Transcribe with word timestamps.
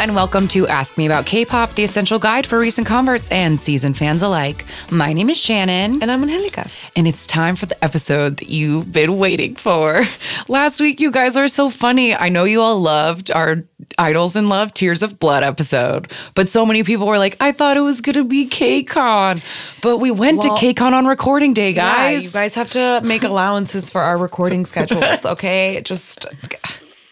and 0.00 0.14
welcome 0.14 0.48
to 0.48 0.66
Ask 0.66 0.96
Me 0.96 1.04
About 1.04 1.26
K 1.26 1.44
pop, 1.44 1.74
the 1.74 1.84
essential 1.84 2.18
guide 2.18 2.46
for 2.46 2.58
recent 2.58 2.86
converts 2.86 3.30
and 3.30 3.60
seasoned 3.60 3.98
fans 3.98 4.22
alike. 4.22 4.64
My 4.90 5.12
name 5.12 5.28
is 5.28 5.36
Shannon. 5.38 6.00
And 6.02 6.10
I'm 6.10 6.22
Angelica. 6.22 6.70
And 6.96 7.06
it's 7.06 7.26
time 7.26 7.54
for 7.54 7.66
the 7.66 7.82
episode 7.84 8.38
that 8.38 8.48
you've 8.48 8.90
been 8.90 9.18
waiting 9.18 9.56
for. 9.56 10.04
Last 10.48 10.80
week, 10.80 11.00
you 11.00 11.10
guys 11.10 11.36
were 11.36 11.48
so 11.48 11.68
funny. 11.68 12.14
I 12.14 12.30
know 12.30 12.44
you 12.44 12.62
all 12.62 12.80
loved 12.80 13.30
our 13.30 13.62
Idols 13.98 14.36
in 14.36 14.48
Love 14.48 14.72
Tears 14.72 15.02
of 15.02 15.18
Blood 15.18 15.42
episode, 15.42 16.10
but 16.34 16.48
so 16.48 16.64
many 16.64 16.82
people 16.82 17.06
were 17.06 17.18
like, 17.18 17.36
I 17.38 17.52
thought 17.52 17.76
it 17.76 17.80
was 17.82 18.00
going 18.00 18.14
to 18.14 18.24
be 18.24 18.48
KCON. 18.48 19.42
But 19.82 19.98
we 19.98 20.10
went 20.10 20.38
Well, 20.42 20.56
to 20.56 20.64
KCON 20.72 20.92
on 20.92 21.06
recording 21.06 21.52
day, 21.52 21.70
Yeah, 21.72 21.92
guys. 21.94 22.24
you 22.24 22.30
guys 22.30 22.54
have 22.54 22.70
to 22.70 23.02
make 23.04 23.22
allowances 23.22 23.90
for 23.90 24.00
our 24.00 24.16
recording 24.16 24.64
schedules, 24.66 25.26
okay? 25.26 25.80
Just 25.84 26.26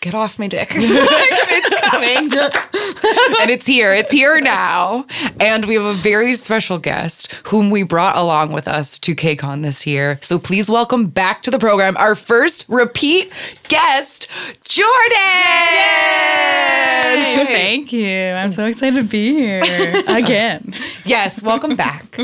get 0.01 0.15
off 0.15 0.39
my 0.39 0.47
dick. 0.47 0.69
it's 0.75 1.91
coming. 1.91 2.33
and 3.41 3.51
it's 3.51 3.67
here. 3.67 3.93
It's 3.93 4.11
here 4.11 4.41
now. 4.41 5.07
And 5.41 5.65
we 5.67 5.75
have 5.75 5.85
a 5.85 5.95
very 5.95 6.35
special 6.35 6.79
guest 6.79 7.33
whom 7.45 7.71
we 7.71 7.83
brought 7.83 8.17
along 8.17 8.53
with 8.53 8.69
us 8.69 8.99
to 9.01 9.15
KCON 9.15 9.63
this 9.63 9.87
year. 9.87 10.19
So 10.23 10.39
please 10.39 10.71
welcome 10.71 11.07
back 11.07 11.43
to 11.45 11.51
the 11.51 11.59
program 11.59 11.97
our 11.97 12.15
first 12.15 12.65
repeat 12.69 13.33
guest, 13.69 14.31
Jordan. 14.65 15.17
Thank 17.47 17.93
you. 17.93 18.31
I'm 18.31 18.53
so 18.53 18.67
excited 18.67 18.97
to 18.97 19.03
be 19.03 19.33
here 19.33 19.63
again. 20.09 20.75
Yes, 21.05 21.43
welcome 21.43 21.77
back. 21.77 22.19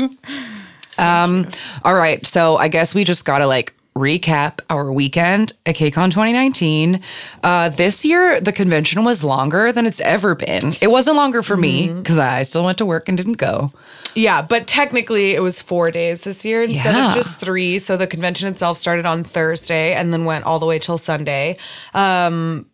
Um, 0.97 1.49
all 1.83 1.95
right. 1.95 2.25
So 2.25 2.55
I 2.55 2.69
guess 2.69 2.95
we 2.95 3.03
just 3.03 3.25
gotta 3.25 3.47
like 3.47 3.73
recap 3.97 4.59
our 4.69 4.91
weekend 4.91 5.53
at 5.65 5.75
KCON 5.75 6.11
2019. 6.11 6.99
Uh, 7.43 7.69
this 7.69 8.03
year, 8.03 8.41
the 8.41 8.51
convention 8.51 9.05
was 9.05 9.23
longer 9.23 9.71
than 9.71 9.85
it's 9.87 10.01
ever 10.01 10.35
been. 10.35 10.75
It 10.81 10.87
wasn't 10.91 11.15
longer 11.15 11.41
for 11.41 11.55
me 11.55 11.93
because 11.93 12.19
I 12.19 12.43
still 12.43 12.65
went 12.65 12.77
to 12.79 12.85
work 12.85 13.07
and 13.07 13.17
didn't 13.17 13.33
go. 13.37 13.71
Yeah, 14.13 14.41
but 14.41 14.67
technically 14.67 15.31
it 15.31 15.41
was 15.41 15.61
four 15.61 15.91
days 15.91 16.23
this 16.25 16.43
year 16.45 16.63
instead 16.63 16.93
Yeah. 16.95 17.09
of 17.09 17.15
just 17.15 17.39
three. 17.39 17.79
So 17.79 17.95
the 17.97 18.07
convention 18.07 18.47
itself 18.49 18.77
started 18.77 19.05
on 19.05 19.23
Thursday 19.23 19.93
and 19.93 20.11
then 20.13 20.25
went 20.25 20.45
all 20.45 20.59
the 20.59 20.65
way 20.65 20.77
till 20.79 20.97
Sunday. 20.97 21.57
Um 21.93 22.65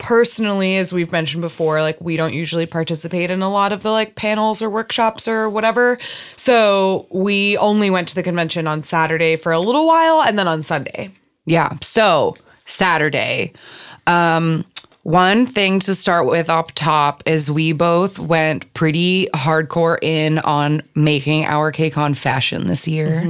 personally 0.00 0.76
as 0.76 0.92
we've 0.92 1.12
mentioned 1.12 1.42
before 1.42 1.80
like 1.82 2.00
we 2.00 2.16
don't 2.16 2.34
usually 2.34 2.66
participate 2.66 3.30
in 3.30 3.42
a 3.42 3.50
lot 3.50 3.72
of 3.72 3.82
the 3.82 3.90
like 3.90 4.16
panels 4.16 4.60
or 4.60 4.68
workshops 4.68 5.28
or 5.28 5.48
whatever 5.48 5.98
so 6.36 7.06
we 7.12 7.56
only 7.58 7.90
went 7.90 8.08
to 8.08 8.14
the 8.16 8.22
convention 8.22 8.66
on 8.66 8.82
saturday 8.82 9.36
for 9.36 9.52
a 9.52 9.60
little 9.60 9.86
while 9.86 10.22
and 10.22 10.38
then 10.38 10.48
on 10.48 10.62
sunday 10.62 11.10
Yeah. 11.46 11.76
So 11.80 12.36
Saturday. 12.66 13.52
Um, 14.06 14.64
one 15.02 15.46
thing 15.46 15.80
to 15.80 15.94
start 15.94 16.26
with 16.26 16.50
up 16.50 16.72
top 16.74 17.22
is 17.26 17.50
we 17.50 17.72
both 17.72 18.18
went 18.18 18.72
pretty 18.74 19.28
hardcore 19.32 19.98
in 20.02 20.38
on 20.40 20.82
making 20.94 21.44
our 21.44 21.72
KCON 21.72 22.16
fashion 22.16 22.66
this 22.66 22.86
year. 22.86 23.22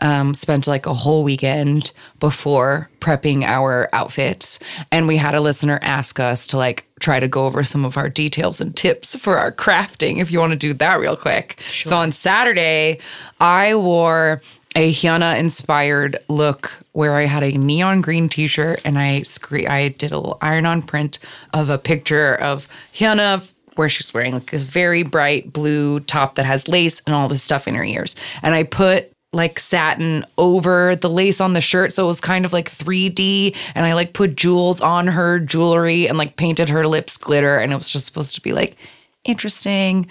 Um, 0.00 0.34
spent 0.34 0.66
like 0.66 0.86
a 0.86 0.94
whole 0.94 1.22
weekend 1.22 1.92
before 2.18 2.88
prepping 3.00 3.42
our 3.44 3.90
outfits. 3.92 4.58
And 4.90 5.06
we 5.06 5.18
had 5.18 5.34
a 5.34 5.40
listener 5.40 5.78
ask 5.82 6.18
us 6.18 6.46
to 6.48 6.56
like 6.56 6.86
try 6.98 7.20
to 7.20 7.28
go 7.28 7.46
over 7.46 7.62
some 7.62 7.84
of 7.84 7.96
our 7.96 8.08
details 8.08 8.60
and 8.60 8.74
tips 8.74 9.14
for 9.16 9.36
our 9.36 9.52
crafting 9.52 10.20
if 10.20 10.30
you 10.30 10.38
want 10.38 10.52
to 10.52 10.56
do 10.58 10.72
that 10.72 10.98
real 10.98 11.16
quick. 11.16 11.60
So 11.90 11.96
on 11.96 12.12
Saturday, 12.12 13.00
I 13.40 13.74
wore 13.74 14.40
a 14.74 14.92
Hyuna 14.92 15.38
inspired 15.38 16.18
look 16.28 16.72
where 16.92 17.16
I 17.16 17.26
had 17.26 17.42
a 17.42 17.52
neon 17.52 18.00
green 18.00 18.28
t-shirt 18.28 18.80
and 18.84 18.98
I 18.98 19.22
scre- 19.22 19.68
I 19.68 19.88
did 19.88 20.12
a 20.12 20.18
little 20.18 20.38
iron-on 20.40 20.82
print 20.82 21.18
of 21.52 21.68
a 21.70 21.78
picture 21.78 22.36
of 22.36 22.68
Hyuna 22.94 23.52
where 23.76 23.88
she's 23.88 24.12
wearing 24.12 24.34
like 24.34 24.50
this 24.50 24.68
very 24.68 25.02
bright 25.02 25.52
blue 25.52 26.00
top 26.00 26.34
that 26.34 26.46
has 26.46 26.68
lace 26.68 27.00
and 27.06 27.14
all 27.14 27.28
this 27.28 27.42
stuff 27.42 27.66
in 27.66 27.74
her 27.74 27.84
ears. 27.84 28.16
And 28.42 28.54
I 28.54 28.64
put 28.64 29.12
like 29.34 29.58
satin 29.58 30.24
over 30.36 30.94
the 30.96 31.08
lace 31.08 31.40
on 31.40 31.54
the 31.54 31.60
shirt 31.62 31.90
so 31.90 32.04
it 32.04 32.06
was 32.06 32.20
kind 32.20 32.44
of 32.44 32.52
like 32.52 32.70
3D 32.70 33.56
and 33.74 33.86
I 33.86 33.94
like 33.94 34.12
put 34.12 34.36
jewels 34.36 34.82
on 34.82 35.06
her 35.06 35.38
jewelry 35.38 36.06
and 36.06 36.18
like 36.18 36.36
painted 36.36 36.68
her 36.68 36.86
lips 36.86 37.16
glitter 37.16 37.56
and 37.56 37.72
it 37.72 37.76
was 37.76 37.88
just 37.88 38.04
supposed 38.04 38.34
to 38.34 38.42
be 38.42 38.52
like 38.52 38.76
interesting. 39.24 40.06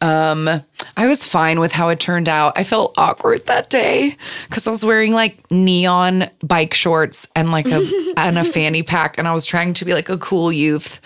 Um, 0.00 0.62
I 0.98 1.06
was 1.08 1.26
fine 1.26 1.60
with 1.60 1.72
how 1.72 1.88
it 1.88 2.00
turned 2.00 2.28
out. 2.28 2.54
I 2.56 2.64
felt 2.64 2.94
awkward 2.96 3.46
that 3.46 3.68
day 3.68 4.16
because 4.48 4.66
I 4.66 4.70
was 4.70 4.84
wearing 4.84 5.12
like 5.12 5.50
neon 5.50 6.30
bike 6.42 6.72
shorts 6.72 7.28
and 7.36 7.52
like 7.52 7.66
a 7.66 7.86
and 8.16 8.38
a 8.38 8.44
fanny 8.44 8.82
pack, 8.82 9.18
and 9.18 9.28
I 9.28 9.34
was 9.34 9.44
trying 9.44 9.74
to 9.74 9.84
be 9.84 9.92
like 9.92 10.08
a 10.08 10.16
cool 10.18 10.50
youth. 10.50 11.00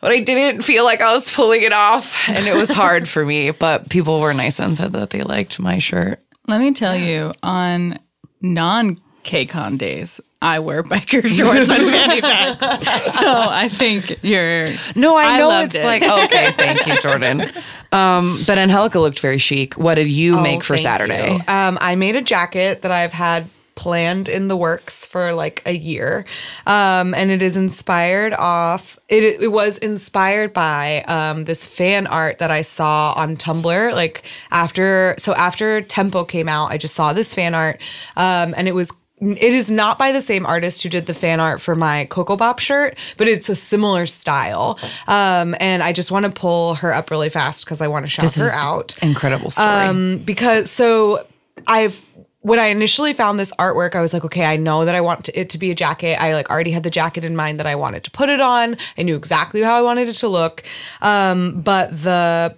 But 0.00 0.12
I 0.12 0.20
didn't 0.20 0.62
feel 0.62 0.84
like 0.84 1.00
I 1.00 1.12
was 1.14 1.32
pulling 1.32 1.62
it 1.62 1.72
off, 1.72 2.28
and 2.28 2.46
it 2.46 2.54
was 2.54 2.70
hard 2.70 3.08
for 3.08 3.24
me. 3.24 3.50
But 3.58 3.88
people 3.88 4.20
were 4.20 4.34
nice 4.34 4.60
and 4.60 4.76
said 4.76 4.92
that 4.92 5.10
they 5.10 5.22
liked 5.22 5.58
my 5.58 5.78
shirt. 5.78 6.20
Let 6.46 6.60
me 6.60 6.72
tell 6.72 6.94
you, 6.96 7.32
on 7.42 7.98
non 8.42 9.00
KCON 9.24 9.78
days, 9.78 10.20
I 10.42 10.58
wear 10.58 10.82
biker 10.82 11.26
shorts 11.28 11.70
and 11.70 11.90
fanny 11.90 12.20
packs. 12.20 13.14
So 13.18 13.24
I 13.26 13.70
think 13.70 14.22
you're. 14.22 14.68
No, 14.94 15.16
I 15.16 15.24
I 15.24 15.38
know 15.38 15.60
it's 15.62 15.74
it. 15.74 15.84
like 15.84 16.02
okay, 16.02 16.52
thank 16.52 16.86
you, 16.86 17.00
Jordan. 17.00 17.50
Um, 17.94 18.38
but 18.46 18.58
Angelica 18.58 18.98
looked 18.98 19.20
very 19.20 19.38
chic. 19.38 19.74
What 19.74 19.94
did 19.94 20.08
you 20.08 20.40
make 20.40 20.64
for 20.64 20.74
Oh, 20.74 20.76
Saturday? 20.76 21.38
Um, 21.46 21.78
I 21.80 21.94
made 21.94 22.16
a 22.16 22.22
jacket 22.22 22.82
that 22.82 22.90
I've 22.90 23.12
had 23.12 23.46
planned 23.76 24.28
in 24.28 24.46
the 24.48 24.56
works 24.56 25.04
for 25.04 25.32
like 25.32 25.60
a 25.66 25.72
year, 25.72 26.24
um, 26.66 27.12
and 27.14 27.30
it 27.30 27.42
is 27.42 27.56
inspired 27.56 28.32
off. 28.32 28.98
It 29.08 29.42
it 29.42 29.52
was 29.52 29.78
inspired 29.78 30.52
by 30.52 31.02
um, 31.02 31.44
this 31.44 31.66
fan 31.66 32.06
art 32.06 32.38
that 32.38 32.50
I 32.50 32.62
saw 32.62 33.12
on 33.16 33.36
Tumblr. 33.36 33.92
Like 33.92 34.22
after, 34.50 35.14
so 35.18 35.34
after 35.34 35.80
Tempo 35.82 36.24
came 36.24 36.48
out, 36.48 36.70
I 36.70 36.78
just 36.78 36.94
saw 36.94 37.12
this 37.12 37.34
fan 37.34 37.54
art, 37.54 37.80
um, 38.16 38.54
and 38.56 38.68
it 38.68 38.74
was. 38.74 38.90
It 39.32 39.54
is 39.54 39.70
not 39.70 39.98
by 39.98 40.12
the 40.12 40.22
same 40.22 40.44
artist 40.46 40.82
who 40.82 40.88
did 40.88 41.06
the 41.06 41.14
fan 41.14 41.40
art 41.40 41.60
for 41.60 41.74
my 41.74 42.04
Ko 42.06 42.24
Ko 42.24 42.36
Bop 42.36 42.58
shirt, 42.58 42.96
but 43.16 43.26
it's 43.28 43.48
a 43.48 43.54
similar 43.54 44.06
style. 44.06 44.78
Um, 45.06 45.54
and 45.60 45.82
I 45.82 45.92
just 45.92 46.10
want 46.10 46.24
to 46.26 46.30
pull 46.30 46.74
her 46.76 46.92
up 46.92 47.10
really 47.10 47.28
fast 47.28 47.64
because 47.64 47.80
I 47.80 47.88
want 47.88 48.04
to 48.04 48.10
shout 48.10 48.24
This 48.24 48.36
her 48.36 48.46
is 48.46 48.52
out 48.54 48.96
incredible 49.02 49.50
story. 49.50 49.68
um 49.68 50.18
because 50.18 50.70
so 50.70 51.26
i've 51.68 52.00
when 52.40 52.58
i 52.58 52.66
initially 52.66 53.12
found 53.12 53.38
this 53.40 53.52
artwork 53.58 53.94
i 53.94 54.00
was 54.00 54.12
like 54.12 54.24
okay 54.24 54.44
i 54.44 54.56
know 54.56 54.84
that 54.84 54.94
i 54.94 55.00
want 55.00 55.24
to, 55.26 55.38
it 55.40 55.48
to 55.50 55.58
be 55.58 55.70
a 55.70 55.74
jacket 55.74 56.20
i 56.20 56.34
like 56.34 56.50
already 56.50 56.70
had 56.72 56.82
the 56.82 56.90
jacket 56.90 57.24
in 57.24 57.34
mind 57.36 57.58
that 57.58 57.66
i 57.66 57.74
wanted 57.74 58.02
to 58.04 58.10
put 58.10 58.28
it 58.28 58.40
on 58.40 58.76
i 58.98 59.02
knew 59.02 59.16
exactly 59.16 59.62
how 59.62 59.78
i 59.78 59.82
wanted 59.82 60.08
it 60.08 60.14
to 60.14 60.28
look 60.28 60.62
um 61.00 61.60
but 61.62 61.90
the 62.02 62.54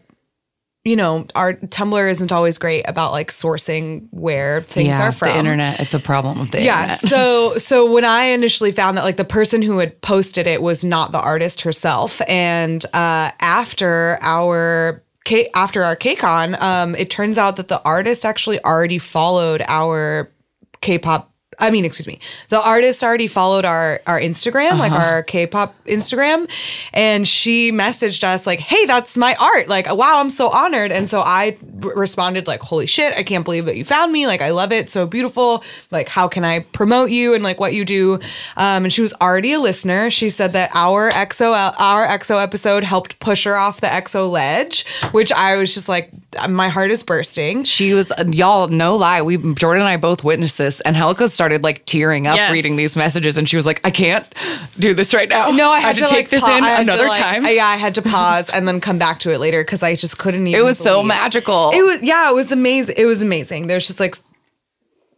you 0.87 0.95
know 0.97 1.27
our 1.35 1.55
tumblr 1.55 2.11
isn't 2.11 2.31
always 2.31 2.59
great 2.59 2.85
about 2.89 3.11
like 3.11 3.31
sourcing 3.31 4.07
where 4.13 4.63
things 4.63 4.87
yeah, 4.87 5.09
are 5.09 5.13
from 5.13 5.29
the 5.29 5.37
internet. 5.37 5.81
It's 5.81 5.95
a 5.95 5.99
problem 5.99 6.39
with 6.39 6.53
the 6.53 6.63
yeah 6.63 6.83
internet. 6.83 7.01
so 7.01 7.59
so 7.59 7.93
when 7.93 8.05
i 8.05 8.25
initially 8.27 8.71
found 8.71 8.97
that 8.97 9.05
like 9.05 9.17
the 9.17 9.25
person 9.25 9.63
who 9.63 9.79
had 9.79 10.01
posted 10.01 10.47
it 10.47 10.63
was 10.63 10.85
not 10.85 11.11
the 11.11 11.21
artist 11.21 11.63
herself 11.63 12.23
and 12.29 12.85
uh 12.95 13.33
after 13.41 14.19
our 14.23 15.03
K- 15.25 15.51
after 15.57 15.83
our 15.83 15.97
KCON, 15.97 16.63
um, 16.63 16.95
it 16.95 17.11
turns 17.11 17.37
out 17.37 17.57
that 17.57 17.67
the 17.67 17.83
artist 17.83 18.25
actually 18.25 18.63
already 18.65 18.99
followed 18.99 19.61
our 19.67 20.31
K-pop. 20.83 21.33
I 21.59 21.71
mean, 21.71 21.85
excuse 21.85 22.07
me, 22.07 22.21
the 22.49 22.61
artist 22.61 23.03
already 23.03 23.27
followed 23.27 23.65
our 23.65 24.01
our 24.07 24.21
Instagram, 24.21 24.79
like 24.79 24.93
our 24.93 25.23
K-pop 25.23 25.75
Instagram, 25.87 26.51
and 26.93 27.27
she 27.27 27.73
messaged 27.73 28.25
us 28.25 28.47
like, 28.47 28.61
"Hey, 28.61 28.85
that's 28.85 29.17
my 29.17 29.35
art! 29.37 29.69
Like, 29.69 29.87
wow, 29.87 30.21
I'm 30.21 30.31
so 30.31 30.49
honored." 30.51 30.93
And 30.93 31.09
so 31.09 31.21
I 31.21 31.57
r- 31.83 31.95
responded 31.95 32.47
like, 32.47 32.61
"Holy 32.61 32.87
shit, 32.87 33.15
I 33.17 33.23
can't 33.23 33.45
believe 33.45 33.67
that 33.67 33.77
you 33.77 33.85
found 33.85 34.13
me! 34.13 34.27
Like, 34.27 34.43
I 34.43 34.51
love 34.51 34.73
it, 34.73 34.91
so 34.91 35.07
beautiful. 35.07 35.65
Like, 35.91 36.09
how 36.09 36.29
can 36.29 36.45
I 36.45 36.61
promote 36.61 37.11
you 37.11 37.35
and 37.35 37.43
like 37.43 37.59
what 37.59 37.73
you 37.73 37.85
do?" 37.85 38.15
Um, 38.57 38.85
and 38.85 38.93
she 38.93 39.01
was 39.01 39.15
already 39.15 39.53
a 39.53 39.61
listener. 39.61 40.11
She 40.11 40.29
said 40.29 40.53
that 40.53 40.71
our 40.75 41.11
EXO 41.11 41.75
our 41.79 42.07
EXO 42.07 42.43
episode 42.43 42.85
helped 42.85 43.19
push 43.21 43.45
her 43.45 43.57
off 43.57 43.81
the 43.81 43.87
EXO 43.87 44.31
ledge, 44.31 44.87
which 45.13 45.33
I 45.33 45.57
was 45.57 45.73
just 45.73 45.89
like, 45.89 46.11
my 46.49 46.69
heart 46.69 46.91
is 46.91 47.03
bursting. 47.03 47.65
She 47.65 47.95
was 47.95 48.13
y'all, 48.29 48.69
no 48.69 48.97
lie. 48.97 49.23
We 49.23 49.39
Jordan 49.55 49.83
and 49.83 49.89
I 49.89 49.97
both 49.97 50.23
witnessed 50.25 50.59
this, 50.59 50.81
and 50.83 50.95
Helga 50.97 51.29
started 51.29 51.46
like 51.63 51.85
tearing 51.87 52.27
up 52.27 52.37
Yes. 52.37 52.53
reading 52.53 52.77
these 52.77 52.97
messages, 52.97 53.39
and 53.39 53.49
she 53.49 53.57
was 53.57 53.67
like, 53.67 53.81
"I 53.85 53.91
can't 53.91 54.27
do 54.79 54.95
this 54.95 55.15
right 55.15 55.29
now. 55.29 55.51
No, 55.51 55.71
I 55.71 55.81
had, 55.81 55.95
to, 55.97 56.03
to, 56.03 56.07
take 56.07 56.17
like, 56.17 56.29
this 56.31 56.43
pa- 56.43 56.57
in 56.57 56.65
I 56.65 56.69
had 56.69 56.77
to, 56.77 56.83
another 56.93 57.09
like- 57.09 57.21
time." 57.21 57.47
Yeah, 57.47 57.67
I 57.67 57.77
had 57.77 57.95
to 57.97 58.03
pause 58.03 58.49
and 58.51 58.67
then 58.69 58.81
come 58.81 58.99
back 58.99 59.21
to 59.21 59.33
it 59.33 59.39
later 59.39 59.63
because 59.63 59.83
I 59.83 59.95
just 59.95 60.19
couldn't 60.19 60.47
even. 60.47 60.61
it 60.61 60.65
was 60.65 60.79
so 60.79 61.03
magical. 61.03 61.71
It 61.73 61.83
was 61.85 62.03
yeah, 62.03 62.31
it 62.31 62.35
was 62.35 62.53
amazing. 62.53 62.95
It 62.99 63.05
was 63.07 63.23
amazing. 63.23 63.67
There's 63.69 63.87
just 63.87 64.01
like 64.01 64.17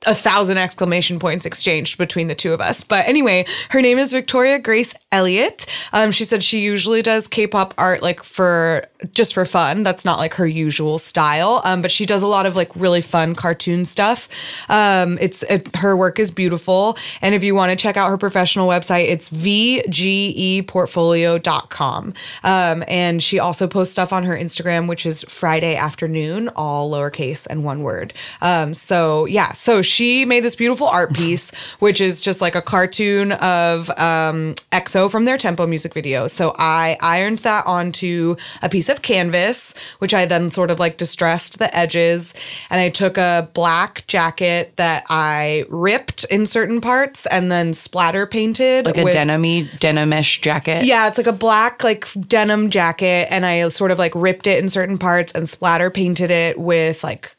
a 0.07 0.15
thousand 0.15 0.59
exclamation 0.59 1.19
points 1.19 1.45
exchanged 1.45 1.99
between 1.99 2.29
the 2.29 2.35
two 2.35 2.53
of 2.53 2.61
us. 2.61 2.85
But 2.85 3.09
anyway, 3.09 3.47
her 3.71 3.83
name 3.83 3.99
is 3.99 4.13
Victoria 4.13 4.61
Grace 4.61 4.95
Elliott. 5.11 5.67
Um, 5.93 6.13
she 6.13 6.25
said 6.25 6.45
she 6.45 6.61
usually 6.61 7.03
does 7.03 7.27
K-pop 7.27 7.75
art 7.77 8.01
like 8.03 8.23
for 8.23 8.87
just 9.13 9.35
for 9.35 9.45
fun. 9.45 9.83
That's 9.83 10.05
not 10.05 10.19
like 10.19 10.35
her 10.35 10.47
usual 10.47 10.99
style. 10.99 11.61
Um, 11.65 11.83
but 11.83 11.91
she 11.91 12.07
does 12.07 12.23
a 12.23 12.29
lot 12.29 12.47
of 12.47 12.55
like 12.55 12.71
really 12.77 13.01
fun 13.01 13.35
cartoon 13.35 13.85
stuff. 13.85 14.29
Um, 14.69 15.19
it's 15.21 15.43
it, 15.45 15.75
her 15.77 15.97
work 15.97 16.21
is 16.21 16.31
beautiful. 16.31 16.97
And 17.21 17.35
if 17.35 17.43
you 17.43 17.55
want 17.55 17.71
to 17.71 17.77
check 17.77 17.97
out 17.97 18.09
her 18.09 18.19
professional 18.19 18.69
website, 18.69 19.09
it's 19.09 19.31
vgeportfolio.com. 19.31 22.15
Um, 22.45 22.85
and 22.87 23.23
she 23.23 23.39
also 23.39 23.67
posts 23.67 23.93
stuff 23.93 24.13
on 24.13 24.25
her 24.25 24.37
Instagram, 24.37 24.87
which 24.89 25.07
is 25.07 25.25
Friday 25.25 25.75
afternoon, 25.75 26.51
all 26.51 26.91
lowercase 26.91 27.47
and 27.49 27.65
one 27.65 27.83
word. 27.83 28.13
Um, 28.43 28.75
so 28.75 29.25
yeah, 29.25 29.55
so 29.55 29.81
she 29.89 30.25
made 30.25 30.45
this 30.45 30.55
beautiful 30.55 30.87
art 30.87 31.15
piece, 31.15 31.51
which 31.79 32.01
is 32.01 32.21
just 32.21 32.41
like 32.41 32.55
a 32.55 32.63
cartoon 32.63 33.33
of 33.33 33.91
um, 33.99 34.55
EXO 34.73 35.11
from 35.11 35.25
their 35.25 35.39
Tempo 35.39 35.67
music 35.67 35.95
video. 35.95 36.27
So 36.27 36.55
I 36.59 36.97
ironed 37.01 37.39
that 37.41 37.67
onto 37.67 38.37
a 38.63 38.69
piece 38.69 38.89
of 38.89 39.03
canvas, 39.03 39.75
which 39.99 40.15
I 40.15 40.27
then 40.27 40.51
sort 40.51 40.71
of 40.71 40.79
like 40.79 40.97
distressed 40.97 41.59
the 41.59 41.75
edges. 41.77 42.35
And 42.71 42.81
I 42.81 42.91
took 42.91 43.17
a 43.19 43.49
black 43.55 44.07
jacket 44.07 44.75
that 44.77 45.05
I 45.09 45.65
ripped 45.69 46.25
in 46.25 46.47
certain 46.47 46.81
parts 46.81 47.27
and 47.27 47.51
then 47.51 47.75
splatter 47.75 48.27
painted. 48.27 48.85
Like 48.85 48.99
a 48.99 49.05
with- 49.05 49.15
denimy 49.15 49.69
denimish 49.79 50.41
jacket. 50.43 50.85
yeah, 50.85 51.09
it's 51.09 51.19
like 51.19 51.27
a 51.27 51.33
black 51.33 51.83
like 51.83 52.07
denim 52.27 52.71
jacket, 52.71 53.29
and 53.31 53.47
I 53.47 53.69
sort 53.69 53.91
of 53.91 53.99
like 53.99 54.13
ripped 54.15 54.47
it 54.47 54.63
in 54.63 54.69
certain 54.69 54.99
parts 54.99 55.33
and 55.33 55.49
splatter 55.49 55.91
painted 55.91 56.31
it 56.31 56.59
with 56.59 57.03
like 57.05 57.35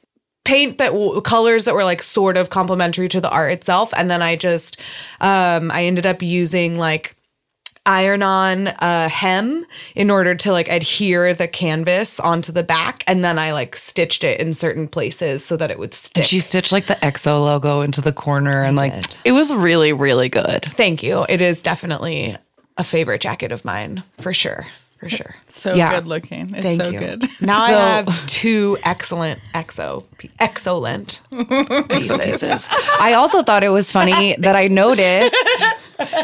paint 0.50 0.78
that 0.80 0.92
w- 0.92 1.22
colors 1.22 1.66
that 1.66 1.74
were 1.74 1.84
like 1.84 2.02
sort 2.02 2.38
of 2.38 2.50
complementary 2.50 3.08
to 3.10 3.22
the 3.22 3.30
art 3.30 3.52
itself, 3.52 3.94
and 3.96 4.10
then 4.10 4.22
I 4.22 4.36
just 4.36 4.80
um 5.22 5.72
I 5.72 5.86
ended 5.86 6.06
up 6.06 6.22
using 6.22 6.78
like 6.78 7.16
iron 7.86 8.22
on 8.22 8.68
a 8.80 9.10
hem 9.10 9.66
in 9.96 10.12
order 10.12 10.36
to 10.36 10.52
like 10.52 10.70
adhere 10.70 11.34
the 11.34 11.48
canvas 11.48 12.20
onto 12.20 12.52
the 12.52 12.62
back 12.62 13.04
and 13.08 13.24
then 13.26 13.40
I 13.40 13.52
like 13.52 13.76
stitched 13.76 14.24
it 14.24 14.40
in 14.40 14.54
certain 14.54 14.88
places 14.88 15.44
so 15.44 15.58
that 15.58 15.72
it 15.72 15.80
would 15.80 15.96
stick. 15.96 16.26
She 16.26 16.40
stitched 16.40 16.72
like 16.72 16.86
the 16.86 16.96
EXO 16.96 17.44
logo 17.44 17.82
into 17.82 18.02
the 18.02 18.14
corner 18.14 18.62
and 18.62 18.78
like 18.78 18.94
it 19.26 19.32
was 19.32 19.52
really, 19.54 19.92
really 19.92 20.30
good. 20.30 20.66
Thank 20.76 21.02
you. 21.02 21.26
It 21.30 21.42
is 21.42 21.64
definitely 21.64 22.38
a 22.78 22.84
favorite 22.84 23.22
jacket 23.22 23.52
of 23.52 23.66
mine 23.66 24.04
for 24.20 24.34
sure. 24.34 24.68
For 25.00 25.10
sure. 25.10 25.36
So 25.52 25.74
Yeah. 25.74 25.96
good 25.96 26.08
looking. 26.08 26.54
It's 26.56 26.64
Thank 26.64 26.82
so 26.82 26.90
you. 26.90 27.00
good. 27.00 27.30
Now 27.42 27.66
So- 27.68 27.74
I 27.78 27.80
have 27.80 28.28
two 28.28 28.78
excellent 28.84 29.40
exo 29.54 30.04
excellent 30.40 31.22
pieces. 31.90 32.68
I 33.00 33.14
also 33.14 33.42
thought 33.44 33.64
it 33.64 33.70
was 33.70 33.92
funny 33.92 34.36
that 34.40 34.56
I 34.56 34.68
noticed 34.68 35.36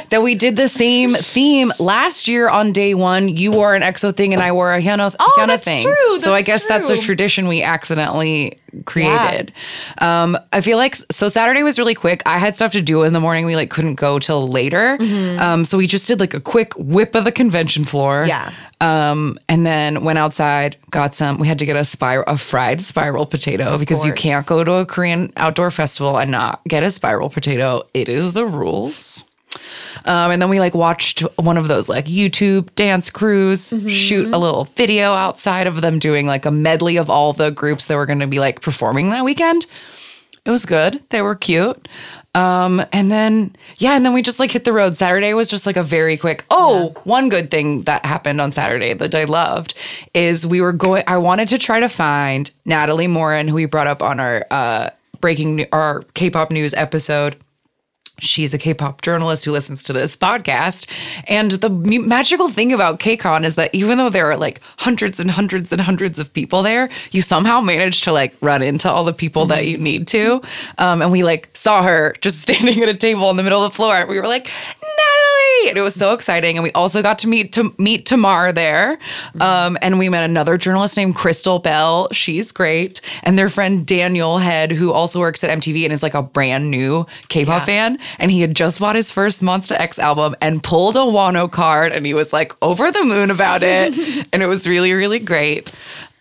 that 0.10 0.22
we 0.22 0.36
did 0.36 0.56
the 0.56 0.68
same 0.68 1.16
theme 1.16 1.72
last 1.80 2.28
year 2.28 2.48
on 2.50 2.72
day 2.72 2.94
one. 2.94 3.28
You 3.30 3.52
wore 3.52 3.76
an 3.76 3.82
EXO 3.82 4.16
thing 4.16 4.34
and 4.34 4.42
I 4.42 4.52
wore 4.52 4.74
a 4.74 4.82
Hyuna, 4.82 5.12
Hyuna 5.12 5.16
Oh, 5.20 5.44
that's 5.48 5.66
thing. 5.66 5.82
true. 5.84 6.20
so 6.20 6.34
I 6.34 6.38
That's 6.38 6.48
guess 6.48 6.66
that's 6.66 6.90
a 6.90 6.98
tradition 6.98 7.48
we 7.48 7.62
accidentally 7.62 8.58
created. 8.86 9.54
Um, 10.00 10.38
I 10.54 10.62
feel 10.62 10.78
like 10.78 10.96
so 11.12 11.28
Saturday 11.30 11.64
was 11.64 11.78
really 11.80 11.96
quick. 11.96 12.22
I 12.26 12.38
had 12.40 12.56
stuff 12.56 12.72
to 12.74 12.82
do 12.82 13.04
in 13.04 13.14
the 13.14 13.20
morning. 13.22 13.46
We 13.46 13.56
like 13.56 13.70
couldn't 13.70 13.96
go 13.96 14.20
till 14.20 14.48
later. 14.48 14.98
Mm-hmm. 15.00 15.40
Um, 15.40 15.66
so 15.66 15.78
we 15.78 15.88
just 15.88 16.08
did 16.08 16.20
like 16.20 16.34
a 16.34 16.42
quick 16.42 16.74
whip 16.78 17.16
of 17.16 17.24
the 17.26 17.32
convention 17.32 17.86
floor. 17.86 18.26
Yeah. 18.28 18.52
Um, 18.86 19.40
and 19.50 19.66
then 19.66 20.04
went 20.04 20.20
outside, 20.20 20.78
got 20.92 21.16
some. 21.16 21.40
We 21.40 21.48
had 21.48 21.58
to 21.60 21.66
get 21.66 21.76
a 21.76 21.84
spiral, 21.84 22.24
a 22.28 22.38
fried 22.38 22.84
spiral 22.84 23.26
potato 23.26 23.78
because 23.80 24.06
you 24.06 24.14
can't 24.14 24.46
go 24.46 24.64
to 24.64 24.74
a 24.74 24.86
Korean 24.86 25.34
outdoor 25.38 25.72
festival 25.72 26.18
and 26.20 26.30
not 26.30 26.62
get 26.68 26.84
a 26.84 26.92
spiral 26.92 27.32
potato. 27.32 27.82
It 27.96 28.10
is 28.10 28.34
the 28.34 28.46
rules. 28.46 29.26
Um, 30.06 30.32
and 30.32 30.42
then 30.42 30.50
we 30.50 30.60
like 30.60 30.76
watched 30.76 31.22
one 31.38 31.58
of 31.58 31.68
those 31.68 31.90
like 31.90 32.06
YouTube 32.06 32.74
dance 32.76 33.10
crews 33.10 33.74
shoot 33.88 34.34
a 34.34 34.38
little 34.38 34.66
video 34.76 35.14
outside 35.14 35.66
of 35.66 35.82
them 35.82 35.98
doing 35.98 36.28
like 36.28 36.46
a 36.46 36.52
medley 36.52 36.98
of 36.98 37.10
all 37.10 37.34
the 37.34 37.52
groups 37.52 37.88
that 37.88 37.96
were 37.96 38.06
going 38.06 38.20
to 38.20 38.28
be 38.28 38.40
like 38.40 38.62
performing 38.62 39.10
that 39.10 39.26
weekend. 39.26 39.66
It 40.46 40.52
was 40.52 40.66
good. 40.66 41.02
They 41.10 41.24
were 41.24 41.36
cute. 41.36 41.88
Um, 42.36 42.86
and 42.92 43.10
then 43.10 43.56
yeah, 43.78 43.96
and 43.96 44.06
then 44.06 44.14
we 44.14 44.22
just 44.22 44.40
like 44.40 44.52
hit 44.52 44.66
the 44.66 44.74
road. 44.74 44.98
Saturday 44.98 45.34
was 45.34 45.50
just 45.50 45.66
like 45.66 45.78
a 45.78 45.84
very 45.84 46.18
quick. 46.18 46.46
Oh, 46.50 46.94
one 47.06 47.30
good 47.30 47.50
thing 47.50 47.84
that 47.84 48.06
happened 48.06 48.42
on 48.42 48.52
Saturday 48.52 48.94
that 48.94 49.16
I 49.16 49.24
loved 49.24 49.74
is 50.14 50.46
we 50.46 50.60
were 50.62 50.74
going. 50.74 51.04
I 51.08 51.18
wanted 51.18 51.48
to 51.48 51.58
try 51.58 51.80
to 51.80 51.90
find 51.90 52.52
Natalie 52.66 53.08
Morin, 53.08 53.48
who 53.48 53.56
we 53.56 53.66
brought 53.66 53.88
up 53.88 54.04
on 54.04 54.20
our 54.20 54.46
uh, 54.52 54.90
breaking 55.22 55.66
our 55.72 56.04
K-pop 56.14 56.52
news 56.52 56.74
episode. 56.74 57.38
She's 58.20 58.54
a 58.54 58.58
K-pop 58.58 59.02
journalist 59.02 59.44
who 59.46 59.52
listens 59.52 59.84
to 59.84 59.94
this 59.94 60.16
podcast, 60.16 60.88
and 61.28 61.52
the 61.52 61.70
m- 61.70 62.08
magical 62.08 62.50
thing 62.50 62.72
about 62.72 63.00
KCON 63.00 63.44
is 63.44 63.56
that 63.56 63.74
even 63.76 63.98
though 63.98 64.10
there 64.10 64.30
are 64.32 64.38
like 64.38 64.62
hundreds 64.78 65.20
and 65.20 65.30
hundreds 65.30 65.72
and 65.72 65.82
hundreds 65.82 66.18
of 66.18 66.34
people 66.34 66.64
there, 66.64 66.90
you 67.12 67.22
somehow 67.22 67.60
manage 67.60 68.02
to 68.02 68.14
like 68.14 68.36
run 68.42 68.62
into 68.62 68.90
all 68.90 69.04
the 69.04 69.14
people 69.14 69.46
that 69.48 69.66
you 69.68 69.78
need 69.78 70.08
to. 70.08 70.42
Um, 70.78 71.02
and 71.02 71.12
we 71.12 71.24
like 71.24 71.50
saw 71.54 71.84
her 71.84 72.16
just 72.22 72.42
standing 72.46 72.82
at 72.82 72.90
a 72.90 72.94
table 72.94 73.30
in 73.30 73.38
the 73.38 73.44
middle 73.44 73.64
of 73.64 73.72
the 73.72 73.76
floor, 73.76 73.96
and 73.96 74.10
we 74.10 74.20
were 74.20 74.28
like, 74.28 74.50
And 75.68 75.78
it 75.78 75.82
was 75.82 75.96
so 75.96 76.14
exciting. 76.14 76.58
And 76.58 76.64
we 76.64 76.72
also 76.72 77.02
got 77.02 77.20
to 77.20 77.28
meet 77.28 77.54
to 77.54 77.74
meet 77.78 78.06
Tamar 78.06 78.52
there, 78.52 78.98
um, 79.40 79.78
and 79.82 79.98
we 79.98 80.10
met 80.10 80.24
another 80.24 80.58
journalist 80.58 80.98
named 80.98 81.16
Crystal 81.16 81.60
Bell. 81.60 82.08
She's 82.12 82.52
great, 82.52 83.02
and 83.24 83.38
their 83.38 83.50
friend 83.50 83.86
Daniel 83.86 84.38
Head, 84.38 84.72
who 84.72 84.92
also 84.92 85.20
works 85.20 85.44
at 85.44 85.50
MTV 85.50 85.84
and 85.84 85.94
is 85.94 86.04
like 86.04 86.14
a 86.14 86.22
brand 86.22 86.70
new 86.70 87.06
K-pop 87.30 87.66
fan, 87.66 87.98
and 88.20 88.32
he 88.32 88.42
had 88.42 88.56
just 88.56 88.80
bought 88.80 88.96
his 88.96 89.12
first 89.12 89.42
Monsta 89.42 89.80
X 89.80 90.00
album 90.00 90.36
and 90.42 90.62
pulled 90.64 90.96
a 90.96 91.00
Wonho 91.00 91.52
card, 91.52 91.92
and 91.92 92.06
he 92.06 92.14
was 92.14 92.32
like 92.32 92.54
over 92.62 92.92
the 92.92 93.04
moon 93.04 93.32
about 93.32 93.64
it, 93.64 94.28
and 94.34 94.44
it 94.44 94.48
was 94.48 94.68
really 94.68 94.94
really 94.94 95.20
great. 95.20 95.72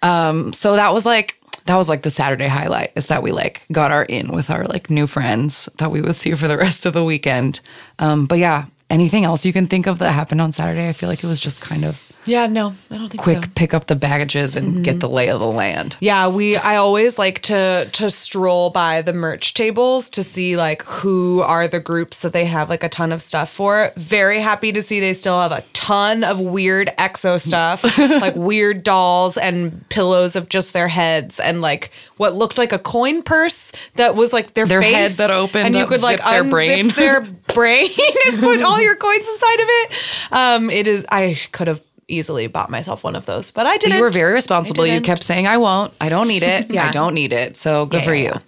Um, 0.02 0.52
so 0.52 0.76
that 0.76 0.92
was 0.92 1.06
like 1.06 1.40
that 1.66 1.76
was 1.76 1.88
like 1.88 2.02
the 2.02 2.10
Saturday 2.10 2.46
highlight 2.46 2.92
is 2.94 3.06
that 3.06 3.22
we 3.22 3.32
like 3.32 3.64
got 3.72 3.90
our 3.90 4.04
in 4.04 4.32
with 4.32 4.50
our 4.50 4.64
like 4.64 4.90
new 4.90 5.06
friends 5.06 5.68
that 5.78 5.90
we 5.90 6.02
would 6.02 6.16
see 6.16 6.34
for 6.34 6.46
the 6.46 6.58
rest 6.58 6.86
of 6.86 6.92
the 6.92 7.04
weekend. 7.04 7.60
Um, 7.98 8.26
but 8.26 8.38
yeah, 8.38 8.66
anything 8.94 9.24
else 9.24 9.44
you 9.44 9.52
can 9.52 9.66
think 9.66 9.86
of 9.86 9.98
that 9.98 10.12
happened 10.12 10.40
on 10.40 10.52
Saturday? 10.52 10.88
I 10.88 10.92
feel 10.92 11.08
like 11.08 11.22
it 11.22 11.26
was 11.26 11.40
just 11.40 11.60
kind 11.60 11.84
of 11.84 12.00
Yeah, 12.26 12.46
no, 12.46 12.74
I 12.90 12.96
don't 12.98 13.08
think 13.08 13.22
quick 13.22 13.44
so. 13.44 13.50
pick 13.54 13.74
up 13.74 13.86
the 13.86 13.96
baggages 13.96 14.56
and 14.56 14.84
get 14.84 15.00
the 15.00 15.08
lay 15.08 15.28
of 15.28 15.40
the 15.40 15.46
land. 15.46 15.96
Yeah, 16.00 16.28
we 16.28 16.56
I 16.56 16.76
always 16.76 17.18
like 17.18 17.40
to 17.42 17.88
to 17.92 18.10
stroll 18.10 18.70
by 18.70 19.02
the 19.02 19.12
merch 19.12 19.54
tables 19.54 20.08
to 20.10 20.22
see 20.24 20.56
like 20.56 20.82
who 20.82 21.42
are 21.42 21.68
the 21.68 21.80
groups 21.80 22.20
that 22.20 22.32
they 22.32 22.44
have 22.46 22.68
like 22.70 22.82
a 22.82 22.88
ton 22.88 23.12
of 23.12 23.20
stuff 23.22 23.50
for. 23.50 23.92
Very 23.96 24.40
happy 24.40 24.72
to 24.72 24.82
see 24.82 25.00
they 25.00 25.14
still 25.14 25.40
have 25.40 25.52
a 25.52 25.62
ton 25.72 26.24
of 26.24 26.40
weird 26.40 26.90
exo 26.98 27.40
stuff, 27.44 27.84
like 27.98 28.34
weird 28.36 28.82
dolls 28.82 29.36
and 29.36 29.86
pillows 29.88 30.36
of 30.36 30.48
just 30.48 30.72
their 30.72 30.88
heads 30.88 31.38
and 31.40 31.60
like 31.60 31.90
what 32.16 32.34
looked 32.34 32.58
like 32.58 32.72
a 32.72 32.78
coin 32.78 33.22
purse 33.22 33.72
that 33.96 34.14
was 34.14 34.32
like 34.32 34.54
their, 34.54 34.66
Their 34.66 34.80
face 34.82 34.94
head 34.94 35.10
that 35.12 35.30
opened 35.30 35.66
and 35.66 35.74
you 35.74 35.86
could 35.86 36.00
like 36.02 36.22
their 36.22 36.42
unzip 36.44 36.50
brain. 36.50 36.88
their 36.88 37.20
brain 37.54 37.90
and 38.26 38.40
put 38.40 38.62
all 38.62 38.80
your 38.80 38.96
coins 38.96 39.26
inside 39.28 39.60
of 39.60 39.66
it. 39.68 39.92
Um 40.32 40.70
it 40.70 40.86
is 40.86 41.04
I 41.10 41.36
could 41.52 41.68
have 41.68 41.80
easily 42.08 42.46
bought 42.46 42.70
myself 42.70 43.04
one 43.04 43.16
of 43.16 43.26
those, 43.26 43.50
but 43.50 43.66
I 43.66 43.76
didn't. 43.78 43.96
You 43.96 44.02
were 44.02 44.10
very 44.10 44.32
responsible. 44.34 44.86
You 44.86 45.00
kept 45.00 45.22
saying, 45.24 45.46
I 45.46 45.56
won't. 45.58 45.92
I 46.00 46.08
don't 46.08 46.28
need 46.28 46.42
it. 46.42 46.70
Yeah. 46.70 46.88
I 46.88 46.90
don't 46.90 47.14
need 47.14 47.32
it. 47.32 47.56
So 47.56 47.86
good 47.86 48.04
for 48.04 48.14
Yeah. 48.14 48.38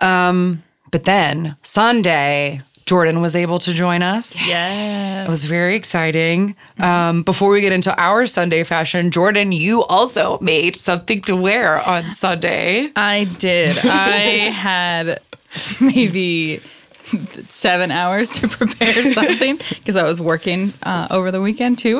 you. 0.00 0.06
Um, 0.06 0.62
but 0.90 1.04
then 1.04 1.56
Sunday, 1.62 2.62
Jordan 2.86 3.20
was 3.20 3.36
able 3.36 3.58
to 3.60 3.72
join 3.72 4.02
us. 4.02 4.48
Yeah. 4.48 5.24
It 5.24 5.28
was 5.28 5.44
very 5.44 5.76
exciting. 5.76 6.56
Um, 6.78 7.22
before 7.22 7.50
we 7.50 7.60
get 7.60 7.72
into 7.72 7.94
our 7.96 8.26
Sunday 8.26 8.64
fashion, 8.64 9.10
Jordan, 9.12 9.52
you 9.52 9.84
also 9.84 10.38
made 10.40 10.76
something 10.76 11.20
to 11.22 11.36
wear 11.36 11.80
on 11.86 12.12
Sunday. 12.12 12.90
I 12.96 13.24
did. 13.38 13.78
I 13.78 14.16
had 14.52 15.20
maybe 15.80 16.60
seven 17.48 17.90
hours 17.90 18.28
to 18.30 18.48
prepare 18.48 18.92
something 19.14 19.58
because 19.70 19.96
I 19.96 20.02
was 20.02 20.20
working 20.20 20.72
uh, 20.82 21.08
over 21.10 21.30
the 21.30 21.40
weekend 21.40 21.78
too. 21.78 21.98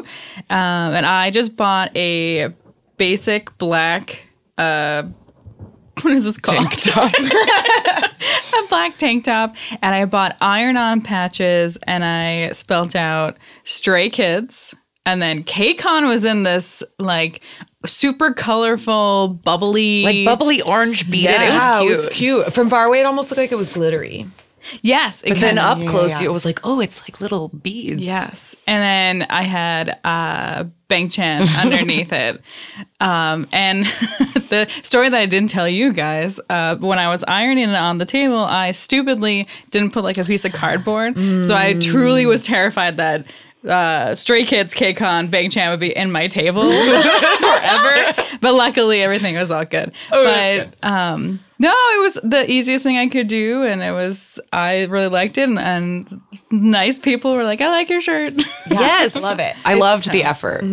Um, 0.49 0.95
and 0.95 1.07
I 1.07 1.31
just 1.31 1.57
bought 1.57 1.95
a 1.97 2.53
basic 2.97 3.57
black. 3.59 4.25
Uh, 4.59 5.05
what 6.03 6.15
is 6.15 6.25
this 6.25 6.39
called? 6.39 6.67
a 6.87 8.69
black 8.69 8.97
tank 8.97 9.25
top, 9.25 9.55
and 9.83 9.95
I 9.95 10.05
bought 10.07 10.37
iron-on 10.41 11.03
patches, 11.03 11.79
and 11.83 12.05
I 12.05 12.53
spelt 12.53 12.97
out 12.97 13.37
"Stray 13.65 14.09
Kids." 14.09 14.75
And 15.07 15.21
then 15.21 15.45
KCON 15.45 16.09
was 16.09 16.25
in 16.25 16.43
this 16.43 16.83
like 16.99 17.41
super 17.87 18.33
colorful, 18.33 19.29
bubbly, 19.29 20.03
Like 20.05 20.25
bubbly 20.25 20.63
orange 20.63 21.11
beaded. 21.11 21.31
Yeah. 21.33 21.49
It 21.49 21.55
was 21.55 21.81
cute. 21.81 21.93
it 21.93 21.97
was 21.97 22.09
cute. 22.09 22.55
From 22.55 22.71
far 22.71 22.85
away, 22.85 23.01
it 23.01 23.05
almost 23.07 23.31
looked 23.31 23.39
like 23.39 23.53
it 23.53 23.57
was 23.57 23.73
glittery. 23.73 24.27
Yes, 24.83 25.23
it 25.23 25.31
But 25.31 25.41
then 25.41 25.59
up 25.59 25.79
yeah, 25.79 25.87
close, 25.87 26.21
yeah. 26.21 26.29
it 26.29 26.33
was 26.33 26.45
like, 26.45 26.61
oh, 26.65 26.81
it's 26.81 27.03
like 27.03 27.21
little 27.21 27.49
beads. 27.49 28.03
Yes. 28.03 28.55
And 28.67 28.83
then 28.83 29.27
I 29.31 29.43
had 29.43 29.99
uh, 30.05 30.65
Bang 30.89 31.09
Chan 31.09 31.49
underneath 31.59 32.13
it. 32.13 32.41
Um, 33.01 33.49
and 33.53 33.85
the 34.49 34.69
story 34.83 35.09
that 35.09 35.21
I 35.21 35.27
didn't 35.27 35.51
tell 35.51 35.69
you 35.69 35.93
guys, 35.93 36.41
uh, 36.49 36.77
when 36.77 36.99
I 36.99 37.09
was 37.09 37.25
ironing 37.25 37.69
it 37.71 37.75
on 37.75 37.99
the 37.99 38.07
table, 38.07 38.39
I 38.39 38.73
stupidly 38.73 39.49
didn't 39.71 39.93
put 39.93 40.05
like 40.05 40.19
a 40.19 40.25
piece 40.25 40.45
of 40.45 40.53
cardboard. 40.53 41.17
So 41.17 41.55
I 41.57 41.75
truly 41.75 42.27
was 42.27 42.45
terrified 42.45 42.97
that 42.99 43.27
uh, 43.69 44.15
Stray 44.15 44.45
Kids, 44.45 44.75
KCON, 44.75 45.31
Bang 45.31 45.51
Chan 45.51 45.71
would 45.71 45.81
be 45.81 45.95
in 45.97 46.11
my 46.13 46.27
table 46.29 46.71
forever. 46.71 48.15
But 48.41 48.55
luckily, 48.55 49.03
everything 49.03 49.37
was 49.37 49.51
all 49.51 49.65
good. 49.65 49.93
but 50.11 50.75
um, 50.83 51.41
no, 51.59 51.69
it 51.71 52.03
was 52.03 52.15
the 52.23 52.51
easiest 52.51 52.83
thing 52.85 52.97
I 52.97 53.09
could 53.09 53.29
do, 53.29 53.65
and 53.65 53.83
it 53.83 53.93
was 53.93 54.41
I 54.53 54.85
really 54.85 55.09
liked 55.09 55.37
it, 55.39 55.49
and, 55.49 55.59
and 55.59 56.21
nice 56.51 56.99
people 56.99 57.35
were 57.35 57.45
like, 57.45 57.61
"I 57.61 57.69
like 57.69 57.91
your 57.91 58.01
shirt." 58.01 58.35
yes, 58.71 59.21
love 59.23 59.39
it. 59.41 59.55
I 59.65 59.73
It's, 59.73 59.81
loved 59.81 60.11
the 60.13 60.23
effort. 60.25 60.65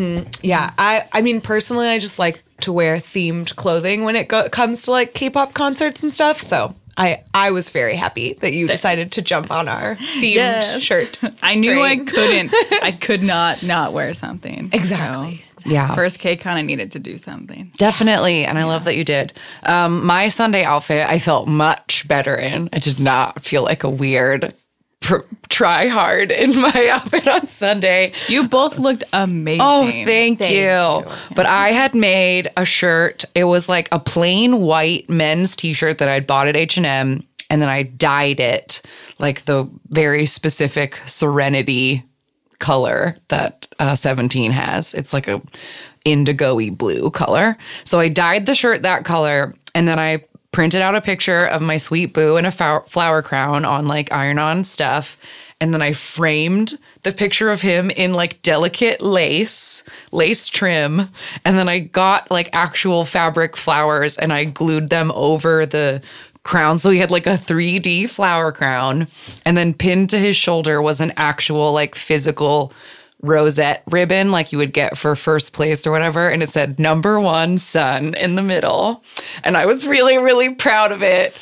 Yeah, 0.41 0.71
I 0.77 1.07
I 1.11 1.21
mean 1.21 1.41
personally, 1.41 1.87
I 1.87 1.99
just 1.99 2.19
like 2.19 2.43
to 2.61 2.71
wear 2.71 2.97
themed 2.97 3.55
clothing 3.55 4.03
when 4.03 4.15
it 4.15 4.27
go- 4.29 4.49
comes 4.49 4.83
to 4.85 4.91
like 4.91 5.13
K-pop 5.13 5.53
concerts 5.53 6.01
and 6.03 6.13
stuff. 6.13 6.41
So 6.41 6.73
I 6.97 7.23
I 7.33 7.51
was 7.51 7.69
very 7.69 7.95
happy 7.95 8.33
that 8.41 8.53
you 8.53 8.67
decided 8.67 9.11
to 9.13 9.21
jump 9.21 9.51
on 9.51 9.67
our 9.67 9.95
themed 9.95 10.33
Yes. 10.33 10.81
shirt. 10.81 11.19
I 11.41 11.55
knew 11.55 11.81
I 11.81 11.97
couldn't. 11.97 12.51
I 12.81 12.91
could 12.99 13.23
not 13.23 13.61
not 13.63 13.93
wear 13.93 14.13
something. 14.13 14.69
Exactly. 14.73 15.43
So, 15.59 15.69
Yeah. 15.69 15.93
first 15.95 16.19
KCON, 16.19 16.47
I 16.47 16.61
needed 16.61 16.91
to 16.93 16.99
do 16.99 17.17
something. 17.17 17.71
Definitely. 17.77 18.45
And 18.45 18.57
I 18.59 18.63
love 18.65 18.83
that 18.85 18.95
you 18.95 19.03
did. 19.03 19.33
Um, 19.63 20.05
my 20.05 20.27
Sunday 20.27 20.63
outfit, 20.63 21.07
I 21.09 21.19
felt 21.19 21.47
much 21.47 22.07
better 22.07 22.35
in. 22.35 22.69
I 22.73 22.79
did 22.79 22.99
not 22.99 23.43
feel 23.43 23.63
like 23.63 23.83
a 23.83 23.89
weird 23.89 24.53
pr- 25.01 25.25
try 25.49 25.87
hard 25.87 26.31
in 26.31 26.59
my 26.59 26.87
outfit 26.91 27.27
on 27.27 27.47
Sunday. 27.47 28.13
You 28.27 28.47
both 28.47 28.77
looked 28.77 29.03
amazing. 29.13 29.61
Oh, 29.61 29.89
thank, 29.89 30.39
you. 30.39 31.03
But 31.35 31.45
I 31.45 31.71
had 31.71 31.95
made 31.95 32.51
a 32.57 32.65
shirt. 32.65 33.25
It 33.35 33.45
was 33.45 33.69
like 33.69 33.89
a 33.91 33.99
plain 33.99 34.59
white 34.61 35.09
men's 35.09 35.55
t-shirt 35.55 35.97
that 35.99 36.09
I'd 36.09 36.27
bought 36.27 36.47
at 36.47 36.55
H&M 36.55 37.23
and 37.49 37.61
then 37.61 37.69
I 37.69 37.83
dyed 37.83 38.39
it 38.39 38.81
like 39.19 39.45
the 39.45 39.69
very 39.89 40.25
specific 40.25 40.99
serenity 41.05 42.03
color 42.59 43.15
that 43.29 43.67
uh, 43.79 43.95
17 43.95 44.51
has. 44.51 44.93
It's 44.93 45.13
like 45.13 45.27
a 45.27 45.41
indigo-y 46.05 46.69
blue 46.71 47.11
color. 47.11 47.57
So 47.83 47.99
I 47.99 48.09
dyed 48.09 48.45
the 48.45 48.55
shirt 48.55 48.83
that 48.83 49.05
color 49.05 49.53
and 49.75 49.87
then 49.87 49.99
I 49.99 50.23
printed 50.57 50.81
out 50.81 50.95
a 50.95 51.01
picture 51.01 51.45
of 51.45 51.61
my 51.61 51.77
sweet 51.77 52.13
boo 52.13 52.35
in 52.35 52.43
a 52.43 52.49
flower 52.51 53.21
crown 53.21 53.63
on 53.63 53.87
like 53.87 54.11
iron-on 54.11 54.63
stuff 54.63 55.15
and 55.61 55.71
then 55.71 55.83
I 55.83 55.93
framed 55.93 56.79
the 57.03 57.11
picture 57.11 57.51
of 57.51 57.61
him 57.61 57.91
in 57.91 58.13
like 58.13 58.41
delicate 58.41 58.99
lace, 58.99 59.83
lace 60.11 60.47
trim, 60.47 61.09
and 61.45 61.59
then 61.59 61.69
I 61.69 61.77
got 61.77 62.31
like 62.31 62.49
actual 62.53 63.05
fabric 63.05 63.55
flowers 63.55 64.17
and 64.17 64.33
I 64.33 64.45
glued 64.45 64.89
them 64.89 65.11
over 65.11 65.67
the 65.67 66.01
crown. 66.41 66.79
So 66.79 66.89
he 66.89 66.97
had 66.97 67.11
like 67.11 67.27
a 67.27 67.37
3D 67.37 68.09
flower 68.09 68.51
crown, 68.51 69.07
and 69.45 69.55
then 69.55 69.75
pinned 69.75 70.09
to 70.09 70.17
his 70.17 70.35
shoulder 70.35 70.81
was 70.81 71.01
an 71.01 71.13
actual 71.17 71.71
like 71.71 71.93
physical 71.93 72.73
rosette 73.21 73.81
ribbon 73.87 74.31
like 74.31 74.51
you 74.51 74.57
would 74.59 74.73
get 74.73 74.97
for 74.97 75.15
first 75.15 75.51
place 75.51 75.87
or 75.87 75.91
whatever 75.91 76.29
and 76.29 76.43
it 76.43 76.49
said 76.51 76.79
number 76.79 77.19
1 77.19 77.57
son 77.57 78.13
in 78.13 78.35
the 78.35 78.43
middle 78.43 79.03
and 79.43 79.57
I 79.57 79.65
was 79.65 79.87
really 79.87 80.17
really 80.17 80.53
proud 80.53 80.91
of 80.91 81.01
it. 81.01 81.35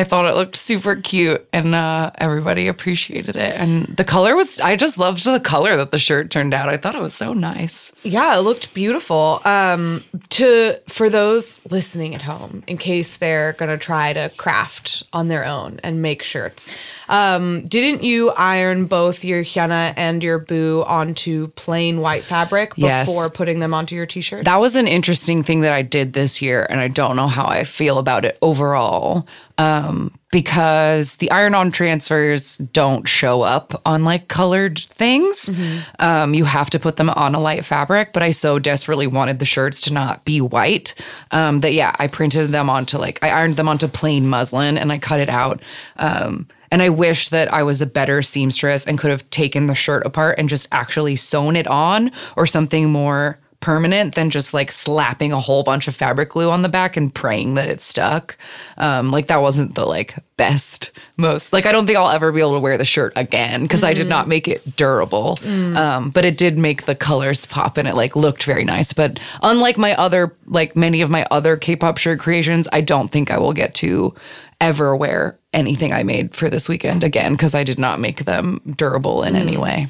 I 0.00 0.04
thought 0.04 0.24
it 0.24 0.34
looked 0.34 0.56
super 0.56 0.96
cute 0.96 1.46
and 1.52 1.74
uh, 1.74 2.10
everybody 2.16 2.68
appreciated 2.68 3.36
it 3.36 3.54
and 3.54 3.84
the 3.98 4.04
color 4.04 4.34
was 4.34 4.58
I 4.58 4.74
just 4.74 4.96
loved 4.96 5.24
the 5.24 5.38
color 5.40 5.76
that 5.76 5.90
the 5.90 5.98
shirt 5.98 6.30
turned 6.30 6.54
out. 6.54 6.70
I 6.70 6.78
thought 6.78 6.94
it 6.94 7.02
was 7.02 7.12
so 7.12 7.34
nice. 7.34 7.92
Yeah, 8.02 8.34
it 8.38 8.40
looked 8.40 8.72
beautiful. 8.72 9.42
Um, 9.44 10.02
to 10.30 10.76
for 10.88 11.10
those 11.10 11.60
listening 11.70 12.14
at 12.14 12.22
home, 12.22 12.62
in 12.66 12.78
case 12.78 13.18
they're 13.18 13.52
gonna 13.52 13.76
try 13.76 14.14
to 14.14 14.30
craft 14.38 15.02
on 15.12 15.28
their 15.28 15.44
own 15.44 15.80
and 15.82 16.00
make 16.00 16.22
shirts, 16.22 16.70
um, 17.10 17.66
didn't 17.66 18.02
you 18.02 18.30
iron 18.30 18.86
both 18.86 19.22
your 19.22 19.44
hyuna 19.44 19.92
and 19.98 20.22
your 20.22 20.38
boo 20.38 20.82
onto 20.86 21.48
plain 21.48 22.00
white 22.00 22.24
fabric 22.24 22.72
Yes. 22.76 23.06
before 23.06 23.28
putting 23.28 23.58
them 23.58 23.74
onto 23.74 23.94
your 23.94 24.06
t-shirts? 24.06 24.46
That 24.46 24.60
was 24.60 24.76
an 24.76 24.86
interesting 24.88 25.42
thing 25.42 25.60
that 25.60 25.74
I 25.74 25.82
did 25.82 26.14
this 26.14 26.40
year, 26.40 26.66
and 26.70 26.80
I 26.80 26.88
don't 26.88 27.16
know 27.16 27.26
how 27.26 27.44
I 27.44 27.64
feel 27.64 27.98
about 27.98 28.24
it 28.24 28.38
overall. 28.40 29.26
Um, 29.60 30.18
because 30.32 31.16
the 31.16 31.30
iron 31.30 31.54
on 31.54 31.70
transfers 31.70 32.56
don't 32.58 33.06
show 33.06 33.42
up 33.42 33.82
on 33.84 34.04
like 34.04 34.28
colored 34.28 34.78
things. 34.78 35.50
Um, 35.98 36.32
you 36.32 36.46
have 36.46 36.70
to 36.70 36.78
put 36.78 36.96
them 36.96 37.10
on 37.10 37.34
a 37.34 37.40
light 37.40 37.64
fabric, 37.66 38.14
but 38.14 38.22
I 38.22 38.30
so 38.30 38.58
desperately 38.58 39.06
wanted 39.06 39.38
the 39.38 39.44
shirts 39.44 39.82
to 39.82 39.92
not 39.92 40.24
be 40.24 40.40
white 40.40 40.94
um, 41.32 41.60
that, 41.60 41.74
yeah, 41.74 41.94
I 41.98 42.06
printed 42.06 42.52
them 42.52 42.70
onto 42.70 42.96
like, 42.96 43.22
I 43.22 43.30
ironed 43.30 43.56
them 43.56 43.68
onto 43.68 43.86
plain 43.86 44.28
muslin 44.28 44.78
and 44.78 44.92
I 44.92 44.98
cut 44.98 45.20
it 45.20 45.28
out. 45.28 45.60
Um, 45.96 46.46
and 46.70 46.80
I 46.80 46.88
wish 46.88 47.28
that 47.28 47.52
I 47.52 47.62
was 47.62 47.82
a 47.82 47.86
better 47.86 48.22
seamstress 48.22 48.86
and 48.86 48.98
could 48.98 49.10
have 49.10 49.28
taken 49.28 49.66
the 49.66 49.74
shirt 49.74 50.06
apart 50.06 50.38
and 50.38 50.48
just 50.48 50.68
actually 50.72 51.16
sewn 51.16 51.54
it 51.56 51.66
on 51.66 52.12
or 52.36 52.46
something 52.46 52.90
more 52.90 53.38
permanent 53.60 54.14
than 54.14 54.30
just 54.30 54.54
like 54.54 54.72
slapping 54.72 55.32
a 55.32 55.40
whole 55.40 55.62
bunch 55.62 55.86
of 55.86 55.94
fabric 55.94 56.30
glue 56.30 56.50
on 56.50 56.62
the 56.62 56.68
back 56.68 56.96
and 56.96 57.14
praying 57.14 57.54
that 57.54 57.68
it 57.68 57.82
stuck. 57.82 58.36
Um, 58.78 59.10
like 59.10 59.26
that 59.26 59.42
wasn't 59.42 59.74
the 59.74 59.86
like 59.86 60.16
best, 60.36 60.90
most 61.18 61.52
like 61.52 61.66
I 61.66 61.72
don't 61.72 61.86
think 61.86 61.98
I'll 61.98 62.10
ever 62.10 62.32
be 62.32 62.40
able 62.40 62.54
to 62.54 62.60
wear 62.60 62.78
the 62.78 62.84
shirt 62.84 63.12
again 63.16 63.62
because 63.62 63.84
I 63.84 63.92
did 63.92 64.08
not 64.08 64.28
make 64.28 64.48
it 64.48 64.76
durable. 64.76 65.38
Um, 65.76 66.10
but 66.10 66.24
it 66.24 66.38
did 66.38 66.58
make 66.58 66.86
the 66.86 66.94
colors 66.94 67.44
pop 67.46 67.76
and 67.76 67.86
it 67.86 67.94
like 67.94 68.16
looked 68.16 68.44
very 68.44 68.64
nice. 68.64 68.92
But 68.92 69.20
unlike 69.42 69.76
my 69.76 69.94
other 69.96 70.34
like 70.46 70.74
many 70.74 71.02
of 71.02 71.10
my 71.10 71.26
other 71.30 71.56
K-pop 71.56 71.98
shirt 71.98 72.18
creations, 72.18 72.66
I 72.72 72.80
don't 72.80 73.08
think 73.08 73.30
I 73.30 73.38
will 73.38 73.52
get 73.52 73.74
to 73.76 74.14
ever 74.60 74.96
wear 74.96 75.38
anything 75.52 75.92
I 75.92 76.02
made 76.02 76.34
for 76.34 76.48
this 76.48 76.68
weekend 76.68 77.04
again 77.04 77.32
because 77.32 77.54
I 77.54 77.64
did 77.64 77.78
not 77.78 78.00
make 78.00 78.24
them 78.24 78.60
durable 78.76 79.22
in 79.22 79.36
any 79.36 79.56
way. 79.56 79.88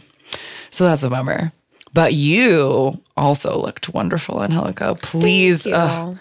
So 0.70 0.84
that's 0.84 1.02
a 1.02 1.10
bummer. 1.10 1.52
But 1.92 2.14
you 2.14 3.00
also 3.16 3.58
looked 3.58 3.88
wonderful, 3.92 4.42
Angelica. 4.42 4.96
Please. 5.02 5.66
uh, 5.66 6.14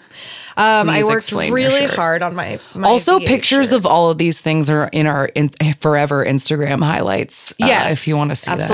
Um, 0.56 0.90
I 0.90 1.04
worked 1.04 1.30
really 1.32 1.86
hard 1.86 2.22
on 2.22 2.34
my, 2.34 2.58
my 2.74 2.88
also, 2.88 3.18
V8 3.20 3.26
pictures 3.26 3.68
shirt. 3.68 3.76
of 3.76 3.86
all 3.86 4.10
of 4.10 4.18
these 4.18 4.40
things 4.40 4.68
are 4.68 4.88
in 4.92 5.06
our 5.06 5.26
in, 5.26 5.50
forever 5.80 6.24
Instagram 6.24 6.82
highlights. 6.84 7.54
uh, 7.60 7.66
if 7.90 8.06
you 8.08 8.16
want 8.16 8.30
to 8.30 8.36
see 8.36 8.50
that. 8.58 8.68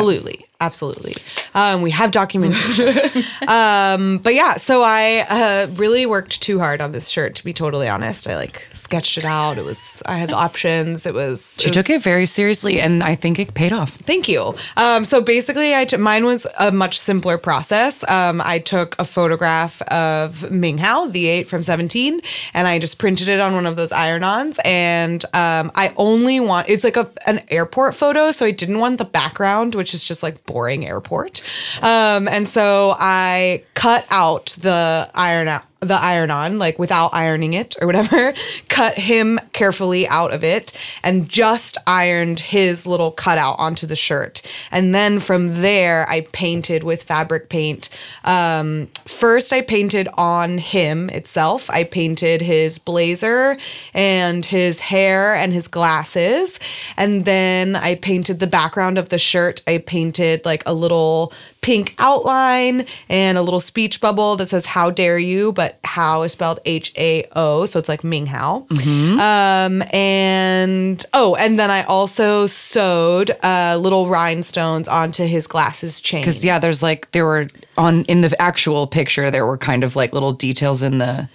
Absolutely. 0.60 1.14
Um, 1.54 1.82
we 1.82 1.90
have 1.90 2.10
documentation. 2.10 3.22
um, 3.48 4.18
but 4.18 4.34
yeah, 4.34 4.54
so 4.54 4.82
I 4.82 5.26
uh, 5.28 5.66
really 5.74 6.06
worked 6.06 6.42
too 6.42 6.58
hard 6.58 6.80
on 6.80 6.92
this 6.92 7.08
shirt. 7.08 7.34
To 7.36 7.44
be 7.44 7.52
totally 7.52 7.88
honest, 7.88 8.28
I 8.28 8.36
like 8.36 8.66
sketched 8.72 9.18
it 9.18 9.24
out. 9.24 9.58
It 9.58 9.64
was 9.64 10.02
I 10.06 10.16
had 10.16 10.32
options. 10.32 11.06
It 11.06 11.14
was 11.14 11.58
She 11.60 11.70
took 11.70 11.90
it 11.90 12.02
very 12.02 12.26
seriously, 12.26 12.80
and 12.80 13.02
I 13.02 13.14
think 13.14 13.38
it 13.38 13.54
paid 13.54 13.72
off. 13.72 13.90
Thank 14.02 14.28
you. 14.28 14.54
Um, 14.76 15.04
so 15.04 15.20
basically, 15.20 15.74
I 15.74 15.86
mine 15.98 16.24
was 16.24 16.46
a 16.58 16.70
much 16.70 16.98
simpler 16.98 17.38
process. 17.38 18.08
Um, 18.08 18.40
I 18.44 18.58
took 18.58 18.98
a 18.98 19.04
photograph 19.04 19.82
of 19.82 20.50
Ming 20.50 20.78
Hao, 20.78 21.06
the 21.06 21.26
eight 21.26 21.48
from 21.48 21.62
Seventeen, 21.62 22.20
and 22.54 22.66
I 22.66 22.78
just 22.78 22.98
printed 22.98 23.28
it 23.28 23.40
on 23.40 23.54
one 23.54 23.66
of 23.66 23.76
those 23.76 23.92
iron-ons. 23.92 24.58
And 24.64 25.24
um, 25.34 25.70
I 25.74 25.92
only 25.96 26.40
want 26.40 26.68
it's 26.68 26.84
like 26.84 26.96
a 26.96 27.10
an 27.26 27.42
airport 27.48 27.94
photo, 27.94 28.30
so 28.30 28.46
I 28.46 28.50
didn't 28.50 28.78
want 28.78 28.98
the 28.98 29.04
background, 29.04 29.74
which 29.74 29.94
is 29.94 30.04
just 30.04 30.22
like 30.22 30.45
boring 30.46 30.86
airport. 30.86 31.42
Um, 31.82 32.28
and 32.28 32.48
so 32.48 32.94
I 32.98 33.64
cut 33.74 34.06
out 34.10 34.46
the 34.60 35.10
iron 35.14 35.48
out 35.48 35.64
the 35.80 35.94
iron 35.94 36.30
on, 36.30 36.58
like 36.58 36.78
without 36.78 37.12
ironing 37.12 37.52
it 37.52 37.76
or 37.80 37.86
whatever, 37.86 38.32
cut 38.68 38.96
him 38.96 39.38
carefully 39.52 40.08
out 40.08 40.32
of 40.32 40.42
it 40.42 40.72
and 41.02 41.28
just 41.28 41.76
ironed 41.86 42.40
his 42.40 42.86
little 42.86 43.10
cutout 43.10 43.56
onto 43.58 43.86
the 43.86 43.96
shirt. 43.96 44.42
And 44.70 44.94
then 44.94 45.20
from 45.20 45.60
there, 45.60 46.08
I 46.08 46.22
painted 46.32 46.82
with 46.82 47.02
fabric 47.02 47.50
paint. 47.50 47.90
Um, 48.24 48.88
first, 49.04 49.52
I 49.52 49.60
painted 49.60 50.08
on 50.14 50.58
him 50.58 51.10
itself. 51.10 51.68
I 51.68 51.84
painted 51.84 52.40
his 52.40 52.78
blazer 52.78 53.58
and 53.92 54.46
his 54.46 54.80
hair 54.80 55.34
and 55.34 55.52
his 55.52 55.68
glasses. 55.68 56.58
And 56.96 57.26
then 57.26 57.76
I 57.76 57.96
painted 57.96 58.40
the 58.40 58.46
background 58.46 58.96
of 58.96 59.10
the 59.10 59.18
shirt. 59.18 59.62
I 59.66 59.78
painted 59.78 60.44
like 60.46 60.62
a 60.64 60.72
little 60.72 61.32
pink 61.66 61.94
outline 61.98 62.86
and 63.08 63.36
a 63.36 63.42
little 63.42 63.58
speech 63.60 64.00
bubble 64.00 64.36
that 64.36 64.46
says 64.48 64.66
"How 64.66 64.90
dare 64.90 65.18
you," 65.18 65.50
but 65.52 65.78
"How" 65.82 66.22
is 66.22 66.32
spelled 66.32 66.60
H 66.64 66.92
A 66.96 67.24
O, 67.34 67.66
so 67.66 67.78
it's 67.80 67.88
like 67.88 68.04
Ming 68.04 68.26
Hao. 68.26 68.64
Um, 68.70 69.82
and 69.92 71.04
oh, 71.12 71.34
and 71.36 71.58
then 71.58 71.70
I 71.70 71.82
also 71.84 72.46
sewed 72.46 73.30
uh, 73.42 73.76
little 73.80 74.06
rhinestones 74.06 74.86
onto 74.88 75.24
his 75.26 75.46
glasses 75.46 76.00
chain. 76.00 76.20
Because 76.22 76.44
yeah, 76.44 76.58
there's 76.58 76.82
like 76.82 77.10
there 77.10 77.24
were 77.24 77.48
on 77.76 78.04
in 78.04 78.20
the 78.20 78.40
actual 78.40 78.86
picture 78.86 79.30
there 79.30 79.46
were 79.46 79.58
kind 79.58 79.82
of 79.84 79.96
like 79.96 80.12
little 80.12 80.32
details 80.32 80.82
in 80.82 80.98
the 80.98 81.28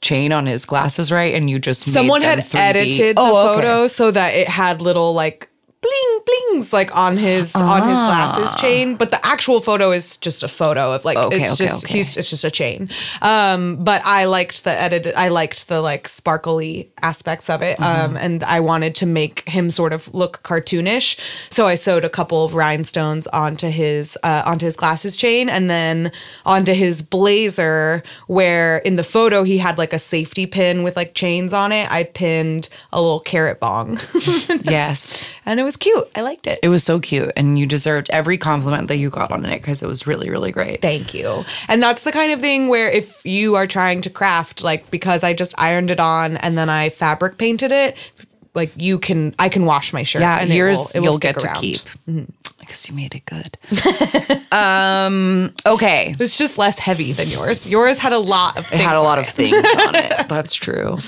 chain 0.00 0.32
on 0.32 0.46
his 0.46 0.64
glasses, 0.64 1.10
right? 1.12 1.34
And 1.34 1.48
you 1.50 1.58
just 1.58 1.86
made 1.86 1.92
Someone 1.92 2.22
had 2.22 2.38
3D. 2.40 2.54
edited 2.58 3.16
the 3.16 3.20
Oh, 3.20 3.36
okay. 3.54 3.62
photo 3.62 3.86
so 3.88 4.10
that 4.10 4.34
it 4.34 4.48
had 4.48 4.80
little 4.82 5.12
like 5.14 5.48
bling 5.82 6.20
blings 6.24 6.72
like 6.72 6.94
on 6.96 7.16
his 7.16 7.54
on 7.56 7.88
his 7.88 7.98
glasses 7.98 8.54
chain 8.60 8.94
but 8.94 9.10
the 9.10 9.26
actual 9.26 9.58
photo 9.60 9.90
is 9.90 10.16
just 10.18 10.42
a 10.44 10.48
photo 10.48 10.92
of 10.92 11.04
like 11.04 11.16
Okay, 11.18 11.42
it's 11.42 11.52
okay, 11.54 11.66
just 11.66 11.84
okay. 11.84 11.94
he's 11.94 12.16
it's 12.16 12.30
just 12.30 12.44
a 12.44 12.50
chain 12.52 12.88
um 13.20 13.76
but 13.82 14.00
i 14.04 14.24
liked 14.24 14.62
the 14.62 14.70
edit 14.70 15.12
i 15.16 15.26
liked 15.28 15.66
the 15.68 15.80
like 15.80 16.06
sparkly 16.06 16.88
aspects 17.02 17.50
of 17.50 17.62
it 17.62 17.76
Mm-hmm. 17.78 18.04
um 18.12 18.16
and 18.16 18.44
i 18.44 18.60
wanted 18.60 18.94
to 18.96 19.06
make 19.06 19.48
him 19.48 19.70
sort 19.70 19.92
of 19.92 20.12
look 20.14 20.40
cartoonish 20.44 21.18
so 21.50 21.66
i 21.66 21.74
sewed 21.74 22.04
a 22.04 22.10
couple 22.10 22.44
of 22.44 22.54
rhinestones 22.54 23.26
onto 23.28 23.68
his 23.68 24.16
uh 24.22 24.42
onto 24.46 24.66
his 24.66 24.76
glasses 24.76 25.16
chain 25.16 25.48
and 25.48 25.68
then 25.68 26.12
onto 26.46 26.72
his 26.74 27.02
blazer 27.02 28.04
where 28.28 28.78
in 28.78 28.94
the 28.96 29.02
photo 29.02 29.42
he 29.42 29.58
had 29.58 29.78
like 29.78 29.92
a 29.92 29.98
safety 29.98 30.46
pin 30.46 30.82
with 30.84 30.94
like 30.96 31.14
chains 31.14 31.52
on 31.52 31.72
it 31.72 31.90
i 31.90 32.04
pinned 32.04 32.68
a 32.92 33.00
little 33.02 33.20
Carat 33.20 33.58
bong 33.58 33.98
Yes. 34.62 35.28
and 35.44 35.58
it 35.58 35.64
was 35.64 35.71
cute 35.76 36.08
i 36.14 36.20
liked 36.20 36.46
it 36.46 36.58
It 36.62 36.68
was 36.68 36.84
so 36.84 37.00
cute. 37.00 37.32
And 37.36 37.58
you 37.58 37.66
deserved 37.66 38.08
every 38.10 38.38
compliment 38.38 38.88
that 38.88 38.96
you 38.96 39.10
got 39.10 39.30
on 39.30 39.44
it 39.44 39.60
because 39.60 39.82
it 39.82 39.86
was 39.86 40.06
really, 40.06 40.30
really 40.30 40.52
great. 40.52 40.80
Thank 40.82 41.14
you. 41.14 41.44
And 41.68 41.82
that's 41.82 42.04
the 42.04 42.12
kind 42.12 42.32
of 42.32 42.40
thing 42.40 42.68
where 42.68 42.88
if 42.90 43.24
you 43.24 43.56
are 43.56 43.66
trying 43.66 44.00
to 44.02 44.10
craft, 44.10 44.62
like 44.64 44.90
because 44.90 45.24
I 45.24 45.32
just 45.32 45.54
ironed 45.58 45.90
it 45.90 46.00
on 46.00 46.36
and 46.38 46.56
then 46.56 46.68
I 46.70 46.88
fabric 46.90 47.38
painted 47.38 47.72
it, 47.72 47.96
like 48.54 48.72
you 48.76 48.98
can, 48.98 49.34
I 49.38 49.48
can 49.48 49.64
wash 49.64 49.92
my 49.92 50.02
shirt. 50.02 50.22
Yeah, 50.22 50.38
and 50.40 50.50
it 50.50 50.54
yours 50.56 50.78
will- 50.78 50.86
it 50.94 51.00
will 51.00 51.04
you'll 51.04 51.18
get 51.18 51.42
around. 51.42 51.56
Mm-hmm. 51.56 52.16
to 52.18 52.26
keep. 52.26 52.58
Because 52.60 52.88
you 52.88 52.94
made 52.94 53.14
it 53.14 53.24
good. 53.26 53.58
um, 54.52 55.52
okay. 55.66 56.14
It's 56.18 56.38
just 56.38 56.58
less 56.58 56.78
heavy 56.78 57.12
than 57.12 57.28
yours. 57.28 57.66
Yours 57.66 57.98
had 57.98 58.12
a 58.12 58.18
lot 58.18 58.56
of. 58.56 58.72
It 58.72 58.78
had 58.80 58.96
a 58.96 59.02
lot 59.02 59.18
of 59.18 59.28
things 59.28 59.52
on 59.52 59.94
it. 59.96 60.12
That's 60.28 60.54
true. 60.54 60.98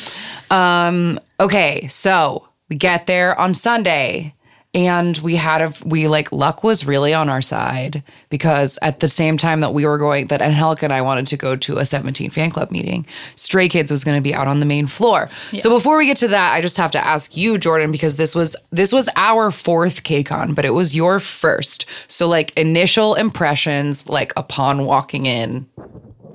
Um, 0.50 1.21
okay, 1.38 1.87
so 1.88 2.49
we 2.68 2.76
get 2.76 3.06
there 3.06 3.38
on 3.38 3.54
Sunday 3.54 4.35
and 4.75 5.16
we 5.19 5.37
had 5.37 5.62
a 5.62 5.73
we 5.85 6.09
like 6.09 6.33
luck 6.33 6.64
was 6.64 6.85
really 6.85 7.14
on 7.14 7.28
our 7.28 7.40
side 7.40 8.02
because 8.28 8.76
at 8.83 8.99
the 8.99 9.07
same 9.07 9.37
time 9.37 9.61
that 9.61 9.73
we 9.73 9.87
were 9.87 9.99
going 9.99 10.26
that 10.26 10.43
Angelica 10.43 10.85
and 10.85 10.93
I 10.93 11.00
wanted 11.00 11.28
to 11.28 11.37
go 11.37 11.54
to 11.54 11.78
a 11.78 11.87
17 11.87 12.31
fan 12.31 12.50
club 12.50 12.73
meeting, 12.73 13.07
Stray 13.37 13.69
Kids 13.69 13.90
was 13.90 14.02
going 14.02 14.16
to 14.16 14.23
be 14.23 14.35
out 14.35 14.49
on 14.49 14.59
the 14.59 14.66
main 14.66 14.87
floor. 14.87 15.31
So 15.59 15.71
before 15.71 15.97
we 15.97 16.07
get 16.07 16.16
to 16.19 16.28
that, 16.28 16.52
I 16.52 16.61
just 16.61 16.76
have 16.76 16.90
to 16.93 17.07
ask 17.07 17.37
you, 17.37 17.57
Jordan, 17.57 17.93
because 17.93 18.16
this 18.16 18.35
was 18.35 18.57
this 18.73 18.93
was 18.93 19.09
our 19.16 19.52
fourth 19.52 20.02
KCON, 20.02 20.54
but 20.54 20.64
it 20.64 20.71
was 20.71 20.95
your 20.95 21.21
first. 21.21 21.87
So 22.09 22.26
like 22.26 22.57
initial 22.59 23.14
impressions, 23.14 24.09
like 24.09 24.33
upon 24.37 24.85
walking 24.85 25.26
in, 25.26 25.69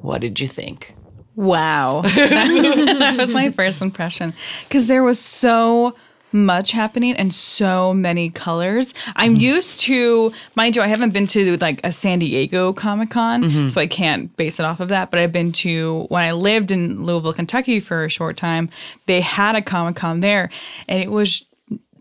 what 0.02 0.22
did 0.22 0.40
you 0.40 0.48
think? 0.48 0.96
Wow. 1.36 2.02
that 2.06 3.16
was 3.18 3.34
my 3.34 3.50
first 3.50 3.82
impression. 3.82 4.34
Because 4.68 4.88
there 4.88 5.04
was 5.04 5.20
so 5.20 5.96
much 6.32 6.72
happening 6.72 7.16
and 7.16 7.34
so 7.34 7.94
many 7.94 8.30
colors. 8.30 8.94
I'm 9.16 9.34
mm-hmm. 9.34 9.42
used 9.42 9.80
to, 9.82 10.34
mind 10.56 10.76
you, 10.76 10.82
I 10.82 10.88
haven't 10.88 11.12
been 11.12 11.28
to 11.28 11.58
like 11.58 11.80
a 11.84 11.92
San 11.92 12.20
Diego 12.20 12.74
Comic 12.74 13.10
Con, 13.10 13.44
mm-hmm. 13.44 13.70
so 13.70 13.82
I 13.82 13.88
can't 13.88 14.36
base 14.38 14.60
it 14.60 14.66
off 14.66 14.80
of 14.80 14.90
that. 14.90 15.12
But 15.12 15.20
I've 15.20 15.32
been 15.32 15.52
to, 15.54 16.06
when 16.10 16.24
I 16.24 16.32
lived 16.32 16.72
in 16.72 17.06
Louisville, 17.06 17.34
Kentucky 17.34 17.80
for 17.80 18.06
a 18.06 18.10
short 18.10 18.38
time, 18.38 18.70
they 19.06 19.22
had 19.22 19.56
a 19.56 19.62
Comic 19.62 19.96
Con 19.96 20.20
there 20.20 20.50
and 20.88 21.02
it 21.02 21.12
was 21.12 21.46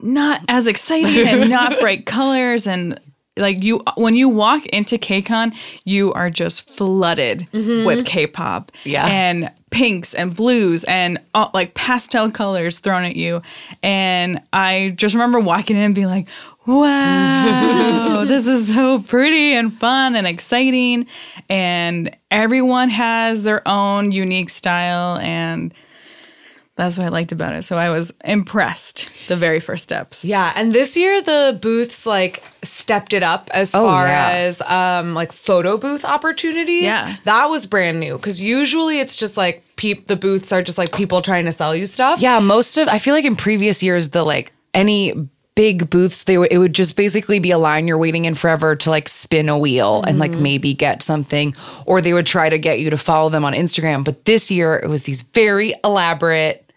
not 0.00 0.42
as 0.49 0.66
exciting 0.66 1.26
and 1.26 1.50
not 1.50 1.80
bright 1.80 2.06
colors 2.06 2.66
and 2.66 3.00
like 3.38 3.62
you 3.62 3.80
when 3.97 4.14
you 4.14 4.28
walk 4.28 4.66
into 4.66 4.99
KCON, 4.99 5.56
you 5.85 6.12
are 6.12 6.28
just 6.28 6.68
flooded 6.68 7.47
mm-hmm. 7.52 7.87
with 7.87 8.04
K-pop. 8.04 8.73
Yeah. 8.85 9.06
And 9.06 9.50
pinks 9.70 10.14
and 10.14 10.34
blues 10.34 10.84
and 10.84 11.18
uh, 11.34 11.48
like 11.54 11.75
pastel 11.75 12.30
colors 12.30 12.78
thrown 12.78 13.04
at 13.04 13.16
you. 13.16 13.42
And 13.82 14.40
I 14.52 14.94
just 14.96 15.14
remember 15.14 15.40
walking 15.40 15.76
in 15.76 15.82
and 15.82 15.94
being 15.94 16.08
like, 16.08 16.26
wow, 16.66 18.25
this 18.28 18.46
is 18.46 18.75
so 18.75 19.00
pretty 19.00 19.54
and 19.54 19.72
fun 19.78 20.16
and 20.16 20.26
exciting. 20.26 21.06
And 21.48 22.14
everyone 22.30 22.90
has 22.90 23.42
their 23.42 23.66
own 23.66 24.12
unique 24.12 24.50
style 24.50 25.18
and 25.18 25.72
that's 26.78 26.97
what 26.97 27.04
I 27.04 27.08
liked 27.11 27.32
about 27.32 27.54
it. 27.54 27.64
So 27.64 27.76
I 27.76 27.90
was 27.90 28.12
impressed 28.25 29.11
the 29.28 29.37
very 29.37 29.61
first 29.61 29.82
steps. 29.82 30.25
Yeah, 30.25 30.52
and 30.56 30.73
this 30.73 30.97
year 30.97 31.20
the 31.20 31.58
booths 31.61 32.06
like 32.06 32.42
stepped 32.62 33.12
it 33.12 33.23
up 33.23 33.50
as 33.52 33.75
Oh, 33.75 33.85
far 33.85 34.06
yeah. 34.06 34.28
as 34.30 34.62
um 34.62 35.12
like 35.12 35.32
photo 35.32 35.76
booth 35.76 36.04
opportunities. 36.04 36.85
Yeah. 36.85 37.16
that 37.25 37.47
was 37.50 37.66
brand 37.66 38.00
new 38.00 38.16
because 38.16 38.40
usually 38.40 39.00
it's 39.00 39.16
just 39.16 39.37
like 39.37 39.64
peep 39.76 40.06
the 40.06 40.16
booths 40.16 40.52
are 40.52 40.62
just 40.62 40.78
like 40.78 40.92
people 40.94 41.20
trying 41.20 41.44
to 41.44 41.52
sell 41.52 41.75
you 41.76 41.85
stuff. 41.85 42.20
Yeah, 42.20 42.38
most 42.40 42.78
of 42.78 42.88
I 42.88 42.99
feel 42.99 43.12
like 43.14 43.25
in 43.26 43.37
previous 43.37 43.82
years 43.82 44.11
the 44.11 44.22
like 44.24 44.53
any 44.72 45.29
big 45.57 45.90
booths 45.90 46.22
they 46.22 46.38
would 46.38 46.53
it 46.53 46.59
would 46.59 46.72
just 46.72 46.96
basically 46.96 47.40
be 47.40 47.50
a 47.50 47.59
line 47.59 47.88
you're 47.88 47.98
waiting 47.98 48.24
in 48.26 48.35
forever 48.37 48.76
to 48.76 48.90
like 48.90 49.09
spin 49.09 49.48
a 49.48 49.59
wheel 49.59 50.05
and 50.07 50.20
like 50.20 50.31
maybe 50.31 50.72
get 50.72 51.03
something 51.03 51.53
or 51.85 52.00
they 52.00 52.12
would 52.12 52.26
try 52.26 52.48
to 52.48 52.59
get 52.59 52.79
you 52.79 52.88
to 52.90 52.96
follow 52.96 53.29
them 53.29 53.44
on 53.44 53.53
Instagram 53.55 54.05
but 54.05 54.24
this 54.24 54.53
year 54.53 54.76
it 54.76 54.87
was 54.88 55.03
these 55.03 55.22
very 55.22 55.74
elaborate 55.83 56.67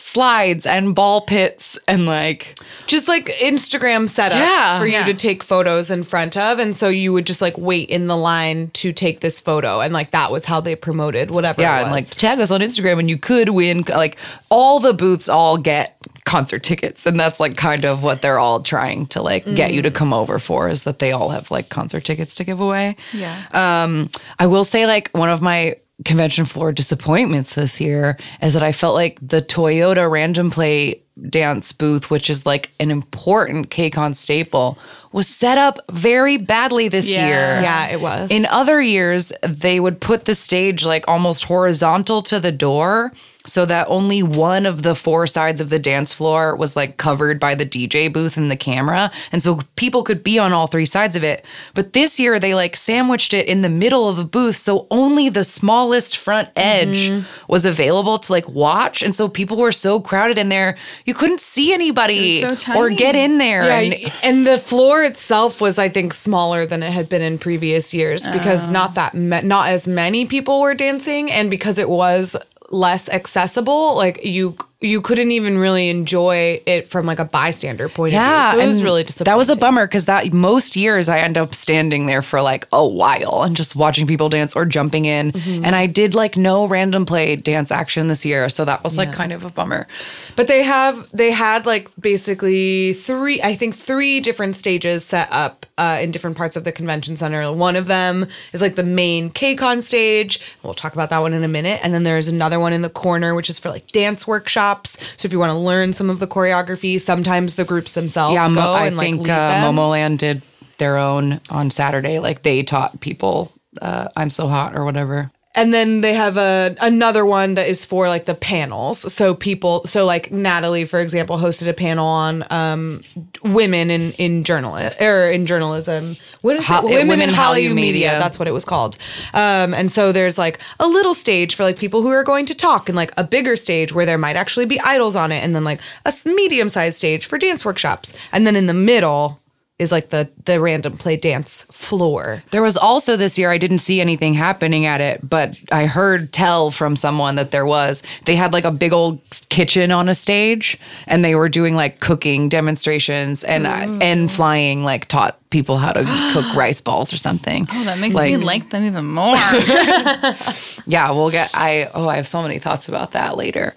slides 0.00 0.64
and 0.64 0.94
ball 0.94 1.22
pits 1.22 1.76
and 1.88 2.06
like 2.06 2.56
just 2.86 3.08
like 3.08 3.26
Instagram 3.40 4.04
setups 4.08 4.30
Yeah. 4.38 4.78
for 4.78 4.86
you 4.86 4.92
Yeah. 4.92 5.04
to 5.04 5.12
take 5.12 5.42
photos 5.42 5.90
in 5.90 6.04
front 6.04 6.36
of. 6.36 6.60
And 6.60 6.74
so 6.74 6.88
you 6.88 7.12
would 7.12 7.26
just 7.26 7.40
like 7.42 7.58
wait 7.58 7.90
in 7.90 8.06
the 8.06 8.16
line 8.16 8.70
to 8.74 8.92
take 8.92 9.20
this 9.20 9.40
photo. 9.40 9.80
And 9.80 9.92
like 9.92 10.12
that 10.12 10.30
was 10.30 10.44
how 10.44 10.60
they 10.60 10.76
promoted 10.76 11.32
whatever. 11.32 11.60
yeah 11.62 11.80
it 11.80 11.82
and 11.82 11.90
like 11.90 12.08
tag 12.10 12.38
us 12.38 12.52
on 12.52 12.60
Instagram 12.60 13.00
and 13.00 13.10
you 13.10 13.18
could 13.18 13.48
win 13.48 13.82
like 13.88 14.16
all 14.50 14.78
the 14.78 14.94
booths 14.94 15.28
all 15.28 15.58
get 15.58 15.96
concert 16.24 16.62
tickets 16.62 17.04
and 17.06 17.18
that's 17.18 17.40
like 17.40 17.56
kind 17.56 17.84
of 17.84 18.02
what 18.04 18.22
they're 18.22 18.38
all 18.38 18.60
trying 18.60 19.06
to 19.08 19.20
like 19.20 19.44
get 19.56 19.72
you 19.74 19.82
to 19.82 19.90
come 19.90 20.12
over 20.12 20.38
for 20.38 20.68
is 20.68 20.84
that 20.84 21.00
they 21.00 21.10
all 21.10 21.30
have 21.30 21.50
like 21.50 21.70
concert 21.70 22.04
tickets 22.04 22.36
to 22.36 22.44
give 22.44 22.60
away. 22.60 22.94
Yeah. 23.12 23.34
Um, 23.52 24.10
I 24.38 24.46
will 24.46 24.64
say, 24.64 24.86
like, 24.86 25.10
one 25.12 25.28
of 25.30 25.42
my 25.42 25.74
convention 26.04 26.44
floor 26.44 26.70
disappointments 26.72 27.54
this 27.54 27.80
year 27.80 28.16
is 28.40 28.54
that 28.54 28.62
I 28.62 28.72
felt 28.72 28.94
like 28.94 29.18
the 29.20 29.42
Toyota 29.42 30.08
Random 30.10 30.50
Play 30.50 31.02
dance 31.28 31.72
booth, 31.72 32.08
which 32.10 32.30
is 32.30 32.46
like 32.46 32.70
an 32.78 32.90
important 32.92 33.70
KCON 33.70 34.14
staple, 34.14 34.78
was 35.10 35.26
set 35.26 35.58
up 35.58 35.80
very 35.90 36.36
badly 36.36 36.86
this 36.88 37.10
Yeah. 37.10 37.26
year. 37.26 37.38
yeah, 37.62 37.88
it 37.88 38.00
was. 38.00 38.30
In 38.30 38.46
other 38.46 38.80
years, 38.80 39.32
they 39.42 39.80
would 39.80 40.00
put 40.00 40.26
the 40.26 40.36
stage 40.36 40.86
like 40.86 41.08
almost 41.08 41.44
horizontal 41.44 42.22
to 42.22 42.38
the 42.38 42.52
door 42.52 43.12
so 43.48 43.64
that 43.64 43.86
only 43.88 44.22
one 44.22 44.66
of 44.66 44.82
the 44.82 44.94
four 44.94 45.26
sides 45.26 45.60
of 45.60 45.70
the 45.70 45.78
dance 45.78 46.12
floor 46.12 46.54
was 46.54 46.76
like 46.76 46.98
covered 46.98 47.40
by 47.40 47.54
the 47.54 47.64
DJ 47.64 48.12
booth 48.12 48.36
and 48.36 48.50
the 48.50 48.56
camera. 48.56 49.10
And 49.32 49.42
so 49.42 49.60
people 49.76 50.02
could 50.02 50.22
be 50.22 50.38
on 50.38 50.52
all 50.52 50.66
three 50.66 50.86
sides 50.86 51.16
of 51.16 51.24
it. 51.24 51.44
But 51.74 51.94
this 51.94 52.20
year, 52.20 52.38
they 52.38 52.54
like 52.54 52.76
sandwiched 52.76 53.32
it 53.32 53.46
in 53.46 53.62
the 53.62 53.68
middle 53.68 54.08
of 54.08 54.18
a 54.18 54.24
booth. 54.24 54.56
So 54.56 54.86
only 54.90 55.28
the 55.30 55.44
smallest 55.44 56.18
front 56.18 56.50
edge 56.56 57.08
mm-hmm. 57.08 57.26
was 57.50 57.64
available 57.64 58.18
to 58.18 58.32
like 58.32 58.48
watch. 58.48 59.02
And 59.02 59.16
so 59.16 59.28
people 59.28 59.56
were 59.56 59.72
so 59.72 59.98
crowded 59.98 60.36
in 60.36 60.50
there, 60.50 60.76
you 61.06 61.14
couldn't 61.14 61.40
see 61.40 61.72
anybody 61.72 62.40
so 62.40 62.56
or 62.76 62.90
get 62.90 63.16
in 63.16 63.38
there. 63.38 63.64
Yeah, 63.64 63.78
and 63.78 64.12
and 64.22 64.46
the 64.46 64.58
floor 64.58 65.04
itself 65.04 65.60
was, 65.60 65.78
I 65.78 65.88
think, 65.88 66.12
smaller 66.12 66.66
than 66.66 66.82
it 66.82 66.92
had 66.92 67.08
been 67.08 67.22
in 67.22 67.38
previous 67.38 67.94
years 67.94 68.26
because 68.26 68.68
oh. 68.68 68.72
not 68.72 68.94
that 68.94 69.14
ma- 69.14 69.40
not 69.40 69.70
as 69.70 69.88
many 69.88 70.26
people 70.26 70.60
were 70.60 70.74
dancing, 70.74 71.30
and 71.30 71.50
because 71.50 71.78
it 71.78 71.88
was 71.88 72.36
less 72.70 73.08
accessible, 73.08 73.94
like 73.94 74.24
you 74.24 74.56
you 74.80 75.00
couldn't 75.00 75.32
even 75.32 75.58
really 75.58 75.88
enjoy 75.88 76.62
it 76.64 76.86
from 76.86 77.04
like 77.04 77.18
a 77.18 77.24
bystander 77.24 77.88
point 77.88 78.12
Yeah, 78.12 78.50
of 78.50 78.54
view. 78.54 78.60
So 78.60 78.64
it 78.64 78.68
was 78.68 78.82
really 78.84 79.02
disappointing. 79.02 79.32
That 79.32 79.36
was 79.36 79.50
a 79.50 79.56
bummer 79.56 79.88
because 79.88 80.04
that 80.04 80.32
most 80.32 80.76
years 80.76 81.08
I 81.08 81.18
end 81.18 81.36
up 81.36 81.52
standing 81.52 82.06
there 82.06 82.22
for 82.22 82.40
like 82.42 82.68
a 82.72 82.86
while 82.86 83.42
and 83.42 83.56
just 83.56 83.74
watching 83.74 84.06
people 84.06 84.28
dance 84.28 84.54
or 84.54 84.64
jumping 84.64 85.04
in. 85.04 85.32
Mm-hmm. 85.32 85.64
And 85.64 85.74
I 85.74 85.86
did 85.86 86.14
like 86.14 86.36
no 86.36 86.66
random 86.66 87.06
play 87.06 87.34
dance 87.34 87.72
action 87.72 88.06
this 88.06 88.24
year, 88.24 88.48
so 88.48 88.64
that 88.66 88.84
was 88.84 88.96
like 88.96 89.12
kind 89.12 89.32
of 89.32 89.42
a 89.42 89.50
bummer. 89.50 89.88
But 90.36 90.46
they 90.46 90.62
have 90.62 91.10
they 91.10 91.32
had 91.32 91.66
like 91.66 91.90
basically 92.00 92.92
three 92.92 93.42
I 93.42 93.54
think 93.54 93.74
three 93.74 94.20
different 94.20 94.54
stages 94.54 95.04
set 95.04 95.26
up 95.32 95.66
uh, 95.76 95.98
in 96.00 96.12
different 96.12 96.36
parts 96.36 96.56
of 96.56 96.62
the 96.62 96.70
convention 96.70 97.16
center. 97.16 97.52
One 97.52 97.74
of 97.74 97.88
them 97.88 98.28
is 98.52 98.60
like 98.60 98.76
the 98.76 98.84
main 98.84 99.30
KCON 99.30 99.82
stage. 99.82 100.40
We'll 100.62 100.74
talk 100.74 100.92
about 100.92 101.10
that 101.10 101.18
one 101.18 101.32
in 101.32 101.42
a 101.42 101.48
minute. 101.48 101.80
And 101.82 101.92
then 101.92 102.04
there's 102.04 102.28
another 102.28 102.60
one 102.60 102.72
in 102.72 102.82
the 102.82 102.90
corner 102.90 103.34
which 103.34 103.50
is 103.50 103.58
for 103.58 103.70
like 103.70 103.88
dance 103.88 104.24
workshops. 104.24 104.67
So 105.16 105.26
if 105.26 105.32
you 105.32 105.38
want 105.38 105.50
to 105.52 105.58
learn 105.58 105.92
some 105.92 106.10
of 106.10 106.18
the 106.18 106.26
choreography, 106.26 107.00
sometimes 107.00 107.56
the 107.56 107.64
groups 107.64 107.92
themselves 107.92 108.34
Yeah, 108.34 108.48
go 108.48 108.74
I 108.74 108.86
and 108.86 108.96
like 108.96 109.04
think 109.04 109.20
lead 109.22 109.30
uh, 109.30 109.48
them. 109.48 109.74
Momoland 109.74 110.18
did 110.18 110.42
their 110.78 110.96
own 110.96 111.40
on 111.50 111.70
Saturday. 111.70 112.18
Like 112.18 112.42
they 112.42 112.62
taught 112.62 113.00
people 113.00 113.52
uh, 113.80 114.08
"I'm 114.16 114.30
so 114.30 114.48
hot" 114.48 114.76
or 114.76 114.84
whatever. 114.84 115.30
And 115.58 115.74
then 115.74 116.02
they 116.02 116.14
have 116.14 116.36
a 116.36 116.76
another 116.80 117.26
one 117.26 117.54
that 117.54 117.68
is 117.68 117.84
for 117.84 118.08
like 118.08 118.26
the 118.26 118.34
panels. 118.34 119.12
So 119.12 119.34
people, 119.34 119.84
so 119.86 120.04
like 120.04 120.30
Natalie, 120.30 120.84
for 120.84 121.00
example, 121.00 121.36
hosted 121.36 121.66
a 121.68 121.72
panel 121.72 122.06
on 122.06 122.44
um, 122.50 123.02
women 123.42 123.90
in 123.90 124.12
in 124.12 124.44
journalism 124.44 124.94
or 125.04 125.30
in 125.30 125.46
journalism. 125.46 126.16
What 126.42 126.56
is 126.56 126.64
Ho- 126.66 126.86
it? 126.86 126.92
Women, 126.92 127.08
Women 127.08 127.28
in 127.30 127.34
Hallyu 127.34 127.74
media. 127.74 127.74
Media. 127.74 128.18
That's 128.20 128.38
what 128.38 128.46
it 128.46 128.52
was 128.52 128.64
called. 128.64 128.96
Um, 129.34 129.74
and 129.74 129.90
so 129.90 130.12
there's 130.12 130.38
like 130.38 130.60
a 130.78 130.86
little 130.86 131.14
stage 131.14 131.56
for 131.56 131.64
like 131.64 131.76
people 131.76 132.02
who 132.02 132.10
are 132.10 132.22
going 132.22 132.46
to 132.46 132.54
talk, 132.54 132.88
and 132.88 132.94
like 132.94 133.12
a 133.16 133.24
bigger 133.24 133.56
stage 133.56 133.92
where 133.92 134.06
there 134.06 134.18
might 134.18 134.36
actually 134.36 134.66
be 134.66 134.80
idols 134.82 135.16
on 135.16 135.32
it, 135.32 135.42
and 135.42 135.56
then 135.56 135.64
like 135.64 135.80
a 136.06 136.14
medium 136.24 136.68
sized 136.68 136.98
stage 136.98 137.26
for 137.26 137.36
dance 137.36 137.64
workshops, 137.64 138.12
and 138.30 138.46
then 138.46 138.54
in 138.54 138.66
the 138.66 138.74
middle 138.74 139.40
is 139.78 139.92
like 139.92 140.10
the 140.10 140.28
the 140.44 140.60
random 140.60 140.96
play 140.98 141.16
dance 141.16 141.62
floor. 141.70 142.42
There 142.50 142.62
was 142.62 142.76
also 142.76 143.16
this 143.16 143.38
year, 143.38 143.50
I 143.50 143.58
didn't 143.58 143.78
see 143.78 144.00
anything 144.00 144.34
happening 144.34 144.86
at 144.86 145.00
it, 145.00 145.28
but 145.28 145.58
I 145.70 145.86
heard 145.86 146.32
tell 146.32 146.70
from 146.70 146.96
someone 146.96 147.36
that 147.36 147.50
there 147.52 147.64
was. 147.66 148.02
They 148.24 148.34
had 148.36 148.52
like 148.52 148.64
a 148.64 148.70
big 148.72 148.92
old 148.92 149.20
kitchen 149.50 149.90
on 149.92 150.08
a 150.08 150.14
stage 150.14 150.78
and 151.06 151.24
they 151.24 151.34
were 151.34 151.48
doing 151.48 151.74
like 151.76 152.00
cooking 152.00 152.48
demonstrations 152.48 153.44
and 153.44 153.66
uh, 153.66 153.86
and 154.00 154.30
flying 154.30 154.82
like 154.82 155.06
taught 155.06 155.38
people 155.50 155.78
how 155.78 155.92
to 155.92 156.02
cook 156.32 156.56
rice 156.56 156.80
balls 156.80 157.12
or 157.12 157.16
something. 157.16 157.66
Oh, 157.70 157.84
that 157.84 157.98
makes 157.98 158.16
Like- 158.16 158.30
me 158.32 158.36
like 158.38 158.70
them 158.70 158.84
even 158.84 159.06
more. 159.06 159.32
Yeah, 160.86 161.10
we'll 161.12 161.30
get 161.30 161.50
I 161.54 161.88
oh, 161.94 162.08
I 162.08 162.16
have 162.16 162.26
so 162.26 162.42
many 162.42 162.58
thoughts 162.58 162.88
about 162.88 163.12
that 163.12 163.36
later. 163.36 163.74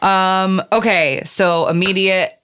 Um 0.00 0.62
okay, 0.72 1.22
so 1.24 1.68
immediate 1.68 2.38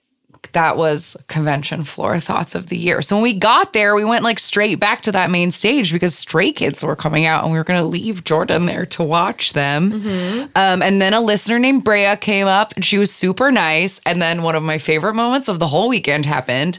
that 0.52 0.76
was 0.76 1.16
convention 1.28 1.84
floor 1.84 2.18
thoughts 2.18 2.54
of 2.54 2.68
the 2.68 2.76
year. 2.76 3.02
So 3.02 3.16
when 3.16 3.22
we 3.22 3.32
got 3.34 3.72
there, 3.72 3.94
we 3.94 4.04
went 4.04 4.24
like 4.24 4.38
straight 4.38 4.80
back 4.80 5.02
to 5.02 5.12
that 5.12 5.30
main 5.30 5.50
stage 5.50 5.92
because 5.92 6.16
Stray 6.16 6.52
Kids 6.52 6.82
were 6.84 6.96
coming 6.96 7.26
out 7.26 7.44
and 7.44 7.52
we 7.52 7.58
were 7.58 7.64
going 7.64 7.80
to 7.80 7.86
leave 7.86 8.24
Jordan 8.24 8.66
there 8.66 8.86
to 8.86 9.02
watch 9.02 9.52
them. 9.52 10.50
Um, 10.54 10.82
and 10.82 11.00
then 11.00 11.14
a 11.14 11.20
listener 11.20 11.58
named 11.58 11.84
Brea 11.84 12.16
came 12.16 12.46
up 12.46 12.72
and 12.76 12.84
she 12.84 12.98
was 12.98 13.12
super 13.12 13.50
nice. 13.50 14.00
And 14.06 14.20
then 14.20 14.42
one 14.42 14.56
of 14.56 14.62
my 14.62 14.78
favorite 14.78 15.14
moments 15.14 15.48
of 15.48 15.58
the 15.58 15.66
whole 15.66 15.88
weekend 15.88 16.26
happened. 16.26 16.78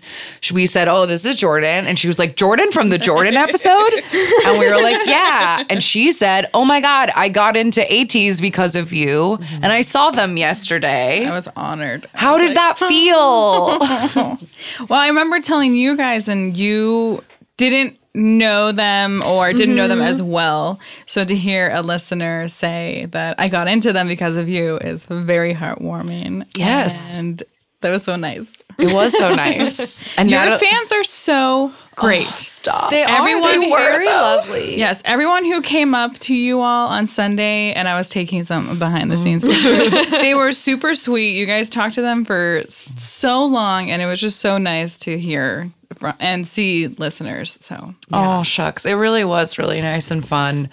We 0.52 0.66
said, 0.66 0.88
Oh, 0.88 1.06
this 1.06 1.26
is 1.26 1.38
Jordan. 1.38 1.88
And 1.88 1.98
she 1.98 2.08
was 2.08 2.20
like, 2.20 2.36
Jordan 2.36 2.72
from 2.72 2.90
the 2.90 2.98
Jordan 2.98 3.36
episode? 3.36 3.92
and 4.46 4.60
we 4.60 4.70
were 4.70 4.82
like, 4.82 5.06
Yeah. 5.06 5.64
And 5.70 5.82
she 5.84 6.12
said, 6.12 6.50
Oh 6.54 6.66
my 6.66 6.82
God, 6.82 7.12
I 7.16 7.30
got 7.30 7.56
into 7.56 7.82
ATEEZ 7.82 8.42
because 8.42 8.76
of 8.76 8.92
you. 8.92 9.40
And 9.62 9.66
I 9.72 9.82
saw 9.82 10.12
them 10.12 10.38
yesterday. 10.38 11.26
I 11.26 11.36
was 11.36 11.48
honored. 11.56 12.10
How 12.14 12.38
did 12.38 12.56
that 12.58 12.78
feel? 12.78 13.61
Well, 14.88 15.00
I 15.00 15.08
remember 15.08 15.40
telling 15.40 15.76
you 15.76 15.98
guys, 15.98 16.28
and 16.28 16.56
you 16.56 17.24
didn't 17.58 17.98
know 18.14 18.72
them 18.72 19.24
or 19.26 19.54
didn't 19.54 19.76
know 19.76 19.88
them 19.88 20.00
mm-hmm. 20.00 20.08
as 20.08 20.22
well. 20.22 20.80
So 21.06 21.24
to 21.24 21.36
hear 21.36 21.70
a 21.72 21.82
listener 21.82 22.48
say 22.48 23.08
that 23.12 23.40
I 23.40 23.48
got 23.48 23.68
into 23.68 23.94
them 23.94 24.08
because 24.08 24.38
of 24.38 24.50
you 24.50 24.78
is 24.78 25.06
very 25.06 25.54
heartwarming. 25.54 26.48
Yes. 26.56 27.18
And 27.18 27.42
that 27.82 27.92
was 27.92 28.04
so 28.04 28.16
nice. 28.16 28.48
It 28.78 28.94
was 28.94 29.18
so 29.18 29.34
nice. 29.36 30.06
And 30.18 30.30
Your 30.30 30.46
Nat- 30.46 30.60
fans 30.60 30.92
are 30.92 31.04
so 31.04 31.74
great. 31.96 32.28
stop. 32.30 32.90
They 32.92 33.04
Everyone 33.04 33.44
are 33.50 33.52
they 33.62 33.70
were, 33.72 33.78
very 33.78 34.06
though. 34.06 34.12
lovely. 34.12 34.78
Yes, 34.78 35.02
everyone 35.06 35.46
who 35.46 35.62
came 35.62 35.94
up 35.96 36.16
to 36.20 36.34
you 36.36 36.62
all 36.62 36.88
on 36.88 37.08
Sunday, 37.08 37.74
and 37.74 37.88
I 37.88 37.96
was 37.98 38.10
taking 38.10 38.44
some 38.44 38.78
behind 38.80 39.12
the 39.12 39.18
scenes 39.18 39.42
they 40.12 40.34
were 40.36 40.52
super 40.52 40.96
sweet. 40.96 41.36
You 41.38 41.46
guys 41.46 41.70
talked 41.70 41.96
to 41.96 42.02
them 42.02 42.26
for 42.26 42.64
so 42.70 43.46
long, 43.46 43.92
and 43.92 44.02
it 44.02 44.06
was 44.06 44.20
just 44.20 44.40
so 44.40 44.58
nice 44.58 44.98
to 45.00 45.18
hear 45.20 45.72
and 46.20 46.48
see 46.48 46.88
listeners. 46.88 47.60
So, 47.62 47.94
Oh 48.14 48.42
shucks, 48.44 48.86
it 48.86 48.94
really 48.94 49.24
was 49.24 49.58
really 49.60 49.82
nice 49.82 50.10
and 50.10 50.26
fun. 50.28 50.70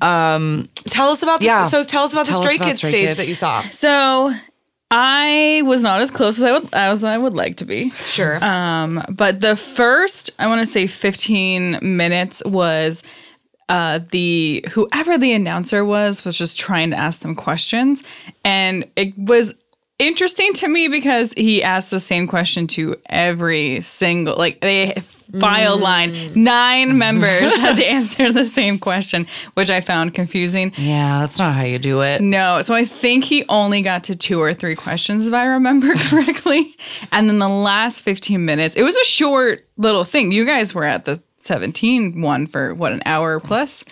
Um, 0.00 0.68
Tell 0.88 1.08
us 1.10 1.22
about 1.22 1.40
the 1.40 1.46
Yeah. 1.46 1.68
so 1.68 1.82
tell 1.82 2.04
us 2.04 2.12
about 2.12 2.26
Tell 2.26 2.40
the 2.42 2.48
Stray 2.48 2.58
Kids 2.66 2.78
Stray 2.78 2.90
stage 2.90 3.04
Kids. 3.06 3.16
that 3.16 3.28
you 3.28 3.34
saw. 3.34 3.62
so 3.70 4.34
I 4.90 5.62
was 5.64 5.82
not 5.82 6.00
as 6.00 6.10
close 6.10 6.38
as 6.38 6.44
I 6.44 6.52
would 6.52 6.68
as 6.72 7.04
I 7.04 7.18
would 7.18 7.34
like 7.34 7.56
to 7.56 7.64
be. 7.64 7.90
Sure. 8.04 8.42
Um, 8.44 9.02
but 9.08 9.40
the 9.40 9.56
first, 9.56 10.30
I 10.38 10.46
want 10.46 10.60
to 10.60 10.66
say 10.66 10.86
15 10.86 11.80
minutes 11.82 12.42
was 12.44 13.02
uh, 13.68 13.98
the 14.12 14.64
whoever 14.70 15.18
the 15.18 15.32
announcer 15.32 15.84
was 15.84 16.24
was 16.24 16.38
just 16.38 16.58
trying 16.58 16.90
to 16.90 16.96
ask 16.96 17.20
them 17.20 17.34
questions, 17.34 18.04
and 18.44 18.88
it 18.94 19.16
was 19.18 19.54
interesting 19.98 20.52
to 20.52 20.68
me 20.68 20.88
because 20.88 21.32
he 21.32 21.62
asked 21.62 21.90
the 21.90 22.00
same 22.00 22.28
question 22.28 22.66
to 22.68 22.96
every 23.08 23.80
single 23.80 24.36
like 24.36 24.60
they 24.60 24.94
file 25.40 25.78
mm. 25.78 25.82
line 25.82 26.32
nine 26.34 26.96
members 27.06 27.54
had 27.56 27.76
to 27.76 27.84
answer 27.84 28.32
the 28.32 28.44
same 28.44 28.78
question 28.78 29.26
which 29.54 29.70
i 29.70 29.80
found 29.80 30.14
confusing 30.14 30.72
yeah, 30.76 31.20
that's 31.20 31.38
not 31.38 31.54
how 31.54 31.62
you 31.62 31.78
do 31.78 32.02
it. 32.02 32.20
no, 32.20 32.62
so 32.62 32.74
I 32.74 32.84
think 32.84 33.24
he 33.24 33.44
only 33.48 33.82
got 33.82 34.04
to 34.04 34.16
two 34.16 34.40
or 34.40 34.52
three 34.52 34.76
questions, 34.76 35.26
if 35.26 35.34
I 35.34 35.44
remember 35.44 35.94
correctly. 35.96 36.76
And 37.12 37.28
then 37.28 37.38
the 37.38 37.48
last 37.48 38.02
15 38.02 38.44
minutes, 38.44 38.76
it 38.76 38.82
was 38.82 38.96
a 38.96 39.04
short 39.04 39.66
little 39.76 40.04
thing. 40.04 40.32
You 40.32 40.44
guys 40.44 40.74
were 40.74 40.84
at 40.84 41.04
the 41.04 41.22
17 41.42 42.20
one 42.20 42.46
for 42.46 42.74
what, 42.74 42.92
an 42.92 43.02
hour 43.06 43.40
plus? 43.40 43.84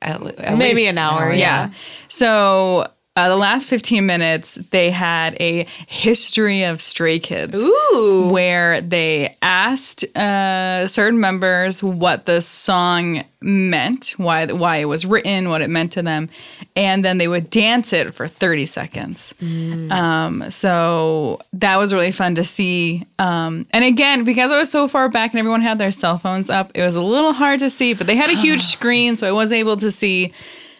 At 0.00 0.20
at 0.38 0.58
Maybe 0.58 0.82
least 0.82 0.92
an 0.92 0.98
hour, 0.98 1.32
Yeah. 1.32 1.70
So 2.08 2.90
uh, 3.14 3.28
the 3.28 3.36
last 3.36 3.68
15 3.68 4.06
minutes, 4.06 4.54
they 4.70 4.90
had 4.90 5.36
a 5.38 5.64
history 5.86 6.62
of 6.62 6.80
stray 6.80 7.18
kids. 7.18 7.62
Ooh. 7.62 8.30
Where 8.32 8.80
they 8.80 9.36
asked 9.42 10.04
uh, 10.16 10.86
certain 10.86 11.20
members 11.20 11.82
what 11.82 12.24
the 12.24 12.40
song 12.40 13.22
meant, 13.42 14.14
why 14.16 14.46
why 14.46 14.78
it 14.78 14.86
was 14.86 15.04
written, 15.04 15.50
what 15.50 15.60
it 15.60 15.68
meant 15.68 15.92
to 15.92 16.02
them, 16.02 16.30
and 16.74 17.04
then 17.04 17.18
they 17.18 17.28
would 17.28 17.50
dance 17.50 17.92
it 17.92 18.14
for 18.14 18.26
30 18.26 18.64
seconds. 18.64 19.34
Um, 19.90 20.50
so 20.50 21.40
that 21.52 21.76
was 21.76 21.92
really 21.92 22.12
fun 22.12 22.34
to 22.36 22.44
see. 22.44 23.04
Um, 23.18 23.66
and 23.72 23.84
again, 23.84 24.24
because 24.24 24.50
I 24.50 24.58
was 24.58 24.70
so 24.70 24.88
far 24.88 25.10
back 25.10 25.32
and 25.32 25.38
everyone 25.38 25.60
had 25.60 25.76
their 25.76 25.90
cell 25.90 26.16
phones 26.16 26.48
up, 26.48 26.70
it 26.74 26.82
was 26.82 26.96
a 26.96 27.02
little 27.02 27.34
hard 27.34 27.60
to 27.60 27.68
see, 27.68 27.92
but 27.92 28.06
they 28.06 28.16
had 28.16 28.30
a 28.30 28.36
huge 28.36 28.62
screen, 28.62 29.18
so 29.18 29.28
I 29.28 29.32
was 29.32 29.52
able 29.52 29.76
to 29.78 29.90
see 29.90 30.32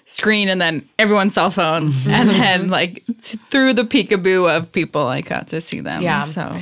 screen 0.06 0.48
and 0.48 0.60
then 0.60 0.86
everyone's 0.98 1.34
cell 1.34 1.50
phones 1.50 1.98
mm-hmm. 2.00 2.10
and 2.10 2.28
then 2.28 2.68
like 2.68 3.02
t- 3.22 3.38
through 3.50 3.72
the 3.72 3.84
peekaboo 3.84 4.54
of 4.54 4.70
people 4.72 5.02
I 5.02 5.22
got 5.22 5.48
to 5.48 5.60
see 5.60 5.80
them. 5.80 6.02
Yeah. 6.02 6.24
So 6.24 6.54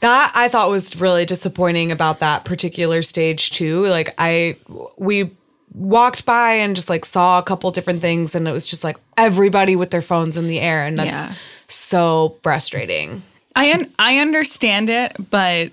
That 0.00 0.32
I 0.34 0.48
thought 0.48 0.70
was 0.70 1.00
really 1.00 1.24
disappointing 1.24 1.92
about 1.92 2.18
that 2.20 2.44
particular 2.44 3.02
stage 3.02 3.50
too. 3.50 3.86
Like 3.86 4.14
I 4.18 4.56
we 4.96 5.30
walked 5.72 6.24
by 6.26 6.52
and 6.54 6.74
just 6.74 6.88
like 6.88 7.04
saw 7.04 7.38
a 7.38 7.42
couple 7.42 7.70
different 7.70 8.00
things 8.00 8.34
and 8.34 8.48
it 8.48 8.52
was 8.52 8.66
just 8.66 8.82
like 8.82 8.96
everybody 9.16 9.76
with 9.76 9.90
their 9.90 10.02
phones 10.02 10.36
in 10.36 10.46
the 10.46 10.58
air 10.58 10.84
and 10.86 10.98
that's 10.98 11.10
Yeah. 11.10 11.34
so 11.68 12.38
frustrating. 12.42 13.22
I 13.54 13.72
un- 13.72 13.92
I 13.98 14.18
understand 14.18 14.90
it, 14.90 15.16
but 15.30 15.70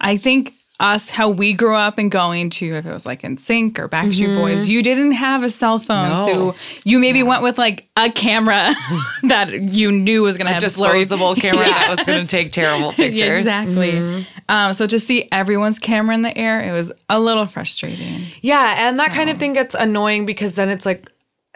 I 0.00 0.16
think 0.16 0.54
us 0.80 1.08
how 1.08 1.28
we 1.28 1.52
grew 1.52 1.76
up 1.76 1.98
and 1.98 2.10
going 2.10 2.50
to 2.50 2.74
if 2.74 2.84
it 2.84 2.92
was 2.92 3.06
like 3.06 3.22
NSYNC 3.22 3.78
or 3.78 3.88
Backstreet 3.88 4.34
Boys, 4.34 4.68
you 4.68 4.82
didn't 4.82 5.12
have 5.12 5.42
a 5.44 5.50
cell 5.50 5.78
phone, 5.78 6.08
No. 6.08 6.32
so 6.32 6.54
you 6.82 6.98
maybe 6.98 7.22
went 7.22 7.42
with 7.42 7.58
like 7.58 7.88
a 7.96 8.10
camera 8.10 8.74
that 9.22 9.52
you 9.52 9.92
knew 9.92 10.22
was 10.22 10.36
going 10.36 10.46
to 10.46 10.50
A 10.50 10.54
have 10.54 10.74
blurry 10.76 11.00
disposable 11.00 11.34
camera 11.40 11.64
that 11.64 11.86
was 11.90 12.02
going 12.04 12.20
to 12.20 12.26
take 12.26 12.50
terrible 12.52 12.92
pictures. 12.94 13.20
Yeah, 13.20 13.62
exactly. 13.62 14.26
Um, 14.48 14.74
so 14.74 14.86
to 14.88 14.98
see 14.98 15.28
everyone's 15.30 15.78
camera 15.78 16.14
in 16.14 16.22
the 16.22 16.36
air, 16.36 16.60
it 16.60 16.72
was 16.72 16.90
a 17.08 17.20
little 17.20 17.46
frustrating. 17.46 18.22
Yeah, 18.42 18.88
and 18.88 18.98
that 18.98 19.10
kind 19.12 19.30
of 19.30 19.38
thing 19.38 19.52
gets 19.52 19.74
annoying 19.76 20.26
because 20.26 20.56
then 20.56 20.68
it's 20.68 20.84
like 20.84 21.08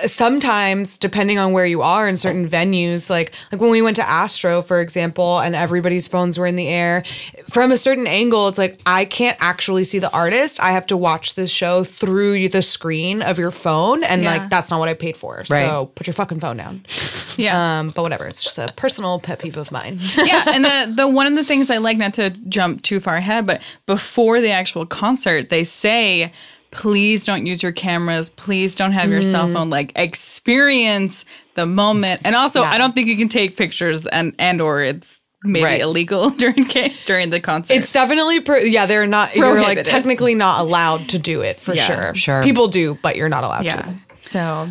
sometimes 0.07 0.97
depending 0.99 1.39
on 1.39 1.53
where 1.53 1.67
you 1.67 1.83
are 1.83 2.09
in 2.09 2.17
certain 2.17 2.49
venues 2.49 3.11
like 3.11 3.33
like 3.51 3.61
when 3.61 3.71
we 3.71 3.83
went 3.83 3.97
to 3.97 4.09
Astro 4.09 4.63
for 4.63 4.81
example 4.81 5.41
and 5.41 5.55
everybody's 5.57 6.07
phones 6.07 6.39
were 6.39 6.47
in 6.47 6.55
the 6.57 6.69
air 6.69 7.03
from 7.51 7.73
a 7.73 7.77
certain 7.77 8.07
angle 8.07 8.47
it's 8.49 8.59
like 8.59 8.81
I 8.87 9.05
can't 9.05 9.37
actually 9.41 9.85
see 9.85 9.99
the 9.99 10.11
artist. 10.13 10.61
I 10.63 10.71
have 10.73 10.87
to 10.87 10.97
watch 10.97 11.35
this 11.35 11.51
show 11.51 11.83
through 11.85 12.49
the 12.51 12.63
screen 12.63 13.23
of 13.23 13.39
your 13.39 13.51
phone 13.51 14.05
and 14.05 14.23
Yeah. 14.23 14.31
like 14.37 14.51
that's 14.51 14.71
not 14.71 14.79
what 14.81 14.89
I 14.89 14.95
paid 14.95 15.17
for. 15.17 15.45
So 15.45 15.91
put 15.95 16.07
your 16.07 16.15
fucking 16.15 16.41
phone 16.41 16.57
down. 16.59 16.85
Yeah. 17.37 17.79
um 17.81 17.91
but 17.91 18.03
whatever 18.03 18.27
it's 18.27 18.43
just 18.43 18.59
a 18.59 18.73
personal 18.77 19.21
pet 19.21 19.39
peeve 19.41 19.57
of 19.57 19.71
mine. 19.73 19.99
Yeah, 20.19 20.45
and 20.49 20.65
the 20.65 20.93
the 20.97 21.09
one 21.09 21.27
of 21.27 21.35
the 21.35 21.45
things 21.45 21.71
I 21.71 21.79
like 21.79 21.97
not 21.99 22.15
to 22.15 22.31
jump 22.49 22.83
too 22.83 23.01
far 23.01 23.17
ahead, 23.17 23.47
but 23.47 23.63
before 23.87 24.41
the 24.41 24.51
actual 24.51 24.85
concert, 24.87 25.49
they 25.49 25.65
say, 25.65 26.33
please 26.71 27.25
don't 27.25 27.47
use 27.47 27.63
your 27.63 27.73
cameras, 27.73 28.31
please 28.31 28.75
don't 28.75 28.93
have 28.93 29.11
your 29.11 29.23
cell 29.23 29.49
mm. 29.49 29.53
phone. 29.53 29.71
Like 29.71 29.93
experience 29.97 31.25
the 31.55 31.67
moment, 31.67 32.21
and 32.25 32.37
also 32.37 32.63
Yeah. 32.63 32.71
I 32.71 32.79
don't 32.79 32.95
think 32.95 33.09
you 33.09 33.17
can 33.17 33.29
take 33.29 33.57
pictures 33.57 34.07
and 34.07 34.35
and 34.39 34.61
or 34.61 34.83
it's 34.83 35.21
maybe 35.45 35.65
Right. 35.65 35.81
illegal 35.81 36.31
during 36.43 36.67
during 37.07 37.31
the 37.31 37.41
concert. 37.41 37.75
It's 37.75 37.93
definitely 37.93 38.41
pro- 38.41 38.59
yeah. 38.59 38.87
They're 38.87 39.07
not. 39.07 39.35
You're 39.35 39.61
like 39.61 39.85
technically 39.85 40.35
not 40.35 40.61
allowed 40.61 41.09
to 41.11 41.19
do 41.19 41.41
it 41.41 41.61
for 41.61 41.75
Yeah, 41.75 41.87
sure. 41.87 42.15
sure. 42.15 42.43
People 42.43 42.69
do, 42.69 42.99
but 43.03 43.17
you're 43.17 43.29
not 43.29 43.45
allowed 43.45 43.65
yeah. 43.65 43.83
to. 43.83 43.95
So, 44.21 44.69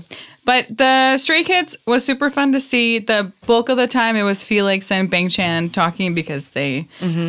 but 0.47 0.65
the 0.77 1.17
Stray 1.17 1.43
Kids 1.43 1.75
was 1.85 2.05
super 2.05 2.29
fun 2.29 2.53
to 2.53 2.61
see. 2.61 2.99
The 2.99 3.33
bulk 3.45 3.67
of 3.67 3.75
the 3.75 3.85
time, 3.85 4.15
it 4.15 4.23
was 4.23 4.45
Felix 4.45 4.89
and 4.89 5.09
Bang 5.09 5.27
Chan 5.27 5.71
talking 5.71 6.13
because 6.13 6.51
they 6.51 6.87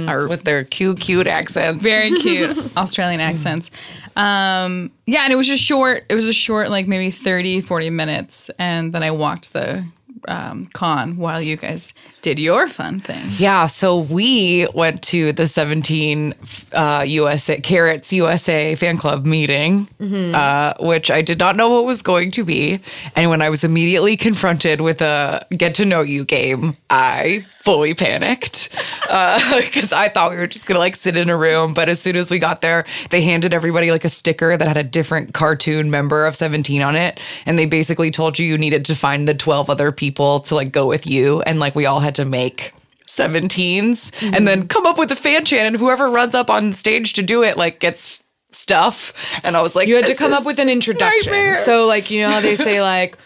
are 0.08 0.28
with 0.28 0.44
their 0.44 0.62
cute, 0.62 1.00
cute 1.00 1.26
accents. 1.26 1.82
very 1.82 2.12
cute 2.20 2.56
Australian 2.76 3.20
accents. 3.20 3.72
Um, 4.14 4.92
yeah, 5.06 5.24
and 5.24 5.32
it 5.32 5.36
was 5.36 5.48
just 5.48 5.64
short. 5.64 6.04
It 6.08 6.14
was 6.14 6.28
a 6.28 6.32
short, 6.32 6.70
like 6.70 6.86
maybe 6.86 7.10
30, 7.10 7.60
40 7.60 7.90
minutes. 7.90 8.50
And 8.56 8.94
then 8.94 9.02
I 9.02 9.10
walked 9.10 9.52
the 9.52 9.84
um, 10.26 10.66
con 10.72 11.16
while 11.16 11.40
you 11.40 11.56
guys 11.56 11.94
did 12.22 12.38
your 12.38 12.68
fun 12.68 13.00
thing. 13.00 13.26
Yeah, 13.36 13.66
so 13.66 14.00
we 14.00 14.66
went 14.74 15.02
to 15.04 15.32
the 15.32 15.46
17 15.46 16.34
uh, 16.72 17.04
USA 17.06 17.60
Carats 17.60 18.12
USA 18.12 18.74
fan 18.74 18.96
club 18.98 19.24
meeting, 19.24 19.88
uh, 20.34 20.74
which 20.80 21.10
I 21.10 21.22
did 21.22 21.38
not 21.38 21.56
know 21.56 21.70
what 21.70 21.84
was 21.84 22.02
going 22.02 22.30
to 22.32 22.44
be. 22.44 22.80
And 23.14 23.30
when 23.30 23.42
I 23.42 23.50
was 23.50 23.64
immediately 23.64 24.16
confronted 24.16 24.80
with 24.80 25.00
a 25.00 25.46
get 25.56 25.74
to 25.76 25.84
know 25.84 26.00
you 26.00 26.24
game, 26.24 26.76
I 26.90 27.46
fully 27.60 27.94
panicked 27.94 28.70
because 29.02 29.92
I 29.92 30.08
thought 30.08 30.30
we 30.30 30.38
were 30.38 30.46
just 30.46 30.66
gonna 30.66 30.80
like 30.80 30.96
sit 30.96 31.16
in 31.16 31.30
a 31.30 31.36
room. 31.36 31.74
But 31.74 31.88
as 31.88 32.00
soon 32.00 32.16
as 32.16 32.30
we 32.30 32.38
got 32.38 32.60
there, 32.60 32.84
they 33.10 33.22
handed 33.22 33.54
everybody 33.54 33.90
like 33.90 34.04
a 34.04 34.08
sticker 34.08 34.56
that 34.56 34.66
had 34.66 34.76
a 34.76 34.82
different 34.82 35.34
cartoon 35.34 35.90
member 35.90 36.26
of 36.26 36.34
17 36.34 36.82
on 36.82 36.96
it, 36.96 37.20
and 37.46 37.58
they 37.58 37.66
basically 37.66 38.10
told 38.10 38.38
you 38.38 38.46
you 38.46 38.58
needed 38.58 38.84
to 38.86 38.94
find 38.94 39.28
the 39.28 39.34
12 39.34 39.70
other 39.70 39.92
people 39.92 40.07
to 40.12 40.54
like 40.54 40.72
go 40.72 40.86
with 40.86 41.06
you, 41.06 41.40
and 41.42 41.58
like 41.60 41.74
we 41.74 41.86
all 41.86 42.00
had 42.00 42.14
to 42.16 42.24
make 42.24 42.72
17s 43.06 44.12
and 44.34 44.46
then 44.46 44.68
come 44.68 44.86
up 44.86 44.98
with 44.98 45.10
a 45.10 45.16
fan 45.16 45.44
chant 45.44 45.66
and 45.66 45.76
whoever 45.76 46.10
runs 46.10 46.34
up 46.34 46.50
on 46.50 46.72
stage 46.74 47.14
to 47.14 47.22
do 47.22 47.42
it 47.42 47.56
like 47.56 47.80
gets 47.80 48.22
stuff 48.50 49.12
and 49.44 49.56
i 49.56 49.62
was 49.62 49.74
like 49.74 49.88
You 49.88 49.96
had 49.96 50.06
to 50.06 50.14
come 50.14 50.32
up 50.34 50.44
with 50.44 50.58
an 50.58 50.68
introduction. 50.68 51.32
nightmare." 51.32 51.64
So, 51.64 51.86
like, 51.86 52.10
you 52.10 52.20
know 52.22 52.30
how 52.30 52.40
they 52.40 52.54
say, 52.56 52.80
like, 52.82 53.16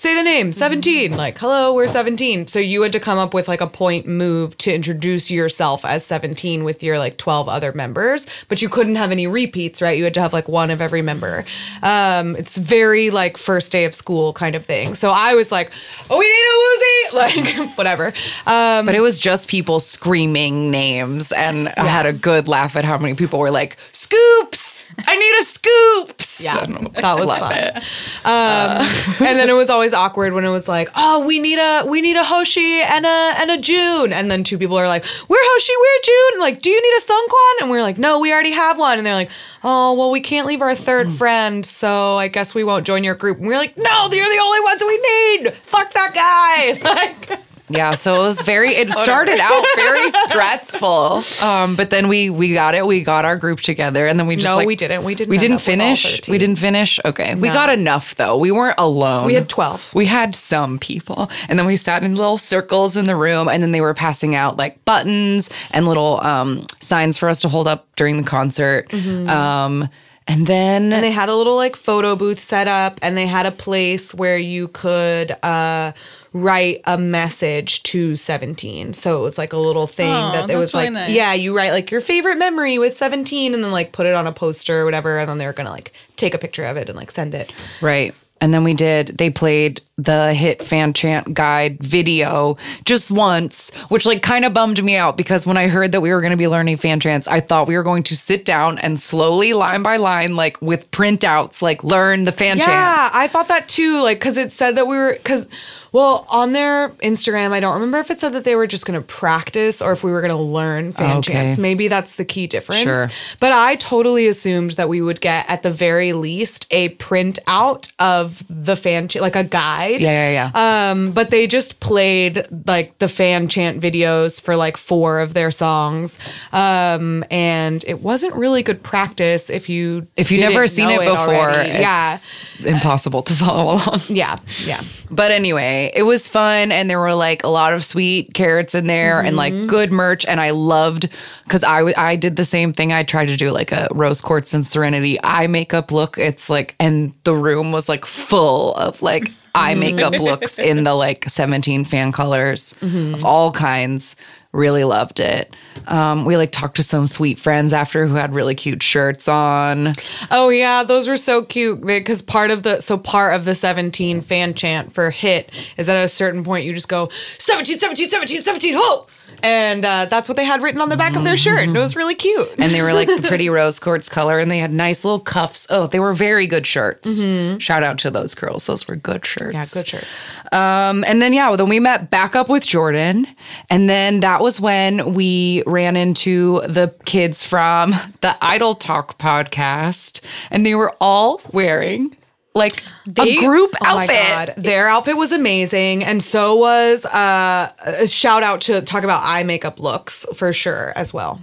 say 0.00 0.14
the 0.16 0.22
name 0.22 0.50
17 0.50 1.14
like 1.14 1.36
hello 1.36 1.74
we're 1.74 1.86
17 1.86 2.46
so 2.46 2.58
you 2.58 2.80
had 2.80 2.90
to 2.90 2.98
come 2.98 3.18
up 3.18 3.34
with 3.34 3.48
like 3.48 3.60
a 3.60 3.66
point 3.66 4.06
move 4.06 4.56
to 4.56 4.72
introduce 4.72 5.30
yourself 5.30 5.84
as 5.84 6.02
17 6.06 6.64
with 6.64 6.82
your 6.82 6.98
like 6.98 7.18
12 7.18 7.50
other 7.50 7.70
members 7.72 8.26
but 8.48 8.62
you 8.62 8.70
couldn't 8.70 8.96
have 8.96 9.12
any 9.12 9.26
repeats 9.26 9.82
right? 9.82 9.98
You 9.98 10.04
had 10.04 10.14
to 10.14 10.22
have 10.22 10.32
like 10.32 10.48
one 10.48 10.70
of 10.70 10.80
every 10.80 11.02
member. 11.02 11.44
Um 11.82 12.34
it's 12.36 12.56
very 12.56 13.10
like 13.10 13.36
first 13.36 13.72
day 13.72 13.84
of 13.84 13.94
school 13.94 14.32
kind 14.32 14.54
of 14.54 14.64
thing. 14.64 14.94
So 14.94 15.10
i 15.10 15.34
was 15.34 15.52
like 15.52 15.70
oh 16.08 16.18
we 16.18 16.26
need 16.26 16.46
a 16.48 16.56
Woozi 16.62 17.66
like 17.68 17.76
whatever. 17.76 18.06
Um 18.46 18.86
but 18.86 18.94
it 18.94 19.02
was 19.02 19.18
just 19.18 19.48
people 19.48 19.80
screaming 19.80 20.70
names 20.70 21.30
and 21.30 21.68
i 21.76 21.86
had 21.86 22.06
a 22.06 22.14
good 22.14 22.48
laugh 22.48 22.74
at 22.74 22.86
how 22.86 22.96
many 22.96 23.14
people 23.14 23.38
were 23.38 23.50
like 23.50 23.76
S.Coups 23.92 24.69
i 25.06 25.16
need 25.16 25.32
a 25.34 25.40
S.Coups 25.40 26.40
Yeah, 26.40 26.66
that 27.00 27.18
was 27.18 27.28
fun. 27.38 27.52
it. 27.52 27.76
Um, 28.24 28.86
and 29.26 29.38
then 29.38 29.48
it 29.48 29.54
was 29.54 29.70
always 29.70 29.92
awkward 29.92 30.32
when 30.32 30.44
it 30.44 30.50
was 30.50 30.68
like, 30.68 30.88
"Oh, 30.94 31.24
we 31.26 31.38
need 31.38 31.58
a 31.58 31.84
we 31.86 32.00
need 32.00 32.16
a 32.16 32.24
Hoshi 32.24 32.80
and 32.82 33.06
a 33.06 33.32
and 33.38 33.50
a 33.50 33.58
Jun," 33.58 34.12
and 34.12 34.30
then 34.30 34.44
two 34.44 34.58
people 34.58 34.76
are 34.78 34.88
like, 34.88 35.04
"We're 35.28 35.38
Hoshi, 35.40 35.72
we're 35.80 36.00
Jun." 36.02 36.40
Like, 36.40 36.60
do 36.62 36.70
you 36.70 36.80
need 36.80 36.94
a 36.98 37.02
Seungkwan? 37.02 37.62
And 37.62 37.70
we're 37.70 37.82
like, 37.82 37.98
"No, 37.98 38.20
we 38.20 38.32
already 38.32 38.52
have 38.52 38.78
one." 38.78 38.98
And 38.98 39.06
they're 39.06 39.14
like, 39.14 39.30
"Oh, 39.64 39.94
well, 39.94 40.10
we 40.10 40.20
can't 40.20 40.46
leave 40.46 40.60
our 40.62 40.74
third 40.74 41.10
friend, 41.12 41.64
so 41.64 42.16
I 42.16 42.28
guess 42.28 42.54
we 42.54 42.64
won't 42.64 42.86
join 42.86 43.04
your 43.04 43.14
group." 43.14 43.38
And 43.38 43.46
we're 43.46 43.56
like, 43.56 43.76
"No, 43.76 44.08
you're 44.12 44.28
the 44.28 44.40
only 44.42 44.60
ones 44.60 44.82
we 44.86 44.98
need. 44.98 45.52
Fuck 45.62 45.92
that 45.94 46.14
guy." 46.14 46.80
Like, 47.30 47.40
Yeah, 47.70 47.94
so 47.94 48.16
it 48.16 48.18
was 48.18 48.42
very. 48.42 48.70
It 48.70 48.92
started 49.06 49.38
out 49.40 49.64
very 49.76 50.10
stressful, 50.28 51.22
um, 51.46 51.76
but 51.76 51.90
then 51.90 52.08
we 52.08 52.30
we 52.30 52.52
got 52.52 52.74
it. 52.74 52.86
We 52.86 53.02
got 53.02 53.24
our 53.24 53.36
group 53.36 53.60
together, 53.60 54.06
and 54.06 54.18
then 54.18 54.26
we 54.26 54.36
just 54.36 54.46
No, 54.46 54.56
like- 54.56 54.66
we 54.66 54.76
didn't. 54.76 55.04
We 55.04 55.14
didn't 55.14 55.30
We 55.30 55.38
didn't 55.38 55.54
up 55.56 55.60
with 55.60 55.68
all 55.68 55.72
finish. 55.76 56.28
We 56.28 56.38
didn't 56.38 56.56
finish. 56.56 56.98
Okay, 57.04 57.34
we 57.34 57.48
got 57.48 57.68
enough 57.70 58.14
though. 58.16 58.36
We 58.36 58.50
weren't 58.52 58.74
alone. 58.78 59.26
We 59.26 59.34
had 59.34 59.48
12. 59.48 59.94
We 59.94 60.06
had 60.06 60.34
some 60.34 60.78
people, 60.78 61.30
and 61.48 61.58
then 61.58 61.66
we 61.66 61.76
sat 61.76 62.02
in 62.02 62.14
little 62.16 62.38
circles 62.38 62.96
in 62.96 63.06
the 63.06 63.16
room, 63.16 63.48
and 63.48 63.62
then 63.62 63.72
they 63.72 63.80
were 63.80 63.94
passing 63.94 64.34
out 64.34 64.56
like 64.56 64.84
buttons 64.84 65.48
and 65.70 65.86
little 65.86 66.20
um, 66.22 66.66
signs 66.80 67.18
for 67.18 67.28
us 67.28 67.40
to 67.42 67.48
hold 67.48 67.66
up 67.68 67.86
during 67.96 68.16
the 68.16 68.24
concert. 68.24 68.92
Um, 68.92 69.88
and 70.26 70.46
then 70.46 70.82
Mm-hmm. 70.84 70.92
and 70.92 71.02
they 71.04 71.10
had 71.10 71.28
a 71.28 71.34
little 71.34 71.56
like 71.56 71.74
photo 71.76 72.14
booth 72.14 72.38
set 72.40 72.68
up 72.68 72.98
and 73.02 73.16
they 73.16 73.26
had 73.26 73.46
a 73.46 73.50
place 73.50 74.14
where 74.14 74.36
you 74.38 74.68
could 74.68 75.32
uh 75.42 75.92
write 76.32 76.80
a 76.84 76.96
message 76.96 77.82
to 77.82 78.14
17 78.14 78.92
so 78.92 79.18
it 79.18 79.22
was 79.22 79.36
like 79.36 79.52
a 79.52 79.56
little 79.56 79.86
thing 79.86 80.12
Aw, 80.12 80.32
that 80.32 80.50
it 80.50 80.56
was 80.56 80.72
really 80.72 80.86
like 80.86 80.92
nice. 80.92 81.10
yeah 81.10 81.32
you 81.34 81.56
write 81.56 81.72
like 81.72 81.90
your 81.90 82.00
favorite 82.00 82.36
memory 82.38 82.78
with 82.78 82.96
17 82.96 83.52
and 83.52 83.64
then 83.64 83.72
like 83.72 83.92
put 83.92 84.06
it 84.06 84.14
on 84.14 84.26
a 84.26 84.32
poster 84.32 84.80
or 84.82 84.84
whatever 84.84 85.18
and 85.18 85.28
then 85.28 85.38
they're 85.38 85.52
gonna 85.52 85.70
like 85.70 85.92
take 86.16 86.32
a 86.34 86.38
picture 86.38 86.64
of 86.64 86.76
it 86.76 86.88
and 86.88 86.96
like 86.96 87.10
send 87.10 87.34
it 87.34 87.52
Right. 87.80 88.14
And 88.42 88.54
then 88.54 88.64
we 88.64 88.72
did, 88.72 89.18
they 89.18 89.28
played 89.28 89.82
the 90.02 90.32
hit 90.34 90.62
fan 90.62 90.92
chant 90.92 91.34
guide 91.34 91.78
video 91.80 92.56
just 92.84 93.10
once, 93.10 93.70
which 93.88 94.06
like 94.06 94.22
kind 94.22 94.44
of 94.44 94.54
bummed 94.54 94.82
me 94.82 94.96
out 94.96 95.16
because 95.16 95.46
when 95.46 95.56
I 95.56 95.68
heard 95.68 95.92
that 95.92 96.00
we 96.00 96.10
were 96.10 96.20
going 96.20 96.30
to 96.32 96.36
be 96.36 96.48
learning 96.48 96.76
fan 96.78 97.00
chants, 97.00 97.26
I 97.28 97.40
thought 97.40 97.68
we 97.68 97.76
were 97.76 97.82
going 97.82 98.02
to 98.04 98.16
sit 98.16 98.44
down 98.44 98.78
and 98.78 99.00
slowly, 99.00 99.52
line 99.52 99.82
by 99.82 99.96
line, 99.96 100.36
like 100.36 100.60
with 100.62 100.90
printouts, 100.90 101.60
like 101.62 101.84
learn 101.84 102.24
the 102.24 102.32
fan 102.32 102.56
chant. 102.58 102.68
yeah 102.70 103.10
i 103.12 103.26
thought 103.26 103.48
that 103.48 103.68
too 103.68 104.00
like 104.02 104.18
because 104.18 104.36
it 104.36 104.52
said 104.52 104.76
that 104.76 104.86
we 104.86 104.96
were 104.96 105.12
because 105.14 105.48
well 105.92 106.24
on 106.28 106.52
their 106.52 106.90
instagram 107.02 107.50
i 107.52 107.58
don't 107.60 107.74
remember 107.74 107.98
if 107.98 108.10
it 108.10 108.20
said 108.20 108.32
that 108.32 108.44
they 108.44 108.54
were 108.54 108.66
just 108.66 108.86
gonna 108.86 109.00
practice 109.00 109.82
or 109.82 109.90
if 109.92 110.04
we 110.04 110.10
were 110.12 110.20
gonna 110.20 110.40
learn 110.40 110.92
fan 110.92 111.18
Okay. 111.18 111.32
chants 111.32 111.58
maybe 111.58 111.88
that's 111.88 112.14
the 112.16 112.24
key 112.24 112.46
difference 112.46 112.82
Sure. 112.82 113.08
but 113.40 113.52
i 113.52 113.74
totally 113.76 114.26
assumed 114.28 114.72
that 114.72 114.88
we 114.88 115.02
would 115.02 115.20
get 115.20 115.48
at 115.50 115.62
the 115.62 115.70
very 115.70 116.12
least 116.12 116.66
a 116.70 116.90
printout 116.96 117.92
of 117.98 118.42
the 118.48 118.76
fan 118.76 119.08
chant 119.08 119.22
like 119.22 119.36
a 119.36 119.44
guide 119.44 119.89
Yeah, 119.98 120.30
yeah, 120.30 120.50
yeah. 120.54 120.90
um, 120.90 121.12
but 121.12 121.30
they 121.30 121.46
just 121.46 121.80
played 121.80 122.46
like 122.66 122.98
the 122.98 123.08
fan 123.08 123.48
chant 123.48 123.80
videos 123.80 124.40
for 124.40 124.56
like 124.56 124.76
four 124.76 125.20
of 125.20 125.34
their 125.34 125.50
songs. 125.50 126.18
Um, 126.52 127.24
and 127.30 127.84
it 127.86 128.00
wasn't 128.02 128.34
really 128.34 128.62
good 128.62 128.82
practice 128.82 129.50
if 129.50 129.68
you 129.68 130.06
if 130.16 130.30
you've 130.30 130.40
never 130.40 130.66
seen 130.66 130.88
it 130.90 131.00
before, 131.00 131.34
already. 131.34 131.70
yeah, 131.70 132.16
impossible 132.64 133.22
to 133.22 133.34
follow 133.42 133.74
along. 133.74 134.00
yeah, 134.08 134.36
yeah. 134.64 134.80
But 135.10 135.32
anyway, 135.32 135.90
it 135.94 136.04
was 136.04 136.28
fun 136.28 136.70
and 136.70 136.88
there 136.88 137.00
were 137.00 137.14
like 137.14 137.42
a 137.42 137.48
lot 137.48 137.72
of 137.72 137.84
sweet 137.84 138.32
Carats 138.34 138.74
in 138.74 138.86
there 138.86 139.20
and 139.20 139.36
like 139.36 139.66
good 139.66 139.90
merch 139.90 140.24
and 140.24 140.40
I 140.40 140.50
loved 140.50 141.08
cuz 141.48 141.64
I 141.64 141.78
w- 141.78 141.94
I 141.96 142.14
did 142.14 142.36
the 142.36 142.44
same 142.44 142.72
thing. 142.72 142.92
I 142.92 143.02
tried 143.02 143.26
to 143.26 143.36
do 143.36 143.50
like 143.50 143.72
a 143.72 143.88
rose 143.90 144.20
quartz 144.20 144.54
and 144.54 144.64
serenity 144.64 145.18
eye 145.24 145.48
makeup 145.48 145.90
look. 145.90 146.16
It's 146.16 146.48
like 146.48 146.76
and 146.78 147.12
the 147.24 147.34
room 147.34 147.72
was 147.72 147.88
like 147.88 148.04
full 148.04 148.74
of 148.76 149.02
like 149.02 149.32
eye 149.54 149.74
makeup 149.74 150.12
looks 150.14 150.58
in 150.58 150.84
the 150.84 150.94
like 150.94 151.28
17 151.28 151.84
fan 151.84 152.12
colors 152.12 152.74
of 152.82 153.24
all 153.24 153.52
kinds. 153.52 154.16
Really 154.52 154.82
loved 154.82 155.20
it. 155.20 155.54
Um, 155.86 156.24
we 156.24 156.36
like 156.36 156.50
talked 156.50 156.74
to 156.76 156.82
some 156.82 157.06
sweet 157.06 157.38
friends 157.38 157.72
after 157.72 158.04
who 158.06 158.16
had 158.16 158.34
really 158.34 158.56
cute 158.56 158.82
shirts 158.82 159.28
on. 159.28 159.92
Oh 160.32 160.48
yeah, 160.48 160.82
those 160.82 161.06
were 161.08 161.16
so 161.16 161.44
cute 161.44 161.80
because 161.86 162.20
part 162.20 162.50
of 162.50 162.64
the 162.64 162.80
so 162.80 162.98
part 162.98 163.34
of 163.34 163.44
the 163.44 163.54
17 163.54 164.22
fan 164.22 164.54
chant 164.54 164.92
for 164.92 165.10
hit 165.10 165.52
is 165.76 165.86
that 165.86 165.96
at 165.96 166.04
a 166.04 166.08
certain 166.08 166.42
point 166.42 166.64
you 166.64 166.74
just 166.74 166.88
go 166.88 167.08
17 167.38 167.78
17 167.78 168.10
17 168.10 168.42
17 168.42 168.74
ho 168.76 169.06
and 169.42 169.84
uh, 169.84 170.04
that's 170.06 170.28
what 170.28 170.36
they 170.36 170.44
had 170.44 170.62
written 170.62 170.80
on 170.80 170.88
the 170.88 170.96
back 170.96 171.16
of 171.16 171.24
their 171.24 171.36
shirt. 171.36 171.68
It 171.68 171.72
was 171.72 171.96
really 171.96 172.14
cute. 172.14 172.48
and 172.58 172.72
they 172.72 172.82
were 172.82 172.92
like 172.92 173.08
the 173.08 173.26
pretty 173.26 173.48
rose 173.58 173.78
quartz 173.78 174.08
color 174.08 174.38
and 174.38 174.50
they 174.50 174.58
had 174.58 174.72
nice 174.72 175.04
little 175.04 175.20
cuffs. 175.20 175.66
Oh 175.70 175.86
they 175.86 176.00
were 176.00 176.14
very 176.14 176.46
good 176.46 176.66
shirts. 176.66 177.22
Shout 177.58 177.82
out 177.82 177.98
to 177.98 178.10
those 178.10 178.34
girls. 178.34 178.66
Those 178.66 178.86
were 178.88 178.96
good 178.96 179.24
shirts. 179.24 179.54
Yeah, 179.54 179.64
good 179.72 179.86
shirts. 179.88 180.30
um 180.52 181.04
and 181.06 181.20
then 181.22 181.32
yeah 181.32 181.54
then 181.56 181.68
we 181.68 181.80
met 181.80 182.10
back 182.10 182.34
up 182.36 182.48
with 182.48 182.66
jordan. 182.66 183.26
And 183.70 183.88
then 183.88 184.20
that 184.20 184.40
was 184.42 184.60
when 184.60 185.14
we 185.14 185.62
ran 185.66 185.96
into 185.96 186.60
the 186.66 186.94
kids 187.04 187.42
from 187.44 187.92
the 188.20 188.36
idol 188.42 188.74
talk 188.74 189.18
podcast. 189.18 190.20
And 190.50 190.64
they 190.66 190.74
were 190.74 190.94
all 191.00 191.40
wearing 191.52 192.16
like 192.54 192.82
They- 193.06 193.36
a 193.38 193.40
group 193.40 193.74
Oh 193.80 193.84
my 193.84 194.02
outfit 194.04 194.16
god, 194.16 194.54
their 194.56 194.88
outfit 194.88 195.16
was 195.16 195.32
amazing, 195.32 196.02
and 196.04 196.22
so 196.22 196.56
was 196.56 197.04
uh, 197.06 197.70
a 197.84 198.06
shout 198.06 198.42
out 198.42 198.62
to 198.62 198.80
talk 198.82 199.04
about 199.04 199.22
eye 199.24 199.42
makeup 199.42 199.78
looks 199.78 200.26
for 200.34 200.52
sure 200.52 200.92
as 200.96 201.12
well. 201.14 201.40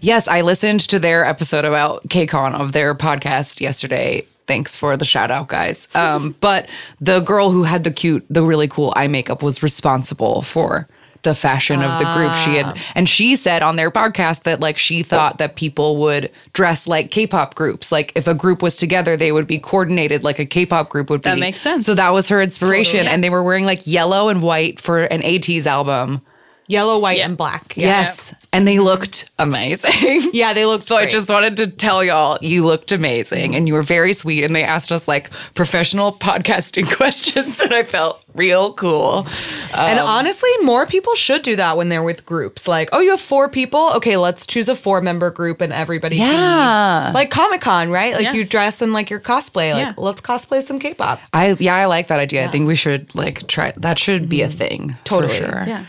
Yes, 0.00 0.28
I 0.28 0.40
listened 0.42 0.80
to 0.88 0.98
their 0.98 1.24
episode 1.24 1.64
about 1.64 2.08
KCON 2.08 2.54
of 2.54 2.72
their 2.72 2.94
podcast 2.94 3.60
yesterday. 3.60 4.26
Thanks 4.46 4.76
for 4.76 4.96
the 4.96 5.04
shout 5.04 5.30
out, 5.30 5.48
guys. 5.48 5.88
Um, 5.94 6.34
but 6.40 6.68
the 7.00 7.20
girl 7.20 7.50
who 7.50 7.62
had 7.64 7.84
the 7.84 7.90
cute, 7.90 8.24
the 8.30 8.42
really 8.42 8.68
cool 8.68 8.92
eye 8.96 9.08
makeup 9.08 9.42
was 9.42 9.62
responsible 9.62 10.42
for 10.42 10.86
the 11.24 11.34
fashion 11.34 11.82
of 11.82 11.98
the 11.98 12.04
group. 12.14 12.32
She 12.34 12.56
had, 12.56 12.66
ah. 12.66 12.92
and 12.94 13.08
she 13.08 13.36
said 13.36 13.62
on 13.62 13.76
their 13.76 13.90
podcast 13.90 14.44
that 14.44 14.60
like 14.60 14.78
she 14.78 15.02
thought 15.02 15.38
that 15.38 15.56
people 15.56 15.96
would 16.00 16.30
dress 16.52 16.86
like 16.86 17.10
K-pop 17.10 17.54
groups. 17.54 17.90
Like 17.90 18.12
if 18.14 18.26
a 18.26 18.34
group 18.34 18.62
was 18.62 18.76
together, 18.76 19.16
they 19.16 19.32
would 19.32 19.46
be 19.46 19.58
coordinated 19.58 20.22
like 20.22 20.38
a 20.38 20.46
K-pop 20.46 20.88
group 20.88 21.10
would 21.10 21.22
be. 21.22 21.30
That 21.30 21.38
makes 21.38 21.60
sense. 21.60 21.86
So 21.86 21.94
that 21.94 22.10
was 22.10 22.28
her 22.28 22.40
inspiration, 22.40 22.98
Totally. 22.98 23.14
and 23.14 23.24
they 23.24 23.30
were 23.30 23.42
wearing 23.42 23.64
like 23.64 23.86
yellow 23.86 24.28
and 24.28 24.42
white 24.42 24.80
for 24.80 25.02
an 25.04 25.22
ATEEZ 25.22 25.66
album. 25.66 26.22
Yellow, 26.66 26.98
white, 26.98 27.20
and 27.20 27.36
black. 27.36 27.76
Yeah. 27.76 27.88
Yes. 27.88 28.34
And 28.52 28.66
they 28.66 28.78
looked 28.78 29.30
amazing. 29.38 29.90
Yeah, 30.32 30.52
they 30.52 30.64
looked 30.66 30.84
So 30.84 30.96
I 30.96 31.06
just 31.06 31.28
wanted 31.30 31.56
to 31.58 31.66
tell 31.70 32.02
y'all 32.02 32.38
you 32.42 32.64
looked 32.64 32.90
amazing 32.92 33.54
and 33.54 33.68
you 33.68 33.74
were 33.74 33.82
very 33.82 34.12
sweet. 34.12 34.42
And 34.44 34.54
they 34.56 34.64
asked 34.64 34.90
us 34.90 35.06
like 35.06 35.30
professional 35.54 36.12
podcasting 36.12 36.90
questions, 36.96 37.60
and 37.60 37.72
I 37.72 37.82
felt 37.84 38.22
real 38.34 38.74
cool. 38.74 39.26
And 39.74 39.98
Um, 40.00 40.06
honestly, 40.06 40.50
more 40.62 40.86
people 40.86 41.14
should 41.14 41.42
do 41.42 41.54
that 41.56 41.76
when 41.76 41.88
they're 41.88 42.02
with 42.02 42.26
groups. 42.26 42.66
Like, 42.66 42.88
oh, 42.92 43.00
you 43.00 43.10
have 43.10 43.20
four 43.20 43.48
people? 43.48 43.92
Okay, 43.96 44.16
let's 44.16 44.46
choose 44.46 44.68
a 44.68 44.74
four 44.74 45.00
member 45.00 45.30
group 45.30 45.60
and 45.60 45.72
everybody 45.72 46.16
Yeah. 46.16 47.12
Like 47.14 47.30
Comic 47.30 47.60
Con, 47.60 47.90
right? 47.90 48.14
Like 48.14 48.34
you 48.34 48.44
dress 48.44 48.82
in 48.82 48.92
like 48.92 49.10
your 49.10 49.20
cosplay. 49.20 49.72
Like, 49.72 49.86
Yeah. 49.88 49.92
let's 49.96 50.20
cosplay 50.20 50.62
some 50.62 50.78
K 50.78 50.94
pop. 50.94 51.20
I 51.32 51.56
yeah, 51.60 51.74
I 51.76 51.84
like 51.86 52.08
that 52.08 52.18
idea. 52.20 52.44
I 52.46 52.48
think 52.50 52.66
we 52.66 52.76
should 52.76 53.14
like 53.14 53.46
try 53.46 53.72
that 53.76 53.98
should 53.98 54.28
be 54.28 54.42
a 54.42 54.48
thing. 54.48 54.96
Totally. 55.04 55.32
For 55.38 55.44
sure. 55.44 55.64
Yeah. 55.66 55.86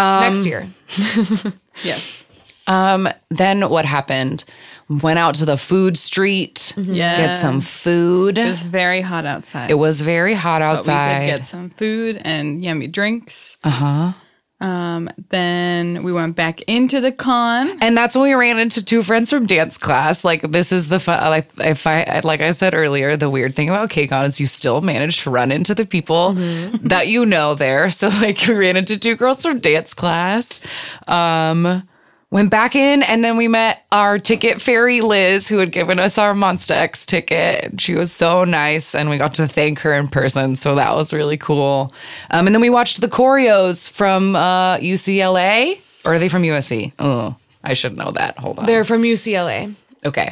Next 0.00 0.44
year. 0.46 0.68
Yes. 1.82 2.24
Um, 2.66 3.08
then 3.30 3.68
what 3.70 3.84
happened? 3.86 4.44
Went 4.88 5.18
out 5.18 5.34
to 5.36 5.44
the 5.46 5.56
food 5.56 5.96
street, 5.96 6.74
Yeah. 6.76 7.16
get 7.16 7.32
some 7.32 7.60
food. 7.60 8.36
It 8.38 8.44
was 8.44 8.62
very 8.62 9.00
hot 9.00 9.24
outside. 9.24 9.70
It 9.70 9.74
was 9.78 10.00
very 10.02 10.34
hot 10.34 10.60
but 10.60 10.66
we 10.72 10.76
outside. 10.78 11.20
did 11.20 11.38
get 11.38 11.48
some 11.48 11.70
food 11.70 12.20
and 12.22 12.62
yummy 12.62 12.86
drinks. 12.88 13.56
uh 13.64 13.70
huh. 13.70 14.12
Um, 14.60 15.08
then 15.30 16.02
we 16.02 16.12
went 16.12 16.36
back 16.36 16.60
into 16.62 17.00
the 17.00 17.12
con. 17.12 17.78
And 17.80 17.96
that's 17.96 18.14
when 18.14 18.24
we 18.24 18.34
ran 18.34 18.58
into 18.58 18.84
two 18.84 19.02
friends 19.02 19.30
from 19.30 19.46
dance 19.46 19.78
class. 19.78 20.24
Like 20.24 20.42
this 20.42 20.70
is 20.70 20.88
the 20.88 21.00
fun. 21.00 21.18
Like 21.30 21.50
if 21.58 21.86
I 21.86 22.20
like 22.24 22.40
I 22.40 22.52
said 22.52 22.74
earlier, 22.74 23.16
the 23.16 23.30
weird 23.30 23.56
thing 23.56 23.70
about 23.70 23.90
KCON 23.90 24.26
is 24.26 24.38
you 24.38 24.46
still 24.46 24.80
manage 24.80 25.22
to 25.22 25.30
run 25.30 25.50
into 25.50 25.74
the 25.74 25.86
people 25.86 26.34
that 26.82 27.08
you 27.08 27.24
know 27.24 27.54
there. 27.54 27.88
So 27.90 28.08
like 28.08 28.38
we 28.48 28.54
ran 28.54 28.76
into 28.76 28.98
two 28.98 29.16
girls 29.16 29.42
from 29.42 29.60
dance 29.60 29.94
class. 29.94 30.60
Um, 31.08 31.88
went 32.30 32.50
back 32.50 32.74
in, 32.76 33.02
and 33.02 33.24
then 33.24 33.36
we 33.36 33.48
met 33.48 33.84
our 33.90 34.18
ticket 34.18 34.62
fairy 34.62 35.00
Liz, 35.00 35.48
who 35.48 35.58
had 35.58 35.72
given 35.72 35.98
us 35.98 36.16
our 36.18 36.32
Monsta 36.34 36.72
X 36.72 37.04
ticket. 37.04 37.64
And 37.64 37.80
She 37.80 37.94
was 37.94 38.12
so 38.12 38.44
nice, 38.44 38.94
and 38.94 39.10
we 39.10 39.18
got 39.18 39.34
to 39.34 39.48
thank 39.48 39.80
her 39.80 39.92
in 39.94 40.08
person. 40.08 40.56
So 40.56 40.74
that 40.76 40.94
was 40.94 41.12
really 41.12 41.36
cool. 41.38 41.92
Um, 42.30 42.46
and 42.46 42.54
then 42.54 42.60
we 42.62 42.70
watched 42.70 43.00
the 43.00 43.08
choreos 43.08 43.90
from 43.90 44.36
uh, 44.36 44.76
UCLA, 44.78 45.80
or 46.04 46.14
are 46.14 46.18
they 46.18 46.28
from 46.28 46.42
USC? 46.42 46.92
Oh, 46.98 47.34
I 47.64 47.74
should 47.74 47.96
know 47.96 48.12
that. 48.12 48.38
Hold 48.38 48.60
on. 48.60 48.66
They're 48.66 48.84
from 48.84 49.02
UCLA. 49.02 49.74
okay. 50.04 50.28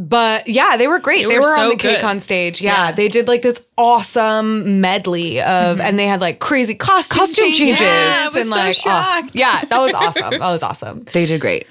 But 0.00 0.46
yeah, 0.46 0.76
they 0.76 0.86
were 0.86 1.00
great. 1.00 1.26
They, 1.28 1.38
were 1.38 1.42
were, 1.42 1.58
on 1.58 1.70
the 1.70 1.76
good. 1.76 2.00
KCON 2.00 2.20
stage. 2.20 2.60
Yeah, 2.60 2.86
Yeah. 2.86 2.92
they 2.92 3.08
did 3.08 3.26
like 3.26 3.42
this 3.42 3.64
awesome 3.76 4.80
medley 4.80 5.40
of, 5.42 5.80
and 5.80 5.98
they 5.98 6.06
had 6.06 6.20
like 6.20 6.38
crazy 6.38 6.76
costume, 6.76 7.18
Costume 7.18 7.52
changes. 7.52 7.80
Yeah, 7.80 8.26
and 8.32 8.44
so 8.46 8.50
like, 8.50 8.76
oh, 8.86 9.28
yeah, 9.32 9.64
that 9.64 9.78
was 9.78 9.94
awesome. 9.94 10.30
That 10.38 10.50
was 10.50 10.62
awesome. 10.62 11.04
They 11.12 11.24
did 11.24 11.40
great. 11.40 11.66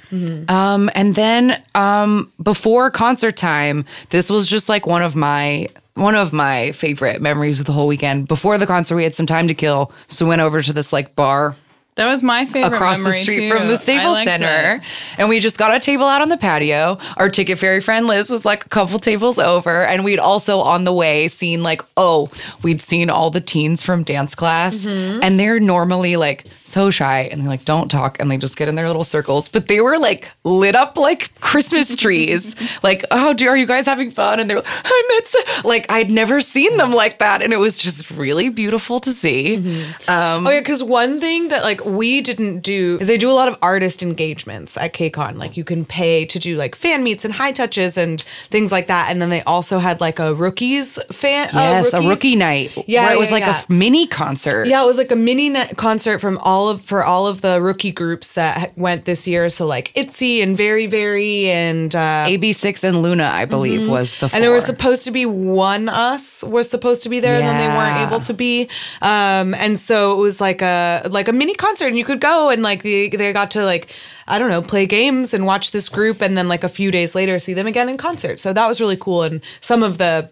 Um, 0.50 0.90
and 0.94 1.16
then 1.16 1.64
um, 1.74 2.32
before 2.44 2.92
concert 2.92 3.38
time, 3.38 3.86
this 4.10 4.30
was 4.30 4.48
just 4.48 4.68
like 4.68 4.86
one 4.86 5.04
of 5.04 5.16
my 5.16 5.68
one 5.94 6.16
of 6.16 6.32
my 6.34 6.74
favorite 6.74 7.22
memories 7.22 7.60
of 7.62 7.66
the 7.66 7.72
whole 7.72 7.88
weekend. 7.88 8.28
Before 8.28 8.58
the 8.58 8.68
concert, 8.68 8.96
we 8.98 9.04
had 9.04 9.16
some 9.16 9.26
time 9.26 9.48
to 9.48 9.56
kill, 9.56 9.92
so 10.10 10.26
went 10.26 10.42
over 10.42 10.62
to 10.62 10.74
this 10.74 10.92
like 10.92 11.16
bar 11.16 11.56
That 11.98 12.06
was 12.06 12.22
my 12.22 12.46
favorite. 12.46 12.74
across 12.74 13.00
the 13.00 13.12
street 13.12 13.50
too. 13.50 13.50
from 13.50 13.66
the 13.68 13.74
I 13.74 13.76
Staples 13.76 14.24
Center. 14.24 14.76
it. 14.76 14.82
And 15.18 15.30
we 15.30 15.40
just 15.40 15.58
got 15.58 15.76
a 15.76 15.80
table 15.80 16.06
out 16.06 16.22
on 16.22 16.30
the 16.30 16.38
patio. 16.38 17.00
Our 17.18 17.28
ticket 17.28 17.58
fairy 17.58 17.82
friend 17.82 18.06
Liz 18.06 18.30
was 18.30 18.46
like 18.46 18.66
a 18.66 18.70
couple 18.70 19.00
tables 19.00 19.40
over. 19.40 19.84
And 19.84 20.06
we'd 20.06 20.20
also 20.20 20.60
on 20.60 20.84
the 20.84 20.94
way 20.94 21.28
seen 21.28 21.64
like, 21.64 21.82
oh, 21.98 22.30
we'd 22.62 22.82
seen 22.82 23.10
all 23.10 23.32
the 23.32 23.42
teens 23.42 23.82
from 23.82 24.04
dance 24.04 24.36
class. 24.36 24.86
Mm-hmm. 24.86 25.20
And 25.24 25.40
they're 25.40 25.60
normally 25.60 26.18
like 26.18 26.46
so 26.64 26.92
shy 26.92 27.22
and 27.32 27.42
they 27.42 27.48
like 27.48 27.66
don't 27.66 27.90
talk 27.90 28.20
and 28.20 28.30
they 28.30 28.38
just 28.38 28.58
get 28.58 28.68
in 28.68 28.76
their 28.76 28.88
little 28.88 29.04
circles. 29.04 29.48
But 29.50 29.68
they 29.68 29.82
were 29.82 29.98
like 29.98 30.32
lit 30.44 30.76
up 30.76 30.98
like 30.98 31.34
Christmas 31.42 31.96
trees. 31.96 32.56
like, 32.84 33.06
oh, 33.10 33.34
do, 33.34 33.48
are 33.48 33.58
you 33.58 33.66
guys 33.66 33.88
having 33.88 34.12
fun? 34.12 34.40
And 34.40 34.48
they're 34.48 34.58
like, 34.58 34.68
I 34.86 35.04
met 35.16 35.28
so-" 35.28 35.68
like 35.68 35.90
I'd 35.90 36.12
never 36.12 36.42
seen 36.42 36.78
them 36.78 36.92
like 36.92 37.18
that. 37.18 37.42
And 37.42 37.54
it 37.54 37.58
was 37.58 37.80
just 37.80 38.12
really 38.12 38.50
beautiful 38.50 39.00
to 39.00 39.12
see. 39.12 39.58
Mm-hmm. 39.58 40.12
Um, 40.12 40.46
Oh 40.46 40.52
yeah, 40.52 40.60
because 40.60 40.84
one 40.84 41.20
thing 41.20 41.48
that 41.48 41.64
like 41.64 41.87
we 41.88 42.22
didn't 42.22 42.60
do 42.60 42.98
is 43.00 43.08
they 43.08 43.18
do 43.18 43.30
a 43.30 43.34
lot 43.34 43.48
of 43.48 43.58
artist 43.62 44.04
engagements 44.04 44.78
at 44.78 44.94
KCON. 44.94 45.38
Like 45.38 45.58
you 45.58 45.64
can 45.64 45.86
pay 45.86 46.26
to 46.26 46.40
do 46.40 46.58
like 46.58 46.76
fan 46.76 47.04
meets 47.04 47.26
and 47.26 47.34
high 47.34 47.52
touches 47.52 47.98
and 47.98 48.22
things 48.50 48.72
like 48.72 48.88
that. 48.88 49.10
And 49.10 49.22
then 49.22 49.30
they 49.30 49.42
also 49.44 49.80
had 49.80 50.02
like 50.02 50.20
a 50.20 50.34
rookies 50.34 51.00
fan. 51.12 51.48
uh, 51.50 51.60
Yes, 51.60 51.94
a 51.94 52.02
rookie 52.02 52.36
night. 52.36 52.78
Yeah, 52.88 53.06
where 53.06 53.14
it 53.14 53.20
was 53.20 53.30
yeah, 53.30 53.36
like 53.36 53.46
yeah. 53.46 53.64
a 53.68 53.74
mini 53.74 54.08
concert. 54.08 54.68
Yeah, 54.68 54.84
it 54.84 54.88
was 54.88 54.98
like 54.98 55.12
a 55.12 55.16
mini 55.16 55.50
net 55.50 55.78
concert 55.78 56.20
from 56.20 56.38
all 56.40 56.70
of 56.70 56.82
for 56.82 57.04
all 57.04 57.28
of 57.28 57.42
the 57.42 57.62
rookie 57.62 57.92
groups 57.92 58.34
that 58.34 58.78
went 58.78 59.06
this 59.06 59.28
year. 59.28 59.50
So 59.50 59.66
like 59.66 59.92
Itzy 59.96 60.42
and 60.42 60.58
VERIVERY 60.58 61.50
and 61.50 61.96
uh, 61.96 62.28
AB6 62.28 62.84
and 62.84 63.02
LOONA, 63.02 63.24
I 63.24 63.46
believe, 63.46 63.88
was 63.88 64.14
the 64.14 64.18
four. 64.20 64.28
Mm-hmm. 64.28 64.36
and 64.36 64.44
there 64.44 64.52
was 64.52 64.66
supposed 64.66 65.04
to 65.06 65.12
be 65.12 65.26
ONEUS 65.26 66.44
was 66.44 66.70
supposed 66.70 67.04
to 67.04 67.10
be 67.10 67.20
there, 67.20 67.36
and 67.36 67.46
then 67.46 67.58
they 67.58 67.68
weren't 67.68 68.08
able 68.08 68.20
to 68.22 68.34
be. 68.34 68.68
Um, 69.02 69.54
and 69.56 69.78
so 69.78 70.14
it 70.14 70.22
was 70.22 70.42
like 70.42 70.62
a 70.62 71.08
like 71.10 71.28
a 71.28 71.34
mini 71.34 71.54
concert, 71.54 71.77
and 71.86 71.98
you 71.98 72.06
could 72.06 72.20
go 72.20 72.50
and 72.50 72.64
like 72.64 72.82
the, 72.84 73.10
they 73.10 73.34
got 73.34 73.52
to 73.52 73.64
like 73.66 73.94
I 74.28 74.40
don't 74.40 74.50
know 74.50 74.62
play 74.62 74.86
games 74.86 75.34
and 75.34 75.46
watch 75.46 75.72
this 75.72 75.90
group, 75.90 76.22
and 76.22 76.38
then 76.38 76.48
like 76.48 76.64
a 76.64 76.70
few 76.70 76.92
days 76.92 77.16
later 77.16 77.40
see 77.40 77.54
them 77.54 77.68
again 77.68 77.90
in 77.90 77.98
concert. 77.98 78.40
So 78.40 78.54
that 78.54 78.68
was 78.68 78.82
really 78.82 78.98
cool, 78.98 79.24
and 79.24 79.42
some 79.62 79.84
of 79.84 79.98
the 79.98 80.30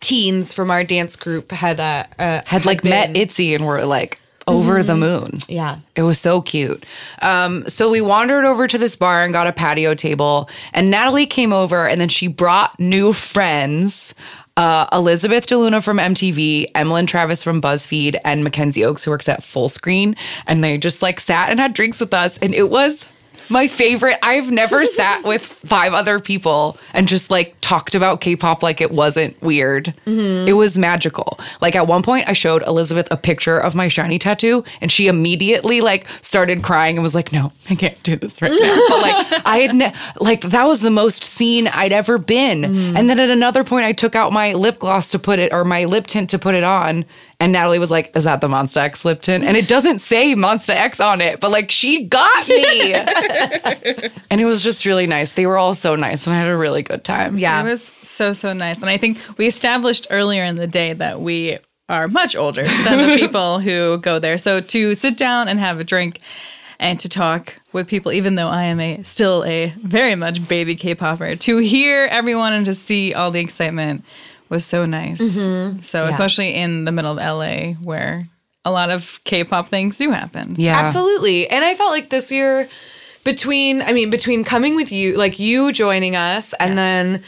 teens 0.00 0.54
from 0.54 0.70
our 0.70 0.82
dance 0.82 1.14
group 1.16 1.52
had 1.52 1.78
uh, 1.78 2.04
uh 2.18 2.40
had 2.46 2.64
like 2.64 2.84
met 2.84 3.12
been- 3.12 3.22
Itzy 3.22 3.54
and 3.54 3.66
were 3.66 3.84
like 3.84 4.20
over 4.46 4.82
the 4.82 4.96
moon. 4.96 5.38
yeah. 5.48 5.78
It 5.94 6.02
was 6.02 6.18
so 6.18 6.42
cute. 6.42 6.84
Um, 7.22 7.68
so 7.68 7.90
we 7.90 8.00
wandered 8.00 8.44
over 8.44 8.66
to 8.66 8.78
this 8.78 8.96
bar 8.96 9.22
and 9.22 9.32
got 9.32 9.46
a 9.46 9.52
patio 9.52 9.94
table. 9.94 10.48
And 10.72 10.90
Natalie 10.90 11.26
came 11.26 11.52
over 11.52 11.86
and 11.86 12.00
then 12.00 12.08
she 12.08 12.26
brought 12.26 12.78
new 12.80 13.12
friends. 13.12 14.14
Uh, 14.60 14.86
Elizabeth 14.92 15.46
DeLuna 15.46 15.82
from 15.82 15.96
MTV, 15.96 16.70
Emlyn 16.74 17.06
Travis 17.06 17.42
from 17.42 17.62
BuzzFeed, 17.62 18.20
and 18.26 18.44
Mackenzie 18.44 18.84
Oaks, 18.84 19.02
who 19.02 19.10
works 19.10 19.26
at 19.26 19.42
Full 19.42 19.70
Screen. 19.70 20.14
And 20.46 20.62
they 20.62 20.76
just 20.76 21.00
like 21.00 21.18
sat 21.18 21.48
and 21.48 21.58
had 21.58 21.72
drinks 21.72 21.98
with 21.98 22.12
us. 22.12 22.36
And 22.36 22.54
it 22.54 22.68
was 22.68 23.06
my 23.50 23.66
favorite. 23.66 24.18
I've 24.22 24.50
never 24.50 24.86
sat 24.86 25.24
with 25.24 25.44
five 25.44 25.92
other 25.92 26.18
people 26.18 26.78
and 26.94 27.08
just 27.08 27.30
like 27.30 27.56
talked 27.60 27.94
about 27.94 28.20
K-pop 28.20 28.62
like 28.62 28.80
it 28.80 28.90
wasn't 28.90 29.40
weird. 29.42 29.94
Mm-hmm. 30.06 30.48
It 30.48 30.52
was 30.52 30.78
magical. 30.78 31.38
Like 31.60 31.76
at 31.76 31.86
one 31.86 32.02
point 32.02 32.28
I 32.28 32.32
showed 32.32 32.62
Elizabeth 32.62 33.08
a 33.10 33.16
picture 33.16 33.58
of 33.58 33.74
my 33.74 33.88
SHINee 33.88 34.20
tattoo 34.20 34.64
and 34.80 34.90
she 34.90 35.08
immediately 35.08 35.80
like 35.80 36.06
started 36.22 36.62
crying 36.62 36.96
and 36.96 37.02
was 37.02 37.14
like, 37.14 37.32
"No, 37.32 37.52
I 37.68 37.74
can't 37.74 38.00
do 38.02 38.16
this 38.16 38.40
right 38.40 38.50
now." 38.50 38.86
but 38.88 39.02
like 39.02 39.46
I 39.46 39.58
had 39.58 39.74
ne- 39.74 39.94
like 40.20 40.42
that 40.42 40.64
was 40.64 40.80
the 40.80 40.90
most 40.90 41.24
seen 41.24 41.68
I'd 41.68 41.92
ever 41.92 42.18
been. 42.18 42.62
Mm-hmm. 42.62 42.96
And 42.96 43.10
then 43.10 43.20
at 43.20 43.30
another 43.30 43.64
point 43.64 43.84
I 43.84 43.92
took 43.92 44.14
out 44.14 44.32
my 44.32 44.52
lip 44.54 44.78
gloss 44.78 45.10
to 45.10 45.18
put 45.18 45.38
it 45.38 45.52
or 45.52 45.64
my 45.64 45.84
lip 45.84 46.06
tint 46.06 46.30
to 46.30 46.38
put 46.38 46.54
it 46.54 46.64
on 46.64 47.04
and 47.40 47.52
Natalie 47.52 47.78
was 47.78 47.90
like, 47.90 48.14
"Is 48.14 48.24
that 48.24 48.42
the 48.42 48.48
Monsta 48.48 48.76
X 48.82 49.04
lip 49.04 49.22
tint?" 49.22 49.42
And 49.44 49.56
it 49.56 49.66
doesn't 49.66 50.00
say 50.00 50.34
Monsta 50.34 50.74
X 50.74 51.00
on 51.00 51.22
it, 51.22 51.40
but 51.40 51.50
like 51.50 51.70
she 51.70 52.04
got 52.04 52.48
me. 52.48 52.94
and 54.30 54.40
it 54.40 54.44
was 54.44 54.62
just 54.62 54.84
really 54.84 55.06
nice. 55.06 55.32
They 55.32 55.46
were 55.46 55.56
all 55.56 55.74
so 55.74 55.96
nice, 55.96 56.26
and 56.26 56.36
I 56.36 56.38
had 56.38 56.48
a 56.48 56.56
really 56.56 56.82
good 56.82 57.02
time. 57.02 57.38
Yeah. 57.38 57.60
It 57.62 57.64
was 57.64 57.90
so 58.02 58.34
so 58.34 58.52
nice, 58.52 58.80
and 58.80 58.90
I 58.90 58.98
think 58.98 59.18
we 59.38 59.46
established 59.46 60.06
earlier 60.10 60.44
in 60.44 60.56
the 60.56 60.66
day 60.66 60.92
that 60.92 61.22
we 61.22 61.58
are 61.88 62.06
much 62.06 62.36
older 62.36 62.62
than 62.62 63.08
the 63.08 63.16
people 63.18 63.58
who 63.58 63.98
go 63.98 64.18
there. 64.18 64.38
So 64.38 64.60
to 64.60 64.94
sit 64.94 65.16
down 65.16 65.48
and 65.48 65.58
have 65.58 65.80
a 65.80 65.84
drink 65.84 66.20
and 66.78 67.00
to 67.00 67.08
talk 67.08 67.58
with 67.72 67.88
people, 67.88 68.12
even 68.12 68.34
though 68.36 68.48
I 68.48 68.64
am 68.64 68.80
a 68.80 69.02
still 69.02 69.44
a 69.44 69.74
very 69.82 70.14
much 70.14 70.46
baby 70.46 70.76
K-popper, 70.76 71.36
to 71.36 71.56
hear 71.58 72.06
everyone 72.10 72.52
and 72.52 72.66
to 72.66 72.74
see 72.74 73.14
all 73.14 73.30
the 73.30 73.40
excitement 73.40 74.04
was 74.50 74.64
so 74.64 74.84
nice. 74.84 75.18
Mm-hmm. 75.20 75.80
So 75.80 76.04
especially 76.04 76.54
in 76.54 76.84
the 76.84 76.92
middle 76.92 77.12
of 77.12 77.16
LA, 77.16 77.72
where 77.82 78.28
a 78.64 78.70
lot 78.70 78.90
of 78.90 79.20
K-pop 79.24 79.68
things 79.68 79.96
do 79.96 80.10
happen. 80.10 80.56
yeah, 80.58 80.78
Absolutely. 80.78 81.48
And 81.48 81.64
I 81.64 81.74
felt 81.74 81.92
like 81.92 82.10
this 82.10 82.30
year 82.30 82.68
between 83.24 83.82
I 83.82 83.92
mean 83.92 84.10
between 84.10 84.44
coming 84.44 84.76
with 84.76 84.90
you 84.90 85.16
like 85.16 85.38
you 85.38 85.72
joining 85.72 86.16
us 86.16 86.52
and 86.54 86.76
then 86.76 87.22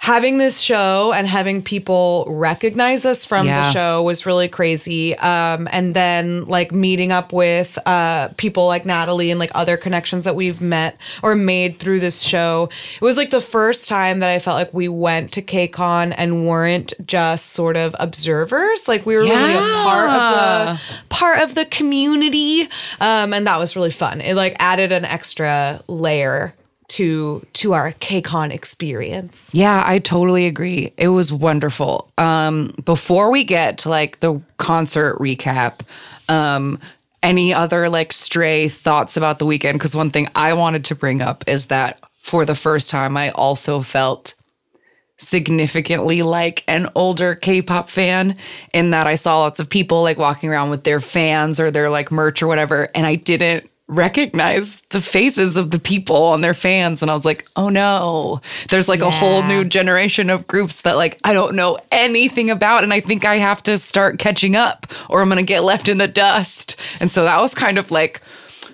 having 0.00 0.38
this 0.38 0.60
show 0.60 1.12
and 1.12 1.26
having 1.26 1.60
people 1.60 2.24
recognize 2.28 3.04
us 3.04 3.24
from 3.26 3.44
Yeah. 3.46 3.62
the 3.66 3.72
show 3.72 4.02
was 4.02 4.24
really 4.24 4.48
crazy. 4.48 5.16
Um 5.18 5.68
and 5.72 5.92
then 5.94 6.44
like 6.46 6.70
meeting 6.72 7.10
up 7.12 7.32
with 7.32 7.76
uh 7.84 8.28
people 8.36 8.66
like 8.68 8.86
Natalie 8.86 9.30
and 9.30 9.40
like 9.40 9.50
other 9.54 9.76
connections 9.76 10.24
that 10.24 10.36
we've 10.36 10.60
met 10.60 10.96
or 11.22 11.34
made 11.34 11.78
through 11.78 11.98
this 12.00 12.22
show. 12.22 12.68
It 12.94 13.00
was 13.04 13.16
like 13.16 13.30
the 13.30 13.40
first 13.40 13.88
time 13.88 14.20
that 14.20 14.30
I 14.30 14.38
felt 14.38 14.54
like 14.54 14.72
we 14.72 14.88
went 14.88 15.32
to 15.32 15.42
KCON 15.42 16.14
and 16.16 16.46
weren't 16.46 16.92
just 17.04 17.46
sort 17.50 17.76
of 17.76 17.94
observers. 17.98 18.86
Like 18.88 19.04
we 19.04 19.16
were 19.16 19.22
really 19.24 19.54
a 19.54 19.82
part 19.82 20.10
of 20.10 20.78
the 20.78 20.94
part 21.08 21.40
of 21.40 21.54
the 21.56 21.64
community. 21.66 22.62
Um 23.00 23.34
and 23.34 23.46
that 23.48 23.58
was 23.58 23.74
really 23.74 23.90
fun. 23.90 24.20
It 24.20 24.34
like 24.36 24.54
added 24.60 24.92
an 24.92 25.04
extra 25.04 25.82
layer 25.88 26.54
to 26.88 27.46
to 27.52 27.74
our 27.74 27.92
KCON 27.92 28.52
experience 28.52 29.50
Yeah, 29.52 29.82
I 29.86 29.98
totally 29.98 30.46
agree. 30.46 30.92
It 30.96 31.08
was 31.08 31.32
wonderful. 31.32 32.10
Um, 32.18 32.74
before 32.84 33.30
we 33.30 33.44
get 33.44 33.78
to 33.78 33.88
like 33.88 34.20
the 34.20 34.40
concert 34.56 35.18
recap, 35.18 35.80
um, 36.28 36.80
any 37.22 37.52
other 37.52 37.88
like 37.88 38.12
stray 38.12 38.68
thoughts 38.68 39.16
about 39.16 39.38
the 39.38 39.46
weekend? 39.46 39.78
Because 39.78 39.94
one 39.94 40.10
thing 40.10 40.28
I 40.34 40.54
wanted 40.54 40.84
to 40.86 40.94
bring 40.94 41.20
up 41.20 41.44
is 41.46 41.66
that 41.66 42.00
for 42.22 42.44
the 42.44 42.54
first 42.54 42.90
time, 42.90 43.16
I 43.16 43.30
also 43.30 43.80
felt 43.80 44.34
significantly 45.18 46.22
like 46.22 46.62
an 46.68 46.88
older 46.94 47.34
K-pop 47.34 47.90
fan 47.90 48.36
in 48.72 48.90
that 48.90 49.08
I 49.08 49.16
saw 49.16 49.40
lots 49.40 49.58
of 49.58 49.68
people 49.68 50.02
like 50.02 50.16
walking 50.16 50.48
around 50.48 50.70
with 50.70 50.84
their 50.84 51.00
fans 51.00 51.58
or 51.58 51.70
their 51.72 51.90
like 51.90 52.12
merch 52.12 52.40
or 52.40 52.46
whatever 52.46 52.88
and 52.94 53.04
I 53.04 53.16
didn't 53.16 53.68
recognize 53.88 54.82
the 54.90 55.00
faces 55.00 55.56
of 55.56 55.70
the 55.70 55.80
people 55.80 56.24
on 56.24 56.42
their 56.42 56.54
fans 56.54 57.00
and 57.00 57.10
I 57.10 57.14
was 57.14 57.24
like, 57.24 57.46
"Oh 57.56 57.70
no. 57.70 58.40
There's 58.68 58.88
like 58.88 59.00
a 59.00 59.10
whole 59.10 59.42
new 59.42 59.64
generation 59.64 60.28
of 60.28 60.46
groups 60.46 60.82
that 60.82 60.96
like 60.96 61.18
I 61.24 61.32
don't 61.32 61.56
know 61.56 61.78
anything 61.90 62.50
about 62.50 62.84
and 62.84 62.92
I 62.92 63.00
think 63.00 63.24
I 63.24 63.36
have 63.36 63.62
to 63.64 63.78
start 63.78 64.18
catching 64.18 64.56
up 64.56 64.86
or 65.08 65.22
I'm 65.22 65.28
going 65.28 65.38
to 65.38 65.42
get 65.42 65.64
left 65.64 65.88
in 65.88 65.98
the 65.98 66.06
dust." 66.06 66.76
And 67.00 67.10
so 67.10 67.24
that 67.24 67.40
was 67.40 67.54
kind 67.54 67.78
of 67.78 67.90
like 67.90 68.20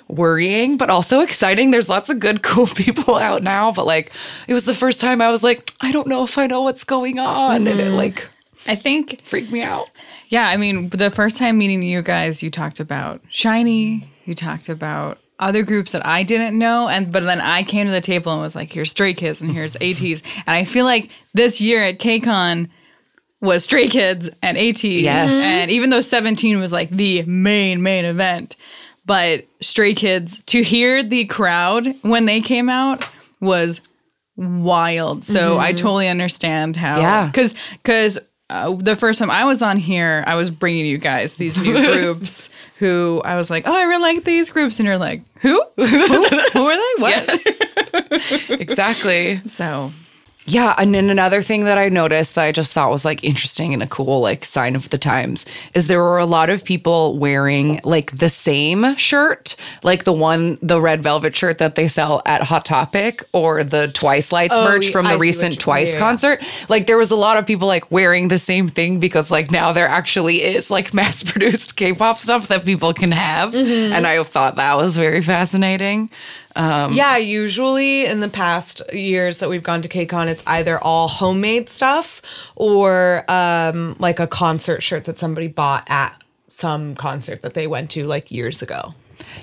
worrying, 0.09 0.77
but 0.77 0.91
also 0.91 1.21
exciting. 1.21 1.71
There's 1.71 1.89
lots 1.89 2.11
of 2.11 2.19
good, 2.19 2.43
cool 2.43 2.67
people 2.67 3.15
out 3.15 3.43
now, 3.43 3.73
but 3.73 3.87
like 3.87 4.13
it 4.49 4.55
was 4.55 4.65
the 4.65 4.75
first 4.75 5.01
time 5.01 5.21
I 5.21 5.31
was 5.31 5.43
like, 5.43 5.71
I 5.81 5.93
don't 5.93 6.09
know 6.09 6.25
if 6.25 6.39
I 6.39 6.47
know 6.47 6.63
what's 6.63 6.85
going 6.85 7.19
on. 7.19 7.67
And 7.67 7.81
it 7.81 7.87
mm-hmm. 7.87 7.95
like 7.95 8.29
I 8.67 8.77
think 8.77 9.23
freaked 9.23 9.53
me 9.53 9.63
out. 9.63 9.89
Yeah, 10.29 10.49
I 10.49 10.57
mean, 10.57 10.89
the 10.89 11.11
first 11.11 11.37
time 11.37 11.59
meeting 11.59 11.83
you 11.83 12.03
guys, 12.03 12.43
you 12.43 12.51
talked 12.51 12.81
about 12.81 13.23
SHINee, 13.31 14.09
you 14.25 14.35
talked 14.35 14.69
about 14.69 15.19
other 15.39 15.63
groups 15.63 15.93
that 15.93 16.07
I 16.07 16.23
didn't 16.23 16.59
know, 16.59 16.89
and 16.89 17.13
but 17.13 17.25
then 17.25 17.41
I 17.41 17.63
came 17.63 17.87
to 17.87 17.93
the 17.93 18.01
table 18.01 18.33
and 18.33 18.41
was 18.41 18.55
like, 18.55 18.73
"Here's 18.73 18.91
Stray 18.91 19.15
Kids 19.15 19.41
and 19.41 19.51
here's 19.51 19.75
ATEEZ," 19.81 20.23
and 20.47 20.55
I 20.55 20.65
feel 20.65 20.85
like 20.85 21.11
this 21.33 21.61
year 21.61 21.83
at 21.83 21.99
KCON 21.99 22.69
was 23.41 23.65
Stray 23.65 23.89
Kids 23.89 24.31
and 24.43 24.57
ATEEZ, 24.57 25.03
Yes. 25.03 25.33
and 25.33 25.71
even 25.71 25.91
though 25.91 26.01
17 26.01 26.59
was 26.59 26.73
like 26.73 26.89
the 26.91 27.23
main 27.23 27.83
main 27.83 28.05
event, 28.05 28.57
but 29.05 29.45
Stray 29.61 29.95
Kids 29.95 30.43
to 30.47 30.63
hear 30.63 31.03
the 31.03 31.27
crowd 31.27 31.95
when 32.03 32.25
they 32.25 32.41
came 32.41 32.69
out 32.69 33.05
was 33.41 33.81
wild. 34.37 35.25
So 35.25 35.59
I 35.59 35.71
mm-hmm. 35.71 35.77
totally 35.77 36.09
understand 36.09 36.77
how. 36.77 36.99
Yeah. 36.99 37.27
Because 37.27 37.55
because 37.83 38.19
uh, 38.51 38.75
the 38.77 38.95
first 38.95 39.19
time 39.19 39.31
I 39.31 39.45
was 39.45 39.63
on 39.63 39.79
here, 39.79 40.23
I 40.27 40.35
was 40.35 40.51
bringing 40.51 40.87
you 40.87 40.99
guys 40.99 41.37
these 41.37 41.63
new 41.63 41.73
groups 41.93 42.51
who 42.79 43.23
I 43.25 43.37
was 43.37 43.49
like, 43.51 43.67
oh, 43.67 43.75
I 43.75 43.85
really 43.85 44.03
like 44.03 44.25
these 44.25 44.51
groups, 44.51 44.79
and 44.79 44.87
you're 44.87 44.99
like, 44.99 45.23
who? 45.39 45.63
Who, 45.77 45.85
who 45.87 46.67
are 46.67 46.77
they? 46.77 47.03
What? 47.03 48.51
exactly. 48.61 49.41
So 49.49 49.93
Yeah, 50.47 50.75
and 50.77 50.95
then 50.95 51.09
another 51.09 51.41
thing 51.41 51.65
that 51.65 51.79
I 51.79 51.89
noticed 51.89 52.35
that 52.35 52.45
I 52.45 52.53
just 52.53 52.75
thought 52.75 52.91
was 52.91 53.03
like 53.05 53.25
interesting 53.25 53.73
and 53.73 53.83
a 53.83 53.87
cool 53.87 54.21
like 54.21 54.45
sign 54.45 54.77
of 54.77 54.91
the 54.91 54.99
times 54.99 55.47
is 55.73 55.87
there 55.87 56.03
were 56.03 56.19
a 56.19 56.27
lot 56.27 56.51
of 56.51 56.65
people 56.65 57.19
wearing 57.19 57.81
like 57.83 58.19
the 58.19 58.29
same 58.29 58.95
shirt, 58.97 59.57
like 59.83 60.05
the 60.05 60.13
one 60.13 60.59
the 60.61 60.83
red 60.83 61.03
velvet 61.03 61.35
shirt 61.35 61.57
that 61.59 61.77
they 61.77 61.89
sell 61.89 62.21
at 62.27 62.43
Hot 62.43 62.67
Topic 62.67 63.23
or 63.33 63.65
the 63.65 63.89
Twice 63.89 64.33
Lights 64.33 64.55
Oh, 64.55 64.65
merch 64.65 64.91
from 64.91 65.07
the 65.07 65.13
see 65.13 65.17
recent 65.19 65.59
Twice 65.59 65.95
yeah. 65.95 65.99
concert. 65.99 66.45
Like 66.69 66.87
there 66.87 66.99
was 66.99 67.11
a 67.11 67.17
lot 67.17 67.39
of 67.39 67.47
people 67.47 67.67
like 67.67 67.91
wearing 67.91 68.29
the 68.29 68.39
same 68.39 68.69
thing 68.69 69.01
because 69.01 69.31
like 69.31 69.51
now 69.51 69.73
there 69.73 69.89
actually 69.89 70.43
is 70.43 70.71
like 70.71 70.93
mass 70.95 71.23
produced 71.23 71.77
K-pop 71.77 72.19
stuff 72.19 72.49
that 72.49 72.65
people 72.67 72.93
can 72.93 73.13
have, 73.13 73.53
Mm-hmm. 73.55 73.93
and 73.95 74.07
I 74.07 74.23
thought 74.25 74.57
that 74.57 74.77
was 74.77 74.97
very 74.97 75.23
fascinating. 75.23 76.11
Yeah, 76.93 77.17
usually 77.17 78.07
in 78.07 78.21
the 78.21 78.29
past 78.29 78.83
years 78.93 79.39
that 79.39 79.49
we've 79.49 79.63
gone 79.63 79.83
to 79.83 79.89
KCON, 79.89 80.29
it's 80.29 80.43
either 80.47 80.79
all 80.79 81.09
homemade 81.09 81.69
stuff 81.69 82.23
or 82.55 83.25
um, 83.29 83.97
like 83.99 84.21
a 84.21 84.27
concert 84.27 84.83
shirt 84.83 85.05
that 85.05 85.19
somebody 85.19 85.49
bought 85.49 85.85
at 85.89 86.21
some 86.49 86.95
concert 86.95 87.43
that 87.43 87.55
they 87.55 87.67
went 87.67 87.91
to 87.91 88.07
like 88.07 88.31
years 88.31 88.63
ago. 88.63 88.95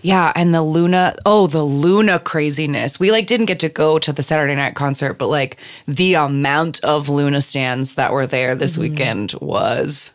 Yeah, 0.01 0.32
and 0.36 0.53
the 0.53 0.62
LOONA, 0.62 1.16
oh, 1.26 1.47
the 1.47 1.64
LOONA 1.64 2.20
craziness. 2.20 2.99
We 2.99 3.12
like 3.12 3.28
didn't 3.28 3.47
get 3.47 3.59
to 3.59 3.70
go 3.70 3.99
to 3.99 4.14
the 4.14 4.24
Saturday 4.24 4.55
night 4.55 4.76
concert, 4.76 5.16
but 5.16 5.28
like 5.28 5.57
the 5.88 6.14
amount 6.14 6.84
of 6.84 7.09
LOONA 7.09 7.41
stands 7.41 7.95
that 7.95 8.14
were 8.14 8.28
there 8.28 8.55
this 8.55 8.78
weekend 8.78 9.34
was 9.41 10.14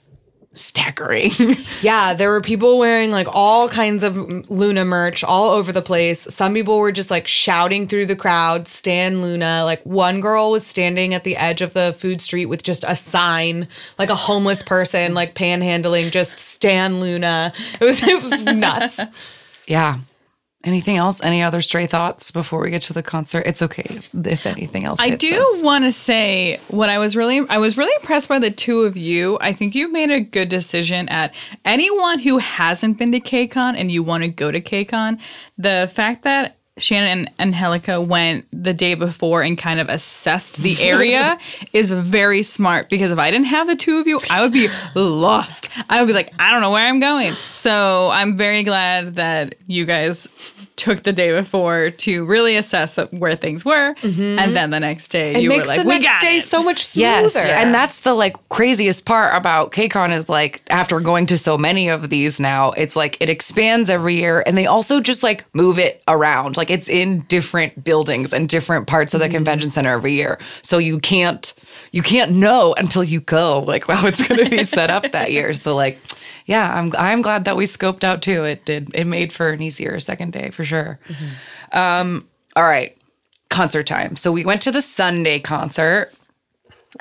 staggering. 0.56 1.30
Yeah, 1.82 2.14
there 2.14 2.30
were 2.30 2.40
people 2.40 2.78
wearing 2.78 3.10
like 3.10 3.26
all 3.30 3.68
kinds 3.68 4.02
of 4.02 4.16
LOONA 4.50 4.84
merch 4.86 5.22
all 5.22 5.50
over 5.50 5.72
the 5.72 5.82
place. 5.82 6.20
Some 6.34 6.54
people 6.54 6.78
were 6.78 6.90
just 6.90 7.10
like 7.10 7.26
shouting 7.26 7.86
through 7.86 8.06
the 8.06 8.16
crowd, 8.16 8.66
Stan 8.66 9.20
LOONA. 9.20 9.64
Like 9.64 9.82
one 9.84 10.20
girl 10.20 10.50
was 10.50 10.66
standing 10.66 11.12
at 11.12 11.24
the 11.24 11.36
edge 11.36 11.60
of 11.60 11.74
the 11.74 11.94
food 11.98 12.22
street 12.22 12.46
with 12.46 12.62
just 12.62 12.82
a 12.88 12.96
sign, 12.96 13.68
like 13.98 14.08
a 14.10 14.14
homeless 14.14 14.62
person, 14.62 15.12
like 15.14 15.34
panhandling, 15.34 16.10
just 16.10 16.38
Stan 16.38 16.98
LOONA. 17.00 17.52
It 17.80 17.84
was 17.84 18.02
it 18.02 18.22
was 18.22 18.42
nuts. 18.44 18.98
yeah. 19.66 19.98
Anything 20.66 20.96
else? 20.96 21.22
Any 21.22 21.44
other 21.44 21.60
stray 21.60 21.86
thoughts 21.86 22.32
before 22.32 22.60
we 22.60 22.70
get 22.70 22.82
to 22.82 22.92
the 22.92 23.02
concert? 23.02 23.44
It's 23.46 23.62
okay 23.62 24.00
if 24.12 24.46
anything 24.46 24.84
else. 24.84 24.98
I 25.00 25.14
do 25.14 25.44
want 25.62 25.84
to 25.84 25.92
say 25.92 26.58
what 26.68 26.90
I 26.90 26.98
was 26.98 27.14
really 27.14 27.48
I 27.48 27.58
was 27.58 27.78
really 27.78 27.94
impressed 28.00 28.28
by 28.28 28.40
the 28.40 28.50
two 28.50 28.80
of 28.80 28.96
you. 28.96 29.38
I 29.40 29.52
think 29.52 29.76
you've 29.76 29.92
made 29.92 30.10
a 30.10 30.20
good 30.20 30.48
decision 30.48 31.08
at 31.08 31.32
anyone 31.64 32.18
who 32.18 32.38
hasn't 32.38 32.98
been 32.98 33.12
to 33.12 33.20
KCON 33.20 33.78
and 33.78 33.92
you 33.92 34.02
want 34.02 34.24
to 34.24 34.28
go 34.28 34.50
to 34.50 34.60
KCON. 34.60 35.20
The 35.56 35.88
fact 35.94 36.24
that 36.24 36.56
Shannon 36.78 37.30
and 37.38 37.54
Angelica 37.54 38.00
went 38.02 38.44
the 38.52 38.74
day 38.74 38.94
before 38.94 39.40
and 39.40 39.56
kind 39.56 39.80
of 39.80 39.88
assessed 39.88 40.62
the 40.62 40.76
area 40.82 41.38
is 41.72 41.90
very 41.90 42.42
smart 42.42 42.90
because 42.90 43.10
if 43.10 43.18
I 43.18 43.30
didn't 43.30 43.46
have 43.46 43.66
the 43.66 43.76
two 43.76 43.98
of 43.98 44.06
you, 44.06 44.20
I 44.30 44.42
would 44.42 44.52
be 44.52 44.68
lost. 44.94 45.70
I 45.88 46.00
would 46.00 46.06
be 46.06 46.12
like, 46.12 46.34
I 46.38 46.50
don't 46.50 46.60
know 46.60 46.70
where 46.70 46.86
I'm 46.86 47.00
going. 47.00 47.32
So 47.32 48.10
I'm 48.10 48.36
very 48.36 48.62
glad 48.62 49.14
that 49.14 49.54
you 49.66 49.86
guys 49.86 50.28
took 50.76 51.02
the 51.02 51.12
day 51.12 51.32
before 51.32 51.90
to 51.90 52.24
really 52.24 52.56
assess 52.56 52.96
where 53.10 53.34
things 53.34 53.64
were, 53.64 53.94
mm-hmm. 53.94 54.38
and 54.38 54.54
then 54.54 54.70
the 54.70 54.80
next 54.80 55.08
day 55.08 55.34
It 55.34 55.42
you 55.42 55.48
makes 55.48 55.68
were 55.68 55.76
like, 55.76 55.82
the 55.82 55.88
"We 55.88 55.98
next 55.98 56.06
got 56.06 56.20
day 56.20 56.36
it." 56.38 56.44
so 56.44 56.62
much 56.62 56.84
smoother. 56.84 57.08
Yes, 57.08 57.36
and 57.36 57.74
that's 57.74 58.00
the 58.00 58.14
like 58.14 58.36
craziest 58.48 59.04
part 59.04 59.34
about 59.34 59.72
KCON 59.72 60.16
is 60.16 60.28
like 60.28 60.62
after 60.68 61.00
going 61.00 61.26
to 61.26 61.38
so 61.38 61.56
many 61.56 61.88
of 61.88 62.10
these 62.10 62.38
now, 62.38 62.72
it's 62.72 62.96
like 62.96 63.20
it 63.20 63.30
expands 63.30 63.90
every 63.90 64.16
year, 64.16 64.42
and 64.46 64.56
they 64.56 64.66
also 64.66 65.00
just 65.00 65.22
like 65.22 65.44
move 65.54 65.78
it 65.78 66.02
around. 66.08 66.56
Like 66.56 66.70
it's 66.70 66.88
in 66.88 67.20
different 67.22 67.82
buildings 67.82 68.32
and 68.32 68.48
different 68.48 68.86
parts 68.86 69.14
of 69.14 69.20
the 69.20 69.26
mm-hmm. 69.26 69.34
convention 69.34 69.70
center 69.70 69.92
every 69.92 70.14
year, 70.14 70.38
so 70.62 70.78
you 70.78 71.00
can't 71.00 71.54
you 71.92 72.02
can't 72.02 72.32
know 72.32 72.74
until 72.74 73.02
you 73.02 73.20
go 73.20 73.60
like 73.60 73.84
how 73.88 74.06
it's 74.06 74.26
going 74.26 74.44
to 74.44 74.50
be 74.50 74.64
set 74.64 74.90
up 74.90 75.10
that 75.12 75.32
year. 75.32 75.54
So 75.54 75.74
like. 75.74 75.98
Yeah, 76.46 76.72
I'm 76.72 76.92
I'm 76.96 77.22
glad 77.22 77.44
that 77.44 77.56
we 77.56 77.66
scoped 77.66 78.04
out 78.04 78.22
too. 78.22 78.44
It 78.44 78.64
did 78.64 78.90
it 78.94 79.04
made 79.04 79.32
for 79.32 79.50
an 79.50 79.60
easier 79.60 79.98
second 80.00 80.32
day 80.32 80.50
for 80.50 80.64
sure. 80.64 80.98
Um, 81.72 82.28
all 82.54 82.64
right, 82.64 82.96
concert 83.50 83.86
time. 83.86 84.16
So 84.16 84.32
we 84.32 84.44
went 84.44 84.62
to 84.62 84.72
the 84.72 84.80
Sunday 84.80 85.40
concert. 85.40 86.12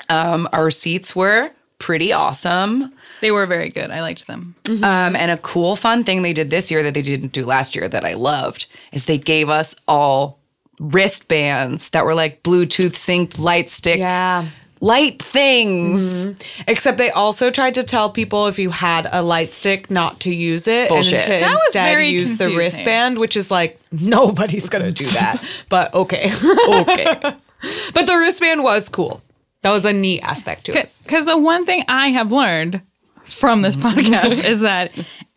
Um, 0.08 0.48
our 0.52 0.70
seats 0.70 1.16
were 1.16 1.50
pretty 1.78 2.12
awesome. 2.12 2.92
They 3.20 3.30
were 3.30 3.46
very 3.46 3.70
good. 3.70 3.90
I 3.90 4.00
liked 4.00 4.26
them. 4.26 4.54
Um, 4.82 5.16
and 5.16 5.30
a 5.30 5.38
cool, 5.38 5.76
fun 5.76 6.04
thing 6.04 6.22
they 6.22 6.32
did 6.32 6.50
this 6.50 6.70
year 6.70 6.82
that 6.82 6.94
they 6.94 7.02
didn't 7.02 7.32
do 7.32 7.44
last 7.44 7.74
year 7.74 7.88
that 7.88 8.04
I 8.04 8.14
loved 8.14 8.66
is 8.92 9.04
they 9.04 9.18
gave 9.18 9.48
us 9.48 9.74
all 9.86 10.38
wristbands 10.78 11.90
that 11.90 12.04
were 12.04 12.14
like 12.14 12.42
Bluetooth 12.42 12.92
synced 12.92 13.38
light 13.38 13.70
stick 13.70 13.98
yeah. 13.98 14.46
Light 14.80 15.20
things. 15.22 16.26
Mm-hmm. 16.26 16.62
Except 16.68 16.98
they 16.98 17.10
also 17.10 17.50
tried 17.50 17.74
to 17.74 17.82
tell 17.82 18.10
people 18.10 18.46
if 18.46 18.58
you 18.58 18.70
had 18.70 19.08
a 19.10 19.22
light 19.22 19.50
stick 19.50 19.90
not 19.90 20.20
to 20.20 20.34
use 20.34 20.66
it 20.66 20.88
Bullshit. 20.88 21.14
and 21.14 21.24
to 21.24 21.30
That 21.30 21.52
instead 21.66 22.06
use 22.08 22.36
the 22.36 22.50
wristband, 22.50 23.18
which 23.18 23.36
is 23.36 23.50
like 23.50 23.80
nobody's 23.92 24.68
gonna 24.68 24.92
do 24.92 25.06
that. 25.08 25.42
but 25.68 25.92
okay. 25.94 26.32
Okay. 26.68 27.06
but 27.94 28.06
the 28.06 28.16
wristband 28.16 28.62
was 28.62 28.88
cool. 28.88 29.22
That 29.62 29.72
was 29.72 29.84
a 29.84 29.92
neat 29.92 30.20
aspect 30.20 30.66
to 30.66 30.78
it. 30.78 30.92
Because 31.02 31.24
the 31.24 31.36
one 31.36 31.66
thing 31.66 31.84
I 31.88 32.08
have 32.08 32.30
learned 32.30 32.82
from 33.24 33.62
this 33.62 33.76
podcast 33.76 34.44
is 34.48 34.60
that 34.60 34.92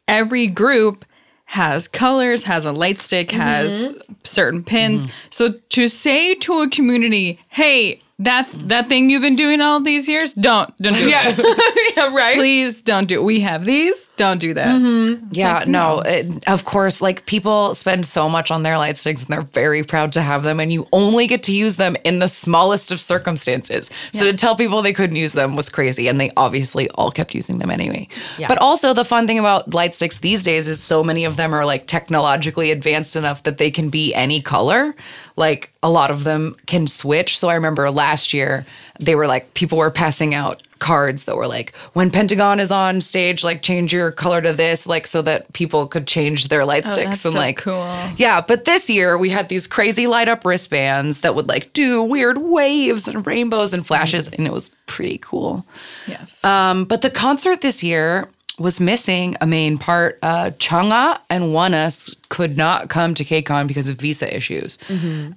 every 0.07 0.47
group 0.47 1.05
has 1.45 1.87
colors, 1.87 2.43
has 2.43 2.67
a 2.67 2.71
light 2.71 2.99
stick, 2.99 3.31
has 3.31 3.83
mm-hmm. 3.83 4.13
certain 4.23 4.63
pins. 4.63 5.07
Mm-hmm. 5.07 5.15
So 5.31 5.53
to 5.69 5.87
say 5.87 6.35
to 6.35 6.61
a 6.61 6.69
community, 6.69 7.39
hey, 7.47 8.03
that 8.20 8.49
that 8.67 8.89
thing 8.89 9.09
you've 9.09 9.22
been 9.22 9.36
doing 9.36 9.61
all 9.61 9.80
these 9.80 10.07
years, 10.09 10.34
don't 10.34 10.70
don't 10.82 10.93
do 10.93 11.09
Yeah. 11.09 11.34
it. 11.38 11.93
yeah, 11.97 12.13
right. 12.15 12.36
Please 12.38 12.82
don't 12.82 13.07
do 13.07 13.15
it. 13.15 13.24
We 13.24 13.39
have 13.39 13.65
these. 13.65 14.09
Don't 14.17 14.39
do 14.39 14.53
that. 14.53 14.67
Mm-hmm. 14.67 15.28
Yeah, 15.32 15.63
no, 15.65 15.99
it, 15.99 16.47
of 16.47 16.65
course, 16.65 17.01
like 17.01 17.26
people 17.26 17.74
spend 17.76 18.05
so 18.05 18.28
much 18.28 18.51
on 18.51 18.63
their 18.63 18.78
light 18.78 18.97
sticks 18.97 19.24
and 19.24 19.34
they're 19.34 19.43
very 19.53 19.84
proud 19.84 20.11
to 20.13 20.22
have 20.22 20.43
them, 20.43 20.59
and 20.59 20.72
you 20.72 20.88
only 20.91 21.28
get 21.28 21.43
to 21.43 21.53
use 21.53 21.78
them 21.78 21.95
in 22.03 22.20
the 22.20 22.28
smallest 22.28 22.91
of 22.91 22.99
circumstances. 22.99 23.89
So 24.13 24.26
to 24.26 24.34
tell 24.34 24.55
people 24.55 24.82
they 24.82 24.93
couldn't 24.93 25.15
use 25.15 25.34
them 25.34 25.55
was 25.55 25.70
crazy, 25.70 26.07
and 26.07 26.20
they 26.20 26.32
obviously 26.36 26.89
all 26.91 27.11
kept 27.11 27.34
using 27.34 27.59
them 27.59 27.72
anyway. 27.72 28.07
But 28.47 28.57
also, 28.57 28.93
the 28.93 29.05
fun 29.05 29.28
thing 29.28 29.39
about 29.39 29.74
light 29.74 29.95
sticks 29.95 30.20
these 30.20 30.43
days 30.43 30.67
is 30.67 30.82
so 30.84 31.03
many 31.03 31.24
of 31.24 31.38
them 31.38 31.53
are 31.53 31.63
like 31.65 31.88
technologically 31.88 32.72
advanced 32.72 33.15
enough 33.15 33.43
that 33.43 33.57
they 33.57 33.72
can 33.72 33.89
be 33.89 34.13
any 34.13 34.41
color. 34.41 34.93
Like 35.39 35.71
a 35.81 35.89
lot 35.89 36.11
of 36.11 36.25
them 36.25 36.55
can 36.67 36.85
switch. 36.85 37.39
So 37.39 37.47
I 37.49 37.55
remember 37.55 37.89
last 37.89 38.33
year, 38.33 38.65
they 38.99 39.15
were 39.15 39.25
like 39.25 39.53
people 39.53 39.77
were 39.77 39.89
passing 39.89 40.33
out 40.33 40.61
cards 40.79 41.25
that 41.25 41.35
were 41.35 41.47
like 41.47 41.75
when 41.93 42.11
Pentagon 42.11 42.59
is 42.59 42.71
on 42.71 43.01
stage, 43.01 43.43
like 43.43 43.61
change 43.61 43.93
your 43.93 44.11
color 44.11 44.41
to 44.41 44.53
this, 44.53 44.85
like 44.85 45.07
so 45.07 45.21
that 45.21 45.51
people 45.53 45.87
could 45.87 46.05
change 46.07 46.49
their 46.49 46.65
light 46.65 46.85
sticks 46.85 46.97
Oh, 46.97 47.05
that's 47.05 47.25
and 47.25 47.33
so 47.33 47.39
like 47.39 47.57
cool. 47.57 47.87
Yeah, 48.17 48.41
but 48.41 48.65
this 48.65 48.89
year 48.89 49.17
we 49.17 49.29
had 49.29 49.49
these 49.49 49.65
crazy 49.65 50.07
light 50.07 50.27
up 50.27 50.43
wristbands 50.45 51.21
that 51.21 51.35
would 51.35 51.47
like 51.47 51.71
do 51.73 52.03
weird 52.03 52.37
waves 52.39 53.07
and 53.07 53.25
rainbows 53.25 53.73
and 53.73 53.87
flashes, 53.87 54.27
and 54.27 54.45
it 54.45 54.53
was 54.53 54.69
pretty 54.87 55.17
cool. 55.19 55.65
Yes. 56.07 56.43
Um, 56.43 56.85
but 56.85 57.01
the 57.01 57.09
concert 57.09 57.61
this 57.61 57.81
year 57.83 58.27
was 58.60 58.80
missing 58.80 59.36
a 59.41 59.47
main 59.47 59.78
part. 59.78 60.20
Uh, 60.22 60.51
Chungha 60.57 61.20
and 61.30 61.45
Oneus 61.45 62.16
could 62.30 62.57
not 62.57 62.89
come 62.89 63.14
to 63.16 63.24
KCON 63.24 63.68
because 63.68 63.89
of 63.89 63.97
visa 63.97 64.36
issues. 64.36 64.78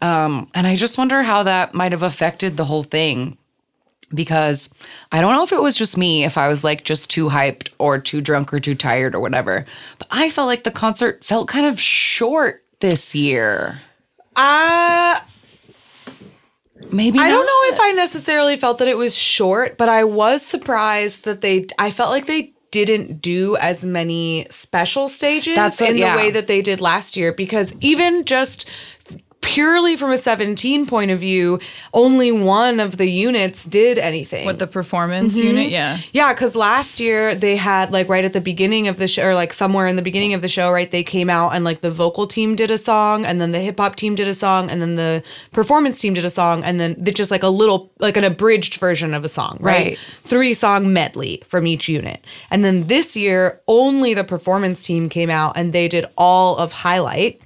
Um, 0.03 0.51
and 0.55 0.67
I 0.67 0.75
just 0.77 0.99
wonder 0.99 1.23
how 1.23 1.45
that 1.45 1.73
might 1.73 1.93
have 1.93 2.03
affected 2.03 2.57
the 2.57 2.65
whole 2.65 2.85
thing. 2.85 3.39
Because 4.15 4.75
I 5.11 5.23
don't 5.23 5.33
know 5.33 5.43
if 5.43 5.53
it 5.53 5.63
was 5.63 5.75
just 5.75 5.97
me, 5.97 6.25
if 6.25 6.37
I 6.37 6.49
was 6.49 6.65
like 6.65 6.85
just 6.85 7.09
too 7.09 7.31
hyped 7.31 7.71
or 7.79 7.99
too 7.99 8.21
drunk 8.21 8.53
or 8.53 8.61
too 8.61 8.75
tired 8.75 9.15
or 9.15 9.21
whatever. 9.21 9.65
But 9.99 10.09
I 10.11 10.29
felt 10.29 10.49
like 10.49 10.65
the 10.65 10.71
concert 10.71 11.25
felt 11.25 11.49
kind 11.49 11.65
of 11.65 11.81
short 11.81 12.63
this 12.81 13.15
year. 13.15 13.81
Uh, 14.37 15.19
Maybe 16.91 17.19
I 17.19 17.31
don't 17.31 17.41
not. 17.41 17.47
know 17.47 17.75
if 17.75 17.81
I 17.81 17.93
necessarily 17.93 18.57
felt 18.59 18.79
that 18.79 18.89
it 18.89 18.99
was 18.99 19.17
short, 19.17 19.79
but 19.79 19.89
I 19.89 20.05
was 20.05 20.45
surprised 20.45 21.25
that 21.25 21.41
they, 21.41 21.67
I 21.79 21.91
felt 21.91 22.11
like 22.11 22.27
they 22.27 22.53
didn't 22.73 23.23
do 23.23 23.57
as 23.59 23.85
many 23.87 24.47
special 24.51 25.07
stages 25.07 25.57
what- 25.57 25.81
in 25.83 25.97
yeah. 25.97 26.11
the 26.11 26.17
way 26.17 26.31
that 26.33 26.49
they 26.49 26.61
did 26.61 26.81
last 26.81 27.17
year 27.17 27.33
because 27.33 27.73
even 27.81 28.25
just 28.25 28.69
purely 29.43 29.97
from 29.97 30.11
a 30.11 30.17
17 30.17 30.87
point 30.87 31.11
of 31.11 31.19
view, 31.21 31.59
only 31.93 32.33
one 32.33 32.81
of 32.81 32.97
the 32.97 33.11
units 33.11 33.65
did 33.67 33.99
anything. 33.99 34.47
With 34.47 34.59
the 34.59 34.67
performance 34.67 35.37
Mm-hmm. 35.37 35.47
unit, 35.47 35.71
yeah. 35.71 35.99
Yeah, 36.13 36.33
because 36.33 36.57
last 36.57 36.99
year 37.01 37.35
they 37.35 37.57
had 37.57 37.91
like 37.93 38.09
right 38.09 38.25
at 38.25 38.33
the 38.33 38.41
beginning 38.41 38.89
of 38.89 38.97
the 38.97 39.07
show, 39.09 39.29
or 39.29 39.35
like 39.35 39.53
somewhere 39.53 39.87
in 39.87 39.97
the 39.97 40.03
beginning 40.03 40.33
of 40.33 40.41
the 40.43 40.49
show, 40.49 40.73
right? 40.73 40.91
They 40.91 41.03
came 41.05 41.29
out 41.29 41.51
and 41.55 41.65
like 41.65 41.81
the 41.81 41.91
vocal 41.91 42.27
team 42.27 42.57
did 42.57 42.71
a 42.71 42.79
song, 42.79 43.25
and 43.27 43.41
then 43.41 43.51
the 43.51 43.59
hip 43.61 43.79
hop 43.79 43.97
team 43.97 44.15
did 44.15 44.29
a 44.29 44.35
song, 44.35 44.71
and 44.71 44.81
then 44.81 44.95
the 44.95 45.23
performance 45.53 46.01
team 46.01 46.15
did 46.15 46.25
a 46.25 46.31
song, 46.31 46.63
and 46.65 46.81
then 46.81 46.95
they 46.99 47.13
just 47.13 47.31
like 47.31 47.43
a 47.43 47.49
little, 47.49 47.93
like 47.99 48.17
an 48.17 48.25
abridged 48.25 48.77
version 48.77 49.13
of 49.13 49.25
a 49.25 49.29
song, 49.29 49.59
right? 49.61 49.73
Right. 49.89 49.99
Three 50.25 50.55
song 50.55 50.93
medley 50.93 51.43
from 51.49 51.67
each 51.67 51.89
unit. 51.89 52.21
And 52.51 52.65
then 52.65 52.87
this 52.87 53.17
year, 53.17 53.61
only 53.67 54.15
the 54.15 54.25
performance 54.25 54.83
team 54.83 55.09
came 55.09 55.31
out 55.31 55.57
and 55.57 55.73
they 55.73 55.89
did 55.89 56.07
all 56.17 56.57
of 56.57 56.73
Highlight. 56.73 57.41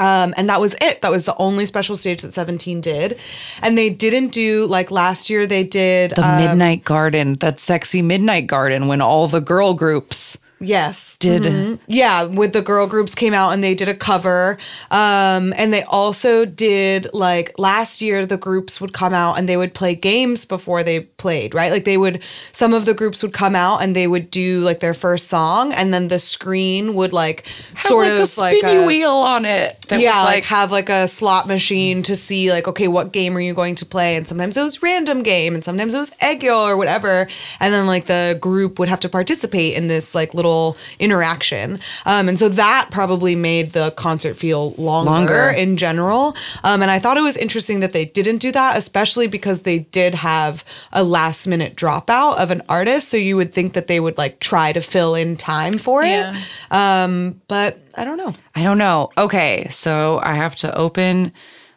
Um, 0.00 0.32
and 0.36 0.48
that 0.48 0.60
was 0.60 0.74
it. 0.80 1.02
That 1.02 1.10
was 1.10 1.26
the 1.26 1.36
only 1.36 1.66
special 1.66 1.94
stage 1.94 2.22
that 2.22 2.32
17 2.32 2.80
did. 2.80 3.20
And 3.62 3.76
they 3.76 3.90
didn't 3.90 4.28
do 4.28 4.66
like 4.66 4.90
last 4.90 5.28
year, 5.28 5.46
they 5.46 5.62
did. 5.62 6.12
The 6.12 6.26
uh, 6.26 6.38
Midnight 6.38 6.84
Garden, 6.84 7.34
that 7.36 7.60
sexy 7.60 8.00
Midnight 8.00 8.46
Garden 8.46 8.88
when 8.88 9.02
all 9.02 9.28
the 9.28 9.40
girl 9.40 9.74
groups 9.74 10.38
yes. 10.60 11.16
did. 11.16 11.78
Yeah, 11.86 12.24
with 12.24 12.52
the 12.52 12.62
girl 12.62 12.86
groups 12.86 13.14
came 13.14 13.34
out 13.34 13.52
and 13.52 13.62
they 13.62 13.74
did 13.74 13.88
a 13.88 13.94
cover. 13.94 14.58
Um, 14.90 15.52
and 15.56 15.72
they 15.72 15.82
also 15.84 16.44
did 16.44 17.06
like 17.12 17.58
last 17.58 18.02
year 18.02 18.26
the 18.26 18.36
groups 18.36 18.80
would 18.80 18.92
come 18.92 19.14
out 19.14 19.38
and 19.38 19.48
they 19.48 19.56
would 19.56 19.74
play 19.74 19.94
games 19.94 20.44
before 20.44 20.82
they 20.82 21.00
played, 21.00 21.54
right? 21.54 21.70
Like 21.70 21.84
they 21.84 21.96
would 21.96 22.22
some 22.52 22.74
of 22.74 22.84
the 22.84 22.94
groups 22.94 23.22
would 23.22 23.32
come 23.32 23.54
out 23.54 23.82
and 23.82 23.94
they 23.94 24.06
would 24.06 24.30
do 24.30 24.60
like 24.60 24.80
their 24.80 24.94
first 24.94 25.28
song 25.28 25.72
and 25.72 25.92
then 25.92 26.08
the 26.08 26.18
screen 26.18 26.94
would 26.94 27.12
like 27.12 27.46
sort 27.82 28.06
like 28.06 28.14
of 28.14 28.20
a 28.20 28.26
spinny 28.26 28.62
like 28.62 28.76
a, 28.76 28.86
wheel 28.86 29.10
on 29.10 29.44
it. 29.44 29.80
That 29.88 30.00
yeah, 30.00 30.20
was 30.20 30.26
like, 30.26 30.34
like, 30.36 30.44
have 30.44 30.72
like 30.72 30.88
a 30.88 31.08
slot 31.08 31.46
machine 31.46 32.02
to 32.04 32.16
see 32.16 32.50
like 32.50 32.68
okay, 32.68 32.88
what 32.88 33.12
game 33.12 33.36
are 33.36 33.40
you 33.40 33.54
going 33.54 33.74
to 33.76 33.86
play? 33.86 34.16
And 34.16 34.26
sometimes 34.26 34.56
it 34.56 34.62
was 34.62 34.82
random 34.82 35.22
game, 35.22 35.54
and 35.54 35.64
sometimes 35.64 35.94
it 35.94 35.98
was 35.98 36.12
egg 36.20 36.42
yolk 36.42 36.70
or 36.70 36.76
whatever. 36.76 37.28
And 37.60 37.72
then 37.72 37.86
like 37.86 38.06
the 38.06 38.38
group 38.40 38.78
would 38.78 38.88
have 38.88 39.00
to 39.00 39.08
participate 39.08 39.74
in 39.74 39.86
this 39.86 40.14
like 40.14 40.34
little 40.34 40.49
interaction. 40.98 41.78
Um, 42.06 42.28
and 42.28 42.38
so 42.38 42.48
that 42.50 42.88
probably 42.90 43.34
made 43.34 43.72
the 43.72 43.90
concert 43.92 44.34
feel 44.34 44.72
longer, 44.72 45.10
Longer. 45.10 45.50
in 45.50 45.76
general. 45.76 46.34
Um, 46.64 46.82
and 46.82 46.90
I 46.90 46.98
thought 46.98 47.16
it 47.16 47.22
was 47.22 47.36
interesting 47.36 47.80
that 47.80 47.92
they 47.92 48.04
didn't 48.04 48.38
do 48.38 48.52
that, 48.52 48.76
especially 48.76 49.26
because 49.26 49.62
they 49.62 49.80
did 49.80 50.14
have 50.14 50.64
a 50.92 51.02
last 51.04 51.46
minute 51.46 51.74
dropout 51.76 52.38
of 52.38 52.50
an 52.50 52.62
artist. 52.68 53.08
So 53.08 53.16
you 53.16 53.36
would 53.36 53.52
think 53.52 53.74
that 53.74 53.86
they 53.86 54.00
would 54.00 54.18
like 54.18 54.40
try 54.40 54.72
to 54.72 54.80
fill 54.80 55.14
in 55.14 55.36
time 55.36 55.78
for 55.78 56.02
it. 56.02 56.26
Um, 56.70 57.40
but 57.48 57.78
I 57.94 58.04
don't 58.04 58.16
know. 58.16 58.34
I 58.54 58.62
don't 58.62 58.78
know. 58.78 59.10
Okay, 59.16 59.68
so 59.70 60.20
I 60.22 60.34
have 60.34 60.54
to 60.56 60.74
open 60.76 61.32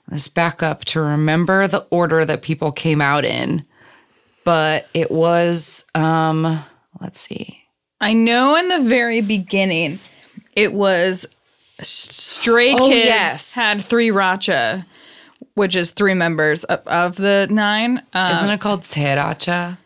this 0.10 0.28
back 0.28 0.62
up 0.62 0.84
to 0.86 1.00
remember 1.02 1.68
the 1.68 1.88
order 1.90 2.26
that 2.26 2.42
people 2.42 2.72
came 2.72 3.02
out 3.02 3.26
in. 3.26 3.66
But 4.44 4.88
it 4.94 5.10
was 5.10 5.86
um 5.96 6.64
let's 7.00 7.20
see. 7.22 7.63
I 8.04 8.14
know 8.14 8.56
in 8.56 8.68
the 8.68 8.82
very 8.82 9.22
beginning, 9.22 10.00
it 10.56 10.74
was 10.74 11.26
Stray 11.82 12.74
Oh, 12.76 12.90
Kids 12.90 13.08
yes. 13.08 13.54
had 13.56 13.84
three 13.84 14.10
Racha, 14.10 14.86
which 15.56 15.76
is 15.76 15.92
three 15.92 16.14
members 16.14 16.64
of, 16.66 16.86
of 16.88 17.16
the 17.16 17.48
nine. 17.50 18.02
Uh, 18.14 18.34
Isn't 18.38 18.50
it 18.54 18.60
called 18.62 18.82
Sriracha? 18.82 19.78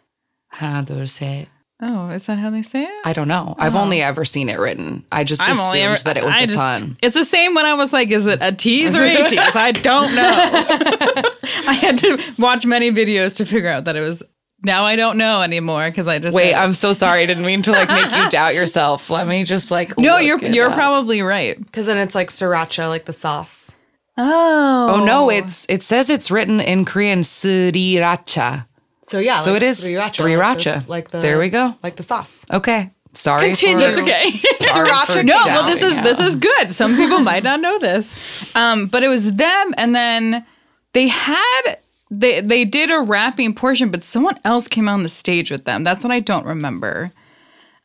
How 0.49 0.82
do 0.82 0.95
you 0.95 1.07
say 1.07 1.41
it? 1.41 1.47
oh, 1.80 2.09
is 2.09 2.26
that 2.26 2.39
how 2.39 2.49
they 2.49 2.63
say 2.63 2.82
it? 2.86 2.89
I 3.05 3.13
don't 3.13 3.28
know. 3.28 3.53
I've 3.59 3.76
only 3.76 4.01
ever 4.01 4.26
seen 4.26 4.49
it 4.49 4.57
written. 4.57 5.05
I 5.11 5.24
just 5.24 5.43
I'm 5.47 5.51
assumed 5.59 5.84
ever- 5.84 6.03
that 6.05 6.18
it 6.18 6.24
was 6.26 6.36
I 6.36 6.39
a 6.41 6.47
just- 6.47 6.57
pun. 6.57 6.97
It's 7.03 7.15
the 7.15 7.24
same 7.24 7.53
when 7.53 7.65
I 7.68 7.76
was 7.76 7.93
like, 7.93 8.09
is 8.09 8.26
it 8.26 8.39
a 8.41 8.51
tease 8.51 8.95
or 8.95 9.03
a 9.03 9.15
tease? 9.30 9.55
I 9.55 9.74
don't 9.74 10.15
know. 10.15 10.24
I 11.70 11.74
had 11.80 11.99
to 11.99 12.20
watch 12.39 12.65
many 12.65 12.89
videos 12.91 13.38
to 13.38 13.45
figure 13.45 13.70
out 13.70 13.84
that 13.86 13.95
it 13.95 14.01
was. 14.01 14.24
Now 14.64 14.86
I 14.86 14.95
don't 14.95 15.18
know 15.18 15.41
anymore 15.43 15.88
because 15.89 16.08
I 16.08 16.20
just 16.20 16.36
Wait, 16.36 16.51
said- 16.51 16.60
I'm 16.60 16.74
so 16.74 16.91
sorry. 16.91 17.22
I 17.22 17.26
didn't 17.28 17.45
mean 17.45 17.62
to 17.64 17.72
like 17.72 17.89
make 17.89 18.12
you 18.12 18.30
doubt 18.30 18.55
yourself. 18.55 19.10
Let 19.10 19.28
me 19.28 19.43
just 19.43 19.70
like 19.72 19.97
no, 19.97 20.14
look 20.16 20.24
you're 20.24 20.43
it 20.43 20.53
you're 20.53 20.70
up. 20.70 20.74
probably 20.76 21.22
right. 21.22 21.58
Because 21.62 21.86
then 21.86 21.97
it's 21.97 22.16
like 22.16 22.30
sriracha, 22.30 22.89
like 22.89 23.05
the 23.05 23.14
sauce. 23.14 23.78
Oh, 24.18 24.88
Oh 24.95 25.05
no, 25.05 25.30
it's 25.30 25.66
it 25.70 25.84
says 25.84 26.10
it's 26.10 26.32
written 26.32 26.60
in 26.60 26.86
Korean 26.86 27.22
sriracha. 27.22 28.66
So 29.03 29.20
yeah, 29.20 29.41
So 29.41 29.53
like 29.53 29.62
it 29.62 29.66
is 29.66 29.84
sriracha. 29.84 30.16
sriracha. 30.16 30.39
Like, 30.39 30.64
this- 30.64 30.89
like 30.89 31.08
the 31.12 31.20
There 31.20 31.39
we 31.39 31.49
go. 31.49 31.76
Like 31.84 31.95
the 31.95 32.03
sauce. 32.03 32.45
Okay. 32.51 32.91
Sorry. 33.14 33.47
Continue. 33.47 33.76
for- 33.78 33.82
That's 33.82 33.97
okay. 33.99 34.32
Sriracha 34.55 35.24
No, 35.26 35.39
well, 35.45 35.66
this 35.66 35.82
is 35.82 35.93
doubting 35.95 36.03
this 36.03 36.20
is 36.20 36.36
good. 36.36 36.70
Some 36.72 36.95
people 36.95 37.20
might 37.20 37.41
not 37.43 37.60
know 37.62 37.80
this, 37.80 38.55
um, 38.55 38.86
but 38.88 39.01
it 39.01 39.08
was 39.08 39.34
them, 39.34 39.74
and 39.78 39.95
then 39.95 40.45
they 40.93 41.08
had 41.08 41.78
they 42.10 42.41
they 42.41 42.66
did 42.66 42.89
a 42.91 42.99
rapping 42.99 43.53
portion, 43.53 43.89
but 43.89 44.03
someone 44.03 44.39
else 44.45 44.68
came 44.68 44.88
on 44.89 45.03
the 45.03 45.10
stage 45.10 45.51
with 45.51 45.66
them. 45.66 45.84
That's 45.84 46.03
what 46.03 46.12
I 46.12 46.20
don't 46.20 46.45
remember. 46.45 47.12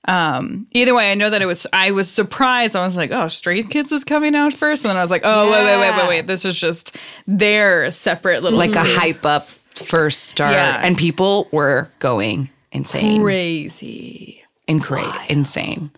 Um, 0.07 0.67
either 0.73 0.95
way, 0.97 1.13
I 1.13 1.15
know 1.15 1.31
that 1.31 1.43
it 1.43 1.47
was. 1.47 1.65
I 1.73 1.93
was 1.93 2.11
surprised. 2.11 2.75
I 2.75 2.85
was 2.85 2.97
like, 2.97 3.13
"Oh, 3.13 3.29
Stray 3.29 3.63
Kids 3.63 3.93
is 3.93 4.03
coming 4.05 4.35
out 4.35 4.53
first. 4.53 4.85
and 4.85 4.91
then 4.91 4.97
I 4.97 5.01
was 5.03 5.11
like, 5.13 5.23
"Oh, 5.25 5.51
wait, 5.51 5.65
wait, 5.65 5.79
wait, 5.79 5.97
wait, 5.97 6.09
wait! 6.09 6.27
This 6.27 6.45
is 6.45 6.59
just 6.59 6.97
their 7.27 7.91
separate 7.93 8.43
little 8.43 8.59
like 8.59 8.75
a 8.75 8.83
hype 8.83 9.25
up 9.25 9.49
first 9.77 10.25
start, 10.25 10.53
Yeah. 10.55 10.81
and 10.83 10.99
people 10.99 11.49
were 11.53 11.89
going 12.01 12.51
insane, 12.73 13.23
crazy." 13.23 14.43
and 14.67 14.83
crazy, 14.83 15.11
insane. 15.29 15.91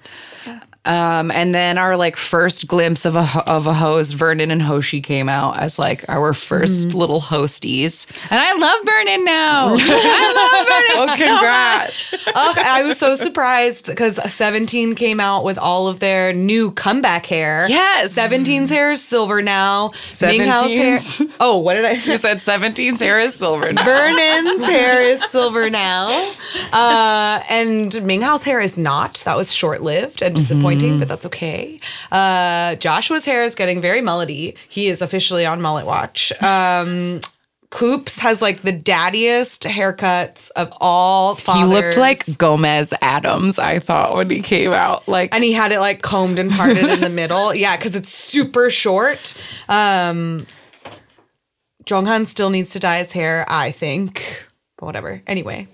Um, 0.86 1.30
and 1.30 1.54
then 1.54 1.78
our 1.78 1.96
like 1.96 2.16
first 2.16 2.66
glimpse 2.66 3.04
of 3.04 3.16
a 3.16 3.26
of 3.46 3.66
a 3.66 3.72
host, 3.72 4.14
Vernon 4.14 4.50
and 4.50 4.60
Hoshi 4.60 5.00
came 5.00 5.28
out 5.28 5.58
as 5.58 5.78
like 5.78 6.04
our 6.08 6.32
1st 6.32 6.94
little 6.94 7.20
hosties. 7.20 8.06
And 8.30 8.40
I 8.40 8.52
love 8.54 8.80
Vernon 8.84 9.24
now. 9.24 9.74
I 9.78 10.32
love 10.34 10.66
Vernon. 10.66 10.84
oh, 10.96 11.14
congrats! 11.16 12.26
Ugh, 12.26 12.58
I 12.58 12.82
was 12.82 12.98
so 12.98 13.14
surprised 13.16 13.86
because 13.86 14.20
17 14.32 14.94
came 14.94 15.20
out 15.20 15.44
with 15.44 15.58
all 15.58 15.88
of 15.88 16.00
their 16.00 16.32
new 16.32 16.70
comeback 16.72 17.26
hair. 17.26 17.66
Yes. 17.68 18.14
17's 18.14 18.70
hair 18.70 18.92
is 18.92 19.02
silver 19.02 19.42
now. 19.42 19.88
Minghao's 20.12 20.72
hair. 20.76 21.28
Oh, 21.40 21.58
what 21.58 21.74
did 21.74 21.84
I 21.84 21.94
say? 21.96 22.12
you 22.12 22.18
said 22.18 22.38
17's 22.38 23.00
hair 23.00 23.18
is 23.20 23.34
silver 23.34 23.72
now. 23.72 23.84
Vernon's 23.84 24.64
hair 24.64 25.02
is 25.02 25.22
silver 25.30 25.68
now. 25.68 26.32
Uh, 26.72 27.42
and 27.48 27.90
Minghao's 27.92 28.44
hair 28.44 28.60
is 28.60 28.78
not. 28.78 29.22
That 29.24 29.36
was 29.36 29.52
short 29.52 29.82
lived 29.82 30.22
and 30.22 30.34
disappointing, 30.36 30.73
but 30.98 31.08
that's 31.08 31.26
okay. 31.26 31.80
Uh, 32.12 32.74
Joshua's 32.76 33.24
hair 33.24 33.44
is 33.44 33.54
getting 33.54 33.80
very 33.80 34.00
mullety. 34.00 34.54
He 34.68 34.88
is 34.88 35.02
officially 35.02 35.46
on 35.46 35.60
mullet 35.60 35.86
watch. 35.86 36.32
Um, 36.42 37.20
Coops 37.74 38.20
has 38.20 38.40
like 38.40 38.62
the 38.62 38.72
daddiest 38.72 39.68
haircuts 39.68 40.50
of 40.54 40.72
all 40.80 41.34
He 41.34 41.64
looked 41.64 41.98
like 41.98 42.38
Gomez 42.38 42.94
Addams, 43.02 43.58
I 43.58 43.80
thought, 43.80 44.14
when 44.14 44.30
he 44.30 44.40
came 44.42 44.72
out. 44.72 45.08
Like, 45.08 45.34
and 45.34 45.42
he 45.42 45.52
had 45.52 45.72
it 45.72 45.80
like 45.80 46.00
combed 46.00 46.38
and 46.38 46.52
parted 46.52 46.84
in 46.88 47.00
the 47.00 47.08
middle. 47.10 47.52
Yeah, 47.52 47.76
because 47.76 47.96
it's 47.96 48.10
super 48.10 48.70
short. 48.70 49.34
Um, 49.68 50.46
Jeonghan 51.84 52.26
still 52.26 52.50
needs 52.50 52.70
to 52.70 52.78
dye 52.78 52.98
his 52.98 53.10
hair, 53.10 53.44
I 53.48 53.72
think. 53.72 54.46
But 54.78 54.86
whatever. 54.86 55.20
Anyway, 55.26 55.66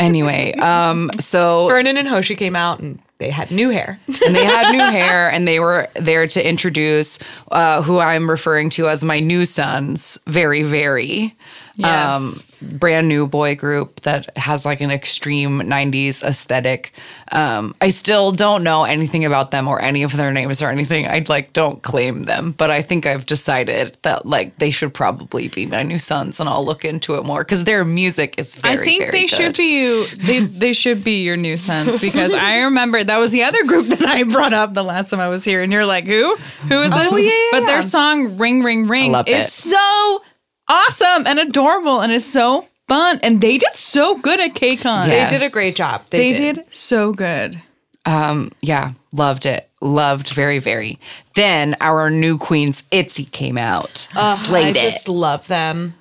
anyway, 0.00 0.54
um, 0.54 1.10
so 1.20 1.68
Vernon 1.68 1.96
and 1.96 2.08
Hoshi 2.08 2.34
came 2.34 2.56
out 2.56 2.80
and 2.80 3.00
they 3.24 3.30
had 3.30 3.50
new 3.50 3.70
hair. 3.70 3.98
and 4.26 4.36
they 4.36 4.44
had 4.44 4.70
new 4.70 4.84
hair 4.84 5.30
and 5.30 5.48
they 5.48 5.58
were 5.58 5.88
there 5.94 6.26
to 6.26 6.46
introduce 6.46 7.18
uh, 7.50 7.80
who 7.80 7.98
I'm 7.98 8.28
referring 8.28 8.68
to 8.70 8.88
as 8.88 9.02
my 9.02 9.18
new 9.18 9.46
sons, 9.46 10.18
very, 10.26 10.62
very. 10.62 11.34
Yes. 11.76 12.42
brand 12.62 13.08
new 13.08 13.26
boy 13.26 13.56
group 13.56 14.00
that 14.02 14.36
has 14.38 14.64
like 14.64 14.80
an 14.80 14.90
extreme 14.90 15.60
90s 15.60 16.22
aesthetic. 16.22 16.92
Um, 17.32 17.74
I 17.80 17.90
still 17.90 18.32
don't 18.32 18.62
know 18.62 18.84
anything 18.84 19.24
about 19.24 19.50
them 19.50 19.66
or 19.68 19.80
any 19.80 20.02
of 20.02 20.16
their 20.16 20.32
names 20.32 20.62
or 20.62 20.70
anything. 20.70 21.06
I 21.06 21.24
like 21.28 21.52
don't 21.52 21.82
claim 21.82 22.22
them, 22.24 22.52
but 22.52 22.70
I 22.70 22.80
think 22.80 23.06
I've 23.06 23.26
decided 23.26 23.96
that 24.02 24.24
like 24.26 24.58
they 24.58 24.70
should 24.70 24.94
probably 24.94 25.48
be 25.48 25.66
my 25.66 25.82
new 25.82 25.98
sons 25.98 26.40
and 26.40 26.48
I'll 26.48 26.64
look 26.64 26.84
into 26.84 27.16
it 27.16 27.24
more 27.24 27.42
because 27.44 27.64
their 27.64 27.84
music 27.84 28.38
is 28.38 28.54
very, 28.54 28.78
I 28.78 28.84
think 28.84 29.10
they 29.10 29.22
good. 29.22 29.30
should 29.30 29.56
be 29.56 29.80
you. 29.80 30.06
They 30.06 30.40
they 30.40 30.72
should 30.72 31.02
be 31.02 31.22
your 31.22 31.36
new 31.36 31.56
sons 31.56 32.00
because 32.00 32.32
I 32.34 32.58
remember 32.58 33.02
that 33.02 33.18
was 33.18 33.32
the 33.32 33.42
other 33.42 33.64
group 33.64 33.88
that 33.88 34.02
I 34.02 34.22
brought 34.22 34.54
up 34.54 34.74
the 34.74 34.84
last 34.84 35.10
time 35.10 35.20
I 35.20 35.28
was 35.28 35.44
here, 35.44 35.62
and 35.62 35.72
you're 35.72 35.86
like, 35.86 36.06
who? 36.06 36.36
Who 36.68 36.80
is 36.82 36.90
this? 36.92 37.08
Oh, 37.10 37.16
yeah, 37.16 37.30
yeah, 37.30 37.48
but 37.60 37.66
their 37.66 37.82
song 37.82 38.36
"Ring 38.38 38.62
Ring 38.62 38.86
Ring" 38.86 39.14
is 39.26 39.46
it. 39.46 39.50
so 39.50 40.22
awesome 40.68 41.26
and 41.26 41.38
adorable, 41.38 42.00
and 42.00 42.12
is 42.12 42.24
so 42.30 42.66
fun. 42.88 43.18
And 43.22 43.40
they 43.40 43.58
did 43.58 43.72
so 43.74 44.16
good 44.18 44.40
at 44.40 44.54
KCON. 44.54 45.08
Yes. 45.08 45.30
They 45.30 45.38
did 45.38 45.46
a 45.46 45.52
great 45.52 45.76
job. 45.76 46.02
They, 46.10 46.30
They 46.32 46.38
did. 46.38 46.56
did 46.56 46.74
so 46.74 47.12
good. 47.12 47.60
Um, 48.06 48.52
yeah, 48.60 48.92
loved 49.12 49.46
it. 49.46 49.68
Loved 49.80 50.28
very, 50.30 50.58
very. 50.58 50.98
Then 51.34 51.74
our 51.80 52.10
new 52.10 52.36
queens, 52.38 52.84
Itzy, 52.90 53.24
came 53.24 53.56
out. 53.56 54.08
I 54.14 54.34
Slayed 54.34 54.76
it. 54.76 54.80
just 54.80 55.08
love 55.08 55.46
them. 55.46 55.94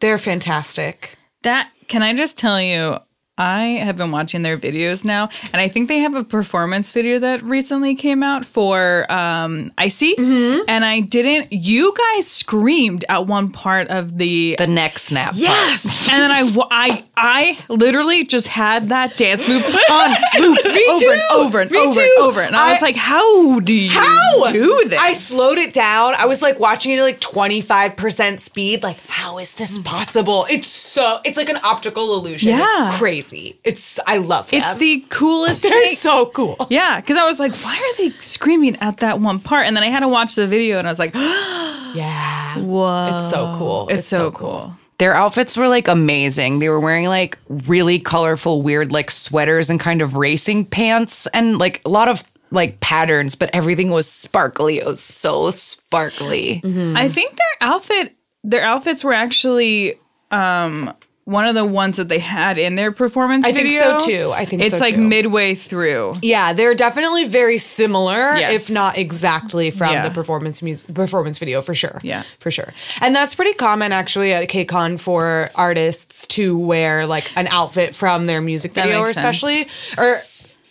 They're 0.00 0.18
fantastic. 0.18 1.16
That 1.42 1.70
can 1.88 2.02
I 2.02 2.14
just 2.14 2.38
tell 2.38 2.60
you? 2.60 2.98
I 3.36 3.80
have 3.82 3.96
been 3.96 4.12
watching 4.12 4.42
their 4.42 4.56
videos 4.56 5.04
now, 5.04 5.28
and 5.52 5.60
I 5.60 5.66
think 5.66 5.88
they 5.88 5.98
have 5.98 6.14
a 6.14 6.22
performance 6.22 6.92
video 6.92 7.18
that 7.18 7.42
recently 7.42 7.96
came 7.96 8.22
out 8.22 8.46
for 8.46 9.10
um, 9.10 9.72
Icy. 9.76 10.14
Mm-hmm. 10.14 10.62
And 10.68 10.84
I 10.84 11.00
didn't. 11.00 11.52
You 11.52 11.92
guys 12.14 12.28
screamed 12.28 13.04
at 13.08 13.26
one 13.26 13.50
part 13.50 13.88
of 13.88 14.18
the. 14.18 14.54
the 14.58 14.68
neck 14.68 15.00
snap. 15.00 15.32
Yes, 15.34 16.08
and 16.12 16.22
then 16.22 16.30
I, 16.30 16.66
I, 16.70 17.04
I 17.16 17.58
literally 17.68 18.24
just 18.24 18.46
had 18.46 18.90
that 18.90 19.16
dance 19.16 19.48
move 19.48 19.64
on 19.90 20.10
loop 20.38 20.58
over 20.64 21.12
and 21.12 21.22
over 21.32 21.60
and 21.60 21.70
Me 21.72 21.78
over 21.78 21.92
too. 21.94 22.00
and 22.02 22.24
over, 22.24 22.40
and 22.40 22.54
I, 22.54 22.72
was 22.72 22.82
like, 22.82 22.96
"How 22.96 23.58
do 23.58 23.72
you 23.72 23.90
How 23.90 24.52
do 24.52 24.84
this?" 24.88 25.00
I 25.00 25.12
slowed 25.12 25.58
it 25.58 25.72
down. 25.72 26.14
I 26.18 26.26
was 26.26 26.40
like 26.40 26.60
watching 26.60 26.92
it 26.92 26.98
at 26.98 27.02
like 27.02 27.20
25% 27.20 28.38
speed. 28.38 28.84
Like, 28.84 28.98
how 29.08 29.38
is 29.38 29.56
this 29.56 29.78
possible? 29.80 30.46
It's 30.48 30.68
so 30.68 31.20
it's 31.24 31.36
like 31.36 31.48
an 31.48 31.58
optical 31.64 32.16
illusion. 32.16 32.50
Yeah. 32.50 32.88
It's 32.90 32.98
crazy. 32.98 33.23
It's 33.32 33.98
I 34.06 34.18
love 34.18 34.50
them. 34.50 34.60
It's 34.60 34.74
the 34.74 35.04
coolest. 35.08 35.62
They're 35.64 35.72
thing. 35.86 35.96
so 35.96 36.26
cool. 36.26 36.66
Yeah, 36.70 37.00
because 37.00 37.16
I 37.16 37.24
was 37.24 37.40
like, 37.40 37.54
why 37.56 37.74
are 37.76 37.96
they 37.98 38.10
screaming 38.20 38.76
at 38.76 38.98
that 38.98 39.20
one 39.20 39.40
part? 39.40 39.66
And 39.66 39.76
then 39.76 39.82
I 39.84 39.88
had 39.88 40.00
to 40.00 40.08
watch 40.08 40.34
the 40.34 40.46
video 40.46 40.78
and 40.78 40.86
I 40.86 40.90
was 40.90 40.98
like, 40.98 41.14
Yeah. 41.14 42.58
whoa. 42.58 43.18
It's 43.20 43.30
so 43.30 43.54
cool. 43.56 43.88
It's, 43.88 44.06
so, 44.06 44.30
cool. 44.32 44.76
Their 44.98 45.14
outfits 45.14 45.56
were 45.56 45.68
like 45.68 45.88
amazing. 45.88 46.58
They 46.60 46.68
were 46.68 46.80
wearing 46.80 47.06
like 47.06 47.38
really 47.48 47.98
colorful, 47.98 48.62
weird 48.62 48.92
like 48.92 49.10
sweaters 49.10 49.70
and 49.70 49.80
kind 49.80 50.02
of 50.02 50.16
racing 50.16 50.66
pants 50.66 51.26
and 51.28 51.58
like 51.58 51.82
a 51.84 51.88
lot 51.88 52.08
of 52.08 52.22
like 52.50 52.78
patterns, 52.80 53.34
but 53.34 53.50
everything 53.52 53.90
was 53.90 54.08
sparkly. 54.08 54.78
It 54.78 54.86
was 54.86 55.00
so 55.02 55.50
sparkly. 55.50 56.62
I 56.64 57.08
think 57.08 57.36
their 57.36 57.68
outfit, 57.68 58.14
their 58.44 58.62
outfits 58.62 59.02
were 59.02 59.12
actually 59.12 59.98
um, 60.30 60.92
one 61.24 61.46
of 61.46 61.54
the 61.54 61.64
ones 61.64 61.96
that 61.96 62.08
they 62.08 62.18
had 62.18 62.58
in 62.58 62.74
their 62.76 62.92
performance 62.92 63.46
I 63.46 63.52
think 63.52 63.78
so, 63.78 63.98
too. 63.98 64.30
I 64.32 64.44
think 64.44 64.60
it's 64.62 64.74
so, 64.76 64.84
like 64.84 64.94
too. 64.96 65.00
midway 65.00 65.54
through. 65.54 66.16
Yeah, 66.20 66.52
they're 66.52 66.74
definitely 66.74 67.24
very 67.26 67.56
similar, 67.56 68.36
Yes. 68.36 68.68
if 68.68 68.74
not 68.74 68.98
exactly 68.98 69.70
from 69.70 69.92
Yeah. 69.94 70.06
the 70.08 70.14
performance 70.14 70.60
music 70.62 70.94
performance 70.94 71.38
video 71.38 71.62
for 71.62 71.74
sure. 71.74 71.98
Yeah. 72.02 72.24
for 72.40 72.50
sure. 72.50 72.74
And 73.00 73.16
that's 73.16 73.34
pretty 73.34 73.54
common 73.54 73.90
actually 73.90 74.32
at 74.34 74.46
KCON 74.50 75.00
for 75.00 75.50
artists 75.54 76.26
to 76.28 76.58
wear 76.58 77.06
like 77.06 77.30
an 77.36 77.46
outfit 77.48 77.94
from 77.94 78.26
their 78.26 78.42
music 78.42 78.72
video, 78.74 78.98
or 79.00 79.04
makes 79.06 79.14
sense. 79.16 79.24
especially 79.36 79.68
or 79.96 80.20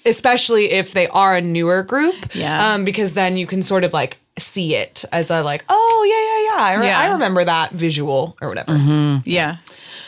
especially 0.06 0.72
if 0.72 0.94
they 0.94 1.08
are 1.08 1.36
a 1.36 1.42
newer 1.42 1.82
group. 1.82 2.16
Yeah. 2.36 2.74
um, 2.74 2.84
because 2.86 3.14
then 3.14 3.38
you 3.38 3.48
can 3.48 3.62
sort 3.62 3.84
of 3.84 3.94
like 3.94 4.18
see 4.40 4.76
it 4.76 5.06
as 5.12 5.30
a 5.32 5.42
like, 5.44 5.64
oh 5.70 6.06
yeah, 6.08 6.14
yeah, 6.16 6.58
yeah, 6.58 6.64
I, 6.72 6.74
re- 6.82 6.88
Yeah. 6.88 7.00
I 7.00 7.12
remember 7.14 7.44
that 7.46 7.72
visual 7.72 8.36
or 8.42 8.50
whatever. 8.50 9.22
Yeah. 9.26 9.58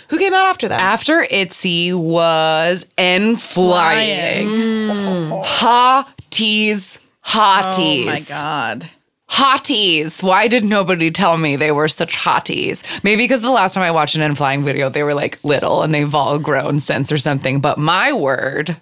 Who 0.09 0.17
came 0.17 0.33
out 0.33 0.45
after 0.45 0.67
that? 0.67 0.79
After 0.79 1.21
Itzy 1.29 1.93
was 1.93 2.85
N 2.97 3.35
flying. 3.35 4.47
Mm. 4.47 5.45
Hotties. 5.45 6.99
Hotties. 7.25 8.03
Oh 8.03 8.05
my 8.05 8.21
god. 8.27 8.89
Hotties. 9.29 10.21
Why 10.21 10.47
did 10.47 10.63
nobody 10.63 11.09
tell 11.09 11.37
me 11.37 11.55
they 11.55 11.71
were 11.71 11.87
such 11.87 12.15
hotties? 12.15 13.03
Maybe 13.03 13.23
because 13.23 13.41
the 13.41 13.49
last 13.49 13.73
time 13.73 13.83
I 13.83 13.91
watched 13.91 14.15
an 14.15 14.21
N 14.21 14.35
flying 14.35 14.63
video, 14.63 14.89
they 14.89 15.03
were 15.03 15.15
like 15.15 15.43
little 15.43 15.81
and 15.81 15.93
they've 15.93 16.13
all 16.13 16.37
grown 16.39 16.79
since 16.79 17.11
or 17.11 17.17
something. 17.17 17.59
But 17.59 17.77
my 17.77 18.13
word, 18.13 18.77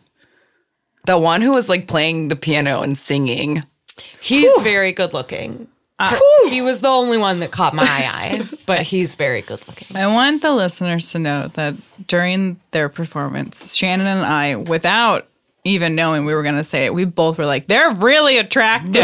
the 1.05 1.17
one 1.17 1.41
who 1.41 1.51
was 1.51 1.69
like 1.69 1.87
playing 1.87 2.27
the 2.27 2.35
piano 2.35 2.81
and 2.81 2.97
singing. 2.97 3.63
He's 4.19 4.51
very 4.61 4.91
good 4.91 5.13
looking. 5.13 5.67
Uh, 5.99 6.15
he 6.49 6.61
was 6.61 6.81
the 6.81 6.87
only 6.89 7.17
one 7.17 7.39
that 7.39 7.51
caught 7.51 7.73
my 7.75 7.83
eye, 7.85 8.43
but 8.65 8.81
he's 8.81 9.15
very 9.15 9.41
good 9.41 9.65
looking. 9.67 9.95
I 9.95 10.07
want 10.07 10.41
the 10.41 10.51
listeners 10.51 11.11
to 11.11 11.19
know 11.19 11.49
that 11.53 11.75
during 12.07 12.59
their 12.71 12.89
performance, 12.89 13.75
Shannon 13.75 14.07
and 14.07 14.25
I, 14.25 14.55
without 14.55 15.27
even 15.65 15.95
knowing 15.95 16.25
we 16.25 16.33
were 16.33 16.43
going 16.43 16.55
to 16.57 16.63
say 16.63 16.85
it, 16.85 16.93
we 16.93 17.05
both 17.05 17.37
were 17.37 17.45
like, 17.45 17.67
they're 17.67 17.91
really 17.91 18.37
attractive. 18.37 18.95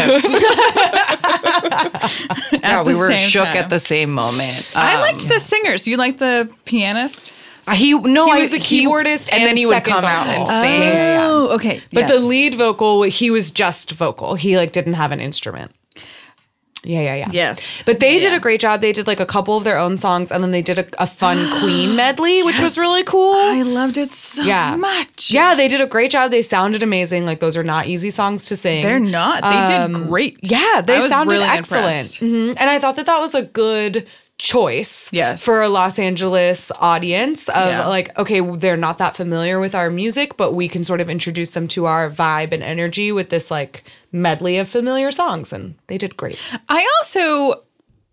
Yeah, 2.52 2.82
we 2.82 2.94
were 2.94 3.12
shook 3.16 3.44
time. 3.46 3.56
at 3.56 3.70
the 3.70 3.78
same 3.78 4.10
moment. 4.12 4.72
I 4.74 4.94
Um, 4.94 5.00
liked 5.00 5.28
the 5.28 5.38
singers. 5.40 5.86
You 5.86 5.96
like 5.96 6.18
the 6.18 6.48
pianist? 6.64 7.32
he 7.72 7.94
no, 7.94 8.26
He 8.26 8.32
I 8.32 8.38
was 8.40 8.50
the 8.50 8.58
he- 8.58 8.86
keyboardist 8.86 9.28
and, 9.32 9.44
then 9.44 9.56
he 9.56 9.66
would 9.66 9.84
come 9.84 10.04
out 10.04 10.26
and 10.26 10.46
vocal. 10.46 10.60
sing. 10.60 10.82
Oh, 11.18 11.48
okay. 11.54 11.80
But 11.92 12.08
the 12.08 12.18
lead 12.18 12.54
vocal, 12.54 13.02
he 13.04 13.30
was 13.30 13.50
just 13.50 13.92
vocal. 13.92 14.34
He 14.34 14.56
like 14.56 14.72
didn't 14.72 14.94
have 14.94 15.12
an 15.12 15.20
instrument. 15.20 15.72
Yeah, 16.82 17.00
yeah, 17.02 17.14
yeah. 17.16 17.28
Yes. 17.32 17.82
But 17.84 18.00
they 18.00 18.18
did 18.18 18.32
a 18.32 18.40
great 18.40 18.60
job. 18.60 18.80
They 18.80 18.92
did 18.92 19.06
like 19.06 19.20
a 19.20 19.26
couple 19.26 19.56
of 19.56 19.64
their 19.64 19.76
own 19.78 19.98
songs, 19.98 20.32
and 20.32 20.42
then 20.42 20.50
they 20.50 20.62
did 20.62 20.78
a, 20.78 20.86
a 21.02 21.06
fun 21.06 21.50
Queen 21.60 21.94
medley, 21.94 22.42
which 22.42 22.58
was 22.58 22.78
really 22.78 23.02
cool. 23.04 23.34
I 23.34 23.62
loved 23.62 23.98
it 23.98 24.14
so 24.14 24.42
Yeah. 24.42 24.76
much. 24.76 25.30
yeah, 25.30 25.54
they 25.54 25.68
did 25.68 25.80
a 25.82 25.86
great 25.86 26.10
job. 26.10 26.30
They 26.30 26.42
sounded 26.42 26.82
amazing. 26.82 27.26
Like 27.26 27.40
those 27.40 27.56
are 27.56 27.62
not 27.64 27.86
easy 27.86 28.10
songs 28.10 28.46
to 28.46 28.56
sing. 28.56 28.82
They're 28.82 28.98
not. 28.98 29.42
They 29.42 29.76
did 29.76 30.08
great. 30.08 30.38
Yeah, 30.42 30.80
they 30.80 31.06
sounded 31.08 31.32
really 31.32 31.44
excellent. 31.46 32.06
Mhm. 32.20 32.56
And 32.56 32.70
I 32.70 32.78
thought 32.78 32.96
that 32.96 33.06
that 33.06 33.18
was 33.20 33.34
a 33.34 33.42
good 33.42 34.06
choice 34.40 35.10
Yes. 35.12 35.44
for 35.44 35.60
a 35.60 35.68
Los 35.68 35.98
Angeles 35.98 36.72
audience 36.80 37.46
of 37.50 37.68
Yeah. 37.68 37.86
like, 37.86 38.18
okay, 38.18 38.40
they're 38.56 38.74
not 38.74 38.96
that 38.96 39.14
familiar 39.14 39.60
with 39.60 39.74
our 39.74 39.90
music, 39.90 40.38
but 40.38 40.54
we 40.54 40.66
can 40.66 40.82
sort 40.82 41.02
of 41.02 41.10
introduce 41.10 41.50
them 41.50 41.68
to 41.68 41.84
our 41.84 42.08
vibe 42.08 42.52
and 42.52 42.62
energy 42.62 43.12
with 43.12 43.28
this 43.28 43.50
like 43.50 43.84
medley 44.12 44.56
of 44.56 44.66
familiar 44.66 45.10
songs. 45.10 45.52
And 45.52 45.74
they 45.88 45.98
did 45.98 46.16
great. 46.16 46.38
I 46.70 46.88
also 46.98 47.62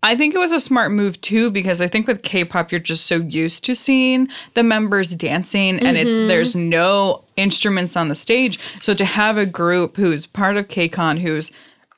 I 0.02 0.16
think 0.16 0.34
it 0.34 0.38
was 0.38 0.52
a 0.52 0.60
smart 0.60 0.92
move 0.92 1.18
too 1.22 1.50
because 1.50 1.80
I 1.80 1.86
think 1.86 2.06
with 2.06 2.22
K-pop 2.22 2.70
you're 2.70 2.78
just 2.78 3.06
so 3.06 3.16
used 3.16 3.64
to 3.64 3.74
seeing 3.74 4.28
the 4.52 4.62
members 4.62 5.16
dancing 5.16 5.80
and 5.80 5.96
it's 5.96 6.14
mm-hmm. 6.16 6.28
there's 6.28 6.54
no 6.54 7.24
instruments 7.36 7.96
on 7.96 8.08
the 8.08 8.14
stage. 8.14 8.60
So 8.82 8.92
to 8.92 9.04
have 9.06 9.38
a 9.38 9.46
group 9.46 9.96
who's 9.96 10.26
part 10.26 10.58
of 10.58 10.68
KCON 10.68 11.18
who's 11.20 11.50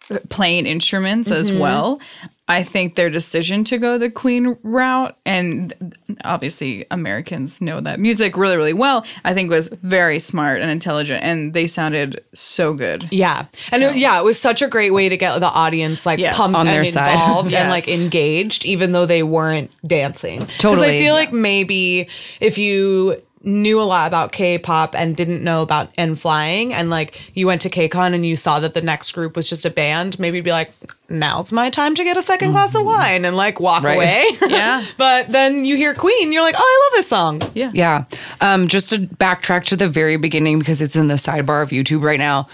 uh, 0.09 0.19
playing 0.29 0.67
instruments 0.67 1.33
as 1.33 1.51
mm-hmm. 1.51 1.61
well, 1.61 2.01
I 2.51 2.63
think 2.65 2.97
their 2.97 3.09
decision 3.11 3.65
to 3.65 3.79
go 3.79 3.97
the 3.97 4.11
Queen 4.11 4.57
route 4.63 5.17
and 5.25 5.95
obviously 6.25 6.85
Americans 6.91 7.61
know 7.61 7.81
that 7.81 8.01
music 8.01 8.37
really 8.37 8.57
really 8.57 8.73
well, 8.73 9.07
I 9.25 9.33
think 9.35 9.51
was 9.51 9.69
very 9.83 10.19
smart 10.19 10.61
and 10.61 10.71
intelligent 10.71 11.23
and 11.23 11.55
they 11.55 11.67
sounded 11.67 12.23
so 12.35 12.75
good. 12.75 13.09
Yeah. 13.11 13.47
And 13.73 13.83
it- 13.83 13.97
yeah, 13.97 14.19
it 14.19 14.25
was 14.25 14.39
such 14.39 14.63
a 14.63 14.69
great 14.69 14.93
way 14.93 15.09
to 15.09 15.17
get 15.17 15.39
the 15.39 15.47
audience 15.47 16.05
like 16.05 16.19
Yes. 16.19 16.37
pumped 16.37 16.57
On 16.57 16.67
and 16.67 16.75
their 16.77 16.85
side. 16.85 17.13
involved 17.13 17.55
and 17.55 17.71
like 17.71 17.89
engaged, 17.89 18.67
even 18.67 18.93
though 18.93 19.07
they 19.07 19.23
weren't 19.23 19.75
dancing. 19.87 20.41
Totally. 20.59 20.75
Because 20.75 20.83
I 20.83 20.99
feel 20.99 21.15
like 21.15 21.33
maybe 21.33 22.09
if 22.41 22.59
you 22.59 23.23
knew 23.43 23.81
a 23.81 23.85
lot 23.85 24.07
about 24.07 24.33
K-pop 24.33 24.95
and 24.95 25.17
didn't 25.17 25.43
know 25.43 25.63
about 25.63 25.91
N 25.97 26.15
flying 26.15 26.75
and 26.75 26.91
like 26.91 27.19
you 27.35 27.47
went 27.47 27.63
to 27.63 27.71
KCON 27.71 28.15
and 28.15 28.27
you 28.27 28.37
saw 28.37 28.61
that 28.61 28.75
the 28.75 28.83
next 28.83 29.13
group 29.13 29.35
was 29.35 29.49
just 29.49 29.65
a 29.65 29.71
band, 29.71 30.19
maybe 30.19 30.37
you'd 30.37 30.45
be 30.45 30.51
like, 30.51 30.71
now's 31.09 31.51
my 31.51 31.71
time 31.71 31.95
to 31.95 32.05
get 32.05 32.17
a 32.19 32.23
second 32.23 32.51
glass 32.51 32.75
of 32.75 32.85
wine 32.85 33.25
and 33.25 33.37
like 33.37 33.59
walk 33.59 33.83
Right. 33.83 33.97
away. 33.97 34.25
Yeah. 34.51 34.85
but 34.99 35.33
then 35.33 35.65
you 35.65 35.77
hear 35.77 35.95
Queen, 35.95 36.33
you're 36.33 36.43
like, 36.43 36.55
oh, 36.59 36.61
I 36.61 36.89
love 36.93 36.99
this 37.01 37.09
song. 37.09 37.43
Yeah. 37.55 37.71
Yeah. 37.73 38.05
Um, 38.43 38.69
just 38.69 38.91
to 38.91 38.97
backtrack 38.99 39.65
to 39.67 39.77
the 39.77 39.89
very 39.89 40.17
beginning 40.19 40.59
because 40.59 40.83
it's 40.83 40.97
in 40.97 41.09
the 41.09 41.15
sidebar 41.15 41.63
of 41.63 41.71
YouTube 41.71 42.03
right 42.03 42.19
now. 42.19 42.47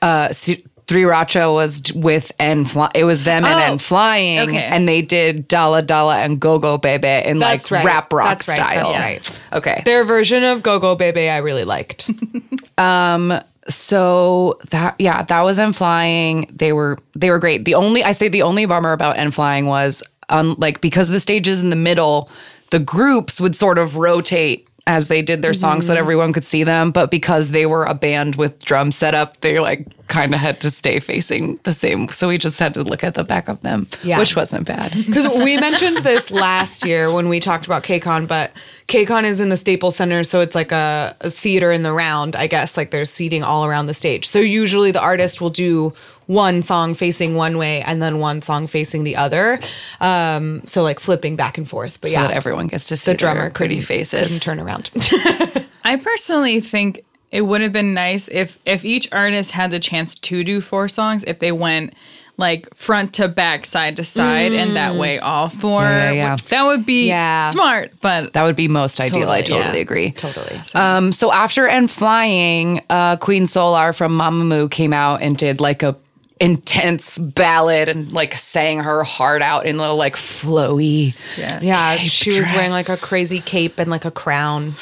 Uh, 0.00 0.28
S- 0.30 0.50
Three 0.92 1.04
Racha 1.04 1.50
was 1.52 1.82
with 1.94 2.30
N 2.38 2.66
fly. 2.66 2.90
It 2.94 3.04
was 3.04 3.24
them 3.24 3.46
and 3.46 3.54
Oh, 3.58 3.72
N 3.72 3.78
flying, 3.78 4.40
okay. 4.50 4.58
and 4.62 4.86
they 4.86 5.00
did 5.00 5.48
DALLA 5.48 5.82
DALLA 5.86 6.18
and 6.22 6.38
Go 6.38 6.58
Go 6.58 6.76
Bebe 6.76 7.08
in 7.08 7.38
That's 7.38 7.70
like 7.70 7.78
right. 7.78 7.86
rap 7.86 8.12
rock 8.12 8.28
That's 8.28 8.48
right. 8.48 8.56
style. 8.56 8.92
That's 8.92 8.98
right. 8.98 9.42
Okay. 9.54 9.82
Their 9.86 10.04
version 10.04 10.44
of 10.44 10.62
Go 10.62 10.78
Go 10.78 10.94
Baby 10.94 11.30
I 11.30 11.38
really 11.38 11.64
liked. 11.64 12.10
so 13.68 14.58
that 14.70 14.94
yeah 14.98 15.22
that 15.22 15.40
was 15.42 15.58
N 15.58 15.72
flying 15.72 16.50
they 16.54 16.72
were 16.72 16.98
they 17.14 17.30
were 17.30 17.38
great 17.38 17.64
the 17.64 17.74
only 17.76 18.02
i 18.02 18.10
say 18.12 18.26
the 18.28 18.42
only 18.42 18.66
bummer 18.66 18.92
about 18.92 19.16
N 19.18 19.30
flying 19.30 19.66
was 19.66 20.02
um 20.30 20.56
like 20.58 20.80
because 20.80 21.08
the 21.08 21.20
stage 21.20 21.46
is 21.46 21.60
in 21.60 21.70
the 21.70 21.76
middle 21.76 22.28
the 22.70 22.80
groups 22.80 23.40
would 23.40 23.54
sort 23.54 23.78
of 23.78 23.96
rotate 23.96 24.68
as 24.86 25.08
they 25.08 25.22
did 25.22 25.42
their 25.42 25.54
songs 25.54 25.86
so 25.86 25.92
that 25.92 25.96
mm-hmm. 25.96 26.04
everyone 26.04 26.32
could 26.32 26.44
see 26.44 26.64
them. 26.64 26.90
But 26.90 27.10
because 27.10 27.50
they 27.50 27.66
were 27.66 27.84
a 27.84 27.94
band 27.94 28.34
with 28.34 28.64
drum 28.64 28.90
setup, 28.90 29.40
they 29.40 29.60
like 29.60 29.86
kind 30.08 30.34
of 30.34 30.40
had 30.40 30.60
to 30.60 30.70
stay 30.70 30.98
facing 30.98 31.58
the 31.64 31.72
same. 31.72 32.08
So 32.08 32.28
we 32.28 32.36
just 32.36 32.58
had 32.58 32.74
to 32.74 32.82
look 32.82 33.04
at 33.04 33.14
the 33.14 33.22
back 33.22 33.48
of 33.48 33.60
them, 33.60 33.86
Yeah. 34.02 34.18
which 34.18 34.34
wasn't 34.34 34.66
bad. 34.66 34.92
Because 35.06 35.28
we 35.42 35.56
mentioned 35.60 35.98
this 35.98 36.30
last 36.30 36.84
year 36.84 37.12
when 37.12 37.28
we 37.28 37.38
talked 37.38 37.64
about 37.64 37.84
KCON, 37.84 38.26
but 38.26 38.52
KCON 38.88 39.24
is 39.24 39.40
in 39.40 39.48
the 39.48 39.56
Staples 39.56 39.96
Center, 39.96 40.24
so 40.24 40.40
it's 40.40 40.54
like 40.54 40.72
a, 40.72 41.16
a 41.20 41.30
theater 41.30 41.70
in 41.70 41.82
the 41.82 41.92
round, 41.92 42.34
I 42.34 42.48
guess. 42.48 42.76
Like 42.76 42.90
there's 42.90 43.10
seating 43.10 43.42
all 43.42 43.64
around 43.64 43.86
the 43.86 43.94
stage. 43.94 44.26
So 44.28 44.40
usually 44.40 44.90
the 44.90 45.00
artist 45.00 45.40
will 45.40 45.50
do 45.50 45.94
one 46.26 46.62
song 46.62 46.94
facing 46.94 47.34
one 47.34 47.58
way 47.58 47.82
and 47.82 48.00
then 48.02 48.18
one 48.18 48.42
song 48.42 48.66
facing 48.66 49.04
the 49.04 49.16
other. 49.16 49.58
Um, 50.00 50.62
so 50.66 50.82
like 50.82 51.00
flipping 51.00 51.36
back 51.36 51.58
and 51.58 51.68
forth. 51.68 51.98
But 52.00 52.10
So 52.10 52.14
yeah, 52.20 52.28
that 52.28 52.34
everyone 52.36 52.68
gets 52.68 52.88
to 52.88 52.96
see 52.96 53.12
the 53.12 53.16
drummer 53.18 53.40
their 53.42 53.50
pretty 53.50 53.80
couldn't- 53.82 54.06
couldn't 54.08 54.28
faces. 54.28 54.40
turn 54.40 54.60
around. 54.60 54.90
I 55.84 55.96
personally 55.96 56.60
think 56.60 57.04
it 57.30 57.42
would 57.42 57.60
have 57.60 57.72
been 57.72 57.94
nice 57.94 58.28
if 58.28 58.58
if 58.66 58.84
each 58.84 59.08
artist 59.12 59.52
had 59.52 59.70
the 59.70 59.80
chance 59.80 60.14
to 60.16 60.44
do 60.44 60.60
four 60.60 60.86
songs 60.88 61.24
if 61.26 61.38
they 61.38 61.50
went 61.52 61.94
like 62.38 62.66
front 62.74 63.12
to 63.14 63.28
back, 63.28 63.66
side 63.66 63.96
to 63.96 64.04
side, 64.04 64.52
and 64.52 64.74
that 64.74 64.94
way 64.94 65.18
all 65.18 65.48
four. 65.50 65.82
Yeah, 65.82 66.10
yeah, 66.10 66.12
yeah. 66.12 66.36
That 66.48 66.64
would 66.64 66.86
be 66.86 67.06
Yeah. 67.08 67.50
smart, 67.50 67.92
but 68.00 68.32
That 68.32 68.44
would 68.44 68.56
be 68.56 68.68
most 68.68 68.98
ideal. 69.00 69.28
I 69.30 69.42
Totally, 69.42 69.58
totally 69.60 69.76
yeah. 69.78 69.82
agree. 69.82 70.10
totally. 70.12 70.60
Um, 70.74 71.12
so 71.12 71.30
after 71.30 71.68
and 71.68 71.90
flying, 71.90 72.80
uh, 72.88 73.16
Queen 73.16 73.46
Solar 73.46 73.92
from 73.92 74.16
Mamamoo 74.16 74.70
came 74.70 74.94
out 74.94 75.20
and 75.20 75.36
did 75.36 75.60
like 75.60 75.82
a 75.82 75.94
intense 76.42 77.18
ballad 77.18 77.88
and 77.88 78.12
like 78.12 78.34
sang 78.34 78.80
her 78.80 79.04
heart 79.04 79.42
out 79.42 79.64
in 79.64 79.76
the 79.76 79.94
like 79.94 80.16
flowy. 80.16 81.16
yeah. 81.38 81.60
Yeah, 81.62 81.96
she 81.96 82.36
was 82.36 82.50
wearing 82.50 82.72
like 82.72 82.88
a 82.88 82.96
crazy 82.96 83.40
cape 83.40 83.78
and 83.78 83.88
like 83.88 84.04
a 84.04 84.10
crown. 84.10 84.74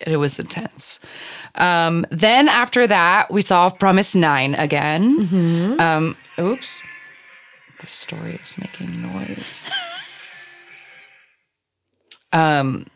It 0.00 0.18
was 0.18 0.38
intense. 0.38 1.00
Um, 1.54 2.04
then 2.10 2.48
after 2.50 2.86
that, 2.86 3.32
we 3.32 3.40
saw 3.40 3.70
fromis_9 3.70 4.58
again. 4.58 5.80
Um, 5.80 6.16
oops, 6.38 6.82
the 7.80 7.86
story 7.86 8.32
is 8.34 8.58
making 8.58 9.00
noise. 9.00 9.66
um, 12.34 12.86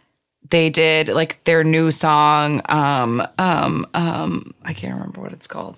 they 0.51 0.69
did 0.69 1.09
like 1.09 1.43
their 1.45 1.65
new 1.65 1.91
song. 1.91 2.61
Um, 2.69 3.23
um, 3.39 3.87
um, 3.95 4.55
I 4.65 4.75
can't 4.75 4.95
remember 4.95 5.23
what 5.23 5.33
it's 5.33 5.47
called. 5.47 5.77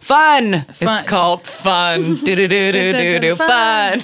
Fun. 0.00 0.62
Fun. 0.62 0.98
It's 0.98 1.08
called 1.08 1.46
Fun. 1.46 2.16
do 2.16 2.34
do 2.34 2.48
do 2.48 2.72
do 2.72 2.92
do 2.92 3.20
do 3.20 3.36
fun. 3.36 4.00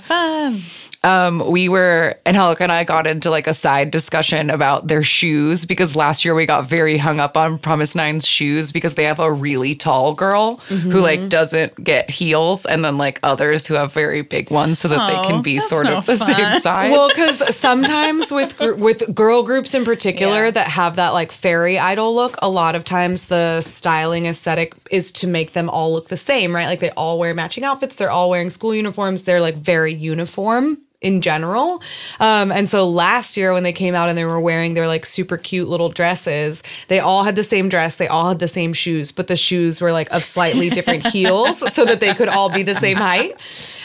Fun. 0.00 0.62
Um, 1.04 1.50
we 1.50 1.68
were, 1.68 2.14
and 2.24 2.36
Helica 2.36 2.60
and 2.60 2.70
I 2.70 2.84
got 2.84 3.08
into 3.08 3.28
like 3.28 3.48
a 3.48 3.54
side 3.54 3.90
discussion 3.90 4.50
about 4.50 4.86
their 4.86 5.02
shoes 5.02 5.64
because 5.64 5.96
last 5.96 6.24
year 6.24 6.32
we 6.32 6.46
got 6.46 6.68
very 6.68 6.96
hung 6.96 7.18
up 7.18 7.36
on 7.36 7.58
fromis_9's 7.58 8.24
shoes 8.24 8.70
because 8.70 8.94
they 8.94 9.02
have 9.02 9.18
a 9.18 9.32
really 9.32 9.74
tall 9.74 10.14
girl 10.14 10.58
who 10.68 11.00
like 11.00 11.28
doesn't 11.28 11.82
get 11.82 12.08
heels 12.08 12.64
and 12.66 12.84
then 12.84 12.98
like 12.98 13.18
others 13.24 13.66
who 13.66 13.74
have 13.74 13.92
very 13.92 14.22
big 14.22 14.52
ones 14.52 14.78
so 14.78 14.86
that 14.86 15.08
they 15.08 15.16
Oh, 15.16 15.26
can 15.26 15.42
be 15.42 15.58
sort 15.58 15.86
no 15.86 15.96
of 15.96 16.06
the 16.06 16.16
same 16.16 16.60
size. 16.60 16.92
Well, 16.92 17.08
because 17.08 17.56
sometimes 17.56 18.30
with 18.30 18.56
gr- 18.56 18.74
with 18.74 19.12
girl 19.12 19.42
groups 19.42 19.74
in 19.74 19.84
particular 19.84 20.44
Yeah. 20.44 20.50
that 20.52 20.68
have 20.68 20.94
that 20.96 21.10
like 21.10 21.32
fairy 21.32 21.80
idol 21.80 22.14
look, 22.14 22.36
a 22.42 22.48
lot 22.48 22.76
of 22.76 22.84
times 22.84 23.26
the 23.26 23.60
styling 23.62 24.26
aesthetic 24.26 24.74
is 24.92 25.10
to 25.12 25.26
make 25.26 25.52
them 25.52 25.68
all 25.68 25.92
look 25.92 26.08
the 26.08 26.16
same, 26.16 26.54
right? 26.54 26.66
Like 26.66 26.78
they 26.78 26.90
all 26.90 27.18
wear 27.18 27.34
matching 27.34 27.64
outfits, 27.64 27.96
they're 27.96 28.10
all 28.10 28.30
wearing 28.30 28.50
school 28.50 28.72
uniforms, 28.72 29.24
they're 29.24 29.40
like 29.40 29.56
very 29.56 29.92
uniform 29.92 30.78
in 31.02 31.20
general. 31.20 31.82
Um, 32.20 32.50
and 32.50 32.68
so 32.68 32.88
last 32.88 33.36
year 33.36 33.52
when 33.52 33.64
they 33.64 33.72
came 33.72 33.94
out 33.94 34.08
and 34.08 34.16
they 34.16 34.24
were 34.24 34.40
wearing 34.40 34.74
their 34.74 34.86
like 34.86 35.04
super 35.04 35.36
cute 35.36 35.68
little 35.68 35.88
dresses, 35.88 36.62
they 36.88 37.00
all 37.00 37.24
had 37.24 37.36
the 37.36 37.44
same 37.44 37.68
dress, 37.68 37.96
they 37.96 38.08
all 38.08 38.28
had 38.28 38.38
the 38.38 38.48
same 38.48 38.72
shoes, 38.72 39.12
but 39.12 39.26
the 39.26 39.36
shoes 39.36 39.80
were 39.80 39.92
like 39.92 40.10
of 40.10 40.24
slightly 40.24 40.70
different 40.70 41.06
heels 41.12 41.58
so 41.74 41.84
that 41.84 42.00
they 42.00 42.14
could 42.14 42.28
all 42.28 42.48
be 42.48 42.62
the 42.62 42.76
same 42.76 42.96
height. 42.96 43.36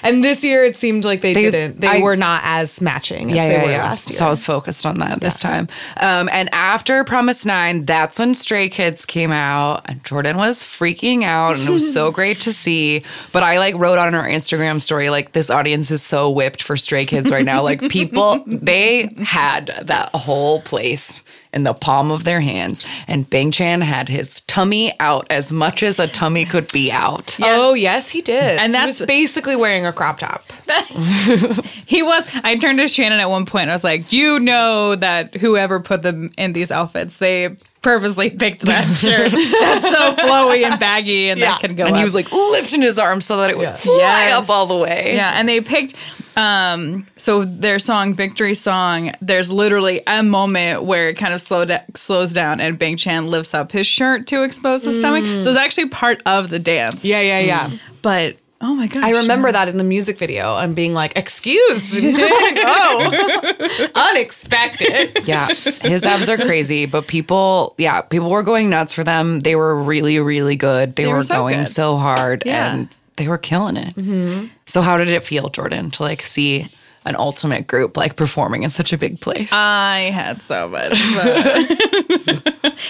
And 0.03 0.23
this 0.23 0.43
year 0.43 0.63
it 0.63 0.77
seemed 0.77 1.05
like 1.05 1.21
they, 1.21 1.33
They- 1.33 1.41
didn't. 1.41 1.81
They 1.81 1.87
I- 1.87 2.01
were 2.01 2.15
not 2.15 2.41
as 2.43 2.79
matching 2.81 3.31
as 3.31 3.37
they 3.37 3.57
were 3.57 3.71
last 3.71 4.09
year. 4.09 4.19
So 4.19 4.25
I 4.25 4.29
was 4.29 4.45
focused 4.45 4.85
on 4.85 4.99
that 4.99 5.21
this 5.21 5.39
time. 5.39 5.67
Um, 5.97 6.29
and 6.31 6.53
after 6.53 7.03
fromis_9, 7.03 7.85
that's 7.85 8.19
when 8.19 8.35
Stray 8.35 8.69
Kids 8.69 9.05
came 9.05 9.31
out, 9.31 9.81
and 9.85 10.03
Jordan 10.03 10.37
was 10.37 10.59
freaking 10.63 11.23
out, 11.23 11.57
and 11.57 11.67
it 11.67 11.71
was 11.71 11.91
so 11.93 12.11
great 12.17 12.39
to 12.41 12.53
see. 12.53 13.03
But 13.31 13.43
I 13.43 13.59
like 13.59 13.75
wrote 13.75 13.97
on 13.97 14.13
our 14.15 14.27
Instagram 14.27 14.81
story 14.81 15.09
like 15.09 15.31
this 15.33 15.49
audience 15.49 15.91
is 15.91 16.01
so 16.03 16.29
whipped 16.29 16.61
for 16.63 16.77
Stray 16.77 17.05
Kids 17.05 17.31
right 17.31 17.45
now. 17.45 17.61
Like 17.61 17.81
people, 17.89 18.43
they 18.47 19.09
had 19.23 19.67
that 19.83 20.09
whole 20.13 20.61
place 20.61 21.23
in 21.53 21.63
the 21.63 21.73
palm 21.73 22.11
of 22.11 22.23
their 22.23 22.41
hands, 22.41 22.85
and 23.07 23.29
Bang 23.29 23.51
Chan 23.51 23.81
had 23.81 24.09
his 24.09 24.41
tummy 24.41 24.93
out 24.99 25.25
as 25.29 25.51
much 25.51 25.81
as 25.83 25.99
a 25.99 26.07
tummy 26.07 26.45
could 26.45 26.71
be 26.71 26.91
out. 26.91 27.37
Oh 27.41 27.73
yes, 27.73 28.09
he 28.09 28.21
did. 28.21 28.59
And 28.59 28.67
he 28.67 28.71
that's- 28.73 28.99
was 28.99 29.07
basically 29.07 29.55
wearing 29.55 29.85
a 29.85 29.93
crop 29.93 30.19
top. 30.19 30.43
He 31.85 32.03
was. 32.03 32.25
I 32.43 32.57
turned 32.57 32.79
to 32.79 32.87
Shannon 32.87 33.19
at 33.21 33.29
one 33.29 33.45
point. 33.45 33.63
And 33.63 33.71
I 33.71 33.75
was 33.75 33.83
like, 33.83 34.11
"You 34.11 34.39
know 34.39 34.95
that 34.95 35.35
whoever 35.35 35.79
put 35.79 36.01
them 36.01 36.31
in 36.37 36.51
these 36.53 36.69
outfits, 36.69 37.17
they 37.17 37.55
purposely 37.88 38.29
picked 38.29 38.61
that 38.65 38.93
shirt. 38.93 39.31
That's 39.31 39.89
so 39.89 40.13
flowy 40.15 40.65
and 40.65 40.77
baggy, 40.79 41.29
and 41.29 41.39
Yeah. 41.39 41.51
that 41.51 41.61
can 41.61 41.75
go." 41.75 41.85
And 41.85 41.95
he 41.95 42.03
was 42.03 42.13
like 42.13 42.29
lifting 42.31 42.81
his 42.81 42.99
arm 42.99 43.21
so 43.21 43.38
that 43.38 43.49
it 43.49 43.57
would 43.57 43.75
fly 43.77 43.95
Yes. 43.97 44.43
up 44.43 44.49
all 44.49 44.65
the 44.65 44.83
way. 44.83 45.13
Yeah, 45.15 45.31
and 45.39 45.47
they 45.47 45.61
picked 45.61 45.93
um 46.35 47.07
so 47.17 47.45
their 47.45 47.79
song 47.79 48.13
Victory 48.13 48.53
Song, 48.53 49.11
there's 49.21 49.49
literally 49.51 50.01
a 50.05 50.21
moment 50.21 50.83
where 50.83 51.09
it 51.09 51.15
kind 51.15 51.33
of 51.33 51.41
slow 51.41 51.65
da- 51.65 51.79
slows 51.95 52.33
down 52.33 52.59
and 52.59 52.77
Bang 52.77 52.97
Chan 52.97 53.27
lifts 53.27 53.53
up 53.53 53.71
his 53.71 53.88
shirt 53.88 54.27
to 54.27 54.43
expose 54.43 54.83
his 54.83 54.97
stomach. 54.97 55.23
So 55.41 55.49
it's 55.49 55.57
actually 55.57 55.89
part 55.89 56.21
of 56.25 56.49
the 56.49 56.59
dance. 56.59 57.03
Yeah, 57.03 57.21
yeah, 57.21 57.39
yeah. 57.39 57.71
But 58.03 58.35
oh 58.62 58.74
my 58.74 58.88
gosh. 58.88 59.03
I 59.03 59.12
remember 59.12 59.51
that 59.51 59.68
in 59.68 59.78
the 59.78 59.84
music 59.84 60.18
video 60.18 60.55
and 60.58 60.76
being 60.76 60.93
like, 60.93 61.18
"Excuse 61.18 61.93
me, 62.01 62.14
oh, 62.18 63.89
unexpected." 64.12 65.24
Yeah, 65.28 65.47
his 65.47 66.05
abs 66.05 66.30
are 66.30 66.38
crazy, 66.38 66.86
but 66.86 67.08
people, 67.08 67.76
yeah, 67.78 68.01
people 68.01 68.30
were 68.30 68.43
going 68.43 68.70
nuts 68.70 68.93
for 68.93 69.03
them. 69.03 69.41
They 69.41 69.55
were 69.55 69.76
really, 69.76 70.20
really 70.20 70.55
good. 70.55 70.95
They, 70.95 71.08
were, 71.08 71.16
were 71.16 71.24
so 71.24 71.36
going 71.36 71.60
good. 71.60 71.70
so 71.70 71.97
hard 71.97 72.43
Yeah. 72.45 72.74
and 72.74 72.89
they 73.18 73.28
were 73.28 73.38
killing 73.38 73.78
it. 73.78 73.95
Mm-hmm. 73.95 74.47
So, 74.66 74.82
how 74.82 74.97
did 74.97 75.10
it 75.10 75.24
feel, 75.24 75.49
Jordan, 75.49 75.91
to 75.91 76.03
like 76.03 76.22
see 76.22 76.68
an 77.05 77.16
ultimate 77.16 77.66
group 77.68 77.95
like 77.95 78.16
performing 78.18 78.64
in 78.64 78.70
such 78.70 78.91
a 78.93 78.97
big 78.97 79.20
place? 79.22 79.49
I 79.51 80.12
had 80.14 80.41
so 80.43 80.68
much 80.68 80.97
fun. 80.99 82.43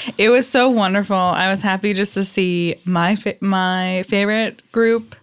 it 0.18 0.30
was 0.30 0.48
so 0.48 0.70
wonderful. 0.70 1.16
I 1.16 1.50
was 1.52 1.62
happy 1.62 1.94
just 1.94 2.14
to 2.16 2.26
see 2.26 2.76
my 2.86 3.16
fa- 3.16 3.36
my 3.42 4.04
favorite 4.10 4.62
group, 4.72 5.16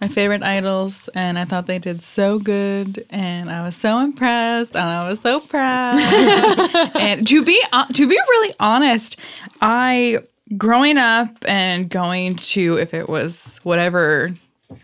my 0.00 0.08
favorite 0.08 0.42
idols, 0.42 1.08
and 1.14 1.38
I 1.38 1.44
thought 1.46 1.66
they 1.66 1.78
did 1.78 2.04
so 2.04 2.38
good, 2.38 3.06
and 3.10 3.50
I 3.50 3.62
was 3.64 3.76
so 3.76 3.98
impressed, 4.00 4.76
and 4.76 4.84
I 4.84 5.08
was 5.08 5.20
so 5.20 5.40
proud. 5.40 5.98
and 6.96 7.26
to 7.28 7.42
be 7.44 7.62
uh, 7.72 7.86
to 7.86 8.06
be 8.08 8.14
really 8.16 8.54
honest, 8.60 9.16
I 9.60 10.18
growing 10.56 10.96
up 10.98 11.30
and 11.48 11.88
going 11.88 12.36
to 12.36 12.76
if 12.78 12.94
it 12.94 13.08
was 13.08 13.58
whatever 13.64 14.30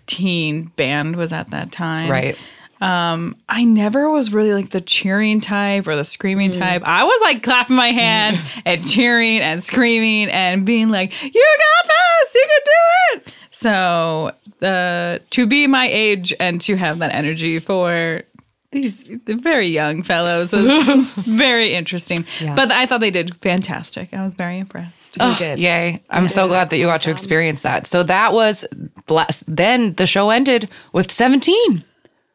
teen 0.07 0.65
band 0.77 1.17
was 1.17 1.33
at 1.33 1.51
that 1.51 1.73
time, 1.73 2.11
right. 2.11 2.37
Um, 2.81 3.37
I 3.49 3.63
never 3.63 4.11
was 4.11 4.33
really 4.33 4.53
like 4.53 4.71
the 4.71 4.81
cheering 4.81 5.41
type 5.41 5.87
or 5.87 5.95
the 5.95 6.03
screaming 6.03 6.51
Mm. 6.51 6.59
type. 6.59 6.83
I 6.85 7.05
was 7.05 7.17
like 7.23 7.45
clapping 7.45 7.77
my 7.77 7.93
hands 7.93 8.41
and 8.65 8.85
cheering 8.89 9.39
and 9.41 9.63
screaming 9.63 10.29
and 10.31 10.67
being 10.67 10.89
like, 10.89 11.13
"You 11.23 11.31
got 11.31 11.89
this! 11.89 12.35
You 12.35 12.45
can 12.49 12.61
do 12.65 13.29
it!" 13.29 13.35
So, 13.53 14.33
uh, 14.63 15.19
to 15.31 15.47
be 15.47 15.67
my 15.67 15.89
age 15.89 16.35
and 16.39 16.61
to 16.63 16.77
have 16.77 16.99
that 17.01 17.13
energy 17.15 17.59
for 17.59 18.23
these 18.73 19.05
very 19.27 19.69
young 19.69 20.03
fellows 20.03 20.53
is 20.55 21.05
very 21.27 21.75
interesting. 21.75 22.25
But 22.57 22.73
I 22.73 22.87
thought 22.87 23.01
they 23.01 23.11
did 23.11 23.37
fantastic. 23.43 24.15
I 24.15 24.25
was 24.25 24.35
very 24.35 24.59
impressed. 24.59 25.19
You 25.21 25.37
did. 25.37 25.59
Yay. 25.59 26.03
I'm 26.09 26.27
so 26.27 26.49
glad 26.49 26.71
that 26.71 26.79
you 26.79 26.87
got 26.87 27.03
to 27.03 27.11
experience 27.11 27.63
that. 27.63 27.87
So, 27.87 28.03
that 28.05 28.33
was 28.33 28.65
blessed. 29.07 29.45
Then 29.47 29.93
the 29.95 30.07
show 30.07 30.31
ended 30.31 30.71
with 30.95 31.13
17. 31.13 31.85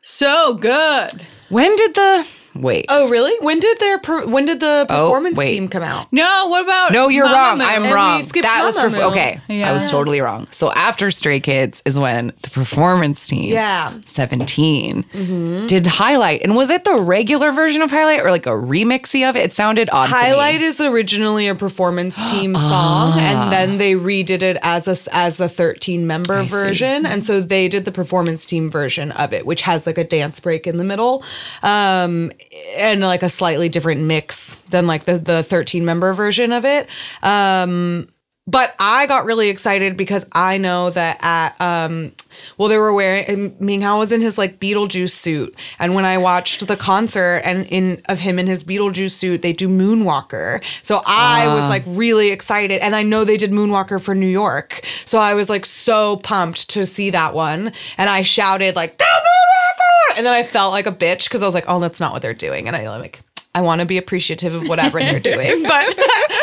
So 0.03 0.53
good. 0.53 1.25
When 1.49 1.75
did 1.75 1.95
the 1.95 2.27
wait. 2.61 2.85
Oh, 2.89 3.09
really? 3.09 3.33
When 3.39 3.59
did 3.59 3.79
their 3.79 3.99
per- 3.99 4.25
when 4.25 4.45
did 4.45 4.59
the 4.59 4.85
performance 4.87 5.35
wait. 5.37 5.49
team 5.51 5.67
come 5.67 5.83
out? 5.83 6.11
No, 6.11 6.47
what 6.47 6.63
about 6.63 6.91
No, 6.91 7.09
you're 7.09 7.25
wrong. 7.25 7.59
Mamamoo? 7.59 7.65
I'm 7.67 7.83
And 7.85 7.93
wrong. 7.93 8.23
skipped 8.23 8.43
That 8.43 8.63
was 8.65 8.77
perf- 8.77 9.11
okay. 9.11 9.39
Yeah. 9.47 9.69
I 9.69 9.73
was 9.73 9.89
totally 9.89 10.21
wrong. 10.21 10.47
So 10.51 10.71
after 10.73 11.11
Stray 11.11 11.39
Kids 11.39 11.81
is 11.85 11.97
when 11.99 12.33
the 12.41 12.49
performance 12.49 13.27
team, 13.27 13.45
Yeah. 13.53 13.93
17, 14.05 15.03
Mm-hmm. 15.13 15.65
did 15.67 15.87
Highlight. 15.87 16.41
And 16.43 16.55
was 16.55 16.69
it 16.69 16.83
the 16.83 16.95
regular 16.99 17.51
version 17.51 17.81
of 17.81 17.91
Highlight 17.91 18.19
or 18.21 18.29
like 18.31 18.45
a 18.45 18.51
remixy 18.51 19.27
of 19.27 19.35
it? 19.35 19.39
It 19.45 19.53
sounded 19.53 19.89
odd. 19.91 20.09
Highlight 20.09 20.55
To 20.55 20.59
me. 20.61 20.65
is 20.67 20.81
originally 20.81 21.47
a 21.47 21.55
performance 21.55 22.15
team 22.31 22.55
song, 22.55 23.17
and 23.19 23.51
then 23.51 23.77
they 23.77 23.93
redid 23.93 24.41
it 24.41 24.57
as 24.61 24.87
a 24.87 25.15
as 25.15 25.39
a 25.39 25.47
13 25.49 26.05
member 26.07 26.43
see. 26.43 26.49
version, 26.49 27.05
and 27.05 27.23
so 27.25 27.41
they 27.41 27.67
did 27.67 27.85
the 27.85 27.91
performance 27.91 28.45
team 28.45 28.69
version 28.69 29.11
of 29.13 29.33
it, 29.33 29.45
which 29.45 29.61
has 29.61 29.85
like 29.87 29.97
a 29.97 30.03
dance 30.03 30.39
break 30.39 30.67
in 30.67 30.77
the 30.77 30.83
middle, 30.83 31.23
um, 31.63 32.31
and 32.77 33.01
like 33.01 33.23
a 33.23 33.29
slightly 33.29 33.69
different 33.69 34.01
mix 34.01 34.55
than 34.69 34.87
like 34.87 35.03
the 35.03 35.17
the 35.17 35.43
13 35.43 35.85
member 35.85 36.13
version 36.13 36.51
of 36.51 36.65
it. 36.65 36.87
Um, 37.23 38.09
but 38.47 38.73
I 38.79 39.07
got 39.07 39.25
really 39.25 39.49
excited 39.49 39.97
because 39.97 40.25
I 40.31 40.57
know 40.57 40.89
that 40.91 41.17
at 41.21 41.59
um 41.61 42.13
well 42.57 42.69
they 42.69 42.77
were 42.77 42.93
wearing 42.93 43.51
Minghao 43.57 43.99
was 43.99 44.11
in 44.11 44.21
his 44.21 44.37
like 44.37 44.59
Beetlejuice 44.59 45.11
suit 45.11 45.53
and 45.77 45.93
when 45.93 46.05
I 46.05 46.17
watched 46.17 46.65
the 46.65 46.77
concert 46.77 47.41
and 47.43 47.67
in 47.67 48.01
of 48.05 48.19
him 48.19 48.39
in 48.39 48.47
his 48.47 48.63
Beetlejuice 48.63 49.11
suit 49.11 49.41
they 49.41 49.53
do 49.53 49.67
Moonwalker. 49.67 50.63
So 50.81 51.01
I 51.05 51.53
was 51.53 51.67
like 51.67 51.83
really 51.85 52.31
excited 52.31 52.81
and 52.81 52.95
I 52.95 53.03
know 53.03 53.25
they 53.25 53.37
did 53.37 53.51
Moonwalker 53.51 54.01
for 54.01 54.15
New 54.15 54.27
York. 54.27 54.85
So 55.05 55.19
I 55.19 55.33
was 55.33 55.49
like 55.49 55.65
so 55.65 56.17
pumped 56.17 56.69
to 56.71 56.85
see 56.85 57.09
that 57.09 57.33
one 57.33 57.73
and 57.97 58.09
I 58.09 58.21
shouted 58.21 58.75
like 58.75 58.97
"Do 58.97 59.05
Moonwalker!" 59.05 59.86
And 60.17 60.25
then 60.25 60.33
I 60.33 60.43
felt 60.43 60.71
like 60.71 60.87
a 60.87 60.91
bitch 60.91 61.25
because 61.25 61.43
I 61.43 61.45
was 61.45 61.53
like 61.53 61.65
oh 61.67 61.79
that's 61.79 61.99
not 61.99 62.13
what 62.13 62.21
they're 62.21 62.33
doing 62.33 62.67
and 62.67 62.75
I 62.75 62.89
like 62.89 63.21
I 63.57 63.61
want 63.61 63.81
to 63.81 63.87
be 63.87 63.97
appreciative 63.97 64.53
of 64.53 64.69
whatever 64.69 64.99
they're 64.99 65.19
doing, 65.33 65.63
but 65.63 65.71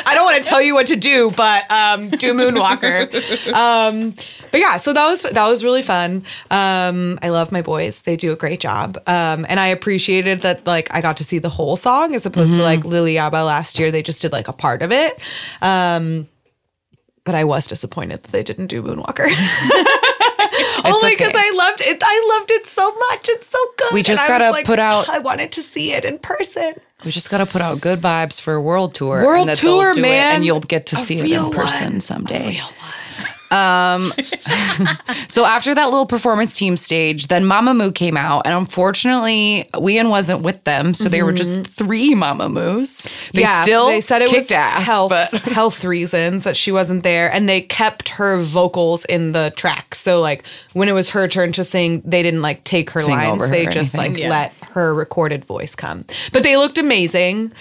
I 0.04 0.12
don't 0.14 0.24
want 0.24 0.42
to 0.42 0.48
tell 0.48 0.60
you 0.60 0.74
what 0.74 0.88
to 0.88 0.96
do. 0.96 1.30
But 1.30 1.70
um, 1.70 2.10
do 2.10 2.34
Moonwalker. 2.34 3.04
Um, 3.54 4.14
but 4.50 4.60
yeah, 4.60 4.78
so 4.78 4.92
that 4.92 5.06
was 5.06 5.22
that 5.22 5.46
was 5.46 5.62
really 5.62 5.82
fun. 5.82 6.24
Um, 6.50 7.18
I 7.22 7.28
love 7.28 7.52
my 7.52 7.62
boys; 7.62 8.02
they 8.02 8.16
do 8.16 8.32
a 8.32 8.36
great 8.36 8.58
job, 8.58 8.96
um, 9.06 9.46
and 9.48 9.60
I 9.60 9.68
appreciated 9.68 10.42
that. 10.42 10.66
Like, 10.66 10.92
I 10.94 11.00
got 11.00 11.18
to 11.18 11.24
see 11.24 11.38
the 11.38 11.48
whole 11.48 11.76
song 11.76 12.14
as 12.14 12.26
opposed 12.26 12.56
to 12.56 12.62
like 12.62 12.80
Lilili 12.80 13.14
Yabbay 13.14 13.46
last 13.46 13.78
year. 13.78 13.92
They 13.92 14.02
just 14.02 14.22
did 14.22 14.32
like 14.32 14.48
a 14.48 14.52
part 14.52 14.82
of 14.82 14.90
it. 14.92 15.22
Um, 15.62 16.26
but 17.24 17.34
I 17.34 17.44
was 17.44 17.66
disappointed 17.66 18.22
that 18.24 18.32
they 18.32 18.42
didn't 18.42 18.66
do 18.68 18.82
Moonwalker. 18.82 19.28
Only 20.92 21.10
because 21.12 21.30
okay. 21.30 21.38
I 21.38 21.52
loved 21.54 21.80
it. 21.80 22.02
I 22.04 22.36
loved 22.38 22.50
it 22.50 22.66
so 22.66 22.94
much. 23.10 23.28
It's 23.28 23.48
so 23.48 23.58
good. 23.78 23.92
We 23.94 24.02
just 24.02 24.26
gotta 24.26 24.50
like, 24.50 24.66
put 24.66 24.78
out- 24.78 25.08
I 25.08 25.18
wanted 25.18 25.52
to 25.52 25.62
see 25.62 25.92
it 25.92 26.04
in 26.04 26.18
person. 26.18 26.74
We 27.04 27.10
just 27.10 27.30
got 27.30 27.38
to 27.38 27.46
put 27.46 27.60
out 27.60 27.82
good 27.82 28.00
vibes 28.00 28.40
for 28.40 28.54
a 28.54 28.62
world 28.62 28.94
tour. 28.94 29.22
World 29.22 29.40
and 29.40 29.48
that 29.50 29.58
they'll 29.58 29.78
tour, 29.78 29.92
do 29.92 29.98
it, 30.00 30.02
man. 30.02 30.36
and 30.36 30.44
you'll 30.44 30.60
get 30.60 30.86
to 30.86 30.96
A 30.96 30.98
see 30.98 31.18
it 31.20 31.30
in 31.30 31.50
person 31.50 31.92
one. 31.94 32.00
someday. 32.00 32.60
Um, 33.50 34.12
so 35.28 35.44
after 35.44 35.74
that 35.74 35.84
little 35.86 36.06
performance 36.06 36.56
team 36.56 36.76
stage, 36.76 37.28
then 37.28 37.44
Mamamoo 37.44 37.94
came 37.94 38.16
out, 38.16 38.46
and 38.46 38.54
unfortunately, 38.54 39.68
Wheein 39.74 40.08
wasn't 40.10 40.42
with 40.42 40.62
them, 40.64 40.94
so 40.94 41.08
they 41.08 41.22
were 41.22 41.32
just 41.32 41.66
three 41.66 42.14
Mamamoos. 42.14 43.08
They 43.32 43.44
still 43.62 43.88
they 43.88 44.00
said 44.00 44.22
it 44.22 44.32
was 44.32 44.50
ass, 44.50 44.84
health 44.84 45.10
but 45.10 45.30
health 45.42 45.84
reasons 45.84 46.44
that 46.44 46.56
she 46.56 46.72
wasn't 46.72 47.02
there, 47.04 47.30
and 47.32 47.48
they 47.48 47.60
kept 47.60 48.08
her 48.10 48.38
vocals 48.40 49.04
in 49.04 49.32
the 49.32 49.52
track. 49.56 49.94
So 49.94 50.20
like 50.20 50.44
when 50.72 50.88
it 50.88 50.92
was 50.92 51.10
her 51.10 51.28
turn 51.28 51.52
to 51.52 51.64
sing, 51.64 52.02
they 52.04 52.22
didn't 52.22 52.42
like 52.42 52.64
take 52.64 52.90
her 52.90 53.00
Sing 53.00 53.14
lines; 53.14 53.42
her 53.42 53.48
they 53.48 53.66
just 53.66 53.94
anything. 53.94 54.12
like 54.14 54.20
Yeah. 54.20 54.30
let 54.30 54.52
her 54.72 54.94
recorded 54.94 55.44
voice 55.44 55.74
come. 55.74 56.04
But 56.32 56.42
they 56.42 56.56
looked 56.56 56.78
amazing. 56.78 57.52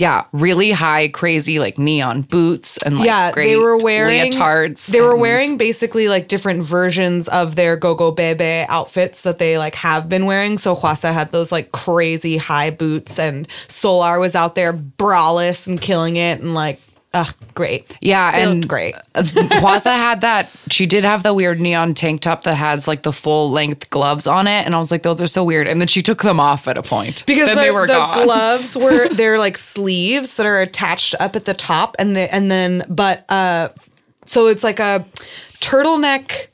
Yeah, 0.00 0.24
really 0.32 0.70
high, 0.70 1.08
crazy 1.08 1.58
like 1.58 1.78
neon 1.78 2.22
boots 2.22 2.78
and 2.78 2.96
like 2.98 3.06
yeah, 3.06 3.32
great 3.32 3.46
they 3.46 3.56
were 3.56 3.76
wearing 3.76 4.32
leotards. 4.32 4.86
They 4.86 5.00
were 5.00 5.12
and- 5.12 5.20
wearing 5.20 5.56
basically 5.58 6.08
like 6.08 6.28
different 6.28 6.62
versions 6.62 7.28
of 7.28 7.54
their 7.56 7.76
Gogo 7.76 8.10
Bebe 8.10 8.64
outfits 8.68 9.22
that 9.22 9.38
they 9.38 9.58
like 9.58 9.74
have 9.74 10.08
been 10.08 10.24
wearing. 10.26 10.58
So 10.58 10.74
Hwasa 10.74 11.12
had 11.12 11.32
those 11.32 11.52
like 11.52 11.72
crazy 11.72 12.36
high 12.38 12.70
boots, 12.70 13.18
and 13.18 13.46
Solar 13.68 14.18
was 14.18 14.34
out 14.34 14.54
there 14.54 14.72
braless 14.72 15.68
and 15.68 15.80
killing 15.80 16.16
it, 16.16 16.40
and 16.40 16.54
like, 16.54 16.80
ah, 17.14 17.34
great. 17.54 17.96
Yeah, 18.00 18.32
They 18.32 18.42
and 18.42 18.54
looked 18.56 18.68
great. 18.68 18.94
Hwasa 19.14 19.94
had 19.94 20.20
that. 20.20 20.54
She 20.70 20.86
did 20.86 21.04
have 21.04 21.22
the 21.22 21.34
weird 21.34 21.60
neon 21.60 21.94
tank 21.94 22.20
top 22.20 22.44
that 22.44 22.54
has 22.56 22.86
like 22.86 23.02
the 23.02 23.12
full 23.12 23.50
length 23.50 23.90
gloves 23.90 24.26
on 24.26 24.46
it, 24.46 24.64
and 24.66 24.74
I 24.74 24.78
was 24.78 24.90
like, 24.90 25.02
those 25.02 25.20
are 25.20 25.26
so 25.26 25.42
weird. 25.44 25.66
And 25.66 25.80
then 25.80 25.88
she 25.88 26.02
took 26.02 26.22
them 26.22 26.38
off 26.40 26.68
at 26.68 26.78
a 26.78 26.82
point 26.82 27.24
because 27.26 27.46
then 27.48 27.56
the, 27.56 27.62
they 27.62 27.70
were 27.70 27.86
the 27.86 27.94
gone. 27.94 28.24
gloves 28.24 28.76
were 28.76 29.08
they're 29.12 29.38
like 29.38 29.56
sleeves 29.56 30.36
that 30.36 30.46
are 30.46 30.60
attached 30.60 31.14
up 31.20 31.34
at 31.36 31.44
the 31.44 31.54
top 31.54 31.96
and 31.98 32.14
the 32.16 32.32
and 32.34 32.50
then 32.50 32.84
but 32.88 33.24
uh 33.30 33.68
so 34.26 34.46
it's 34.46 34.62
like 34.62 34.78
a 34.80 35.04
turtleneck 35.60 36.46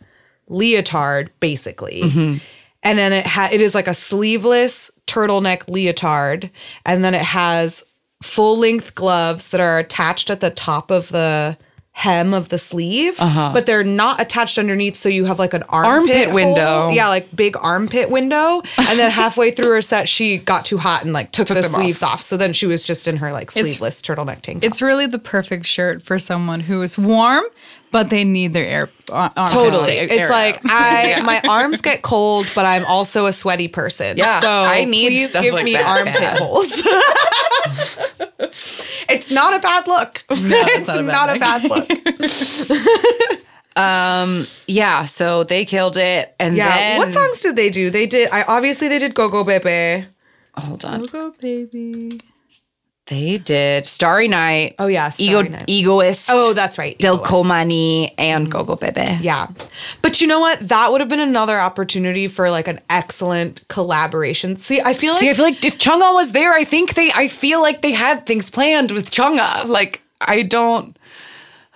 leotard 0.48 1.30
basically 1.40 2.02
Mm-hmm. 2.02 2.38
and 2.82 2.98
then 2.98 3.12
it 3.12 3.26
ha- 3.26 3.48
it 3.52 3.60
is 3.60 3.74
like 3.74 3.88
a 3.88 3.94
sleeveless 3.94 4.90
turtleneck 5.06 5.68
leotard 5.68 6.50
and 6.84 7.04
then 7.04 7.14
it 7.14 7.22
has 7.22 7.82
full 8.22 8.56
length 8.58 8.94
gloves 8.94 9.48
that 9.50 9.60
are 9.60 9.78
attached 9.78 10.30
at 10.30 10.40
the 10.40 10.50
top 10.50 10.90
of 10.90 11.08
the 11.08 11.56
hem 11.98 12.34
of 12.34 12.50
the 12.50 12.58
sleeve 12.58 13.16
but 13.18 13.64
they're 13.64 13.82
not 13.82 14.20
attached 14.20 14.58
underneath 14.58 14.96
so 14.98 15.08
you 15.08 15.24
have 15.24 15.38
like 15.38 15.54
an 15.54 15.62
armpit, 15.70 16.10
Uh-huh. 16.14 16.24
Armpit 16.26 16.34
window. 16.34 16.90
yeah 16.90 17.08
like 17.08 17.34
big 17.34 17.56
armpit 17.58 18.10
window 18.10 18.60
and 18.76 18.98
then 18.98 19.10
halfway 19.10 19.50
through 19.50 19.70
her 19.70 19.80
set 19.80 20.06
she 20.06 20.36
got 20.36 20.66
too 20.66 20.76
hot 20.76 21.04
and 21.04 21.14
like 21.14 21.32
took, 21.32 21.48
the 21.48 21.54
them 21.54 21.64
off. 21.74 21.80
sleeves 21.80 22.02
off. 22.02 22.20
so 22.20 22.36
then 22.36 22.52
she 22.52 22.66
was 22.66 22.82
just 22.82 23.08
in 23.08 23.16
her 23.16 23.32
like 23.32 23.50
sleeveless 23.50 24.02
turtleneck 24.02 24.42
tank 24.42 24.60
top. 24.60 24.70
It's 24.70 24.82
really 24.82 25.06
the 25.06 25.18
perfect 25.18 25.64
shirt 25.64 26.02
for 26.02 26.18
someone 26.18 26.60
who 26.60 26.82
is 26.82 26.98
warm, 26.98 27.44
but 27.92 28.10
they 28.10 28.24
need 28.24 28.52
their 28.52 28.66
air. 28.66 28.90
armpits 29.10 29.52
totally 29.54 29.86
to 29.86 29.92
air 29.94 30.06
it's 30.10 30.30
like 30.30 30.60
i 30.66 31.22
my 31.24 31.40
arms 31.48 31.80
get 31.80 32.02
cold 32.02 32.46
but 32.54 32.66
i'm 32.66 32.84
also 32.84 33.24
a 33.24 33.32
sweaty 33.32 33.68
person 33.68 34.18
Yeah, 34.18 34.40
so 34.42 34.48
I 34.50 34.84
need 34.84 35.08
please 35.08 35.30
stuff 35.30 35.42
give 35.42 35.54
like 35.54 35.64
me 35.64 35.72
that 35.72 35.86
armpit 35.86 36.38
holes 36.42 36.82
it's 38.38 39.30
not 39.30 39.54
a 39.54 39.60
bad 39.60 39.86
look. 39.86 40.24
It's 40.30 40.88
not 40.88 40.98
a 40.98 41.02
not, 41.02 41.26
bad 41.28 41.36
a 41.36 41.40
bad 41.40 41.62
look. 41.70 43.40
Um, 43.76 44.46
yeah, 44.66 45.04
so 45.04 45.44
they 45.44 45.66
killed 45.66 45.98
it, 45.98 46.34
and 46.40 46.56
yeah 46.56 46.74
then 46.74 46.98
what 46.98 47.12
songs 47.12 47.42
did 47.42 47.56
they 47.56 47.68
do? 47.68 47.90
They 47.90 48.06
did 48.06 48.30
i 48.32 48.42
obviously 48.48 48.88
they 48.88 48.98
did 48.98 49.14
go 49.14 49.28
go 49.28 49.44
bebe. 49.44 50.06
Hold 50.56 50.86
on, 50.86 51.00
Go 51.02 51.06
Go, 51.06 51.34
baby. 51.38 52.18
They 53.08 53.38
did 53.38 53.86
Starry 53.86 54.26
Night. 54.26 54.74
oh 54.78 54.88
yeah 54.88 55.12
Ego, 55.18 55.42
Night. 55.42 55.64
egoist. 55.68 56.28
oh 56.32 56.52
that's 56.52 56.76
right 56.76 56.98
Del 56.98 57.14
Egoist. 57.14 57.30
Komani 57.30 58.12
and 58.18 58.48
mm-hmm. 58.48 58.50
Gogo 58.50 58.76
Bebe. 58.76 59.18
Yeah. 59.20 59.46
But 60.02 60.20
you 60.20 60.26
know 60.26 60.40
what? 60.40 60.58
That 60.68 60.90
would 60.90 61.00
have 61.00 61.08
been 61.08 61.20
another 61.20 61.58
opportunity 61.58 62.26
for 62.26 62.50
like 62.50 62.66
an 62.68 62.80
excellent 62.90 63.66
collaboration. 63.68 64.56
See, 64.56 64.80
I 64.80 64.92
feel 64.92 65.12
like 65.12 65.20
See, 65.20 65.30
I 65.30 65.34
feel 65.34 65.44
like 65.44 65.64
if 65.64 65.78
Chungha 65.78 66.14
was 66.14 66.32
there, 66.32 66.52
I 66.52 66.64
think 66.64 66.94
they. 66.94 67.12
I 67.12 67.28
feel 67.28 67.62
like 67.62 67.82
they 67.82 67.92
had 67.92 68.26
things 68.26 68.50
planned 68.50 68.90
with 68.90 69.10
Chungha. 69.10 69.66
Like 69.66 70.02
I 70.20 70.42
don't. 70.42 70.96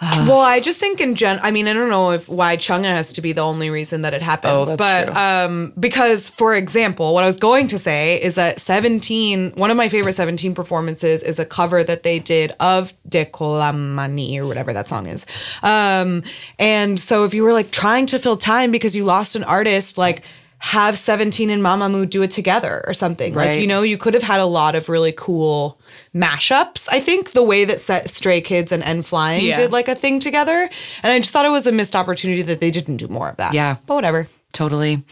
well, 0.27 0.41
I 0.41 0.61
just 0.61 0.81
think 0.81 0.99
in 1.01 1.15
gen 1.15 1.41
I 1.43 1.51
mean, 1.51 1.69
I 1.69 1.75
don't 1.75 1.91
know 1.91 2.11
if 2.13 2.27
why 2.29 2.57
Chungha 2.57 2.85
has 2.85 3.13
to 3.15 3.21
be 3.21 3.33
the 3.33 3.43
only 3.43 3.69
reason 3.69 4.01
that 4.03 4.15
it 4.15 4.23
happens. 4.23 4.71
Oh, 4.71 4.77
but 4.77 5.07
true. 5.07 5.15
um 5.15 5.73
because 5.79 6.31
for 6.31 6.55
example, 6.55 7.13
what 7.13 7.23
I 7.23 7.27
was 7.27 7.37
going 7.37 7.67
to 7.69 7.79
say 7.79 8.21
is 8.23 8.35
that 8.37 8.61
17, 8.61 9.53
one 9.57 9.71
of 9.71 9.77
my 9.77 9.91
favorite 9.91 10.15
17 10.15 10.55
performances 10.55 11.23
is 11.23 11.39
a 11.39 11.45
cover 11.45 11.85
that 11.85 12.03
they 12.03 12.19
did 12.19 12.53
of 12.61 12.95
Decalcomanie 13.11 14.39
or 14.39 14.47
whatever 14.47 14.73
that 14.73 14.89
song 14.89 15.07
is. 15.07 15.27
Um 15.63 16.23
and 16.59 16.99
so 16.99 17.25
if 17.25 17.35
you 17.35 17.43
were 17.43 17.53
like 17.53 17.71
trying 17.71 18.07
to 18.07 18.19
fill 18.19 18.39
time 18.39 18.71
because 18.71 18.97
you 18.97 19.05
lost 19.05 19.37
an 19.37 19.45
artist, 19.45 19.99
like 19.99 20.23
have 20.63 20.97
17 20.99 21.49
and 21.51 21.63
Mamamoo 21.63 22.09
do 22.09 22.23
it 22.23 22.31
together 22.31 22.85
or 22.87 22.93
something. 22.95 23.35
Like, 23.35 23.47
Right. 23.49 23.61
you 23.63 23.67
know, 23.67 23.81
you 23.83 23.97
could 23.97 24.13
have 24.15 24.23
had 24.23 24.41
a 24.41 24.45
lot 24.45 24.75
of 24.75 24.89
really 24.91 25.13
cool 25.13 25.81
mashups. 26.15 26.87
I 26.93 27.01
think 27.01 27.31
the 27.33 27.43
way 27.43 27.65
that 27.65 27.81
set 27.81 28.11
Stray 28.11 28.41
Kids 28.43 28.71
and 28.71 28.83
N 28.83 29.03
Flying 29.03 29.47
Yeah. 29.47 29.55
did 29.57 29.73
like 29.73 29.89
a 29.89 29.95
thing 29.95 30.21
together. 30.21 30.69
And 31.03 31.13
I 31.13 31.19
just 31.19 31.31
thought 31.31 31.47
it 31.47 31.51
was 31.51 31.67
a 31.67 31.73
missed 31.73 31.97
opportunity 31.97 32.43
that 32.43 32.61
they 32.61 32.71
didn't 32.71 32.99
do 32.99 33.09
more 33.09 33.31
of 33.31 33.37
that. 33.39 33.55
Yeah. 33.55 33.77
But 33.87 33.95
whatever. 33.95 34.29
Totally. 34.53 35.03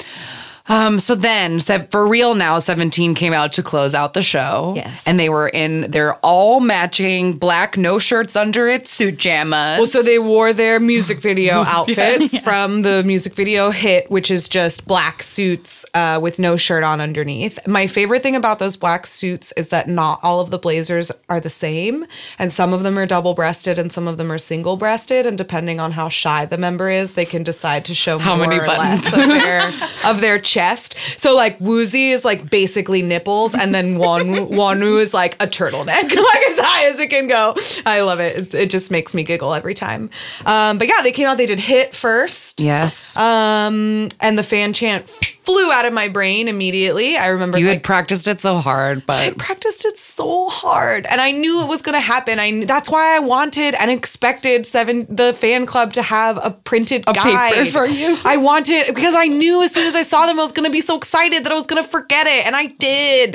Um, 0.69 0.99
so 0.99 1.15
then, 1.15 1.61
for 1.61 2.07
real 2.07 2.35
now, 2.35 2.59
17 2.59 3.15
came 3.15 3.33
out 3.33 3.55
to 3.55 3.63
close 3.63 3.95
out 3.95 4.13
the 4.13 4.23
show. 4.23 4.75
Yes. 4.77 5.03
And 5.07 5.19
they 5.19 5.31
were 5.31 5.49
in 5.49 5.91
their 5.91 6.15
all 6.17 6.61
matching 6.61 7.33
black, 7.33 7.79
no 7.79 7.99
shirts 7.99 8.37
under 8.37 8.69
it, 8.69 8.87
suit 8.87 9.17
jammas. 9.17 9.79
Well, 9.79 9.87
so 9.87 10.03
they 10.03 10.19
wore 10.19 10.53
their 10.53 10.79
music 10.79 11.21
video 11.21 11.63
outfits 11.67 12.41
from 12.41 12.83
the 12.83 13.03
music 13.05 13.35
video 13.35 13.71
hit, 13.71 14.11
which 14.11 14.31
is 14.31 14.47
just 14.49 14.87
black 14.87 15.23
suits 15.23 15.87
uh, 15.95 16.19
with 16.21 16.39
no 16.39 16.57
shirt 16.57 16.85
on 16.85 17.01
underneath. 17.01 17.59
My 17.67 17.87
favorite 17.87 18.23
thing 18.23 18.37
about 18.37 18.59
those 18.59 18.77
black 18.77 19.07
suits 19.07 19.53
is 19.53 19.71
that 19.71 19.89
not 19.89 20.21
all 20.23 20.41
of 20.41 20.51
the 20.51 20.59
blazers 20.59 21.11
are 21.31 21.41
the 21.41 21.51
same, 21.51 22.05
and 22.39 22.53
some 22.53 22.75
of 22.75 22.83
them 22.83 22.99
are 22.99 23.07
double 23.07 23.33
breasted 23.33 23.79
and 23.79 23.91
some 23.91 24.07
of 24.07 24.19
them 24.19 24.31
are 24.31 24.39
single 24.39 24.77
breasted. 24.77 25.25
And 25.25 25.39
depending 25.39 25.81
on 25.81 25.93
how 25.93 26.11
shy 26.11 26.45
the 26.45 26.59
member 26.59 26.91
is, 26.91 27.15
they 27.15 27.25
can 27.25 27.43
decide 27.43 27.87
to 27.87 27.95
show 27.95 28.19
How 28.19 28.37
more 28.37 28.47
many 28.47 28.61
or 28.61 28.67
buttons. 28.67 29.05
less 29.05 29.13
of 29.13 29.29
their 29.29 30.11
of 30.11 30.21
their 30.21 30.39
chest 30.39 30.57
chest. 30.59 30.97
So 31.19 31.37
like 31.37 31.59
Woozi 31.61 32.11
is 32.11 32.25
like 32.25 32.51
basically 32.51 33.01
nipples, 33.03 33.55
and 33.55 33.75
then 33.75 33.99
Wan 33.99 34.21
Wonwoo 34.59 35.01
is 35.01 35.15
like 35.15 35.35
a 35.41 35.47
turtleneck, 35.47 35.87
like 35.87 36.43
as 36.51 36.59
high 36.59 36.87
as 36.87 36.99
it 36.99 37.09
can 37.11 37.29
go. 37.29 37.55
I 37.87 38.01
love 38.01 38.19
it. 38.19 38.37
It, 38.37 38.55
it 38.55 38.71
just 38.71 38.91
makes 38.91 39.15
me 39.15 39.23
giggle 39.23 39.55
every 39.55 39.75
time. 39.75 40.11
Um, 40.47 40.79
but 40.79 40.89
yeah, 40.89 41.03
they 41.03 41.13
came 41.13 41.29
out. 41.29 41.37
They 41.37 41.47
did 41.47 41.61
hit 41.61 41.95
first. 41.95 42.61
Yes. 42.61 43.17
Um, 43.17 44.09
and 44.21 44.37
the 44.37 44.43
fan 44.43 44.73
chant 44.73 45.07
flew 45.49 45.73
out 45.73 45.87
of 45.87 45.95
my 45.95 46.09
brain 46.09 46.47
immediately. 46.47 47.17
I 47.17 47.29
remember 47.29 47.57
you 47.57 47.67
like, 47.69 47.77
had 47.79 47.83
practiced 47.83 48.29
it 48.29 48.39
so 48.39 48.57
hard, 48.57 49.07
but 49.07 49.17
I 49.17 49.31
practiced 49.31 49.87
it 49.87 49.97
so 49.97 50.49
hard, 50.51 51.07
and 51.07 51.23
I 51.23 51.31
knew 51.33 51.63
it 51.63 51.69
was 51.69 51.81
going 51.81 51.95
to 51.95 52.01
happen. 52.01 52.39
I 52.39 52.67
that's 52.67 52.91
why 52.91 53.17
I 53.17 53.19
wanted 53.21 53.75
and 53.77 53.91
expected 53.91 54.67
seven 54.67 55.07
the 55.09 55.33
fan 55.33 55.65
club 55.65 55.95
to 55.95 56.03
have 56.03 56.39
a 56.45 56.51
printed 56.51 57.05
A 57.07 57.15
paper 57.15 57.29
guide 57.31 57.69
for 57.69 57.87
you. 57.87 58.19
I 58.27 58.37
wanted 58.37 58.95
because 58.95 59.15
I 59.15 59.27
knew 59.27 59.63
as 59.63 59.73
soon 59.73 59.87
as 59.87 59.95
I 59.95 60.03
saw 60.03 60.27
them, 60.27 60.39
I 60.39 60.43
was 60.43 60.53
going 60.53 60.67
to 60.67 60.71
be 60.73 60.83
so 60.83 60.99
excited 60.99 61.45
that 61.45 61.51
I 61.53 61.55
was 61.55 61.67
going 61.67 61.83
to 61.83 61.89
forget 61.89 62.27
it, 62.27 62.45
and 62.47 62.55
I 62.55 62.67
did. 62.67 63.33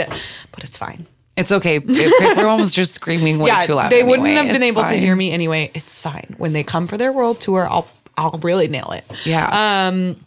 But 0.52 0.64
it's 0.64 0.78
fine. 0.78 1.08
it's 1.36 1.52
okay. 1.52 1.78
Everyone 2.22 2.62
was 2.62 2.76
just 2.76 2.94
screaming 2.94 3.40
way 3.40 3.52
too 3.66 3.74
loud. 3.74 3.92
they 3.92 4.04
wouldn't 4.04 4.28
anyway. 4.28 4.46
have 4.46 4.54
been 4.54 4.62
It's 4.62 4.72
able 4.72 4.84
to 4.84 4.94
hear 4.94 5.16
me 5.16 5.32
anyway. 5.32 5.72
It's 5.74 6.00
fine. 6.00 6.36
When 6.38 6.54
they 6.54 6.64
come 6.64 6.86
for 6.88 6.96
their 6.96 7.12
world 7.12 7.42
tour, 7.42 7.68
I'll 7.68 7.88
I'll 8.18 8.38
really 8.44 8.68
nail 8.68 8.92
it. 8.92 9.04
Yeah. 9.26 9.88
Um, 9.88 10.24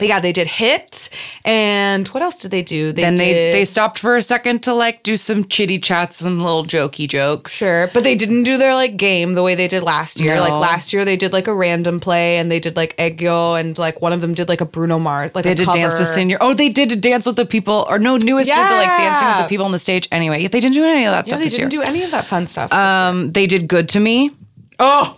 but 0.00 0.08
yeah, 0.08 0.18
they 0.18 0.32
did 0.32 0.48
hit, 0.48 1.08
and 1.44 2.08
what 2.08 2.22
else 2.24 2.40
did 2.42 2.50
they 2.50 2.62
do? 2.62 2.90
They 2.90 3.02
then 3.02 3.14
they 3.14 3.32
did, 3.32 3.54
they 3.54 3.64
stopped 3.64 4.00
for 4.00 4.16
a 4.16 4.22
second 4.22 4.64
to 4.64 4.74
like 4.74 5.04
do 5.04 5.16
some 5.16 5.44
chitty 5.44 5.78
chats, 5.78 6.16
some 6.16 6.40
little 6.42 6.64
jokey 6.64 7.08
jokes. 7.08 7.52
Sure, 7.52 7.86
but 7.94 8.02
they 8.02 8.16
didn't 8.16 8.42
do 8.42 8.58
their 8.58 8.74
like 8.74 8.96
game 8.96 9.34
the 9.34 9.42
way 9.44 9.54
they 9.54 9.68
did 9.68 9.84
last 9.84 10.18
year. 10.20 10.34
No. 10.34 10.40
Like 10.40 10.52
last 10.54 10.92
year, 10.92 11.04
they 11.04 11.16
did 11.16 11.32
like 11.32 11.46
a 11.46 11.54
random 11.54 12.00
play, 12.00 12.38
and 12.38 12.50
they 12.50 12.58
did 12.58 12.74
like 12.74 12.96
aegyo, 12.96 13.60
and 13.60 13.78
like 13.78 14.00
one 14.02 14.12
of 14.12 14.20
them 14.20 14.34
did 14.34 14.48
like 14.48 14.60
a 14.60 14.64
Bruno 14.66 14.98
Mars, 14.98 15.30
like 15.34 15.44
They 15.44 15.54
did 15.54 15.68
dance 15.68 15.96
to 15.98 16.04
senior. 16.04 16.38
Oh, 16.40 16.54
they 16.54 16.70
did 16.70 17.00
dance 17.00 17.26
with 17.26 17.36
the 17.36 17.46
people. 17.46 17.86
Or 17.88 17.98
no, 18.00 18.16
NU'EST 18.16 18.46
did 18.48 18.56
the 18.56 18.60
like 18.76 18.96
dancing 18.96 19.28
with 19.28 19.38
the 19.44 19.48
people 19.48 19.66
on 19.66 19.72
the 19.72 19.78
stage. 19.78 20.08
Anyway, 20.10 20.46
they 20.48 20.60
didn't 20.60 20.74
do 20.74 20.84
any 20.84 21.04
of 21.04 21.12
that 21.12 21.26
Yeah, 21.26 21.28
stuff 21.28 21.38
they 21.38 21.44
this 21.44 21.58
year. 21.58 21.68
didn't 21.68 21.82
do 21.84 21.88
any 21.88 22.02
of 22.02 22.10
that 22.10 22.24
fun 22.24 22.46
stuff. 22.46 22.72
um, 22.72 23.32
they 23.32 23.46
did 23.46 23.68
good 23.68 23.88
to 23.90 24.00
me. 24.00 24.30
oh, 24.78 25.16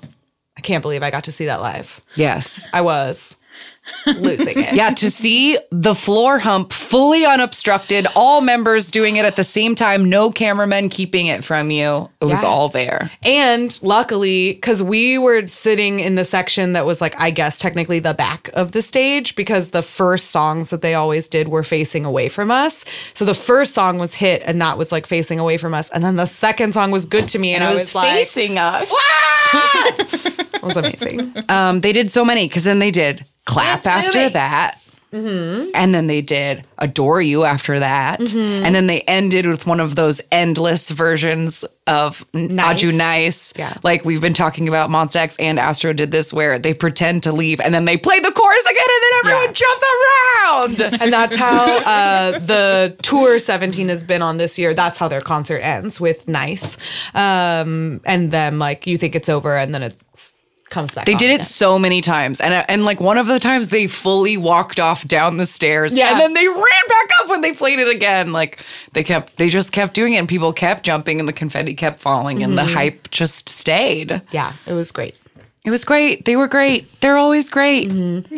I 0.57 0.61
can't 0.61 0.83
believe 0.83 1.03
I 1.03 1.11
got 1.11 1.25
to 1.25 1.33
see 1.33 1.47
that 1.47 1.61
live. 1.61 2.01
Yes. 2.15 2.69
I 2.73 2.81
was 2.83 3.37
losing 4.07 4.59
it. 4.63 4.75
Yeah, 4.75 4.91
to 4.95 5.11
see 5.11 5.59
the 5.71 5.95
floor 5.95 6.39
hump 6.39 6.73
fully 6.73 7.25
unobstructed, 7.25 8.07
all 8.15 8.41
members 8.41 8.91
doing 8.91 9.17
it 9.17 9.25
at 9.25 9.37
the 9.37 9.45
same 9.45 9.75
time, 9.75 10.09
no 10.09 10.31
cameramen 10.31 10.89
keeping 10.89 11.27
it 11.27 11.45
from 11.45 11.71
you. 11.71 12.09
It 12.21 12.25
was 12.27 12.43
Yeah. 12.43 12.49
all 12.49 12.69
there. 12.69 13.11
And 13.23 13.77
luckily, 13.83 14.53
because 14.53 14.83
we 14.83 15.19
were 15.19 15.47
sitting 15.47 16.01
in 16.01 16.15
the 16.15 16.25
section 16.25 16.73
that 16.73 16.87
was 16.87 17.01
like, 17.01 17.21
I 17.21 17.31
guess, 17.31 17.59
technically 17.59 17.99
the 17.99 18.15
back 18.15 18.51
of 18.55 18.73
the 18.73 18.83
stage, 18.83 19.35
because 19.37 19.71
the 19.71 19.83
first 19.83 20.31
songs 20.31 20.71
that 20.71 20.81
they 20.83 20.95
always 20.95 21.29
did 21.29 21.49
were 21.49 21.65
facing 21.65 22.05
away 22.05 22.29
from 22.29 22.51
us. 22.51 22.85
So 23.15 23.25
the 23.25 23.35
first 23.35 23.75
song 23.75 23.99
was 23.99 24.15
hit, 24.15 24.43
and 24.47 24.61
that 24.63 24.79
was 24.79 24.93
like 24.93 25.07
facing 25.07 25.39
away 25.39 25.57
from 25.57 25.75
us. 25.75 25.91
And 25.91 26.05
then 26.05 26.17
the 26.17 26.27
second 26.27 26.73
song 26.75 26.91
was 26.91 27.05
good 27.07 27.29
to 27.29 27.39
me, 27.39 27.55
and, 27.55 27.63
And 27.63 27.69
I 27.69 27.77
it 27.77 27.79
was, 27.79 27.81
was, 27.81 27.95
like, 27.95 28.13
facing 28.13 28.59
us. 28.59 28.93
it 29.53 30.63
was 30.63 30.77
amazing. 30.77 31.35
Um, 31.49 31.81
they 31.81 31.93
did 31.93 32.11
so 32.13 32.25
many 32.25 32.47
because 32.49 32.65
then 32.65 32.79
they 32.79 32.91
did 32.91 33.25
clap 33.45 33.83
Dance 33.83 34.07
after 34.07 34.19
movie. 34.19 34.33
that. 34.35 34.79
And 35.15 35.95
then 35.95 36.07
they 36.07 36.23
did 36.23 36.65
adore 36.79 37.21
you 37.21 37.45
after 37.45 37.79
that. 37.81 38.19
And 38.35 38.75
then 38.75 38.87
they 38.87 39.03
ended 39.03 39.47
with 39.47 39.67
one 39.67 39.79
of 39.79 39.95
those 39.95 40.23
endless 40.33 40.89
versions 40.89 41.67
of 41.87 42.25
Nice. 42.33 42.77
Aju 42.83 42.93
Nice. 42.97 43.53
Yeah. 43.55 43.75
Like 43.83 44.07
we've 44.07 44.23
been 44.23 44.33
talking 44.33 44.69
about 44.69 44.89
Monsta 44.89 45.17
X 45.17 45.37
and 45.37 45.59
Astro 45.59 45.93
did 45.93 46.13
this 46.13 46.33
where 46.33 46.59
they 46.59 46.73
pretend 46.73 47.25
to 47.25 47.33
leave 47.33 47.61
and 47.61 47.75
then 47.75 47.85
they 47.85 47.99
play 47.99 48.21
the 48.21 48.33
chorus 48.33 48.65
again 48.65 48.85
and 48.89 49.03
then 49.03 49.19
everyone 49.19 49.49
Yeah. 49.49 49.53
jumps 49.53 49.83
around. 50.81 51.03
And 51.03 51.13
that's 51.13 51.37
how 51.37 51.77
uh, 51.85 52.39
the 52.39 52.97
tour 53.03 53.39
17 53.39 53.91
has 53.91 54.05
been 54.05 54.23
on 54.23 54.39
this 54.39 54.59
year. 54.59 54.73
That's 54.73 54.97
how 54.97 55.09
their 55.09 55.21
concert 55.21 55.59
ends 55.59 56.01
with 56.01 56.27
nice. 56.27 56.79
Um, 57.15 58.01
and 58.07 58.31
then 58.31 58.59
like 58.59 58.87
you 58.87 58.97
think 58.97 59.15
it's 59.15 59.29
over 59.29 59.59
and 59.59 59.75
then 59.75 59.83
it 59.83 60.35
comes 60.73 60.95
back. 60.95 61.07
They 61.07 61.15
did 61.15 61.31
again. 61.31 61.43
it 61.43 61.47
so 61.47 61.79
many 61.79 62.01
times, 62.01 62.41
and 62.41 62.53
uh, 62.53 62.65
and 62.69 62.85
like 62.85 63.01
one 63.01 63.19
of 63.19 63.29
the 63.29 63.39
times 63.39 63.69
they 63.69 63.87
fully 63.87 64.37
walked 64.37 64.81
off 64.81 65.07
down 65.07 65.37
the 65.37 65.47
stairs, 65.47 65.97
Yeah. 65.97 66.11
and 66.11 66.21
then 66.21 66.35
they 66.35 66.47
ran 66.49 66.57
back 66.89 67.09
up 67.21 67.29
when 67.29 67.43
they 67.43 67.53
played 67.53 67.79
it 67.79 67.89
again. 67.89 68.33
Like 68.33 68.59
they 68.93 69.05
kept, 69.05 69.37
they 69.37 69.49
just 69.49 69.71
kept 69.71 69.95
doing 69.95 70.15
it, 70.15 70.17
and 70.17 70.29
people 70.29 70.53
kept 70.53 70.85
jumping, 70.85 71.21
and 71.21 71.29
the 71.29 71.33
confetti 71.33 71.75
kept 71.75 72.01
falling, 72.01 72.43
and 72.43 72.59
the 72.59 72.63
mm-hmm. 72.63 72.75
hype 72.75 73.11
just 73.11 73.49
stayed. 73.49 74.23
Yeah, 74.33 74.55
it 74.67 74.73
was 74.73 74.91
great. 74.91 75.17
It 75.65 75.71
was 75.71 75.85
great. 75.85 76.25
They 76.25 76.35
were 76.35 76.49
great. 76.49 77.01
They're 77.01 77.19
always 77.19 77.49
great. 77.49 77.89
Mm-hmm. 77.89 78.35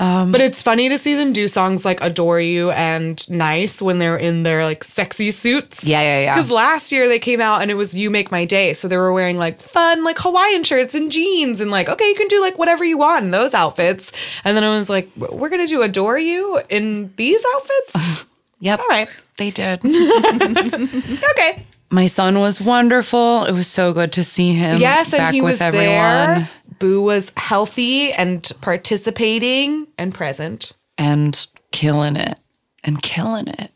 Yes. 0.00 0.28
But 0.32 0.40
it's 0.40 0.62
funny 0.62 0.88
to 0.88 0.96
see 0.98 1.14
them 1.14 1.32
do 1.32 1.46
songs 1.46 1.84
like 1.84 2.00
Adore 2.00 2.40
You 2.40 2.70
and 2.70 3.28
Nice 3.28 3.82
when 3.82 3.98
they're 3.98 4.16
in 4.16 4.42
their 4.44 4.64
like 4.64 4.82
sexy 4.82 5.30
suits. 5.30 5.84
Yeah, 5.84 6.00
yeah, 6.00 6.20
yeah. 6.20 6.34
Because 6.34 6.50
last 6.50 6.90
year 6.90 7.06
they 7.06 7.18
came 7.18 7.40
out 7.40 7.60
and 7.60 7.70
it 7.70 7.74
was 7.74 7.94
You 7.94 8.08
Make 8.10 8.30
My 8.30 8.44
Day. 8.46 8.72
So 8.72 8.88
they 8.88 8.96
were 8.96 9.12
wearing 9.12 9.36
like 9.36 9.60
fun, 9.60 10.02
like 10.02 10.18
Hawaiian 10.18 10.64
shirts 10.64 10.94
and 10.94 11.12
jeans 11.12 11.60
and 11.60 11.70
like, 11.70 11.88
okay, 11.88 12.08
you 12.08 12.14
can 12.14 12.28
do 12.28 12.40
like 12.40 12.58
whatever 12.58 12.84
you 12.84 12.96
want 12.96 13.24
in 13.26 13.30
those 13.30 13.52
outfits. 13.52 14.10
And 14.44 14.56
then 14.56 14.64
I 14.64 14.70
was 14.70 14.88
like, 14.88 15.08
we're 15.16 15.50
going 15.50 15.60
to 15.60 15.66
do 15.66 15.82
Adore 15.82 16.18
You 16.18 16.60
in 16.68 17.12
these 17.16 17.42
outfits? 17.54 18.26
Yep. 18.62 18.78
All 18.78 18.88
right. 18.88 19.08
They 19.38 19.50
did. 19.50 19.80
Okay. 19.84 21.64
My 21.90 22.06
son 22.06 22.38
was 22.38 22.60
wonderful. 22.60 23.44
It 23.44 23.52
was 23.52 23.66
so 23.66 23.92
good 23.92 24.12
to 24.12 24.22
see 24.24 24.52
him. 24.54 24.80
Yes, 24.80 25.10
back 25.10 25.20
and 25.20 25.34
he 25.34 25.40
with 25.42 25.52
was 25.54 25.60
everyone. 25.60 25.86
there. 25.86 26.50
Boo 26.78 27.02
was 27.02 27.32
healthy 27.36 28.12
and 28.12 28.48
participating 28.60 29.86
and 29.98 30.14
present. 30.14 30.72
and 30.98 31.46
killing 31.72 32.16
it 32.16 32.36
and 32.84 33.02
killing 33.02 33.48
it. 33.48 33.70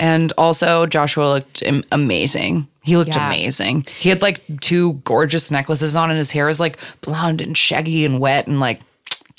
And 0.00 0.32
also, 0.38 0.86
Joshua 0.86 1.24
looked 1.24 1.62
amazing. 1.90 2.68
He 2.82 2.96
looked 2.96 3.16
Yeah. 3.16 3.26
amazing. 3.28 3.86
He 3.98 4.08
had 4.08 4.22
like 4.22 4.42
two 4.60 4.94
gorgeous 5.04 5.50
necklaces 5.50 5.96
on, 5.96 6.10
and 6.10 6.18
his 6.18 6.30
hair 6.30 6.46
was 6.46 6.60
like 6.60 6.78
blonde 7.00 7.40
and 7.40 7.56
shaggy 7.58 8.04
and 8.04 8.20
wet 8.20 8.46
and 8.46 8.60
like 8.60 8.80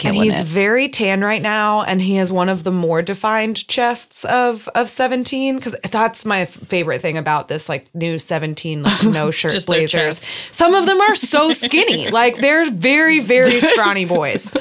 And 0.08 0.16
he's 0.16 0.40
it. 0.40 0.46
very 0.46 0.88
tan 0.90 1.22
right 1.22 1.42
now, 1.42 1.84
and 1.84 2.02
he 2.02 2.16
has 2.16 2.32
one 2.32 2.50
of 2.50 2.64
the 2.64 2.72
more 2.72 3.02
defined 3.02 3.68
chests 3.68 4.26
of 4.26 4.68
of 4.76 4.90
seventeen. 4.90 5.56
Because 5.56 5.76
that's 5.92 6.26
my 6.26 6.46
favorite 6.46 7.02
thing 7.02 7.18
about 7.18 7.48
this 7.48 7.68
like 7.70 7.94
new 7.94 8.20
seventeen 8.20 8.84
like 8.84 9.04
no 9.04 9.32
shirt 9.40 9.66
blazers. 9.66 10.20
Some 10.52 10.76
of 10.76 10.86
them 10.86 11.00
are 11.02 11.16
so 11.16 11.52
skinny, 11.54 12.10
like 12.10 12.38
they're 12.38 12.70
very 12.72 13.20
very 13.20 13.60
scrawny 13.60 14.06
boys. 14.06 14.52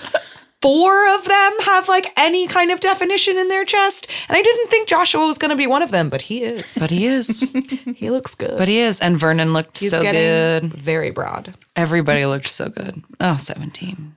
Four 0.61 1.09
of 1.14 1.24
them 1.24 1.53
have 1.61 1.89
like 1.89 2.12
any 2.16 2.49
kind 2.49 2.72
of 2.72 2.80
definition 2.80 3.39
in 3.39 3.47
their 3.49 3.64
chest, 3.64 4.11
and 4.28 4.36
I 4.36 4.43
didn't 4.43 4.68
think 4.70 4.89
Joshua 4.89 5.24
was 5.24 5.39
going 5.39 5.51
to 5.51 5.57
be 5.57 5.68
one 5.68 5.82
of 5.82 5.93
them, 5.93 6.09
but 6.09 6.20
he 6.20 6.43
is. 6.43 6.76
but 6.80 6.91
he 6.91 7.07
is. 7.07 7.43
he 7.95 8.11
looks 8.11 8.34
good. 8.34 8.59
but 8.59 8.66
he 8.66 8.80
is. 8.80 8.99
And 9.01 9.16
Vernon 9.16 9.53
looked 9.53 9.78
He's 9.78 9.93
so 9.93 10.03
good. 10.03 10.74
very 10.74 11.12
broad. 11.12 11.55
Everybody 11.76 12.26
looked 12.26 12.49
so 12.49 12.68
good. 12.70 13.05
Oh, 13.20 13.36
17. 13.36 14.16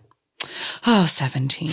Oh, 0.86 1.06
17. 1.08 1.70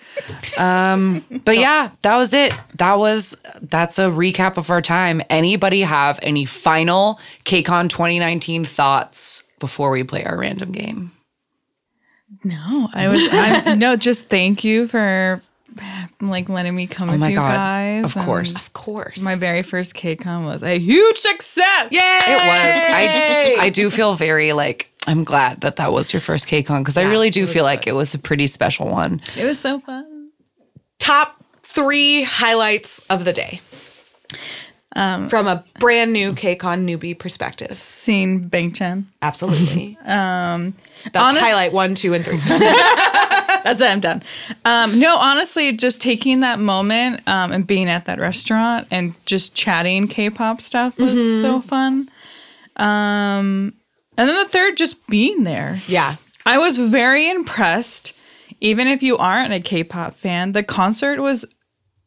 um, 0.58 1.24
but 1.44 1.56
yeah, 1.58 1.90
that 2.02 2.16
was 2.16 2.32
it. 2.34 2.52
That 2.76 2.98
was 2.98 3.40
that's 3.62 3.98
a 3.98 4.06
recap 4.08 4.56
of 4.56 4.70
our 4.70 4.82
time. 4.82 5.22
Anybody 5.30 5.82
have 5.82 6.18
any 6.22 6.44
final 6.44 7.18
KCON 7.44 7.88
2019 7.88 8.64
thoughts 8.64 9.44
before 9.58 9.90
we 9.90 10.04
play 10.04 10.24
our 10.24 10.38
random 10.38 10.72
game? 10.72 11.12
No, 12.44 12.88
I 12.92 13.08
was 13.08 13.20
I, 13.30 13.74
no. 13.74 13.96
Just 13.96 14.28
thank 14.28 14.64
you 14.64 14.86
for 14.88 15.42
like 16.20 16.48
letting 16.48 16.74
me 16.74 16.86
come 16.86 17.08
Oh 17.08 17.12
with 17.12 17.20
my 17.20 17.28
you 17.30 17.34
God. 17.36 17.56
guys. 17.56 18.04
Of 18.04 18.14
course. 18.24 18.54
and 18.54 18.60
Of 18.60 18.72
course. 18.72 19.20
my 19.20 19.34
very 19.34 19.62
first 19.62 19.94
KCON 19.94 20.44
was 20.44 20.62
a 20.62 20.78
huge 20.78 21.18
success. 21.18 21.88
Yay! 21.90 21.98
It 21.98 22.36
was. 22.36 23.58
I 23.60 23.66
I 23.66 23.70
do 23.70 23.90
feel 23.90 24.14
very 24.14 24.52
like 24.52 24.89
I'm 25.06 25.24
glad 25.24 25.62
that 25.62 25.76
that 25.76 25.92
was 25.92 26.12
your 26.12 26.20
first 26.20 26.46
KCON 26.48 26.80
because 26.80 26.96
I 26.96 27.04
really 27.10 27.30
do 27.30 27.46
feel 27.46 27.64
like 27.64 27.86
it 27.86 27.92
was 27.94 28.14
a 28.14 28.18
pretty 28.18 28.46
special 28.46 28.88
one. 28.90 29.20
It 29.36 29.44
was 29.44 29.58
so 29.58 29.80
fun. 29.80 30.30
top 30.98 31.42
three 31.62 32.22
highlights 32.22 32.98
of 33.10 33.24
the 33.24 33.32
day 33.32 33.60
from 34.94 35.46
a 35.46 35.64
brand 35.78 36.12
new 36.12 36.32
KCON 36.34 36.84
newbie 36.84 37.18
perspective. 37.18 37.74
Seeing 37.76 38.48
Bang 38.48 38.72
Chan. 38.72 39.06
Absolutely. 39.22 39.96
Um, 40.06 40.74
That's 41.12 41.16
Honest- 41.16 41.42
highlight 41.44 41.72
one, 41.72 41.94
two, 41.94 42.12
and 42.14 42.24
three. 42.24 42.36
That's 42.48 43.80
it. 43.80 43.86
I'm 43.88 44.00
done. 44.00 44.22
Um, 44.64 44.98
no, 44.98 45.16
honestly, 45.16 45.72
just 45.76 46.00
taking 46.00 46.40
that 46.40 46.58
moment 46.58 47.20
um, 47.28 47.52
and 47.52 47.66
being 47.66 47.88
at 47.88 48.06
that 48.06 48.18
restaurant 48.18 48.88
and 48.90 49.14
just 49.26 49.54
chatting 49.54 50.08
K-pop 50.08 50.60
stuff 50.60 50.98
was 50.98 51.12
so 51.40 51.60
fun. 51.60 52.10
Um, 52.76 53.74
and 54.16 54.28
then 54.28 54.36
the 54.42 54.48
third, 54.48 54.76
just 54.76 55.06
being 55.08 55.44
there. 55.44 55.80
yeah. 55.86 56.16
I 56.46 56.56
was 56.58 56.78
very 56.78 57.28
impressed. 57.28 58.14
Even 58.62 58.88
if 58.88 59.02
you 59.02 59.16
aren't 59.18 59.52
a 59.52 59.60
K-pop 59.60 60.16
fan, 60.16 60.52
the 60.52 60.62
concert 60.62 61.20
was 61.20 61.44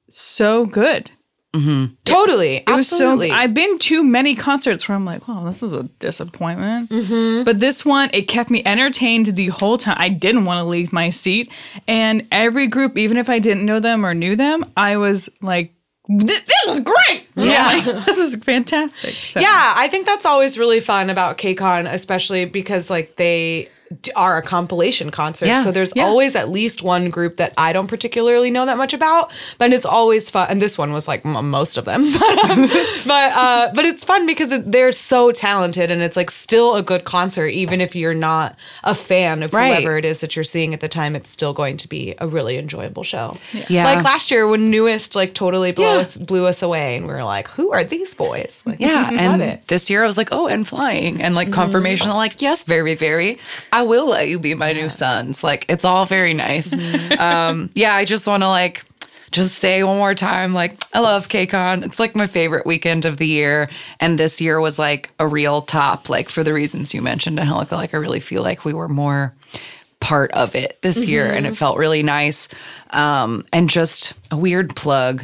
so 0.10 0.66
good. 0.66 1.12
Mm-hmm. 1.54 1.94
Totally. 2.04 2.58
It 2.58 2.64
absolutely. 2.68 3.30
so. 3.30 3.36
I've 3.36 3.54
been 3.54 3.78
to 3.78 4.04
many 4.04 4.34
concerts 4.36 4.90
where 4.90 4.96
I'm 4.96 5.06
like, 5.06 5.28
"Wow, 5.28 5.48
this 5.48 5.62
is 5.62 5.72
a 5.72 5.84
disappointment." 6.00 6.90
Mm-hmm. 6.90 7.44
But 7.44 7.60
this 7.60 7.86
one, 7.86 8.10
it 8.12 8.24
kept 8.24 8.50
me 8.50 8.64
entertained 8.66 9.36
the 9.36 9.50
whole 9.50 9.78
time. 9.78 9.96
I 10.00 10.10
didn't 10.10 10.46
want 10.46 10.58
to 10.58 10.64
leave 10.64 10.92
my 10.92 11.12
seat, 11.12 11.52
and 11.88 12.28
every 12.32 12.66
group, 12.66 12.98
even 12.98 13.18
if 13.18 13.30
I 13.30 13.38
didn't 13.38 13.66
know 13.68 13.80
them 13.80 14.04
or 14.04 14.16
knew 14.16 14.36
them, 14.36 14.66
I 14.76 14.98
was 14.98 15.30
like, 15.44 15.76
"This 16.10 16.42
this 16.42 16.76
is 16.76 16.80
great! 16.80 17.28
Yeah. 17.36 17.66
Like, 17.86 17.86
this 18.06 18.18
is 18.18 18.36
fantastic." 18.38 19.12
So- 19.14 19.40
Yeah, 19.40 19.74
I 19.78 19.88
think 19.90 20.06
that's 20.06 20.26
always 20.26 20.58
really 20.58 20.80
fun 20.80 21.10
about 21.10 21.38
KCON, 21.38 21.92
especially 21.92 22.46
because 22.46 22.90
like 22.90 23.16
they 23.18 23.70
are 24.16 24.38
a 24.38 24.42
compilation 24.42 25.12
concert. 25.12 25.46
Yeah. 25.46 25.62
So 25.64 25.72
there's 25.72 25.92
Yeah. 25.96 26.06
always 26.06 26.36
at 26.36 26.50
least 26.50 26.82
one 26.82 27.12
group 27.12 27.38
that 27.38 27.54
I 27.60 27.74
don't 27.74 27.86
particularly 27.86 28.50
know 28.50 28.66
that 28.66 28.76
much 28.76 28.92
about, 28.92 29.32
but 29.60 29.72
it's 29.72 29.86
always 29.86 30.32
fun. 30.32 30.48
And 30.50 30.60
this 30.60 30.80
one 30.80 30.94
was 30.94 31.08
like 31.08 31.24
m- 31.24 31.52
most 31.52 31.78
of 31.78 31.86
them, 31.86 32.02
but 32.20 32.50
um, 32.50 32.68
but, 33.06 33.32
uh, 33.34 33.72
but 33.76 33.86
it's 33.86 34.04
fun 34.04 34.26
because 34.26 34.52
it, 34.52 34.72
they're 34.72 34.92
so 34.92 35.32
talented 35.32 35.92
and 35.92 36.02
it's 36.02 36.18
like 36.18 36.32
still 36.32 36.76
a 36.76 36.82
good 36.82 37.04
concert, 37.04 37.50
even 37.50 37.82
if 37.82 37.96
you're 37.96 38.16
not 38.16 38.56
a 38.84 38.96
fan 38.96 39.44
of 39.44 39.54
Right. 39.54 39.76
whoever 39.76 39.96
it 40.00 40.06
is 40.06 40.22
that 40.22 40.36
you're 40.36 40.44
seeing 40.44 40.74
at 40.74 40.80
the 40.82 40.90
time. 40.90 41.16
It's 41.16 41.30
still 41.30 41.54
going 41.54 41.78
to 41.78 41.88
be 41.88 42.16
a 42.18 42.28
really 42.28 42.58
enjoyable 42.58 43.04
show. 43.04 43.38
Yeah. 43.70 43.84
Like 43.86 44.04
last 44.04 44.32
year 44.32 44.48
when 44.48 44.72
NU'EST 44.72 45.16
like 45.16 45.36
totally 45.36 45.72
blew 45.72 45.86
Yeah. 45.86 45.98
us 45.98 46.18
blew 46.18 46.48
us 46.48 46.64
away, 46.64 46.96
and 46.98 47.06
we 47.06 47.14
were 47.24 47.30
like, 47.30 47.48
who 47.48 47.72
are 47.72 47.84
these 47.84 48.14
boys? 48.14 48.64
Like, 48.66 48.80
Yeah, 48.80 49.10
and 49.12 49.60
this 49.68 49.90
year 49.90 50.04
I 50.04 50.08
was 50.08 50.18
like, 50.18 50.30
oh, 50.32 50.48
and 50.48 50.68
flying, 50.68 51.22
and 51.22 51.36
like 51.36 51.52
confirmation, 51.52 52.10
like, 52.12 52.42
yes, 52.42 52.64
very, 52.64 52.96
very, 52.96 53.40
I 53.72 53.84
will 53.84 54.10
let 54.10 54.28
you 54.28 54.40
be 54.40 54.54
my 54.54 54.74
new 54.74 54.90
sons. 54.90 55.44
Like, 55.44 55.66
it's 55.70 55.86
all 55.86 56.06
very 56.06 56.34
nice. 56.34 56.74
um, 57.18 57.70
yeah, 57.76 57.96
I 57.96 58.06
just 58.06 58.28
want 58.28 58.44
to 58.44 58.48
like 58.50 58.84
just 59.32 59.56
say 59.56 59.84
one 59.84 59.98
more 59.98 60.14
time, 60.14 60.54
like, 60.54 60.80
I 60.94 61.00
love 61.00 61.28
KCON. 61.28 61.84
It's 61.84 62.00
like 62.00 62.16
my 62.16 62.28
favorite 62.28 62.68
weekend 62.68 63.06
of 63.06 63.18
the 63.18 63.26
year, 63.28 63.68
and 64.00 64.20
this 64.20 64.40
year 64.40 64.60
was 64.62 64.78
like 64.78 65.10
a 65.18 65.28
real 65.28 65.64
top, 65.64 66.08
like 66.10 66.30
for 66.30 66.44
the 66.44 66.54
reasons 66.54 66.94
you 66.94 67.02
mentioned, 67.02 67.40
Angelica. 67.40 67.76
Like, 67.76 67.94
I 67.96 67.98
really 67.98 68.20
feel 68.20 68.44
like 68.44 68.64
we 68.64 68.74
were 68.74 68.88
more 68.88 69.34
part 70.00 70.32
of 70.34 70.54
it 70.54 70.78
this 70.82 71.08
year 71.08 71.32
and 71.32 71.48
it 71.48 71.56
felt 71.56 71.78
really 71.78 72.04
nice 72.04 72.50
um 72.90 73.46
and 73.54 73.70
just 73.70 74.12
a 74.32 74.36
weird 74.36 74.76
plug 74.76 75.24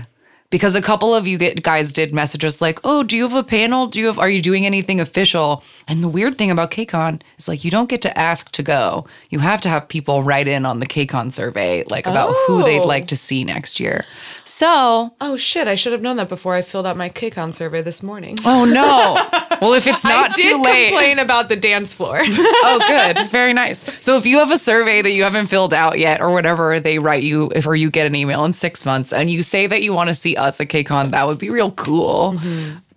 because 0.52 0.76
a 0.76 0.82
couple 0.82 1.14
of 1.14 1.28
you 1.28 1.38
guys 1.38 1.94
did 1.94 2.14
message 2.14 2.44
us 2.44 2.60
like 2.62 2.80
oh 2.84 3.04
do 3.04 3.16
you 3.16 3.24
have 3.24 3.34
a 3.36 3.44
panel 3.44 3.86
do 3.88 4.00
you 4.00 4.08
have 4.08 4.18
are 4.18 4.30
you 4.30 4.42
doing 4.42 4.66
anything 4.66 5.00
official 5.00 5.64
and 5.88 6.04
the 6.04 6.08
weird 6.10 6.38
thing 6.38 6.50
about 6.52 6.72
KCON 6.72 7.22
is 7.38 7.48
like 7.48 7.64
you 7.64 7.70
don't 7.72 7.90
get 7.90 8.02
to 8.04 8.18
ask 8.18 8.52
to 8.54 8.64
go 8.64 9.06
you 9.30 9.40
have 9.40 9.62
to 9.62 9.70
have 9.70 9.88
people 9.88 10.24
write 10.24 10.48
in 10.48 10.66
on 10.66 10.80
the 10.80 10.88
KCON 10.88 11.32
survey 11.32 11.84
like 11.90 12.08
about 12.08 12.34
who 12.48 12.64
they'd 12.64 12.80
Oh. 12.80 12.88
like 12.88 13.08
to 13.08 13.16
see 13.16 13.44
next 13.44 13.80
year 13.80 14.06
so 14.46 15.14
Oh 15.22 15.36
shit! 15.38 15.68
I 15.68 15.76
should 15.76 15.92
have 15.92 16.02
known 16.02 16.16
that 16.18 16.30
before 16.30 16.56
I 16.56 16.62
filled 16.64 16.88
out 16.88 16.98
my 16.98 17.10
KCON 17.10 17.54
survey 17.54 17.82
this 17.84 18.02
morning. 18.02 18.38
oh 18.46 18.66
no 18.66 19.16
well 19.62 19.74
if 19.74 19.86
it's 19.86 20.04
not 20.04 20.36
too 20.36 20.58
late 20.62 20.88
complain 20.90 21.20
about 21.20 21.50
the 21.50 21.56
dance 21.56 21.94
floor. 21.94 22.20
oh, 22.24 22.84
good. 22.88 23.30
Very 23.30 23.54
nice. 23.54 23.80
So 24.04 24.16
if 24.18 24.26
you 24.26 24.40
have 24.40 24.50
a 24.52 24.58
survey 24.58 25.02
that 25.02 25.12
you 25.12 25.24
haven't 25.24 25.48
filled 25.48 25.74
out 25.74 26.00
yet 26.00 26.22
or 26.22 26.32
whatever 26.32 26.80
they 26.80 26.98
write 27.00 27.24
you, 27.24 27.52
if 27.54 27.68
or 27.68 27.76
you 27.76 27.90
get 27.92 28.08
an 28.08 28.16
email 28.16 28.46
in 28.46 28.54
six 28.54 28.86
months 28.86 29.12
and 29.14 29.30
you 29.30 29.44
say 29.44 29.68
that 29.68 29.84
you 29.84 29.94
want 29.94 30.08
to 30.08 30.14
see 30.14 30.36
us 30.40 30.60
at 30.60 30.68
KCON, 30.68 31.12
that 31.12 31.28
would 31.28 31.40
be 31.40 31.50
real 31.50 31.72
cool. 31.72 32.40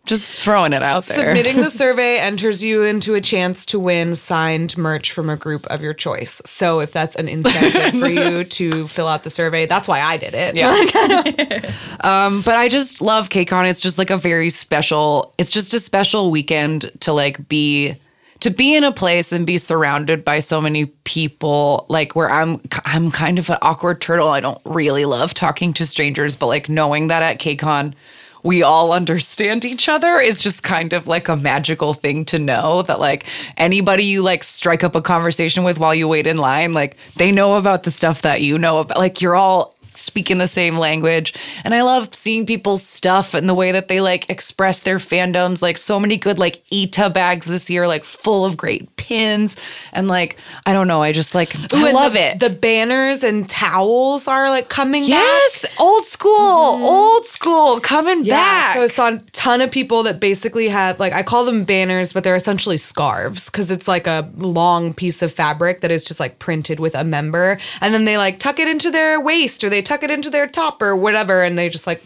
Just 0.05 0.37
throwing 0.37 0.73
it 0.73 0.83
out 0.83 1.05
there. 1.05 1.29
Submitting 1.29 1.63
the 1.63 1.71
survey 1.83 2.19
enters 2.19 2.63
you 2.63 2.83
into 2.83 3.15
a 3.15 3.21
chance 3.21 3.65
to 3.67 3.79
win 3.79 4.17
signed 4.17 4.77
merch 4.77 5.13
from 5.13 5.31
a 5.31 5.37
group 5.37 5.65
of 5.67 5.81
your 5.81 5.95
choice. 5.95 6.43
So 6.45 6.81
if 6.81 6.91
that's 6.91 7.15
an 7.15 7.29
incentive 7.29 8.01
for 8.01 8.09
you 8.09 8.43
to 8.59 8.89
fill 8.89 9.07
out 9.07 9.23
the 9.23 9.31
survey, 9.31 9.67
that's 9.67 9.87
why 9.87 10.01
I 10.01 10.17
did 10.17 10.35
it. 10.35 10.57
Yeah. 10.57 11.71
um, 12.01 12.43
but 12.43 12.57
I 12.57 12.69
just 12.69 13.01
love 13.01 13.29
KCON. 13.29 13.71
It's 13.71 13.81
just 13.81 13.97
like 13.97 14.11
a 14.11 14.17
very 14.17 14.51
special, 14.51 15.33
it's 15.39 15.53
just 15.53 15.73
a 15.73 15.79
special 15.79 16.33
weekend 16.33 16.91
to 17.01 17.13
like 17.13 17.49
be 17.49 17.97
to 18.43 18.51
be 18.51 18.75
in 18.75 18.83
a 18.83 18.91
place 18.91 19.31
and 19.31 19.47
be 19.47 19.57
surrounded 19.57 20.25
by 20.25 20.41
so 20.41 20.61
many 20.61 20.87
people 20.87 21.87
like 21.89 22.17
where 22.17 22.29
I'm 22.29 22.61
I'm 22.85 23.13
kind 23.13 23.39
of 23.39 23.49
an 23.49 23.59
awkward 23.63 24.01
turtle. 24.01 24.29
I 24.29 24.41
don't 24.41 24.61
really 24.65 25.05
love 25.05 25.33
talking 25.33 25.73
to 25.75 25.87
strangers, 25.87 26.35
but 26.35 26.49
like 26.49 26.69
knowing 26.69 27.07
that 27.07 27.23
at 27.23 27.39
KCON 27.39 27.95
we 28.43 28.65
all 28.65 28.93
understand 28.93 29.65
each 29.65 29.89
other 29.89 30.19
is 30.19 30.43
just 30.43 30.65
kind 30.65 30.93
of 30.93 31.07
like 31.07 31.29
a 31.29 31.37
magical 31.37 31.95
thing 31.95 32.25
to 32.25 32.41
know 32.41 32.83
that 32.83 32.99
like 32.99 33.25
anybody 33.57 34.03
you 34.03 34.23
like 34.23 34.43
strike 34.43 34.83
up 34.83 34.97
a 34.97 35.01
conversation 35.03 35.63
with 35.63 35.79
while 35.79 35.95
you 35.95 36.09
wait 36.09 36.27
in 36.27 36.39
line 36.39 36.73
like 36.73 36.97
they 37.19 37.31
know 37.31 37.55
about 37.55 37.85
the 37.85 37.91
stuff 37.93 38.23
that 38.23 38.41
you 38.41 38.59
know 38.59 38.81
about 38.81 38.99
like 38.99 39.21
you're 39.21 39.37
all 39.37 39.77
speaking 39.95 40.39
the 40.39 40.47
same 40.47 40.77
language. 40.79 41.35
And 41.65 41.75
i 41.75 41.83
love 41.83 42.15
seeing 42.15 42.47
people's 42.47 42.83
stuff 42.83 43.35
and 43.35 43.49
the 43.49 43.55
way 43.55 43.73
that 43.73 43.89
they 43.89 44.01
like 44.01 44.29
express 44.31 44.83
their 44.83 44.99
fandoms. 44.99 45.63
Like 45.63 45.79
so 45.79 45.99
many 46.01 46.17
good 46.17 46.39
like 46.39 46.63
ita 46.73 47.11
bags 47.11 47.47
this 47.47 47.69
year 47.71 47.87
like 47.87 48.05
full 48.05 48.45
of 48.45 48.57
great 48.57 48.95
pins. 48.97 49.57
And 49.93 50.09
like 50.09 50.37
i 50.67 50.73
don't 50.73 50.89
know 50.89 51.03
i 51.03 51.13
just 51.13 51.35
like 51.35 51.55
Ooh, 51.75 51.87
i 51.87 51.93
love 51.93 52.13
the, 52.15 52.33
it. 52.33 52.41
The 52.41 52.51
banners 52.51 53.23
and 53.23 53.49
towels 53.49 54.29
are 54.29 54.49
like 54.51 54.69
coming 54.69 55.03
back. 55.03 55.09
yes! 55.11 55.67
Old 55.81 56.07
school! 56.07 56.33
Mm-hmm. 56.33 56.85
Old 56.85 57.25
school! 57.27 57.81
Coming 57.81 58.25
Yeah, 58.25 58.37
back! 58.37 58.77
so 58.77 58.83
I 58.83 58.87
saw 58.87 59.09
a 59.09 59.19
ton 59.33 59.61
of 59.61 59.71
people 59.71 60.03
that 60.05 60.21
basically 60.21 60.69
had 60.69 60.99
like 60.99 61.13
I 61.13 61.23
call 61.23 61.45
them 61.45 61.65
banners, 61.65 62.13
but 62.13 62.25
they're 62.25 62.37
essentially 62.37 62.77
scarves 62.77 63.47
because 63.47 63.71
it's 63.71 63.89
like 63.89 64.07
a 64.07 64.31
long 64.37 64.95
piece 64.95 65.23
of 65.23 65.33
fabric 65.33 65.81
that 65.81 65.91
is 65.91 66.05
just 66.05 66.21
like 66.21 66.39
printed 66.39 66.81
with 66.81 66.95
a 66.95 67.05
member, 67.05 67.59
and 67.81 67.93
then 67.93 68.05
they 68.05 68.17
like 68.17 68.39
tuck 68.39 68.59
it 68.59 68.69
into 68.69 68.91
their 68.91 69.21
waist 69.21 69.65
or 69.65 69.69
they 69.71 69.82
tuck 69.83 70.03
it 70.03 70.11
into 70.11 70.31
their 70.31 70.47
top 70.47 70.81
or 70.81 70.97
whatever, 70.97 71.43
and 71.43 71.59
they 71.59 71.69
just 71.69 71.87
like 71.87 72.01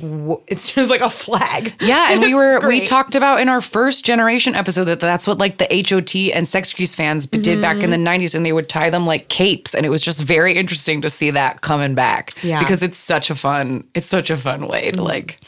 it's 0.49 0.73
just 0.75 0.91
like 0.91 1.01
a 1.03 1.11
flag. 1.11 1.75
Yeah, 1.81 2.09
and 2.11 2.21
we 2.23 2.35
were 2.41 2.67
we 2.67 2.85
talked 2.85 3.15
about 3.15 3.41
in 3.41 3.49
our 3.49 3.61
first 3.61 4.05
generation 4.05 4.55
episode 4.55 4.85
that 4.87 5.01
that's 5.01 5.27
what 5.27 5.39
like 5.39 5.59
the 5.59 5.67
HOT 5.89 6.15
and 6.35 6.49
Sechs 6.49 6.73
Kies 6.73 6.97
fans 6.97 7.27
did 7.27 7.61
back 7.61 7.77
in 7.79 7.91
the 7.91 7.97
Mm-hmm. 7.97 8.23
90s 8.23 8.35
and 8.35 8.45
they 8.47 8.53
would 8.53 8.69
tie 8.69 8.91
them 8.91 9.07
like 9.07 9.29
capes 9.29 9.75
and 9.75 9.85
it 9.87 9.89
was 9.89 10.03
just 10.03 10.21
very 10.23 10.55
interesting 10.55 11.01
to 11.03 11.11
see 11.11 11.31
that 11.31 11.61
coming 11.61 11.95
back. 11.95 12.33
Yeah. 12.43 12.59
Because 12.59 12.83
it's 12.83 12.99
such 12.99 13.31
a 13.31 13.35
fun 13.35 13.85
it's 13.95 14.07
such 14.09 14.31
a 14.31 14.37
fun 14.37 14.69
way 14.69 14.91
to 14.93 15.03
like 15.03 15.39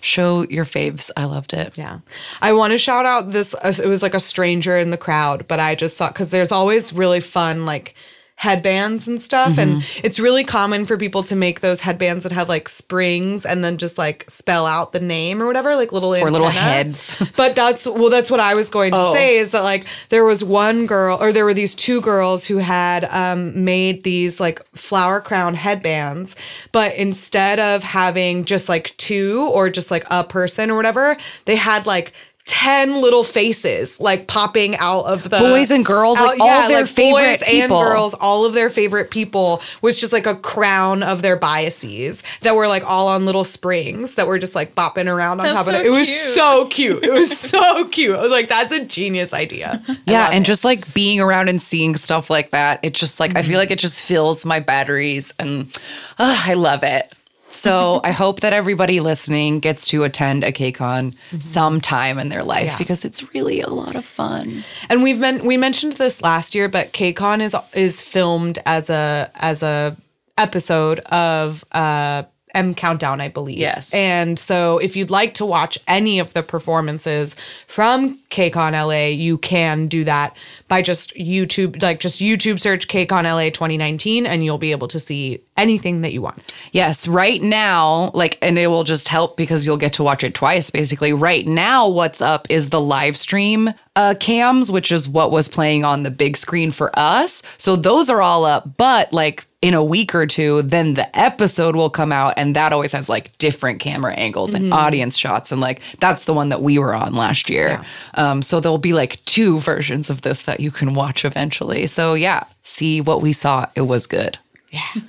show 0.00 0.46
your 0.48 0.64
faves. 0.64 1.10
I 1.16 1.24
loved 1.24 1.52
it. 1.52 1.76
Yeah. 1.76 1.98
I 2.40 2.52
want 2.52 2.72
to 2.72 2.78
shout 2.78 3.06
out 3.06 3.32
this. 3.32 3.54
uh, 3.54 3.72
It 3.82 3.88
was 3.88 4.02
like 4.02 4.14
a 4.14 4.20
stranger 4.20 4.76
in 4.76 4.90
the 4.90 4.96
crowd, 4.96 5.46
but 5.48 5.60
I 5.60 5.74
just 5.74 5.96
saw 5.96 6.08
because 6.08 6.30
there's 6.30 6.52
always 6.52 6.92
really 6.92 7.20
fun, 7.20 7.64
like 7.66 7.94
headbands 8.38 9.08
and 9.08 9.20
stuff. 9.20 9.56
And 9.58 9.80
Mm-hmm. 9.82 10.00
it's 10.06 10.20
really 10.20 10.44
common 10.44 10.84
for 10.86 10.96
people 10.98 11.22
to 11.24 11.34
make 11.34 11.60
those 11.60 11.80
headbands 11.80 12.22
that 12.24 12.32
have 12.32 12.48
like 12.50 12.68
springs 12.68 13.44
and 13.46 13.64
then 13.64 13.78
just 13.78 13.96
like 13.98 14.24
spell 14.28 14.66
out 14.66 14.92
the 14.92 15.00
name 15.00 15.42
or 15.42 15.46
whatever, 15.46 15.74
like 15.74 15.90
little 15.90 16.14
Or 16.14 16.30
little 16.30 16.48
heads. 16.50 17.20
But 17.36 17.56
that's 17.56 17.86
well, 17.86 18.10
that's 18.10 18.30
what 18.30 18.38
I 18.40 18.54
was 18.54 18.68
going 18.70 18.92
to 18.92 18.98
Oh. 19.00 19.14
say 19.14 19.38
is 19.38 19.50
that 19.50 19.62
like 19.64 19.86
there 20.10 20.24
was 20.24 20.44
one 20.44 20.86
girl 20.86 21.16
or 21.20 21.32
there 21.32 21.44
were 21.46 21.54
these 21.54 21.74
two 21.74 22.00
girls 22.02 22.46
who 22.46 22.58
had 22.58 23.04
um, 23.06 23.64
made 23.64 24.04
these 24.04 24.38
like 24.38 24.62
flower 24.76 25.20
crown 25.20 25.54
headbands, 25.54 26.36
but 26.72 26.94
instead 26.94 27.58
of 27.58 27.82
having 27.82 28.44
just 28.44 28.68
like 28.68 28.94
two 28.98 29.48
or 29.52 29.70
just 29.70 29.90
like 29.90 30.04
a 30.10 30.22
person 30.24 30.70
or 30.70 30.76
whatever, 30.76 31.16
they 31.46 31.56
had 31.56 31.86
like. 31.86 32.12
10 32.46 33.00
little 33.00 33.24
faces 33.24 33.98
like 33.98 34.28
popping 34.28 34.76
out 34.76 35.02
of 35.06 35.24
the 35.24 35.38
Boys 35.38 35.72
and 35.72 35.84
girls, 35.84 36.18
like, 36.20 36.38
all 36.40 36.68
their 36.68 36.86
favorite 36.86 37.40
people. 37.40 37.50
Boys 37.50 37.60
and 37.60 37.68
girls 37.70 38.14
all 38.14 38.44
of 38.44 38.52
their 38.52 38.70
favorite 38.70 39.10
people 39.10 39.60
was 39.82 39.98
just 39.98 40.12
like 40.12 40.26
a 40.26 40.34
crown 40.36 41.02
of 41.02 41.22
their 41.22 41.36
biases 41.36 42.22
that 42.42 42.54
were 42.54 42.68
like 42.68 42.84
all 42.88 43.08
on 43.08 43.26
little 43.26 43.42
springs 43.42 44.14
that 44.14 44.28
were 44.28 44.38
just 44.38 44.54
like 44.54 44.74
bopping 44.76 45.12
around 45.12 45.40
on 45.40 45.46
That's 45.46 45.56
top 45.56 45.66
of 45.66 45.74
it. 45.74 45.86
It 45.86 45.90
was 45.90 46.08
so 46.34 46.66
cute. 46.68 47.02
It 47.02 47.12
was 47.12 47.36
so 47.36 47.86
cute. 47.88 48.14
I 48.16 48.22
was 48.22 48.30
like, 48.30 48.48
that's 48.48 48.72
a 48.72 48.84
genius 48.84 49.34
idea. 49.34 49.82
Yeah, 50.06 50.28
and 50.30 50.44
it. 50.44 50.46
just 50.46 50.64
like 50.64 50.94
being 50.94 51.20
around 51.20 51.48
and 51.48 51.60
seeing 51.60 51.96
stuff 51.96 52.30
like 52.30 52.52
that, 52.52 52.78
it 52.84 52.94
just 52.94 53.18
like 53.18 53.32
I 53.34 53.40
Mm-hmm. 53.40 53.48
feel 53.50 53.58
like 53.58 53.70
it 53.72 53.78
just 53.80 54.04
fills 54.04 54.44
my 54.44 54.60
batteries 54.60 55.32
and 55.40 55.76
uh, 56.18 56.42
I 56.46 56.54
love 56.54 56.82
it. 56.84 57.12
So 57.48 58.00
I 58.04 58.10
hope 58.10 58.40
that 58.40 58.52
everybody 58.52 59.00
listening 59.00 59.60
gets 59.60 59.86
to 59.88 60.04
attend 60.04 60.44
a 60.44 60.52
KCON 60.52 61.14
sometime 61.38 62.18
in 62.18 62.28
their 62.28 62.42
life 62.42 62.56
Mm-hmm. 62.62 62.66
Yeah. 62.72 62.78
because 62.78 63.04
it's 63.04 63.32
really 63.34 63.60
a 63.60 63.68
lot 63.70 63.96
of 63.96 64.04
fun. 64.04 64.64
and 64.88 65.02
we've 65.02 65.18
men- 65.18 65.44
we 65.44 65.56
mentioned 65.56 65.92
this 65.94 66.20
last 66.22 66.54
year, 66.54 66.68
but 66.68 66.92
KCON 66.92 67.40
is 67.40 67.54
is 67.74 68.02
filmed 68.02 68.58
as 68.66 68.90
a 68.90 69.30
as 69.36 69.62
a 69.62 69.96
episode 70.38 70.98
of 71.00 71.64
uh 71.72 72.24
M 72.56 72.74
Countdown, 72.74 73.20
I 73.20 73.28
believe. 73.28 73.58
Yes. 73.58 73.94
And 73.94 74.38
so 74.38 74.78
if 74.78 74.96
you'd 74.96 75.10
like 75.10 75.34
to 75.34 75.46
watch 75.46 75.78
any 75.86 76.18
of 76.18 76.32
the 76.32 76.42
performances 76.42 77.36
from 77.68 78.18
KCON 78.30 78.72
LA, 78.72 79.08
you 79.08 79.38
can 79.38 79.86
do 79.86 80.02
that 80.04 80.34
by 80.66 80.82
just 80.82 81.14
YouTube, 81.14 81.80
like 81.82 82.00
just 82.00 82.20
YouTube 82.20 82.58
search 82.58 82.88
KCON 82.88 83.24
LA 83.24 83.50
2019, 83.50 84.26
and 84.26 84.44
you'll 84.44 84.58
be 84.58 84.72
able 84.72 84.88
to 84.88 84.98
see 84.98 85.42
anything 85.56 86.00
that 86.00 86.12
you 86.12 86.22
want. 86.22 86.52
Yes, 86.72 87.06
right 87.06 87.42
now, 87.42 88.10
like, 88.14 88.38
and 88.42 88.58
it 88.58 88.68
will 88.68 88.84
just 88.84 89.08
help 89.08 89.36
because 89.36 89.66
you'll 89.66 89.76
get 89.76 89.92
to 89.94 90.02
watch 90.02 90.24
it 90.24 90.34
twice, 90.34 90.70
basically. 90.70 91.12
Right 91.12 91.46
now, 91.46 91.88
what's 91.88 92.20
up 92.20 92.46
is 92.50 92.70
the 92.70 92.80
live 92.80 93.16
stream 93.16 93.72
uh, 93.94 94.14
cams, 94.18 94.70
which 94.70 94.90
is 94.90 95.08
what 95.08 95.30
was 95.30 95.48
playing 95.48 95.84
on 95.84 96.02
the 96.02 96.10
big 96.10 96.36
screen 96.36 96.70
for 96.70 96.90
us. 96.98 97.42
So 97.58 97.76
those 97.76 98.10
are 98.10 98.22
all 98.22 98.44
up, 98.44 98.76
but 98.76 99.12
like, 99.12 99.46
in 99.66 99.74
a 99.74 99.82
week 99.82 100.14
or 100.14 100.28
two, 100.28 100.62
then 100.62 100.94
the 100.94 101.18
episode 101.18 101.74
will 101.74 101.90
come 101.90 102.12
out 102.12 102.32
and 102.36 102.54
that 102.54 102.72
always 102.72 102.92
has 102.92 103.08
like 103.08 103.36
different 103.38 103.80
camera 103.80 104.14
angles 104.14 104.54
and 104.54 104.72
audience 104.72 105.16
shots. 105.18 105.50
And 105.50 105.60
like 105.60 105.82
that's 105.98 106.24
the 106.24 106.32
one 106.32 106.50
that 106.50 106.62
we 106.62 106.78
were 106.78 106.94
on 106.94 107.16
last 107.16 107.50
year. 107.50 107.84
Um, 108.14 108.42
so 108.42 108.60
there'll 108.60 108.78
be 108.78 108.92
like 108.92 109.24
two 109.24 109.58
versions 109.58 110.08
of 110.08 110.22
this 110.22 110.44
that 110.44 110.60
you 110.60 110.70
can 110.70 110.94
watch 110.94 111.24
eventually. 111.24 111.88
So 111.88 112.14
yeah, 112.14 112.44
see 112.62 113.00
what 113.00 113.22
we 113.22 113.32
saw. 113.32 113.66
It 113.74 113.80
was 113.80 114.06
good. 114.06 114.38
Yeah. 114.70 114.86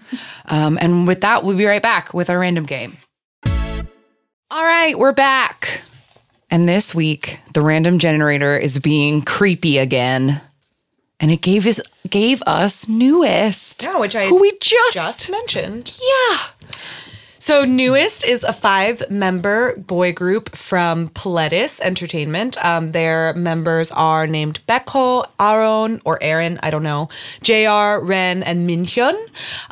Um, 0.49 0.77
and 0.79 1.05
with 1.05 1.19
that, 1.21 1.43
we'll 1.43 1.57
be 1.57 1.65
right 1.65 1.81
back 1.81 2.13
with 2.13 2.29
our 2.29 2.39
random 2.39 2.65
game. 2.65 2.95
All 3.45 4.63
right, 4.63 4.97
we're 4.97 5.11
back. 5.11 5.81
And 6.49 6.69
this 6.69 6.95
week, 6.95 7.41
the 7.53 7.61
random 7.61 7.99
generator 7.99 8.57
is 8.57 8.79
being 8.79 9.23
creepy 9.23 9.77
again. 9.77 10.39
And 11.19 11.31
it 11.31 11.41
gave 11.41 11.65
us 11.65 11.79
gave 12.09 12.41
us 12.45 12.87
NU'EST. 12.87 13.83
Yeah, 13.83 13.97
which 13.97 14.15
I 14.15 14.27
who 14.27 14.39
we 14.39 14.51
just, 14.61 14.93
just 14.93 15.29
mentioned. 15.31 15.97
yeah. 15.99 16.37
So, 17.47 17.63
NU'EST 17.63 18.25
is 18.25 18.43
a 18.43 18.51
five 18.51 19.09
member 19.09 19.77
boy 19.77 20.11
group 20.11 20.53
from 20.53 21.07
Pledis 21.11 21.79
Entertainment. 21.79 22.57
Um, 22.65 22.91
their 22.91 23.33
members 23.35 23.89
are 23.91 24.27
named 24.27 24.59
Baekho, 24.67 25.25
Aaron, 25.39 26.01
or 26.03 26.21
Aaron, 26.21 26.59
I 26.61 26.71
don't 26.71 26.83
know, 26.83 27.07
JR, 27.43 28.05
Ren, 28.05 28.43
and 28.43 28.69
Minhyun. 28.69 29.15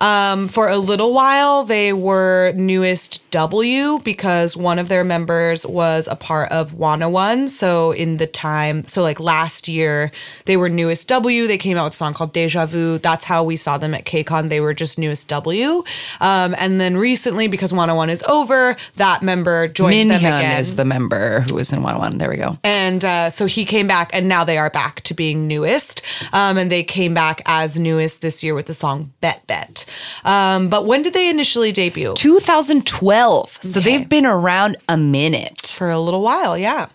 Um, 0.02 0.47
for 0.47 0.69
a 0.69 0.77
little 0.77 1.11
while, 1.11 1.65
they 1.65 1.91
were 1.91 2.53
NU'EST 2.56 3.19
W 3.31 3.99
because 4.06 4.56
one 4.56 4.80
of 4.80 4.88
their 4.88 5.03
members 5.03 5.65
was 5.65 6.07
a 6.07 6.15
part 6.15 6.53
of 6.53 6.72
Wanna 6.72 7.10
One. 7.10 7.49
So, 7.49 7.91
in 7.91 8.15
the 8.15 8.27
time, 8.27 8.88
so 8.88 9.02
like 9.02 9.19
last 9.19 9.68
year, 9.68 10.14
they 10.45 10.56
were 10.56 10.69
NU'EST 10.69 11.07
W. 11.07 11.45
They 11.45 11.57
came 11.57 11.76
out 11.76 11.84
with 11.84 11.93
a 11.95 11.97
song 11.97 12.14
called 12.14 12.31
Deja 12.31 12.68
Vu. 12.68 12.99
That's 12.99 13.26
how 13.26 13.43
we 13.43 13.57
saw 13.57 13.77
them 13.77 13.93
at 13.93 14.06
KCON. 14.06 14.47
They 14.47 14.61
were 14.61 14.73
just 14.73 14.97
NU'EST 14.97 15.27
W. 15.27 15.84
Um, 16.22 16.56
and 16.57 16.80
then 16.80 16.95
recently, 16.95 17.49
because 17.49 17.64
101 17.71 18.09
is 18.09 18.23
over, 18.23 18.75
that 18.97 19.21
member 19.23 19.67
joined 19.67 20.11
them 20.11 20.21
Minhyun 20.21 20.39
again. 20.39 20.59
is 20.59 20.75
the 20.75 20.85
member 20.85 21.41
who 21.49 21.55
was 21.55 21.71
in 21.71 21.81
101. 21.83 22.17
There 22.17 22.29
we 22.29 22.37
go. 22.37 22.57
and 22.63 23.03
uh, 23.05 23.29
so 23.29 23.45
he 23.45 23.65
came 23.65 23.87
back, 23.87 24.09
and 24.13 24.27
now 24.27 24.43
they 24.43 24.57
are 24.57 24.69
back 24.69 25.01
to 25.01 25.13
being 25.13 25.47
NU'EST. 25.47 26.01
Um, 26.33 26.57
and 26.57 26.71
they 26.71 26.83
came 26.83 27.13
back 27.13 27.41
as 27.45 27.79
NU'EST 27.79 28.21
this 28.21 28.43
year 28.43 28.53
with 28.55 28.65
the 28.65 28.73
song 28.73 29.11
Bet 29.21 29.45
Bet. 29.47 29.85
Um, 30.23 30.69
but 30.69 30.85
when 30.85 31.01
did 31.01 31.13
they 31.13 31.29
initially 31.29 31.71
debut? 31.71 32.13
2012. 32.15 33.59
So 33.61 33.79
Okay. 33.79 33.97
they've 33.97 34.09
been 34.09 34.25
around 34.25 34.77
a 34.89 34.97
minute. 34.97 35.75
For 35.77 35.89
a 35.91 35.99
little 35.99 36.21
while, 36.21 36.57
yeah. 36.57 36.87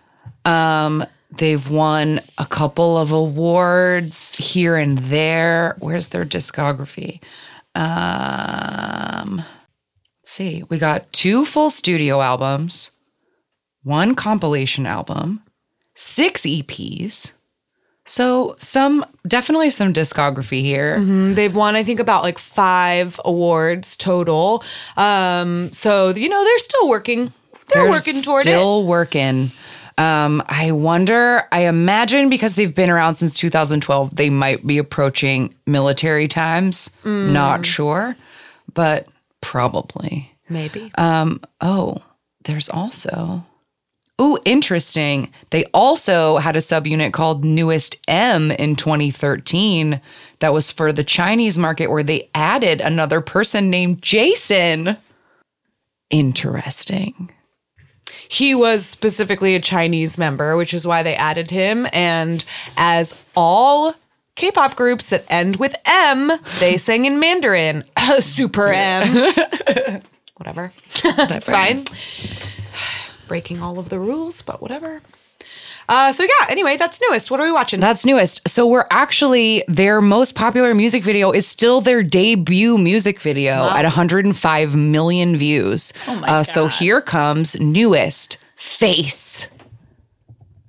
Um, 0.44 1.04
they've 1.36 1.68
won 1.70 2.20
a 2.38 2.46
couple 2.46 2.96
of 2.96 3.12
awards 3.12 4.36
here 4.36 4.76
and 4.76 4.98
there. 4.98 5.76
Where's 5.78 6.08
their 6.08 6.24
discography? 6.24 7.20
Um, 7.74 9.44
let's 10.30 10.36
see. 10.36 10.62
We 10.68 10.78
got 10.78 11.12
two 11.12 11.44
full 11.44 11.70
studio 11.70 12.20
albums, 12.20 12.92
one 13.82 14.14
compilation 14.14 14.86
album, 14.86 15.42
six 15.96 16.42
EPs. 16.42 17.32
So 18.06 18.54
some 18.58 19.04
definitely 19.26 19.70
some 19.70 19.92
discography 19.92 20.62
here. 20.62 20.98
Mm, 20.98 21.34
They've 21.34 21.54
won, 21.54 21.74
I 21.74 21.82
think, 21.82 21.98
about 22.00 22.22
like 22.22 22.38
five 22.38 23.20
awards 23.24 23.96
total. 23.96 24.62
Um, 24.96 25.72
so 25.72 26.10
you 26.10 26.28
know 26.28 26.44
they're 26.44 26.58
still 26.58 26.88
working. 26.88 27.32
They're, 27.72 27.88
working 27.88 28.22
toward 28.22 28.46
it. 28.46 28.50
still 28.50 28.86
working. 28.86 29.50
Um, 29.98 30.42
I 30.48 30.70
wonder. 30.72 31.42
I 31.52 31.66
imagine 31.66 32.30
because 32.30 32.54
they've 32.54 32.74
been 32.74 32.90
around 32.90 33.16
since 33.16 33.36
2012, 33.36 34.14
they 34.14 34.30
might 34.30 34.66
be 34.66 34.78
approaching 34.78 35.54
military 35.66 36.26
times. 36.28 36.90
Mm. 37.04 37.30
Not 37.30 37.66
sure, 37.66 38.16
but 38.74 39.06
probably. 39.40 40.30
Maybe. 40.48 40.90
Um, 40.96 41.40
oh, 41.60 41.98
there's 42.44 42.68
also. 42.68 43.44
Oh, 44.18 44.38
interesting. 44.44 45.32
They 45.48 45.64
also 45.72 46.36
had 46.36 46.54
a 46.54 46.58
subunit 46.58 47.12
called 47.14 47.42
NU'EST 47.44 47.96
M 48.06 48.50
in 48.50 48.76
2013 48.76 49.98
that 50.40 50.52
was 50.52 50.70
for 50.70 50.92
the 50.92 51.04
Chinese 51.04 51.56
market 51.56 51.90
where 51.90 52.02
they 52.02 52.28
added 52.34 52.80
another 52.82 53.22
person 53.22 53.70
named 53.70 54.02
Jason. 54.02 54.98
Interesting. 56.10 57.30
he 58.28 58.54
was 58.54 58.84
specifically 58.86 59.54
a 59.54 59.60
Chinese 59.60 60.18
member, 60.18 60.56
which 60.56 60.74
is 60.74 60.86
why 60.86 61.02
they 61.02 61.14
added 61.14 61.50
him. 61.50 61.86
And 61.92 62.44
as 62.76 63.16
all 63.36 63.94
K-pop 64.36 64.76
groups 64.76 65.10
that 65.10 65.24
end 65.28 65.56
with 65.56 65.74
M, 65.86 66.30
they 66.58 66.76
sang 66.76 67.04
in 67.04 67.20
Mandarin. 67.20 67.84
Super 68.20 68.68
M. 68.68 69.32
whatever. 70.36 70.72
That's 71.02 71.48
fine. 71.48 71.84
Breaking 73.28 73.62
all 73.62 73.78
of 73.78 73.88
the 73.88 73.98
rules, 73.98 74.42
but 74.42 74.60
whatever. 74.60 75.02
Uh, 75.88 76.12
so 76.12 76.22
yeah. 76.22 76.46
Anyway, 76.48 76.76
that's 76.76 77.00
NU'EST. 77.00 77.32
What 77.32 77.40
are 77.40 77.44
we 77.44 77.52
watching? 77.52 77.80
That's 77.80 78.04
NU'EST. 78.04 78.48
So 78.48 78.66
we're 78.66 78.86
actually 78.90 79.64
their 79.66 80.00
most 80.00 80.36
popular 80.36 80.72
music 80.72 81.02
video 81.02 81.32
is 81.32 81.48
still 81.48 81.80
their 81.80 82.04
debut 82.04 82.78
music 82.78 83.20
video 83.20 83.68
at 83.68 83.82
105 83.82 84.76
million 84.76 85.36
views. 85.36 85.92
Oh 86.06 86.20
my 86.20 86.28
uh, 86.28 86.42
So 86.44 86.68
here 86.68 87.00
comes 87.00 87.56
NU'EST 87.56 88.36
face. 88.54 89.48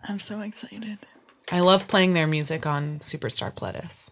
I'm 0.04 0.20
so 0.20 0.42
excited. 0.42 0.98
I 1.52 1.60
love 1.60 1.88
playing 1.88 2.14
their 2.14 2.28
music 2.28 2.66
on 2.66 2.98
Superstar 3.00 3.54
Pledis. 3.54 4.10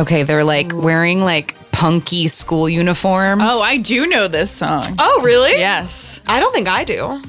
Okay, 0.00 0.22
they're 0.22 0.44
like 0.44 0.72
wearing 0.74 1.20
like 1.20 1.54
punky 1.72 2.26
school 2.28 2.68
uniforms. 2.68 3.42
Oh, 3.44 3.60
I 3.60 3.76
do 3.76 4.06
know 4.06 4.28
this 4.28 4.50
song. 4.50 4.84
Oh, 4.98 5.20
really? 5.22 5.52
Yes. 5.58 6.20
I 6.26 6.40
don't 6.40 6.52
think 6.54 6.68
I 6.68 6.84
do. 6.84 7.22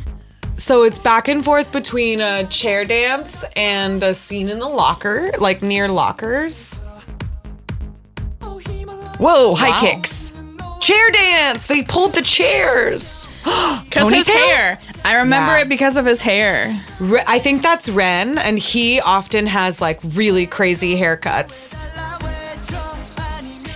So 0.58 0.84
it's 0.84 1.00
back 1.00 1.28
and 1.28 1.44
forth 1.44 1.72
between 1.72 2.22
a 2.22 2.46
chair 2.46 2.86
dance 2.86 3.44
and 3.56 4.02
a 4.04 4.14
scene 4.14 4.48
in 4.48 4.60
the 4.60 4.68
locker, 4.70 5.32
like 5.40 5.62
near 5.62 5.88
lockers. 5.90 6.78
Whoa, 9.20 9.54
high 9.56 9.70
Wow. 9.70 9.80
kicks. 9.82 10.32
Chair 10.80 11.12
dance. 11.12 11.68
They 11.68 11.84
pulled 11.84 12.14
the 12.14 12.22
chairs. 12.22 13.28
Because 13.92 14.10
his 14.14 14.28
Ponytail? 14.30 14.34
hair. 14.34 14.80
I 15.04 15.16
remember 15.16 15.52
Yeah. 15.58 15.62
it 15.64 15.70
because 15.70 15.98
of 15.98 16.06
his 16.06 16.22
hair. 16.22 16.80
Re- 17.00 17.24
I 17.28 17.40
think 17.40 17.62
that's 17.62 17.90
Ren, 17.90 18.38
and 18.38 18.58
he 18.58 19.02
often 19.02 19.48
has 19.48 19.82
like 19.82 20.00
really 20.14 20.48
crazy 20.48 20.96
haircuts. 20.98 21.76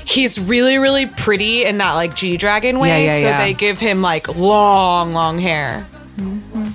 He's 0.05 0.39
really, 0.39 0.77
really 0.77 1.07
pretty 1.07 1.65
in 1.65 1.79
that 1.79 1.93
like 1.93 2.15
G 2.15 2.37
Dragon 2.37 2.79
way, 2.79 2.89
Yeah, 3.05 3.15
yeah, 3.17 3.21
so 3.21 3.27
yeah. 3.29 3.37
they 3.39 3.53
give 3.53 3.79
him 3.79 4.01
like 4.01 4.35
long, 4.35 5.13
long 5.13 5.39
hair. 5.39 5.85
Mm-hmm. 6.17 6.69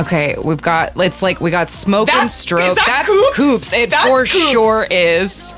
Okay, 0.00 0.36
we've 0.44 0.62
got 0.62 0.92
it's 0.96 1.22
like 1.22 1.40
we 1.40 1.50
got 1.50 1.70
smoke 1.70 2.08
and 2.08 2.20
That- 2.20 2.26
is 2.26 2.34
stroke. 2.34 2.76
that 2.76 2.86
That's 2.86 3.08
Coups? 3.08 3.36
Coups. 3.36 3.72
It 3.72 3.90
That's 3.90 4.04
for 4.06 4.20
Coups. 4.20 4.50
sure 4.50 4.86
is. 4.88 5.52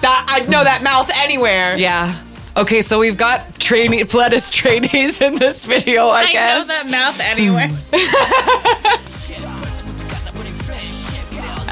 That 0.00 0.26
I'd 0.30 0.48
know 0.48 0.64
that 0.64 0.82
mouth 0.82 1.10
anywhere. 1.14 1.76
Yeah. 1.76 2.18
Okay, 2.56 2.82
so 2.82 2.98
we've 3.00 3.16
got 3.18 3.58
trainee 3.58 4.04
Pledis 4.04 4.50
trainees 4.50 5.20
in 5.20 5.34
this 5.36 5.66
video, 5.66 6.08
I, 6.08 6.30
guess. 6.32 6.68
Know 6.68 6.74
that 6.74 6.90
mouth 6.90 7.20
anyway. 7.20 7.68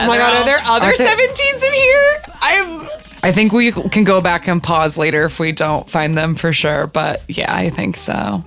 Oh 0.02 0.06
my 0.06 0.18
god, 0.18 0.34
are 0.34 0.44
there 0.44 0.58
other 0.64 0.86
Aren't 0.86 0.98
there- 0.98 1.16
17s 1.16 1.62
in 1.66 1.72
here? 1.72 2.22
I'm 2.40 2.88
I 3.24 3.30
think 3.30 3.52
we 3.52 3.70
can 3.70 4.02
go 4.02 4.20
back 4.20 4.48
and 4.48 4.60
pause 4.60 4.98
later 4.98 5.24
if 5.24 5.38
we 5.38 5.52
don't 5.52 5.88
find 5.88 6.16
them 6.16 6.34
for 6.34 6.52
sure, 6.52 6.88
but 6.88 7.22
yeah, 7.28 7.54
I 7.54 7.70
think 7.70 7.96
so. 7.96 8.44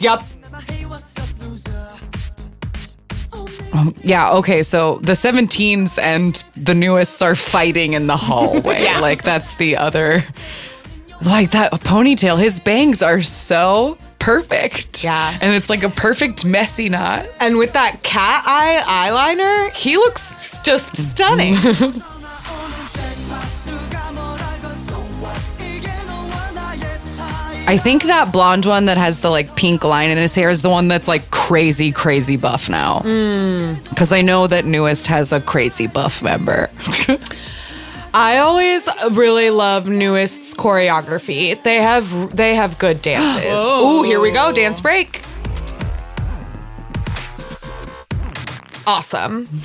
Yep. 0.00 0.22
Um, 3.72 3.94
yeah, 4.02 4.32
okay, 4.32 4.62
so 4.62 4.98
the 4.98 5.12
17s 5.12 5.98
and 6.02 6.42
the 6.56 6.74
NU'EST 6.74 7.22
are 7.22 7.34
fighting 7.36 7.92
in 7.92 8.06
the 8.06 8.16
hallway. 8.28 8.84
Like 9.00 9.22
that's 9.22 9.54
the 9.56 9.76
other 9.76 10.24
like 11.22 11.50
that 11.52 11.72
ponytail. 11.72 12.38
His 12.38 12.60
bangs 12.60 13.02
are 13.02 13.22
so 13.22 13.96
perfect. 14.18 15.04
Yeah. 15.04 15.38
And 15.40 15.54
it's 15.54 15.70
like 15.70 15.82
a 15.82 15.88
perfect 15.88 16.44
messy 16.44 16.88
knot. 16.88 17.26
And 17.40 17.56
with 17.56 17.72
that 17.74 18.02
cat 18.02 18.42
eye 18.46 19.10
eyeliner, 19.10 19.72
he 19.72 19.96
looks 19.96 20.58
just 20.62 20.96
stunning. 20.96 21.54
I 27.68 27.76
think 27.76 28.04
that 28.04 28.32
blonde 28.32 28.64
one 28.64 28.86
that 28.86 28.96
has 28.96 29.20
the 29.20 29.28
like 29.28 29.54
pink 29.54 29.84
line 29.84 30.08
in 30.08 30.16
his 30.16 30.34
hair 30.34 30.48
is 30.48 30.62
the 30.62 30.70
one 30.70 30.88
that's 30.88 31.06
like 31.06 31.30
crazy, 31.30 31.92
crazy 31.92 32.38
buff 32.38 32.70
now. 32.70 33.00
Hmm. 33.00 33.74
Because 33.90 34.10
I 34.10 34.22
know 34.22 34.46
that 34.46 34.64
NU'EST 34.64 35.06
has 35.08 35.34
a 35.34 35.40
crazy 35.42 35.86
buff 35.86 36.22
member. 36.22 36.70
I 38.14 38.38
always 38.38 38.88
really 39.12 39.50
love 39.50 39.84
NU'EST's 39.86 40.54
choreography. 40.54 41.60
They 41.62 41.76
have 41.82 42.34
they 42.36 42.54
have 42.54 42.78
good 42.78 43.02
dances. 43.02 43.60
Ooh, 43.60 44.02
here 44.02 44.20
we 44.20 44.30
go, 44.30 44.52
dance 44.52 44.80
break. 44.80 45.22
awesome. 48.86 49.48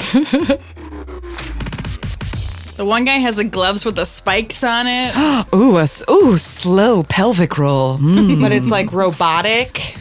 The 2.75 2.85
one 2.85 3.05
guy 3.05 3.17
has 3.19 3.35
the 3.35 3.43
gloves 3.43 3.85
with 3.85 3.95
the 3.97 4.03
spikes 4.03 4.63
on 4.63 4.87
it. 4.87 5.15
Ooh, 5.53 5.77
a 5.77 5.83
s- 5.83 6.03
ooh, 6.09 6.37
slow 6.37 7.03
pelvic 7.03 7.59
roll. 7.59 7.97
Mm. 8.03 8.41
But 8.41 8.51
it's 8.51 8.65
like 8.69 8.91
robotic. 8.91 9.95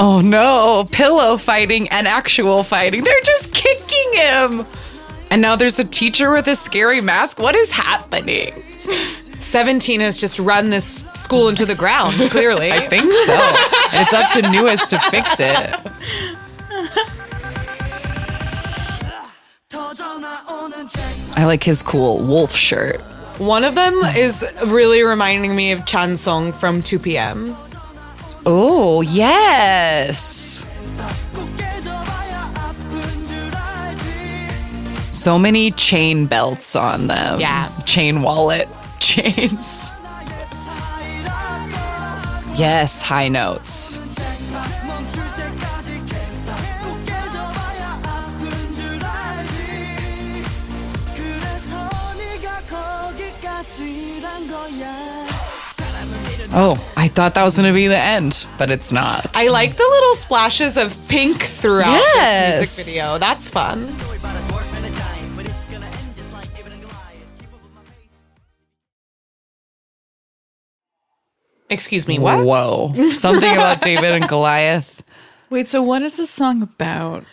Oh 0.00 0.20
no, 0.20 0.86
pillow 0.90 1.36
fighting 1.36 1.88
and 1.88 2.08
actual 2.08 2.64
fighting. 2.64 3.04
They're 3.04 3.20
just 3.22 3.52
kicking 3.54 4.12
him. 4.14 4.66
And 5.30 5.40
now 5.40 5.56
there's 5.56 5.78
a 5.78 5.84
teacher 5.84 6.30
with 6.32 6.46
a 6.48 6.56
scary 6.56 7.00
mask. 7.00 7.38
What 7.38 7.54
is 7.54 7.70
happening? 7.70 8.62
17 9.40 10.00
has 10.00 10.18
just 10.18 10.38
run 10.38 10.70
this 10.70 11.04
school 11.14 11.48
into 11.48 11.64
the 11.66 11.74
ground, 11.74 12.20
clearly. 12.30 12.72
I 12.72 12.86
think 12.88 13.12
so. 13.12 13.32
and 13.92 14.02
it's 14.02 14.12
up 14.12 14.30
to 14.32 14.42
NU'EST 14.42 14.90
to 14.90 14.98
fix 15.10 15.38
it. 15.38 15.74
I 21.36 21.44
like 21.46 21.62
his 21.64 21.82
cool 21.82 22.20
wolf 22.24 22.54
shirt. 22.54 23.00
One 23.38 23.64
of 23.64 23.74
them 23.74 23.94
is 24.16 24.44
really 24.66 25.02
reminding 25.02 25.56
me 25.56 25.72
of 25.72 25.80
Chansung 25.80 26.54
from 26.54 26.82
2PM 26.82 27.56
Oh, 28.46 29.00
yes. 29.02 30.66
So 35.10 35.38
many 35.38 35.70
chain 35.70 36.26
belts 36.26 36.76
on 36.76 37.06
them. 37.06 37.40
Yeah. 37.40 37.70
Chain 37.86 38.20
wallet 38.22 38.68
chains. 38.98 39.90
Yes, 42.56 43.00
high 43.02 43.28
notes. 43.28 43.98
Oh, 56.56 56.78
I 56.96 57.08
thought 57.08 57.34
that 57.34 57.42
was 57.42 57.56
going 57.56 57.66
to 57.68 57.74
be 57.74 57.88
the 57.88 57.98
end, 57.98 58.46
but 58.58 58.70
it's 58.70 58.92
not. 58.92 59.28
I 59.36 59.48
like 59.48 59.76
the 59.76 59.82
little 59.82 60.14
splashes 60.14 60.76
of 60.76 60.96
pink 61.08 61.42
throughout 61.42 61.90
Yes. 62.14 62.60
this 62.60 62.76
music 62.78 62.94
video. 63.02 63.18
That's 63.18 63.50
fun. 63.50 63.88
Excuse 71.70 72.06
me, 72.06 72.18
what? 72.18 72.44
Whoa. 72.46 73.10
Something 73.10 73.52
about 73.52 73.80
David 73.80 74.12
and 74.12 74.28
Goliath. 74.28 75.02
Wait, 75.50 75.68
so 75.68 75.82
what 75.82 76.02
is 76.02 76.16
this 76.16 76.30
song 76.30 76.62
about? 76.62 77.24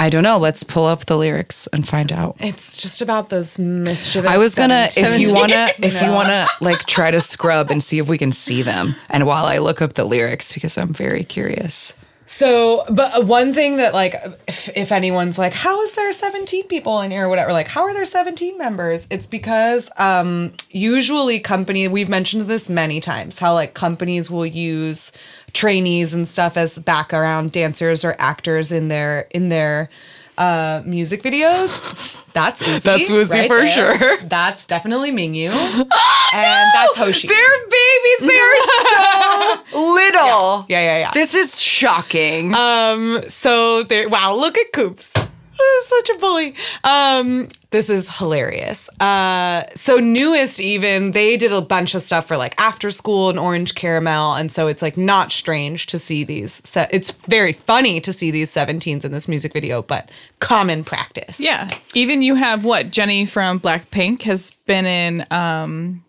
I 0.00 0.08
don't 0.08 0.22
know. 0.22 0.38
Let's 0.38 0.64
pull 0.64 0.86
up 0.86 1.04
the 1.04 1.18
lyrics 1.18 1.66
and 1.74 1.86
find 1.86 2.10
out. 2.10 2.36
It's 2.40 2.80
just 2.80 3.02
about 3.02 3.28
those 3.28 3.58
mischievous. 3.58 4.30
I 4.30 4.38
was 4.38 4.54
gonna, 4.54 4.88
if 4.96 5.20
you 5.20 5.34
wanna, 5.34 5.68
if 5.78 6.00
you 6.00 6.10
wanna, 6.10 6.46
like 6.62 6.86
try 6.86 7.10
to 7.10 7.20
scrub 7.20 7.70
and 7.70 7.84
see 7.84 7.98
if 7.98 8.08
we 8.08 8.16
can 8.16 8.32
see 8.32 8.62
them. 8.62 8.96
And 9.10 9.26
while 9.26 9.44
I 9.44 9.58
look 9.58 9.82
up 9.82 9.92
the 9.92 10.04
lyrics, 10.04 10.54
because 10.54 10.78
I'm 10.78 10.94
very 10.94 11.22
curious. 11.22 11.92
So, 12.40 12.84
but 12.88 13.26
one 13.26 13.52
thing 13.52 13.76
that 13.76 13.92
like, 13.92 14.14
if, 14.48 14.70
if 14.74 14.92
anyone's 14.92 15.36
like, 15.36 15.52
how 15.52 15.82
is 15.82 15.94
there 15.94 16.10
17 16.10 16.68
people 16.68 16.98
in 17.02 17.10
here 17.10 17.26
or 17.26 17.28
whatever, 17.28 17.52
like, 17.52 17.68
how 17.68 17.82
are 17.82 17.92
there 17.92 18.06
17 18.06 18.56
members? 18.56 19.06
It's 19.10 19.26
because 19.26 19.90
um 19.98 20.54
usually 20.70 21.38
company, 21.38 21.86
we've 21.86 22.08
mentioned 22.08 22.48
this 22.48 22.70
many 22.70 22.98
times, 22.98 23.38
how 23.38 23.52
like 23.52 23.74
companies 23.74 24.30
will 24.30 24.46
use 24.46 25.12
trainees 25.52 26.14
and 26.14 26.26
stuff 26.26 26.56
as 26.56 26.78
background 26.78 27.52
dancers 27.52 28.06
or 28.06 28.16
actors 28.18 28.72
in 28.72 28.88
their 28.88 29.28
in 29.32 29.50
their 29.50 29.90
uh 30.38 30.80
music 30.86 31.22
videos. 31.22 32.19
That's 32.32 32.62
Woozi. 32.62 32.82
That's 32.82 33.08
Woozi 33.08 33.46
for 33.46 33.66
sure. 33.66 34.16
That's 34.22 34.66
definitely 34.66 35.10
Mingyu. 35.12 35.50
and 36.32 36.70
that's 36.74 36.96
Hoshi. 36.96 37.28
They're 37.28 37.58
babies. 37.68 38.18
They 38.20 38.38
are 38.38 38.56
so 39.72 39.92
little. 39.94 40.66
yeah, 40.68 40.80
yeah, 40.80 40.98
yeah. 40.98 41.10
This 41.12 41.34
is 41.34 41.60
shocking. 41.60 42.54
Um, 42.54 43.22
so 43.28 43.82
there 43.84 44.08
wow, 44.08 44.34
look 44.34 44.56
at 44.58 44.72
Coups. 44.72 45.12
Such 45.82 46.10
a 46.10 46.18
bully. 46.18 46.54
Um, 46.84 47.48
this 47.70 47.88
is 47.88 48.08
hilarious. 48.08 48.88
Uh, 49.00 49.64
so 49.74 49.98
NU'EST 49.98 50.60
even 50.60 51.12
they 51.12 51.36
did 51.36 51.52
a 51.52 51.60
bunch 51.60 51.94
of 51.94 52.02
stuff 52.02 52.26
for 52.26 52.36
like 52.36 52.60
after 52.60 52.90
school 52.90 53.30
and 53.30 53.38
orange 53.38 53.74
caramel, 53.74 54.34
and 54.34 54.50
so 54.50 54.66
it's 54.66 54.82
like 54.82 54.96
not 54.96 55.32
strange 55.32 55.86
to 55.86 55.98
see 55.98 56.24
these. 56.24 56.60
Se- 56.64 56.88
it's 56.90 57.12
very 57.28 57.52
funny 57.52 58.00
to 58.00 58.12
see 58.12 58.30
these 58.30 58.50
17s 58.50 59.04
in 59.04 59.12
this 59.12 59.28
music 59.28 59.52
video, 59.52 59.82
but 59.82 60.10
common 60.40 60.84
practice. 60.84 61.40
Yeah. 61.40 61.70
Even 61.94 62.22
you 62.22 62.34
have 62.34 62.64
what? 62.64 62.90
Jennie 62.90 63.26
from 63.26 63.60
Blackpink 63.60 64.22
has 64.22 64.52
been 64.66 64.86
in 64.86 65.26
um 65.30 66.04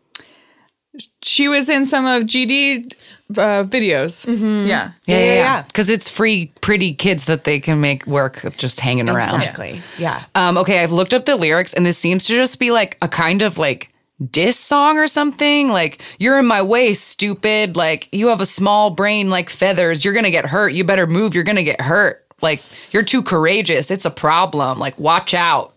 she 1.22 1.48
was 1.48 1.69
in 1.69 1.86
some 1.86 2.06
of 2.06 2.23
GD 2.23 2.94
uh, 3.38 3.64
videos. 3.66 4.26
Yeah. 4.28 4.34
yeah, 4.36 4.68
yeah, 4.68 4.91
yeah, 5.06 5.18
yeah. 5.18 5.34
yeah. 5.36 5.62
Because 5.64 5.90
it's 5.90 6.10
free, 6.10 6.52
pretty 6.62 6.94
kids 6.94 7.26
that 7.26 7.44
they 7.44 7.60
can 7.60 7.82
make 7.82 8.06
work 8.08 8.45
just 8.58 8.80
hanging 8.80 9.10
around. 9.10 9.40
exactly. 9.40 9.82
Yeah. 9.98 10.24
Um, 10.36 10.58
okay, 10.58 10.84
I've 10.84 10.91
looked 10.91 11.14
up 11.14 11.26
the 11.26 11.36
lyrics, 11.36 11.74
and 11.74 11.86
this 11.86 11.98
seems 11.98 12.26
to 12.26 12.34
just 12.34 12.60
be 12.60 12.72
like 12.72 12.98
a 13.02 13.08
kind 13.08 13.41
of 13.41 13.58
like 13.58 13.91
diss 14.30 14.58
song 14.58 14.98
or 14.98 15.08
something. 15.08 15.70
Like, 15.70 16.02
you're 16.20 16.38
in 16.40 16.45
my 16.45 16.62
way, 16.62 16.94
stupid. 16.94 17.76
Like, 17.76 18.08
you 18.12 18.28
have 18.28 18.41
a 18.41 18.45
small 18.45 18.91
brain 18.91 19.30
like 19.30 19.49
feathers. 19.49 20.06
You're 20.06 20.14
gonna 20.14 20.32
get 20.32 20.45
hurt. 20.45 20.74
You 20.74 20.84
better 20.84 21.08
move. 21.08 21.34
You're 21.34 21.44
gonna 21.44 21.64
get 21.64 21.82
hurt. 21.82 22.26
Like, 22.41 22.62
you're 22.94 23.03
too 23.03 23.22
courageous. 23.24 23.91
It's 23.91 24.06
a 24.06 24.12
problem. 24.12 24.80
Like, 24.80 24.98
watch 24.99 25.34
out. 25.34 25.74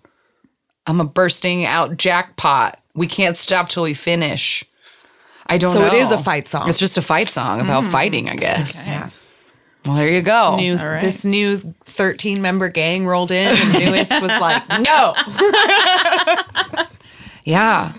I'm 0.87 1.01
a 1.01 1.05
bursting 1.05 1.65
out 1.65 1.97
jackpot. 1.97 2.81
We 2.95 3.07
can't 3.07 3.37
stop 3.37 3.69
till 3.69 3.83
we 3.83 3.95
finish. 3.95 4.65
I 5.47 5.59
don't 5.59 5.75
know. 5.75 5.81
So 5.83 5.87
know. 5.89 5.95
it 5.95 5.99
is 6.01 6.11
a 6.11 6.19
fight 6.19 6.49
song. 6.49 6.69
It's 6.69 6.79
just 6.79 6.97
a 6.99 7.03
fight 7.03 7.29
song 7.29 7.61
about 7.61 7.85
hmm. 7.85 7.91
fighting, 7.91 8.29
I 8.29 8.37
guess. 8.37 8.89
Yeah. 8.89 9.11
Well, 9.85 9.97
there 9.97 10.09
you 10.09 10.23
go. 10.23 10.57
New, 10.57 10.77
right. 10.77 11.03
This 11.03 11.25
new 11.27 11.59
13 11.85 12.41
member 12.41 12.71
gang 12.71 13.07
rolled 13.07 13.31
in, 13.31 13.49
and 13.49 13.75
NU'EST 13.75 14.21
was 14.23 14.31
like, 14.31 14.67
no. 14.69 15.15
Yeah, 17.45 17.93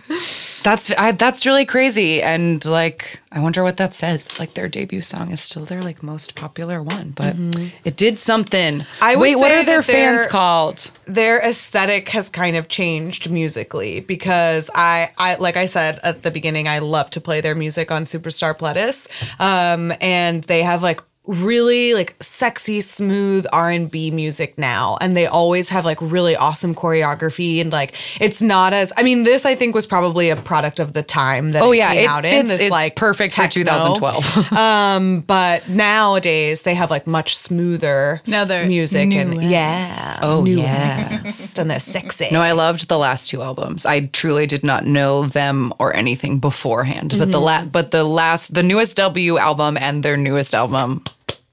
that's 0.63 0.91
I, 0.97 1.11
that's 1.11 1.45
really 1.45 1.65
crazy, 1.65 2.21
and 2.21 2.63
like 2.65 3.19
I 3.31 3.39
wonder 3.39 3.63
what 3.63 3.77
that 3.77 3.93
says. 3.93 4.39
Like 4.39 4.55
their 4.55 4.67
debut 4.67 5.01
song 5.01 5.31
is 5.31 5.39
still 5.39 5.65
their 5.65 5.83
like 5.83 6.01
most 6.01 6.33
popular 6.35 6.81
one, 6.81 7.11
but 7.11 7.35
it 7.83 7.95
did 7.95 8.17
something. 8.17 8.79
Mm-hmm. 8.79 9.03
I 9.03 9.15
wait. 9.15 9.35
What 9.35 9.51
are 9.51 9.63
their 9.63 9.83
fans 9.83 10.25
called? 10.27 10.91
their 11.07 11.39
aesthetic 11.39 12.09
has 12.09 12.29
kind 12.29 12.55
of 12.55 12.67
changed 12.67 13.29
musically 13.29 13.99
because 14.01 14.69
I, 14.73 15.11
I 15.17 15.35
like 15.35 15.57
I 15.57 15.65
said 15.65 15.99
at 16.03 16.23
the 16.23 16.31
beginning, 16.31 16.67
I 16.67 16.79
love 16.79 17.09
to 17.11 17.21
play 17.21 17.41
their 17.41 17.55
music 17.55 17.91
on 17.91 18.05
Superstar 18.05 18.57
Pledis, 18.57 19.07
um, 19.39 19.93
and 20.01 20.43
they 20.45 20.63
have 20.63 20.81
like 20.81 21.01
really 21.27 21.93
like 21.93 22.15
sexy 22.21 22.81
smooth 22.81 23.45
r&b 23.51 24.11
music 24.11 24.57
now 24.57 24.97
and 25.01 25.15
they 25.17 25.25
always 25.25 25.69
have 25.69 25.85
like 25.85 25.97
really 26.01 26.35
awesome 26.35 26.73
choreography 26.75 27.59
and 27.61 27.71
like 27.71 27.93
it's 28.21 28.41
not 28.41 28.73
as 28.73 28.91
i 28.97 29.03
mean 29.03 29.23
this 29.23 29.45
i 29.45 29.55
think 29.55 29.73
was 29.73 29.85
probably 29.85 30.29
a 30.29 30.35
product 30.35 30.79
of 30.79 30.93
the 30.93 31.03
time 31.03 31.51
that 31.51 31.61
Oh 31.63 31.71
it 31.71 31.77
yeah, 31.77 31.93
came 31.93 32.03
it 32.03 32.07
out 32.07 32.23
fits. 32.23 32.33
in 32.35 32.45
this 32.47 32.59
it's 32.59 32.71
like 32.71 32.95
perfect 32.95 33.33
for 33.33 33.47
2012. 33.47 34.51
um 34.53 35.21
but 35.21 35.67
nowadays 35.69 36.61
they 36.63 36.75
have 36.75 36.91
like 36.91 37.07
much 37.07 37.35
smoother 37.37 38.21
Now 38.27 38.45
they're 38.45 38.65
music 38.67 39.11
and 39.13 39.41
yeah 39.43 40.17
oh 40.21 40.45
yeah. 40.45 41.21
and 41.57 41.69
they're 41.71 41.79
sexy. 41.79 42.27
No, 42.31 42.41
I 42.41 42.51
loved 42.51 42.87
the 42.89 42.97
last 42.97 43.29
two 43.29 43.41
albums. 43.41 43.85
I 43.85 44.07
truly 44.07 44.45
did 44.45 44.63
not 44.63 44.85
know 44.85 45.25
them 45.25 45.73
or 45.79 45.95
anything 45.95 46.39
beforehand, 46.39 47.15
but 47.17 47.31
the 47.31 47.39
la- 47.39 47.65
but 47.65 47.91
the 47.91 48.03
last, 48.03 48.53
the 48.53 48.61
NU'EST 48.63 48.95
W 48.97 49.37
album 49.37 49.77
and 49.77 50.03
their 50.03 50.17
newest 50.17 50.53
album, 50.53 51.03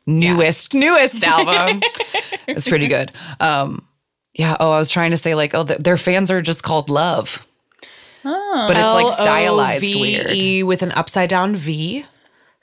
newest 0.07 0.75
newest 0.75 1.23
album, 1.35 1.83
it's 2.47 2.69
pretty 2.69 2.89
good. 2.89 3.13
Um, 3.41 3.87
yeah. 4.35 4.57
Oh, 4.61 4.71
I 4.73 4.79
was 4.79 4.91
trying 4.91 5.11
to 5.13 5.17
say 5.17 5.35
like, 5.35 5.55
oh, 5.55 5.65
th- 5.65 5.81
their 5.81 5.97
fans 5.97 6.31
are 6.31 6.41
just 6.43 6.63
called 6.63 6.89
Love, 6.89 7.47
but 8.23 8.71
it's 8.77 8.79
like 8.79 9.13
stylized 9.13 9.95
weird. 9.95 10.67
With 10.67 10.83
an 10.83 10.93
upside 10.93 11.29
down 11.29 11.55
V. 11.57 12.07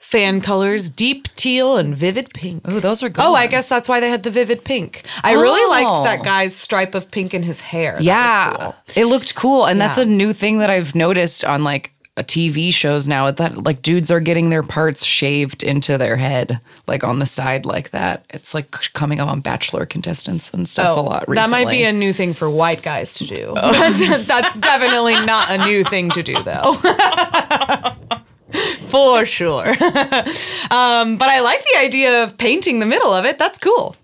Fan 0.02 0.40
colors 0.40 0.88
deep 0.88 1.28
teal 1.36 1.76
and 1.76 1.94
vivid 1.94 2.32
pink. 2.32 2.62
Oh, 2.64 2.80
those 2.80 3.02
are 3.02 3.10
good. 3.10 3.22
Oh, 3.22 3.34
I 3.34 3.46
guess 3.46 3.68
that's 3.68 3.86
why 3.86 4.00
they 4.00 4.08
had 4.08 4.22
the 4.22 4.30
vivid 4.30 4.64
pink. 4.64 5.04
I 5.22 5.34
really 5.34 5.68
liked 5.68 5.90
Oh. 6.00 6.04
that 6.04 6.24
guy's 6.24 6.56
stripe 6.56 6.94
of 6.94 7.10
pink 7.10 7.34
in 7.34 7.42
his 7.42 7.60
hair. 7.60 7.92
That 7.92 7.98
was 7.98 8.06
Yeah, 8.06 8.54
cool. 8.58 8.74
it 8.96 9.04
looked 9.04 9.34
cool, 9.34 9.66
and 9.66 9.78
that's 9.78 9.98
a 9.98 10.06
new 10.06 10.32
thing 10.32 10.56
that 10.60 10.70
I've 10.70 10.94
noticed 10.94 11.44
on 11.44 11.64
like 11.64 11.92
TV 12.24 12.72
shows 12.72 13.08
now. 13.08 13.30
That 13.30 13.64
like 13.64 13.82
dudes 13.82 14.10
are 14.10 14.20
getting 14.20 14.50
their 14.50 14.62
parts 14.62 15.04
shaved 15.04 15.62
into 15.62 15.98
their 15.98 16.16
head, 16.16 16.60
like 16.86 17.04
on 17.04 17.18
the 17.18 17.26
side, 17.26 17.66
like 17.66 17.90
that. 17.90 18.24
It's 18.30 18.54
like 18.54 18.70
coming 18.92 19.20
up 19.20 19.28
on 19.28 19.40
Bachelor 19.40 19.86
contestants 19.86 20.52
and 20.52 20.68
stuff 20.68 20.96
a 20.96 21.00
lot. 21.00 21.28
Recently. 21.28 21.38
Oh, 21.38 21.42
that 21.42 21.64
might 21.64 21.70
be 21.70 21.84
a 21.84 21.92
new 21.92 22.12
thing 22.12 22.34
for 22.34 22.50
white 22.50 22.82
guys 22.82 23.14
to 23.14 23.26
do. 23.26 23.52
That's, 23.54 24.26
that's 24.26 24.56
definitely 24.56 25.14
not 25.24 25.50
a 25.50 25.64
new 25.64 25.84
thing 25.84 26.10
to 26.10 26.22
do, 26.22 26.42
though. 26.42 26.74
for 28.88 29.24
sure. 29.26 29.68
um, 30.70 31.16
but 31.16 31.28
I 31.28 31.40
like 31.40 31.64
the 31.64 31.78
idea 31.78 32.24
of 32.24 32.36
painting 32.36 32.80
the 32.80 32.86
middle 32.86 33.12
of 33.12 33.24
it. 33.24 33.38
That's 33.38 33.58
cool. 33.58 33.96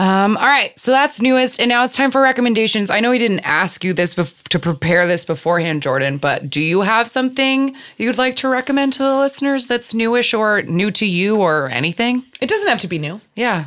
Um, 0.00 0.38
all 0.38 0.48
right, 0.48 0.72
so 0.80 0.92
that's 0.92 1.20
NU'EST, 1.20 1.60
and 1.60 1.68
now 1.68 1.84
it's 1.84 1.94
time 1.94 2.10
for 2.10 2.22
recommendations. 2.22 2.88
I 2.88 3.00
know 3.00 3.10
we 3.10 3.18
didn't 3.18 3.40
ask 3.40 3.84
you 3.84 3.92
this 3.92 4.14
bef- 4.14 4.48
to 4.48 4.58
prepare 4.58 5.06
this 5.06 5.26
beforehand, 5.26 5.82
Jordan, 5.82 6.16
but 6.16 6.48
do 6.48 6.62
you 6.62 6.80
have 6.80 7.10
something 7.10 7.76
you'd 7.98 8.16
like 8.16 8.34
to 8.36 8.48
recommend 8.48 8.94
to 8.94 9.02
the 9.02 9.18
listeners 9.18 9.66
that's 9.66 9.92
newish 9.92 10.32
or 10.32 10.62
new 10.62 10.90
to 10.92 11.04
you 11.04 11.36
or 11.36 11.68
anything? 11.68 12.24
It 12.40 12.48
doesn't 12.48 12.68
have 12.68 12.78
to 12.78 12.88
be 12.88 12.98
new. 12.98 13.20
Yeah. 13.36 13.66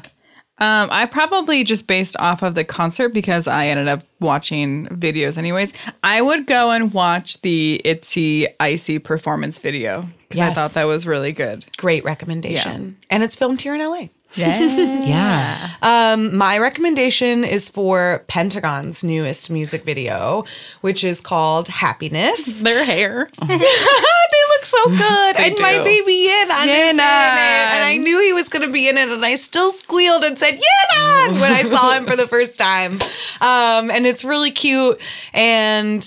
Um, 0.58 0.90
I 0.92 1.06
probably 1.06 1.64
just 1.64 1.86
based 1.86 2.16
off 2.18 2.42
of 2.42 2.56
the 2.56 2.64
concert 2.64 3.10
because 3.10 3.48
I 3.48 3.68
ended 3.68 3.88
up 3.88 4.02
watching 4.20 4.88
videos 4.88 5.38
anyways. 5.38 5.72
I 6.02 6.20
would 6.20 6.48
go 6.48 6.72
and 6.72 6.92
watch 6.94 7.42
the 7.42 7.80
Itzy 7.86 8.48
Icy 8.60 8.98
performance 8.98 9.60
video 9.60 10.08
because 10.30 10.40
I 10.40 10.52
thought 10.52 10.72
that 10.72 10.86
was 10.86 11.06
really 11.06 11.32
good. 11.32 11.64
Great 11.78 12.04
recommendation. 12.04 12.98
And 13.12 13.22
it's 13.22 13.36
filmed 13.36 13.62
here 13.62 13.76
in 13.76 13.82
LA. 13.82 14.08
Yeah. 14.36 15.00
Yeah. 15.04 15.70
Um, 15.82 16.36
my 16.36 16.58
recommendation 16.58 17.44
is 17.44 17.70
for 17.70 18.24
Pentagon's 18.28 19.04
newest 19.04 19.50
music 19.52 19.84
video, 19.84 20.46
which 20.82 21.04
is 21.04 21.22
called 21.22 21.68
Happiness. 21.68 22.44
Their 22.62 22.84
hair. 22.84 23.30
they 23.48 23.48
look 23.58 24.64
so 24.66 24.86
good. 24.90 25.36
and 25.38 25.56
my 25.60 25.74
do. 25.78 25.84
baby 25.84 26.14
Yan 26.14 26.52
An 26.52 26.70
is 26.70 26.90
in 26.90 26.96
it. 26.96 27.02
And 27.02 27.84
I 27.84 27.98
knew 27.98 28.22
he 28.22 28.34
was 28.34 28.50
going 28.50 28.66
to 28.66 28.72
be 28.72 28.88
in 28.90 28.98
it. 28.98 29.10
And 29.10 29.26
I 29.26 29.36
still 29.36 29.72
squealed 29.72 30.24
and 30.24 30.38
said, 30.40 30.54
Yan 30.54 31.30
An, 31.34 31.40
when 31.40 31.52
I 31.52 31.64
saw 31.64 31.94
him 31.94 32.06
for 32.06 32.16
the 32.16 32.28
first 32.28 32.58
time. 32.58 32.94
Um, 33.42 33.92
and 33.92 34.08
it's 34.08 34.24
really 34.24 34.52
cute. 34.52 35.00
And 35.34 36.02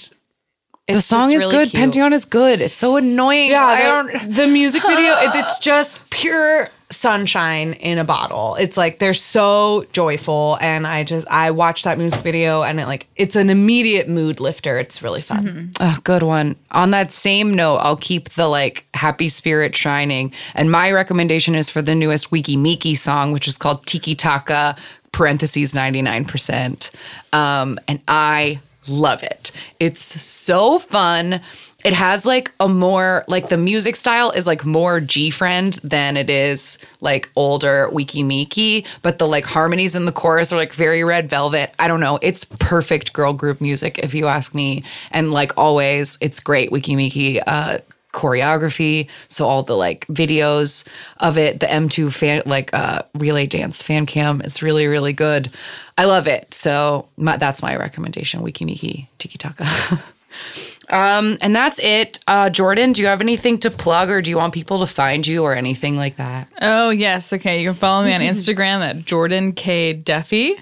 The 0.89 1.01
song 1.01 1.33
is 1.33 1.47
good. 1.47 1.71
Pentagon 1.71 2.13
is 2.13 2.25
good. 2.25 2.61
It's 2.61 2.79
so 2.79 2.97
annoying. 2.97 3.51
Yeah, 3.51 3.65
I 3.67 3.83
the, 3.83 3.89
don't. 4.19 4.35
the 4.35 4.47
music 4.49 4.83
video, 4.83 5.13
it- 5.19 5.35
it's 5.35 5.59
just 5.61 6.09
pure 6.11 6.71
sunshine 6.91 7.73
in 7.75 7.99
a 7.99 8.05
bottle. 8.05 8.55
It's 8.57 8.77
like 8.77 8.99
they're 8.99 9.15
so 9.15 9.87
joyful 9.93 10.57
and 10.61 10.87
I 10.87 11.03
just 11.03 11.27
I 11.29 11.51
watched 11.51 11.85
that 11.85 11.99
music 11.99 12.21
video 12.23 12.63
and 12.63 12.79
it 12.79 12.87
like 12.87 13.07
it's 13.17 13.35
an 13.35 13.51
immediate 13.51 14.09
mood 14.09 14.39
lifter. 14.39 14.79
It's 14.79 15.03
really 15.03 15.21
fun. 15.21 15.73
Oh, 15.81 15.99
good 16.05 16.23
one. 16.23 16.57
On 16.71 16.93
that 16.93 17.13
same 17.13 17.55
note, 17.55 17.77
I'll 17.77 17.97
keep 17.97 18.31
the 18.31 18.47
like 18.47 18.87
happy 18.95 19.29
spirit 19.29 19.75
shining. 19.75 20.33
And 20.55 20.71
my 20.71 20.93
recommendation 20.93 21.55
is 21.55 21.71
for 21.71 21.83
the 21.83 21.95
newest 21.95 22.31
Weki 22.31 22.57
Meki 22.57 22.97
song, 22.97 23.33
which 23.33 23.49
is 23.49 23.57
called 23.57 23.85
Tiki 23.87 24.15
Taka 24.15 24.77
parentheses 25.13 25.73
99%. 25.73 26.91
Um, 27.33 27.81
and 27.89 28.01
I 28.07 28.61
love 28.87 29.23
it. 29.23 29.51
It's 29.81 30.03
so 30.03 30.79
fun. 30.79 31.41
It 31.87 31.95
has 31.95 32.27
like 32.27 32.51
a 32.59 32.69
more 32.69 33.25
like 33.29 33.49
the 33.49 33.57
music 33.57 33.95
style 33.95 34.33
is 34.33 34.45
like 34.45 34.65
more 34.65 35.01
GFRIEND 35.01 35.81
than 35.83 36.17
it 36.17 36.29
is 36.29 36.81
like 37.01 37.31
older 37.37 37.89
Weki 37.93 38.25
Meki, 38.25 38.85
but 39.03 39.19
the 39.19 39.29
like 39.29 39.45
harmonies 39.45 39.95
in 39.95 40.05
the 40.05 40.11
chorus 40.11 40.53
are 40.53 40.57
like 40.57 40.75
very 40.75 41.05
red 41.05 41.31
velvet. 41.31 41.73
I 41.79 41.87
don't 41.87 42.01
know. 42.01 42.19
It's 42.23 42.45
perfect 42.45 43.13
girl 43.13 43.33
group 43.33 43.61
music 43.61 44.01
if 44.01 44.15
you 44.15 44.27
ask 44.27 44.53
me. 44.53 44.83
And 45.13 45.31
like 45.31 45.53
always, 45.57 46.19
it's 46.21 46.41
great 46.41 46.73
Weki 46.73 46.97
Meki 46.97 47.41
uh 47.47 47.79
choreography. 48.13 49.09
So 49.29 49.47
all 49.47 49.63
the 49.63 49.77
like 49.77 50.09
videos 50.09 50.89
of 51.19 51.39
it, 51.39 51.61
the 51.61 51.67
M2 51.67 52.13
fan 52.13 52.43
like 52.47 52.75
uh 52.75 53.03
relay 53.15 53.47
dance 53.47 53.81
fan 53.81 54.07
cam 54.07 54.41
is 54.41 54.61
really, 54.61 54.89
really 54.89 55.13
good. 55.13 55.53
I 55.97 56.07
love 56.07 56.27
it. 56.27 56.53
So 56.53 57.09
my, 57.17 57.37
that's 57.37 57.63
my 57.63 57.77
recommendation, 57.77 58.41
Weki 58.41 58.67
Meki 58.69 59.07
Tiki 59.19 59.39
Taka. 59.39 59.69
Um, 60.89 61.39
and 61.41 61.55
that's 61.55 61.79
it. 61.81 62.21
Uh, 62.29 62.49
Jordan, 62.51 62.93
do 62.93 63.03
you 63.03 63.09
have 63.09 63.21
anything 63.21 63.59
to 63.59 63.71
plug 63.71 64.09
or 64.11 64.23
do 64.23 64.31
you 64.31 64.37
want 64.37 64.55
people 64.55 64.81
to 64.81 64.87
find 64.87 65.27
you 65.27 65.43
or 65.43 65.55
anything 65.55 65.97
like 65.97 66.17
that? 66.17 66.49
Oh, 66.61 66.91
yes. 66.91 67.33
Okay. 67.33 67.61
You 67.61 67.71
can 67.71 67.77
follow 67.79 68.05
me 68.05 68.15
on 68.15 68.21
Instagram 68.35 68.81
at 68.85 69.05
Jordan 69.05 69.53
K. 69.53 69.93
Duffy. 69.93 70.55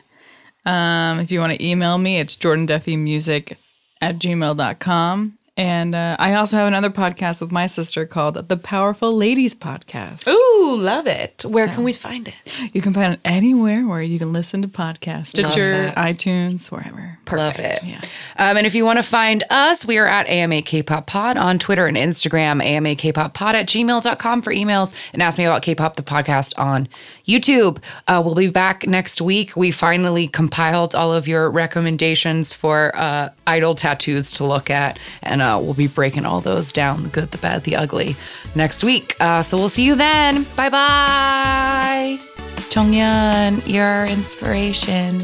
Um, 0.64 1.20
if 1.20 1.30
you 1.30 1.40
want 1.40 1.52
to 1.52 1.62
email 1.64 1.98
me, 1.98 2.18
it's 2.18 2.36
jordanduffymusic 2.36 3.56
at 4.00 4.18
gmail.com. 4.18 5.38
And 5.56 5.94
uh, 5.94 6.16
I 6.18 6.34
also 6.34 6.56
have 6.56 6.66
another 6.66 6.90
podcast 6.90 7.40
with 7.40 7.52
my 7.52 7.68
sister 7.68 8.06
called 8.06 8.48
The 8.48 8.56
Powerful 8.56 9.16
Ladies 9.16 9.54
Podcast. 9.54 10.26
Ooh, 10.26 10.76
love 10.76 11.06
it. 11.06 11.44
Where 11.46 11.68
can 11.68 11.84
we 11.84 11.92
find 11.92 12.26
it? 12.26 12.34
You 12.74 12.82
can 12.82 12.92
find 12.92 13.12
it 13.14 13.20
anywhere 13.24 13.86
where 13.86 14.02
you 14.02 14.18
can 14.18 14.32
listen 14.32 14.62
to 14.62 14.68
podcasts 14.68 15.28
Stitcher, 15.28 15.92
iTunes, 15.96 16.72
wherever. 16.72 17.18
Love 17.30 17.60
it. 17.60 17.84
Yeah. 17.84 18.00
Um, 18.36 18.56
and 18.56 18.66
if 18.66 18.74
you 18.74 18.84
want 18.84 18.98
to 18.98 19.04
find 19.04 19.44
us, 19.48 19.86
we 19.86 19.96
are 19.98 20.06
at 20.06 20.26
AMA 20.26 20.62
K-Pop 20.62 21.06
Pod 21.06 21.36
on 21.36 21.60
Twitter 21.60 21.86
and 21.86 21.96
Instagram, 21.96 22.62
AMA 22.62 22.96
K-Pop 22.96 23.34
Pod 23.34 23.54
at 23.54 23.66
gmail.com 23.66 24.42
for 24.42 24.52
emails 24.52 24.92
and 25.12 25.22
ask 25.22 25.38
me 25.38 25.44
about 25.44 25.62
K-Pop, 25.62 25.94
the 25.94 26.02
podcast 26.02 26.58
on 26.58 26.88
YouTube. 27.28 27.78
Uh, 28.08 28.20
we'll 28.24 28.34
be 28.34 28.48
back 28.48 28.86
next 28.88 29.20
week. 29.20 29.54
We 29.56 29.70
finally 29.70 30.26
compiled 30.26 30.96
all 30.96 31.12
of 31.12 31.28
your 31.28 31.48
recommendations 31.50 32.52
for 32.52 32.90
uh, 32.96 33.30
idol 33.46 33.76
tattoos 33.76 34.32
to 34.32 34.44
look 34.44 34.68
at. 34.68 34.98
And 35.22 35.43
uh, 35.44 35.58
we'll 35.60 35.74
be 35.74 35.86
breaking 35.86 36.24
all 36.24 36.40
those 36.40 36.72
down, 36.72 37.02
the 37.02 37.08
good, 37.08 37.30
the 37.30 37.38
bad, 37.38 37.62
the 37.62 37.76
ugly, 37.76 38.16
next 38.54 38.82
week. 38.82 39.16
Uh, 39.20 39.42
so 39.42 39.56
we'll 39.56 39.68
see 39.68 39.84
you 39.84 39.94
then. 39.94 40.44
Bye-bye. 40.56 42.18
Chonghyun, 42.70 43.62
you're 43.66 43.86
our 43.86 44.06
inspiration. 44.06 45.20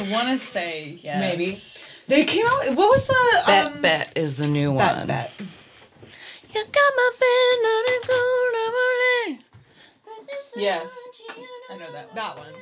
I 0.00 0.12
want 0.12 0.28
to 0.28 0.38
say 0.38 0.98
yes. 1.02 1.20
Maybe. 1.20 1.58
They 2.08 2.24
came 2.24 2.46
out. 2.46 2.74
What 2.74 2.90
was 2.90 3.06
the 3.06 3.42
Bet 3.46 3.66
um, 3.66 3.82
Bet 3.82 4.12
is 4.16 4.34
the 4.34 4.48
new 4.48 4.74
Bet 4.76 4.96
one. 4.96 5.06
Bet? 5.06 5.30
You 6.52 6.64
got 6.64 6.92
my 6.96 7.10
pen 7.20 7.58
on 7.70 7.84
a 7.84 8.00
I'm 10.08 10.24
Yes. 10.56 10.86
I 11.70 11.76
know 11.76 11.92
that. 11.92 12.14
That 12.14 12.36
one. 12.36 12.52